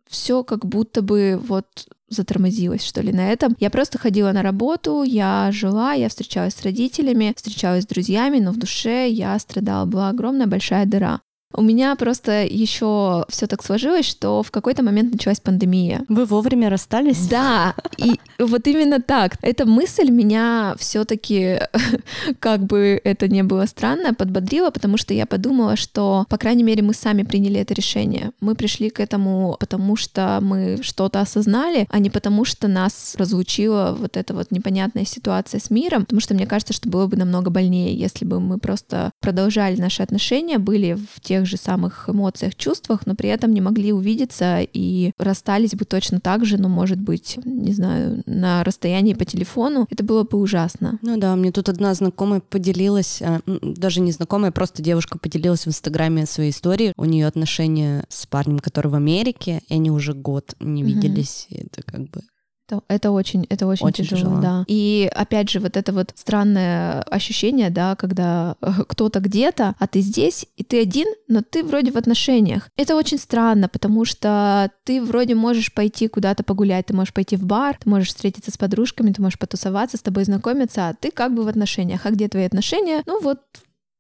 Все 0.10 0.44
как 0.44 0.66
будто 0.66 1.02
бы 1.02 1.40
вот 1.44 1.66
затормозилась, 2.10 2.84
что 2.84 3.02
ли, 3.02 3.12
на 3.12 3.32
этом. 3.32 3.56
Я 3.60 3.70
просто 3.70 3.98
ходила 3.98 4.32
на 4.32 4.44
работу, 4.44 5.04
я 5.04 5.50
жила, 5.52 5.94
я 5.94 6.10
встречалась 6.10 6.54
с 6.54 6.62
родителями, 6.62 7.34
встречалась 7.36 7.84
с 7.84 7.88
друзьями, 7.88 8.40
но 8.40 8.52
в 8.52 8.58
душе 8.58 9.10
я 9.10 9.38
страдала, 9.40 9.86
была 9.86 10.10
огромная 10.10 10.48
большая 10.48 10.86
дыра. 10.86 11.22
У 11.54 11.62
меня 11.62 11.96
просто 11.96 12.44
еще 12.44 13.26
все 13.30 13.48
так 13.48 13.64
сложилось, 13.64 14.06
что 14.06 14.44
в 14.44 14.52
какой-то 14.52 14.84
момент 14.84 15.14
началась 15.14 15.40
пандемия. 15.40 16.04
Вы 16.10 16.26
вовремя 16.26 16.70
расстались? 16.70 17.28
Да, 17.28 17.76
и 17.98 18.20
вот 18.40 18.68
именно 18.68 19.02
так. 19.02 19.36
Эта 19.42 19.66
мысль 19.66 20.10
меня 20.10 20.76
все-таки, 20.78 21.60
как 22.40 22.64
бы 22.64 23.00
это 23.04 23.28
не 23.28 23.44
было 23.44 23.66
странно, 23.66 24.14
подбодрила, 24.14 24.72
потому 24.72 24.98
что 24.98 25.14
я 25.14 25.26
подумала, 25.26 25.76
что, 25.76 26.26
по 26.30 26.38
крайней 26.38 26.64
мере, 26.64 26.82
мы 26.82 26.94
сами 26.94 27.24
приняли 27.24 27.60
это 27.60 27.74
решение. 27.74 28.32
Мы 28.42 28.56
пришли 28.56 28.90
к 28.90 29.00
этому, 29.00 29.56
потому 29.60 29.96
что 29.96 30.40
мы 30.42 30.80
что-то 30.82 31.22
осознали, 31.22 31.88
а 31.90 32.00
не 32.00 32.10
потому 32.10 32.46
что 32.46 32.68
нас 32.68 33.16
разлучила 33.18 33.96
вот 33.98 34.18
эта 34.18 34.34
вот 34.34 34.52
непонятная 34.52 35.06
ситуация 35.06 35.60
с 35.60 35.70
миром, 35.70 36.04
потому 36.04 36.20
что 36.20 36.34
мне 36.34 36.48
кажется, 36.48 36.74
что 36.74 36.90
было 36.90 37.08
бы 37.08 37.18
намного 37.18 37.50
больнее, 37.50 37.96
если 37.96 38.26
бы 38.26 38.40
мы 38.40 38.58
просто 38.58 39.12
продолжали 39.22 39.80
наши 39.80 40.02
отношения, 40.04 40.58
были 40.58 40.94
в 40.94 41.22
тех 41.22 41.43
тех 41.44 41.50
же 41.50 41.58
самых 41.58 42.10
эмоциях, 42.10 42.56
чувствах, 42.56 43.06
но 43.06 43.16
при 43.16 43.30
этом 43.30 43.54
не 43.54 43.62
могли 43.62 43.92
увидеться 43.92 44.60
и 44.62 45.12
расстались 45.18 45.76
бы 45.76 45.86
точно 45.86 46.20
так 46.20 46.46
же, 46.46 46.58
но, 46.58 46.70
может 46.70 47.00
быть, 47.00 47.38
не 47.44 47.74
знаю, 47.74 48.24
на 48.26 48.64
расстоянии 48.64 49.14
по 49.14 49.26
телефону. 49.26 49.88
Это 49.90 50.04
было 50.04 50.24
бы 50.24 50.38
ужасно. 50.38 51.00
Ну 51.02 51.18
да, 51.18 51.36
мне 51.36 51.52
тут 51.52 51.70
одна 51.70 51.94
знакомая 51.94 52.40
поделилась, 52.40 53.22
а, 53.22 53.42
даже 53.46 54.00
не 54.00 54.12
знакомая, 54.12 54.52
просто 54.52 54.82
девушка 54.82 55.18
поделилась 55.18 55.66
в 55.66 55.68
Инстаграме 55.68 56.26
своей 56.26 56.52
историей. 56.52 56.94
У 56.98 57.06
нее 57.06 57.28
отношения 57.28 58.06
с 58.10 58.26
парнем, 58.26 58.60
который 58.60 58.88
в 58.88 58.96
Америке, 58.96 59.62
и 59.68 59.74
они 59.74 59.92
уже 59.92 60.14
год 60.14 60.56
не 60.60 60.84
виделись. 60.84 61.48
Mm-hmm. 61.50 61.68
Это 61.68 61.84
как 61.84 62.02
бы 62.10 62.22
это, 62.68 62.82
это 62.88 63.12
очень, 63.12 63.46
это 63.50 63.68
очень, 63.68 63.86
очень 63.86 64.06
тяжело, 64.06 64.22
тяжело, 64.22 64.42
да. 64.42 64.66
И 64.68 65.10
опять 65.14 65.50
же, 65.50 65.60
вот 65.60 65.78
это 65.78 65.92
вот 65.92 66.12
странное 66.16 67.02
ощущение, 67.04 67.70
да, 67.70 67.96
когда 67.96 68.56
э, 68.62 68.72
кто-то 68.88 69.20
где-то, 69.20 69.76
а 69.78 69.88
ты 69.88 70.02
здесь, 70.02 70.46
и 70.56 70.64
ты 70.64 70.82
один, 70.82 71.08
но 71.28 71.42
ты 71.42 71.64
вроде 71.64 71.92
в 71.92 71.98
отношениях. 71.98 72.70
Это 72.78 72.96
очень 72.96 73.18
странно, 73.18 73.68
потому 73.68 74.06
что 74.06 74.72
ты 74.84 75.02
вроде 75.02 75.36
можешь 75.36 75.74
пойти 75.74 76.08
куда-то 76.08 76.44
погулять, 76.44 76.88
ты 76.88 76.94
можешь 76.94 77.14
пойти 77.14 77.36
в 77.36 77.46
бар, 77.46 77.78
ты 77.78 77.90
можешь 77.90 78.10
встретиться 78.10 78.52
с 78.52 78.58
подружками, 78.58 79.12
ты 79.12 79.22
можешь 79.22 79.40
потусоваться, 79.40 79.98
с 79.98 80.02
тобой 80.02 80.24
знакомиться, 80.24 80.90
а 80.90 80.94
ты 80.94 81.12
как 81.12 81.34
бы 81.34 81.44
в 81.44 81.48
отношениях. 81.48 82.06
А 82.06 82.12
где 82.12 82.28
твои 82.28 82.46
отношения? 82.46 83.04
Ну 83.06 83.22
вот 83.22 83.40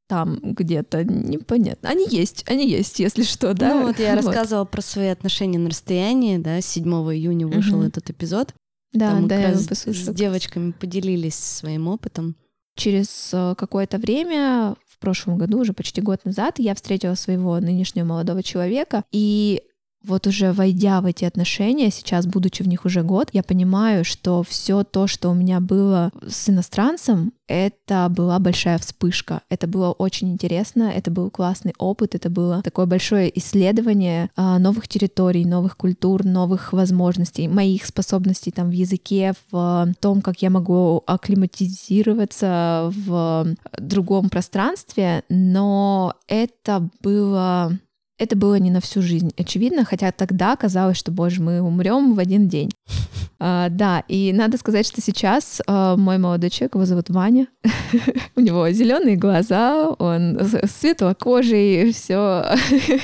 там 0.08 0.40
где-то 0.42 1.04
непонятно. 1.04 1.90
Они 1.90 2.08
есть, 2.08 2.44
они 2.48 2.68
есть, 2.70 3.00
если 3.00 3.24
что, 3.24 3.54
да. 3.54 3.74
Ну 3.76 3.88
вот 3.88 4.00
я 4.00 4.16
рассказывала 4.16 4.66
про 4.66 4.82
свои 4.82 5.08
отношения 5.08 5.58
на 5.60 5.70
расстоянии, 5.70 6.38
да, 6.38 6.62
7 6.62 6.84
июня 7.14 7.48
вышел 7.48 7.78
Мгм. 7.78 7.88
этот 7.88 8.10
эпизод. 8.10 8.54
Да, 8.92 9.12
Там 9.12 9.28
да, 9.28 9.38
я 9.40 9.52
раз 9.52 9.66
послушаю. 9.68 10.06
с 10.14 10.16
девочками 10.16 10.72
поделились 10.72 11.36
своим 11.36 11.88
опытом. 11.88 12.36
Через 12.76 13.32
э, 13.34 13.56
какое-то 13.58 13.98
время, 13.98 14.76
в 14.88 15.00
прошлом 15.00 15.38
году, 15.38 15.60
уже 15.60 15.74
почти 15.74 16.02
год 16.02 16.26
назад, 16.26 16.60
я 16.60 16.76
встретила 16.76 17.16
своего 17.16 17.60
нынешнего 17.60 18.06
молодого 18.06 18.44
человека, 18.44 19.04
и 19.12 19.64
вот 20.04 20.28
уже 20.28 20.52
войдя 20.52 21.02
в 21.02 21.06
эти 21.06 21.26
отношения, 21.26 21.90
сейчас, 21.92 22.26
будучи 22.26 22.64
в 22.64 22.68
них 22.68 22.86
уже 22.86 23.04
год, 23.04 23.30
я 23.34 23.44
понимаю, 23.44 24.04
что 24.04 24.44
все 24.44 24.84
то, 24.84 25.08
что 25.08 25.30
у 25.30 25.34
меня 25.34 25.60
было 25.60 26.12
с 26.28 26.50
иностранцем, 26.50 27.34
это 27.48 28.08
была 28.10 28.40
большая 28.40 28.78
вспышка. 28.78 29.42
Это 29.50 29.68
было 29.68 29.92
очень 29.92 30.32
интересно, 30.32 30.84
это 30.84 31.12
был 31.12 31.30
классный 31.30 31.74
опыт, 31.78 32.16
это 32.16 32.30
было 32.30 32.62
такое 32.62 32.86
большое 32.86 33.38
исследование 33.38 34.30
а, 34.36 34.60
новых 34.60 34.88
территорий, 34.88 35.46
новых 35.46 35.78
культур, 35.78 36.26
новых 36.26 36.74
возможностей, 36.74 37.48
моих 37.48 37.86
способностей 37.86 38.52
там 38.52 38.70
в 38.70 38.74
языке, 38.74 39.34
в 39.52 39.94
том, 40.00 40.22
как 40.22 40.42
я 40.42 40.50
могу 40.50 41.04
акклиматизироваться 41.06 42.92
в 43.06 43.56
другом 43.78 44.30
пространстве, 44.30 45.24
но 45.30 46.16
это 46.28 46.90
было 47.02 47.78
это 48.18 48.35
было 48.35 48.56
не 48.56 48.72
на 48.72 48.80
всю 48.81 49.02
жизнь, 49.02 49.31
очевидно, 49.38 49.85
хотя 49.85 50.11
тогда 50.11 50.56
казалось, 50.56 50.98
что, 50.98 51.11
боже, 51.11 51.41
мы 51.41 51.61
умрем 51.61 52.14
в 52.14 52.19
один 52.19 52.48
день. 52.48 52.72
А, 53.45 53.68
да, 53.68 54.06
и 54.07 54.31
надо 54.31 54.57
сказать, 54.57 54.88
что 54.88 55.02
сейчас 55.02 55.61
а, 55.68 55.98
мой 55.98 56.18
молодой 56.18 56.49
человек, 56.49 56.76
его 56.76 56.85
зовут 56.85 57.10
Ваня, 57.10 57.48
у 58.38 58.40
него 58.40 58.69
зеленые 58.69 59.18
глаза, 59.18 59.90
он 59.90 60.40
светлокожий, 60.64 61.91
все, 61.91 62.45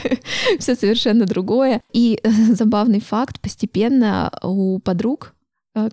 все 0.59 0.75
совершенно 0.75 1.25
другое. 1.25 1.81
И 1.91 2.21
э, 2.23 2.29
забавный 2.53 3.01
факт, 3.01 3.41
постепенно 3.41 4.31
у 4.41 4.79
подруг 4.79 5.33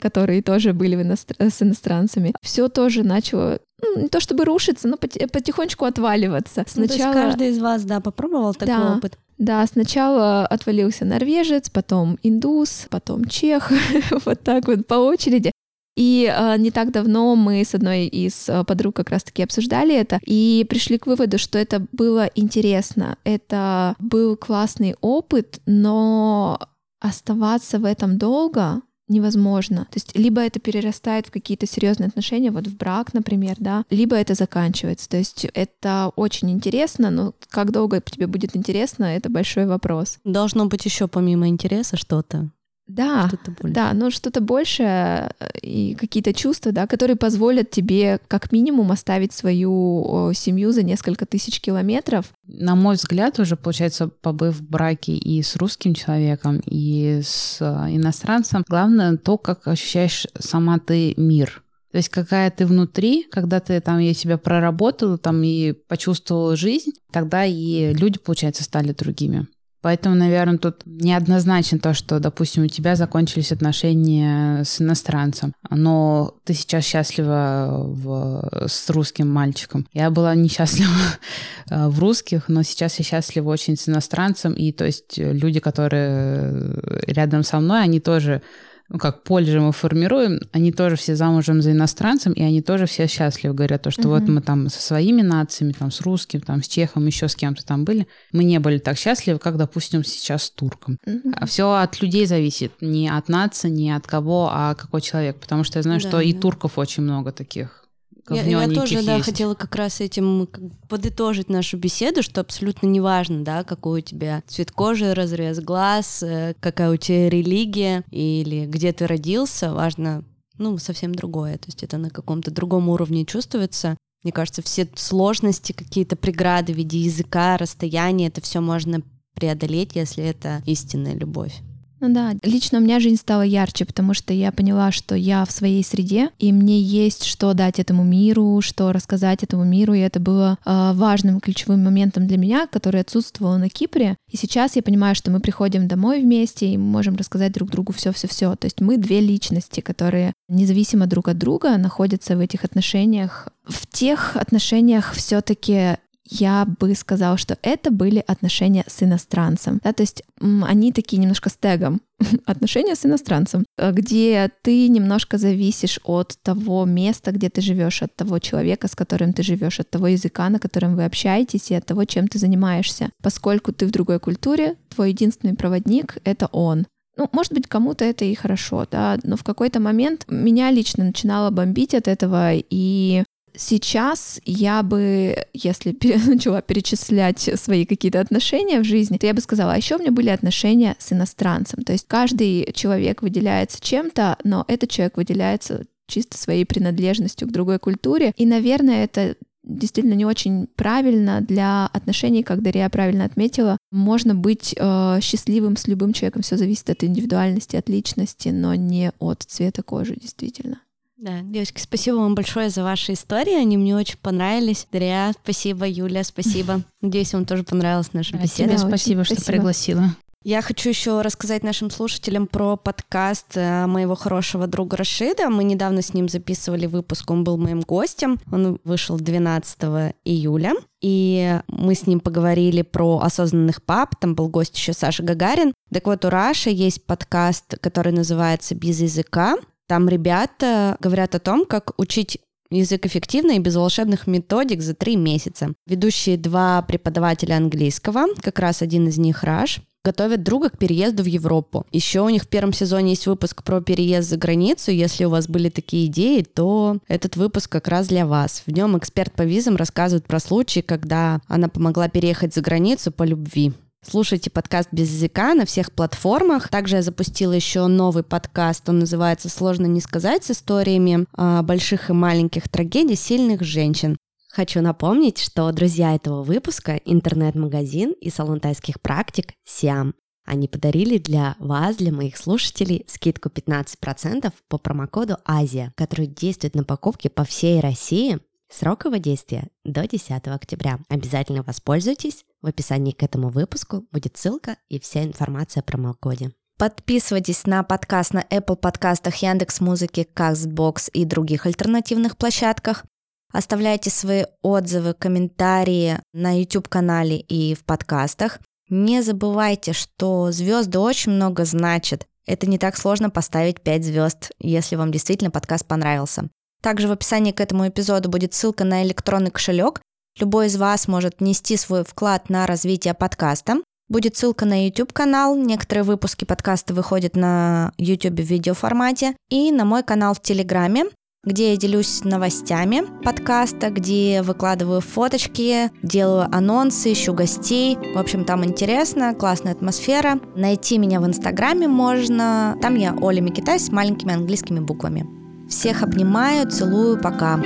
которые 0.01 0.43
тоже 0.43 0.73
были 0.73 0.97
иностр- 0.97 1.37
с 1.39 1.63
иностранцами, 1.63 2.35
все 2.43 2.69
тоже 2.69 3.03
начало 3.05 3.59
ну, 3.83 4.03
не 4.03 4.09
то 4.09 4.21
чтобы 4.21 4.45
рушиться, 4.45 4.89
но 4.89 4.97
поти- 4.97 5.27
потихонечку 5.31 5.85
отваливаться. 5.85 6.65
Ну, 6.77 6.87
то 6.87 6.93
есть 6.93 6.95
Сначала, 6.95 7.13
каждый 7.15 7.49
из 7.51 7.59
вас, 7.59 7.85
да, 7.85 8.01
попробовал 8.01 8.55
такой 8.55 8.75
Да. 8.75 8.97
опыт? 8.97 9.19
да, 9.39 9.67
сначала 9.67 10.47
отвалился 10.47 11.05
норвежец, 11.05 11.69
потом 11.69 12.19
индус, 12.23 12.87
потом 12.89 13.27
чех, 13.27 13.71
вот 14.25 14.41
так 14.43 14.67
вот 14.67 14.87
по 14.87 14.95
очереди. 14.95 15.53
И 15.97 16.31
а, 16.31 16.57
не 16.59 16.71
так 16.71 16.91
давно 16.93 17.37
мы 17.37 17.65
с 17.65 17.75
одной 17.75 18.07
из 18.07 18.49
а, 18.51 18.65
подруг 18.65 18.97
как 18.97 19.11
раз-таки 19.11 19.43
обсуждали 19.43 19.95
это 19.95 20.21
и 20.27 20.67
пришли 20.69 20.99
к 20.99 21.07
выводу, 21.07 21.39
что 21.39 21.59
это 21.59 21.87
было 21.93 22.31
интересно, 22.35 23.17
это 23.25 23.95
был 23.99 24.37
классный 24.37 24.95
опыт, 25.01 25.61
но 25.67 26.59
оставаться 27.01 27.79
в 27.79 27.85
этом 27.87 28.19
долго 28.19 28.83
невозможно. 29.09 29.87
То 29.91 29.97
есть 29.97 30.17
либо 30.17 30.41
это 30.41 30.61
перерастает 30.61 31.27
в 31.27 31.31
какие-то 31.31 31.67
серьезные 31.67 32.09
отношения, 32.09 32.51
вот 32.51 32.67
в 32.67 32.77
брак, 32.77 33.15
например, 33.15 33.57
да, 33.59 33.85
либо 33.91 34.17
это 34.17 34.35
заканчивается. 34.35 35.09
То 35.09 35.17
есть 35.17 35.47
это 35.55 36.13
очень 36.17 36.51
интересно, 36.51 37.11
но 37.11 37.35
как 37.51 37.71
долго 37.73 38.01
тебе 38.01 38.27
будет 38.27 38.57
интересно, 38.57 39.05
это 39.05 39.29
большой 39.29 39.67
вопрос. 39.67 40.19
Должно 40.25 40.67
быть 40.67 40.85
еще 40.85 41.09
помимо 41.09 41.49
интереса 41.49 41.97
что-то. 41.97 42.51
Да, 42.87 43.27
Что-то 43.29 43.51
больше. 43.51 43.75
да, 43.75 43.93
но 43.95 44.11
что-то 44.11 44.41
большее 44.41 45.33
и 45.61 45.97
какие-то 45.97 46.33
чувства, 46.33 46.71
да, 46.71 46.87
которые 46.87 47.17
позволят 47.17 47.71
тебе 47.71 48.21
как 48.29 48.53
минимум 48.53 48.93
оставить 48.93 49.33
свою 49.33 50.33
семью 50.35 50.71
за 50.71 50.85
несколько 50.85 51.27
тысяч 51.27 51.61
километров. 51.61 52.27
На 52.47 52.77
мой 52.77 52.95
взгляд, 52.95 53.41
уже, 53.41 53.57
получается, 53.57 54.09
побыв 54.09 54.57
в 54.57 54.63
браке 54.63 55.13
и 55.17 55.43
с 55.43 55.57
русским 55.57 55.95
человеком, 55.95 56.61
и 56.65 57.23
с 57.25 57.59
э, 57.61 57.65
иностранцем, 57.97 58.65
главное 58.69 59.17
то, 59.17 59.37
как 59.37 59.67
ощущаешь 59.67 60.27
сама 60.39 60.79
ты 60.79 61.15
мир. 61.17 61.63
То 61.91 61.99
есть 61.99 62.11
какая 62.11 62.51
ты 62.51 62.67
внутри, 62.67 63.25
когда 63.31 63.59
ты 63.59 63.81
там 63.81 63.99
я 63.99 64.13
себя 64.13 64.39
проработала 64.39 65.19
там 65.19 65.43
и 65.43 65.73
почувствовала 65.73 66.55
жизнь, 66.55 66.93
тогда 67.11 67.45
и 67.45 67.95
люди, 67.95 68.19
получается, 68.19 68.65
стали 68.65 68.93
другими. 68.93 69.47
Поэтому, 69.87 70.17
наверное, 70.17 70.59
тут 70.59 70.83
неоднозначно 70.85 71.79
то, 71.79 71.95
что, 71.95 72.19
допустим, 72.19 72.65
у 72.65 72.67
тебя 72.67 72.97
закончились 72.97 73.53
отношения 73.53 74.65
с 74.65 74.81
иностранцем, 74.81 75.53
но 75.71 76.35
ты 76.43 76.55
сейчас 76.55 76.85
счастлива 76.85 77.85
в- 77.85 78.67
с 78.67 78.91
русским 78.91 79.33
мальчиком. 79.33 79.87
Я 79.93 80.11
была 80.11 80.35
несчастлива 80.35 80.91
э, 81.71 81.87
в 81.87 82.01
русских, 82.01 82.49
но 82.49 82.65
сейчас 82.65 82.99
я 82.99 83.05
счастлива 83.05 83.49
очень 83.49 83.77
с 83.77 83.89
иностранцем, 83.89 84.55
и 84.55 84.73
то 84.73 84.85
есть 84.85 85.21
э, 85.21 85.33
люди, 85.33 85.61
которые 85.61 86.81
рядом 87.07 87.45
со 87.45 87.61
мной, 87.61 87.85
они 87.85 88.01
тоже 88.01 88.43
ну, 88.89 88.99
как 88.99 89.23
поле 89.25 89.51
же 89.51 89.61
мы 89.61 89.73
формируем, 89.73 90.41
они 90.53 90.73
тоже 90.73 90.97
все 90.97 91.17
замужем 91.17 91.61
за 91.63 91.73
иностранцем, 91.73 92.33
и 92.33 92.43
они 92.43 92.63
тоже 92.63 92.87
все 92.87 93.07
счастливы, 93.07 93.55
говорят, 93.55 93.83
то, 93.83 93.91
что 93.91 94.09
вот 94.09 94.23
Мгм. 94.23 94.35
мы 94.37 94.41
там 94.43 94.69
со 94.69 94.81
своими 94.81 95.23
нациями, 95.23 95.73
там 95.73 95.91
с 95.91 96.01
русским, 96.03 96.41
там 96.41 96.63
с 96.63 96.69
чехом, 96.69 97.07
еще 97.07 97.29
с 97.29 97.35
кем-то 97.35 97.65
там 97.65 97.85
были, 97.85 98.07
мы 98.33 98.45
не 98.45 98.59
были 98.61 98.79
так 98.79 98.97
счастливы, 98.99 99.39
как, 99.39 99.57
допустим, 99.57 100.05
сейчас 100.05 100.45
с 100.45 100.51
турком. 100.51 100.99
Мгм. 101.07 101.35
Все 101.47 101.73
от 101.73 102.01
людей 102.01 102.27
зависит, 102.27 102.73
не 102.81 103.09
от 103.09 103.29
нации, 103.29 103.69
не 103.71 103.91
от 103.91 104.07
кого, 104.07 104.51
а 104.53 104.75
какой 104.75 105.01
человек, 105.01 105.41
потому 105.41 105.65
что 105.65 105.79
я 105.79 105.83
знаю, 105.83 106.01
Да, 106.01 106.09
что 106.09 106.21
и 106.21 106.33
да. 106.33 106.41
турков 106.41 106.79
очень 106.79 107.03
много 107.03 107.33
таких 107.33 107.86
Я, 108.31 108.43
я 108.43 108.43
говнёненьких 108.43 108.81
тоже, 108.81 109.07
да, 109.07 109.17
есть. 109.17 109.25
хотела 109.27 109.55
как 109.55 109.75
раз 109.77 110.01
этим 110.01 110.49
подытожить 110.89 111.49
нашу 111.49 111.77
беседу, 111.77 112.23
что 112.23 112.41
абсолютно 112.41 112.87
неважно, 112.87 113.45
да, 113.45 113.65
какой 113.65 114.01
у 114.01 114.03
тебя 114.03 114.43
цвет 114.47 114.71
кожи, 114.71 115.15
разрез 115.15 115.61
глаз, 115.61 116.23
э, 116.23 116.55
какая 116.61 116.91
у 116.91 116.97
тебя 116.97 117.29
религия 117.31 118.05
или 118.11 118.67
где 118.67 118.93
ты 118.93 119.07
родился, 119.07 119.73
важно, 119.73 120.25
ну, 120.59 120.79
совсем 120.79 121.15
другое. 121.15 121.59
То 121.59 121.67
есть 121.67 121.83
это 121.83 121.99
на 121.99 122.11
каком-то 122.11 122.51
другом 122.51 122.89
уровне 122.89 123.25
чувствуется. 123.25 123.97
Мне 124.23 124.33
кажется, 124.33 124.63
все 124.63 124.89
сложности, 124.97 125.73
какие-то 125.73 126.17
преграды 126.17 126.73
в 126.73 126.77
виде 126.77 126.99
языка, 126.99 127.57
расстояния, 127.57 128.27
это 128.27 128.41
все 128.41 128.61
можно 128.61 129.03
преодолеть, 129.35 129.95
если 129.95 130.25
это 130.25 130.63
истинная 130.67 131.15
любовь. 131.15 131.55
Ну 132.01 132.13
да, 132.13 132.35
лично 132.43 132.79
у 132.79 132.83
меня 132.83 133.01
жизнь 133.01 133.17
стала 133.17 133.43
ярче, 133.43 133.87
потому 133.87 134.13
что 134.13 134.35
я 134.35 134.53
поняла, 134.53 134.93
что 134.93 135.15
я 135.15 135.45
в 135.47 135.51
своей 135.51 135.83
среде, 135.83 136.31
и 136.39 136.53
мне 136.53 136.79
есть 136.79 137.25
что 137.25 137.55
дать 137.55 137.79
этому 137.79 138.05
миру, 138.05 138.61
что 138.61 138.93
рассказать 138.93 139.43
этому 139.43 139.65
миру, 139.65 139.95
и 139.95 140.01
это 140.01 140.21
было 140.21 140.59
э, 140.65 140.93
важным 140.93 141.41
ключевым 141.41 141.83
моментом 141.83 142.27
для 142.27 142.37
меня, 142.37 142.67
который 142.67 143.01
отсутствовал 143.01 143.57
на 143.57 143.71
Кипре. 143.71 144.17
И 144.31 144.37
сейчас 144.37 144.77
я 144.77 144.83
понимаю, 144.83 145.15
что 145.15 145.31
мы 145.31 145.41
приходим 145.41 145.89
домой 145.89 146.21
вместе, 146.23 146.67
и 146.69 146.77
мы 146.77 146.85
можем 146.85 147.17
рассказать 147.17 147.53
друг 147.53 147.71
другу 147.71 147.95
все-все-все. 147.95 148.55
То 148.57 148.67
есть 148.67 148.81
мы 148.81 148.99
две 148.99 149.21
личности, 149.21 149.81
которые 149.81 150.35
независимо 150.49 151.07
друг 151.07 151.29
от 151.29 151.39
друга 151.39 151.77
находятся 151.79 152.37
в 152.37 152.41
этих 152.41 152.65
отношениях. 152.65 153.49
В 153.67 153.87
тех 153.87 154.37
отношениях 154.37 155.13
все-таки 155.15 155.97
я 156.29 156.67
бы 156.67 156.95
сказала, 156.95 157.37
что 157.37 157.59
это 157.63 157.91
были 157.91 158.23
отношения 158.27 158.85
с 158.87 159.03
иностранцем. 159.03 159.81
Да, 159.83 159.93
то 159.93 160.03
есть 160.03 160.23
они 160.41 160.93
такие 160.93 161.19
немножко 161.19 161.51
с 161.51 161.57
тегом. 161.57 162.01
отношения 162.47 162.95
с 162.95 163.05
иностранцем, 163.05 163.65
э, 163.77 163.93
где 163.93 164.51
ты 164.63 164.89
немножко 164.89 165.39
зависишь 165.39 166.01
от 166.05 166.37
того 166.43 166.85
места, 166.85 167.33
где 167.33 167.51
ты 167.51 167.61
живешь, 167.61 168.03
от 168.03 168.15
того 168.15 168.39
человека, 168.39 168.89
с 168.89 168.95
которым 168.95 169.33
ты 169.33 169.43
живешь, 169.43 169.81
от 169.81 169.91
того 169.91 170.09
языка, 170.09 170.49
на 170.49 170.59
котором 170.59 170.97
вы 170.97 171.05
общаетесь, 171.05 171.71
и 171.71 171.75
от 171.75 171.87
того, 171.87 172.05
чем 172.05 172.29
ты 172.29 172.39
занимаешься. 172.39 173.11
Поскольку 173.23 173.73
ты 173.73 173.87
в 173.87 173.91
другой 173.91 174.19
культуре, 174.19 174.77
твой 174.89 175.11
единственный 175.11 175.55
проводник— 175.55 176.19
это 176.25 176.47
он. 176.47 176.87
Ну, 177.19 177.29
может 177.33 177.53
быть, 177.53 177.67
кому-то 177.67 178.05
это 178.05 178.27
и 178.27 178.35
хорошо, 178.35 178.87
да, 178.91 179.19
но 179.23 179.37
в 179.37 179.45
какой-то 179.45 179.81
момент 179.81 180.27
меня 180.29 180.71
лично 180.71 181.05
начинало 181.05 181.51
бомбить 181.51 181.95
от 181.95 182.09
этого, 182.09 182.51
и 182.55 183.25
сейчас 183.57 184.41
я 184.45 184.83
бы, 184.83 185.47
если 185.53 185.97
начала 186.27 186.63
перечислять 186.63 187.51
свои 187.57 187.85
какие-то 187.85 188.21
отношения 188.21 188.81
в 188.81 188.85
жизни, 188.85 189.19
то 189.19 189.27
я 189.27 189.35
бы 189.35 189.41
сказала, 189.41 189.73
а 189.73 189.77
еще 189.77 189.97
у 189.97 189.99
меня 189.99 190.13
были 190.13 190.29
отношения 190.29 190.97
с 190.99 191.13
иностранцем. 191.13 191.83
То 191.83 191.93
есть 191.93 192.07
каждый 192.07 192.73
человек 192.73 193.23
выделяется 193.23 193.81
чем-то, 193.81 194.39
но 194.45 194.65
этот 194.69 194.91
человек 194.91 195.17
выделяется 195.17 195.87
чисто 196.07 196.39
своей 196.39 196.65
принадлежностью 196.65 197.49
к 197.49 197.53
другой 197.53 197.79
культуре. 197.79 198.33
И, 198.37 198.47
наверное, 198.47 199.05
это 199.05 199.37
действительно 199.67 200.15
не 200.15 200.25
очень 200.25 200.69
правильно 200.77 201.41
для 201.41 201.87
отношений, 201.87 202.43
как 202.43 202.63
Дарья 202.63 202.89
правильно 202.89 203.25
отметила. 203.25 203.79
Можно 203.91 204.35
быть 204.35 204.75
э, 204.77 205.19
счастливым 205.21 205.77
с 205.77 205.89
любым 205.89 206.13
человеком, 206.13 206.43
все 206.43 206.57
зависит 206.57 206.89
от 206.89 207.03
индивидуальности, 207.03 207.77
от 207.77 207.89
личности, 207.89 208.51
но 208.51 208.75
не 208.75 209.11
от 209.19 209.43
цвета 209.43 209.83
кожи, 209.83 210.15
действительно. 210.15 210.81
Да, 211.17 211.41
девочки, 211.41 211.81
спасибо 211.81 212.17
вам 212.17 212.35
большое 212.35 212.69
за 212.69 212.83
ваши 212.83 213.15
истории, 213.15 213.55
они 213.55 213.79
мне 213.79 213.97
очень 213.97 214.19
понравились. 214.19 214.87
Дарья, 214.93 215.33
спасибо, 215.43 215.89
Юля, 215.89 216.23
спасибо. 216.25 216.83
Надеюсь, 217.01 217.33
вам 217.33 217.47
тоже 217.47 217.63
понравилась 217.65 218.13
наша 218.13 218.37
А 218.37 218.43
беседа. 218.43 218.65
тебе 218.71 218.79
очень 218.79 218.89
спасибо, 218.89 219.25
что 219.25 219.35
спасибо. 219.35 219.53
пригласила. 219.53 220.05
Я 220.45 220.63
хочу 220.63 220.91
еще 220.91 221.23
рассказать 221.23 221.65
нашим 221.65 221.91
слушателям 221.91 222.47
про 222.47 222.77
подкаст 222.77 223.57
э, 223.57 223.87
моего 223.87 224.15
хорошего 224.15 224.69
друга 224.69 224.99
Рашида. 224.99 225.49
Мы 225.51 225.65
недавно 225.65 226.03
с 226.03 226.15
ним 226.15 226.29
записывали 226.29 226.87
выпуск, 226.87 227.29
он 227.31 227.43
был 227.43 227.57
моим 227.57 227.81
гостем. 227.81 228.39
Он 228.53 228.79
вышел 228.85 229.17
12 229.17 230.15
июля. 230.25 230.75
И 231.01 231.59
мы 231.67 231.95
с 231.97 232.07
ним 232.07 232.21
поговорили 232.21 232.83
про 232.83 233.19
осознанных 233.23 233.83
пап. 233.83 234.15
Там 234.21 234.37
был 234.37 234.49
гость 234.49 234.77
еще 234.77 234.93
Саша 234.93 235.25
Гагарин. 235.25 235.73
Так 235.93 236.07
вот, 236.07 236.25
у 236.25 236.31
Раши 236.31 236.71
есть 236.71 237.05
подкаст, 237.07 237.79
который 237.81 238.13
называется 238.13 238.77
«Без 238.77 239.01
языка». 239.01 239.57
Там 239.89 240.09
ребята 240.09 240.97
говорят 241.01 241.35
о 241.35 241.39
том, 241.39 241.65
как 241.65 241.93
учить 241.99 242.39
язык 242.71 243.07
эффективно 243.07 243.53
и 243.53 243.59
без 243.61 243.77
волшебных 243.77 244.27
методик 244.27 244.83
за 244.83 244.95
три 244.95 245.17
месяца. 245.17 245.73
Ведущие 245.87 246.37
два 246.37 246.83
преподавателя 246.83 247.57
английского, 247.57 248.27
как 248.43 248.59
раз 248.59 248.83
один 248.83 249.07
из 249.09 249.19
них 249.19 249.45
Раш, 249.45 249.81
готовят 250.05 250.45
друга 250.45 250.71
к 250.71 250.79
переезду 250.79 251.25
в 251.25 251.27
Европу. 251.27 251.85
Еще 251.91 252.21
у 252.21 252.29
них 252.29 252.45
в 252.45 252.49
первом 252.49 252.73
сезоне 252.73 253.11
есть 253.11 253.27
выпуск 253.27 253.65
про 253.65 253.81
переезд 253.81 254.29
за 254.29 254.37
границу. 254.37 254.93
Если 254.93 255.25
у 255.25 255.31
вас 255.31 255.49
были 255.49 255.69
такие 255.69 256.07
идеи, 256.07 256.43
то 256.43 256.99
этот 257.09 257.37
выпуск 257.37 257.71
как 257.71 257.89
раз 257.89 258.07
для 258.07 258.25
вас. 258.25 258.63
В 258.67 258.71
нем 258.71 258.97
эксперт 258.97 259.33
по 259.33 259.43
визам 259.43 259.75
рассказывает 259.75 260.25
про 260.25 260.39
случаи, 260.39 260.81
когда 260.81 261.41
она 261.49 261.69
помогла 261.69 262.09
переехать 262.09 262.55
за 262.55 262.61
границу 262.61 263.11
по 263.11 263.25
любви. 263.25 263.73
Слушайте 264.09 264.51
подкаст 264.51 264.89
без 264.93 265.11
языка 265.11 265.55
на 265.55 265.67
всех 265.67 265.91
платформах. 265.91 266.69
Также 266.69 266.97
я 266.97 267.03
запустила 267.03 267.53
еще 267.53 267.89
новый 267.89 268.23
подкаст. 268.23 268.89
Он 268.89 269.01
называется 269.01 269.49
«Сложно 269.49 269.87
не 269.87 270.01
сказать» 270.01 270.45
с 270.45 270.53
историями 270.53 271.27
а, 271.33 271.63
больших 271.65 272.09
и 272.09 272.13
маленьких 272.13 272.69
трагедий 272.69 273.17
сильных 273.17 273.63
женщин. 273.65 274.17
Хочу 274.49 274.81
напомнить, 274.81 275.39
что 275.39 275.73
друзья 275.73 276.15
этого 276.15 276.45
выпуска– 276.45 277.01
интернет-магазин 277.05 278.13
и 278.21 278.31
салон 278.31 278.61
тайских 278.61 279.01
практик 279.01 279.55
«Сиам». 279.65 280.15
Они 280.45 280.69
подарили 280.69 281.19
для 281.19 281.57
вас, 281.59 281.97
для 281.97 282.13
моих 282.13 282.37
слушателей, 282.37 283.05
скидку 283.09 283.49
15% 283.49 284.53
по 284.69 284.79
промокоду 284.79 285.39
«Азия», 285.45 285.93
который 285.97 286.29
действует 286.29 286.77
на 286.77 286.85
покупки 286.85 287.27
по 287.27 287.43
всей 287.43 287.81
России. 287.81 288.39
Срок 288.69 289.05
его 289.05 289.17
действия 289.17 289.69
до 289.85 290.07
10 290.07 290.49
октября. 290.49 290.99
Обязательно 291.09 291.63
воспользуйтесь. 291.63 292.45
В 292.63 292.67
описании 292.67 293.13
к 293.13 293.23
этому 293.23 293.49
выпуску 293.49 294.05
будет 294.11 294.37
ссылка 294.37 294.77
и 294.89 294.99
вся 294.99 295.23
информация 295.25 295.83
о 295.83 295.85
промокоде. 295.85 296.53
Подписывайтесь 296.79 297.65
на 297.65 297.83
подкаст 297.85 298.35
на 298.35 298.43
Apple 298.43 298.77
подкастах, 298.77 299.37
Яндекс 299.37 299.81
Музыки, 299.81 300.29
Castbox 300.35 301.11
и 301.13 301.25
других 301.25 301.65
альтернативных 301.65 302.37
площадках. 302.37 303.05
Оставляйте 303.53 304.11
свои 304.11 304.45
отзывы, 304.61 305.15
комментарии 305.15 306.19
на 306.35 306.59
YouTube-канале 306.59 307.39
и 307.39 307.75
в 307.75 307.85
подкастах. 307.85 308.59
Не 308.91 309.23
забывайте, 309.23 309.93
что 309.95 310.53
звезды 310.53 310.99
очень 310.99 311.33
много 311.33 311.65
значат. 311.65 312.27
Это 312.47 312.69
не 312.69 312.79
так 312.79 312.97
сложно 312.97 313.31
поставить 313.31 313.81
5 313.81 314.05
звезд, 314.05 314.51
если 314.59 314.97
вам 314.97 315.11
действительно 315.11 315.51
подкаст 315.51 315.87
понравился. 315.87 316.51
Также 316.83 317.09
в 317.09 317.13
описании 317.13 317.53
к 317.53 317.61
этому 317.61 317.89
эпизоду 317.89 318.29
будет 318.29 318.55
ссылка 318.55 318.85
на 318.85 319.03
электронный 319.05 319.51
кошелек. 319.51 320.01
Любой 320.39 320.67
из 320.67 320.77
вас 320.77 321.09
может 321.09 321.41
внести 321.41 321.77
свой 321.77 322.05
вклад 322.05 322.51
на 322.51 322.67
развитие 322.67 323.15
подкаста. 323.15 323.77
Будет 324.09 324.37
ссылка 324.37 324.67
на 324.67 324.87
YouTube-канал, 324.87 325.57
некоторые 325.57 326.05
выпуски 326.05 326.45
подкаста 326.45 326.95
выходят 326.95 327.35
на 327.35 327.93
YouTube 327.99 328.39
в 328.39 328.45
видеоформате, 328.45 329.35
и 329.51 329.73
на 329.73 329.85
мой 329.85 330.05
канал 330.05 330.35
в 330.35 330.41
Телеграме 330.41 331.07
где 331.47 331.71
я 331.71 331.77
делюсь 331.77 332.25
новостями 332.25 333.05
подкаста, 333.23 333.91
где 333.91 334.43
выкладываю 334.43 335.01
фоточки, 335.01 335.91
делаю 336.03 336.49
анонсы, 336.53 337.13
ищу 337.13 337.33
гостей. 337.33 337.97
В 338.15 338.19
общем, 338.19 338.45
там 338.45 338.65
интересно, 338.65 339.33
классная 339.33 339.73
атмосфера. 339.73 340.41
Найти 340.57 340.99
меня 340.99 341.21
в 341.21 341.27
Инстаграме 341.27 341.87
можно. 341.87 342.77
Там 342.83 342.97
я 342.97 343.15
Оля 343.15 343.41
Микитай 343.41 343.79
с 343.79 343.91
маленькими 343.91 344.35
английскими 344.35 344.81
буквами. 344.81 345.36
Всех 345.69 346.03
обнимаю, 346.03 346.71
целую, 346.71 347.19
пока. 347.21 347.61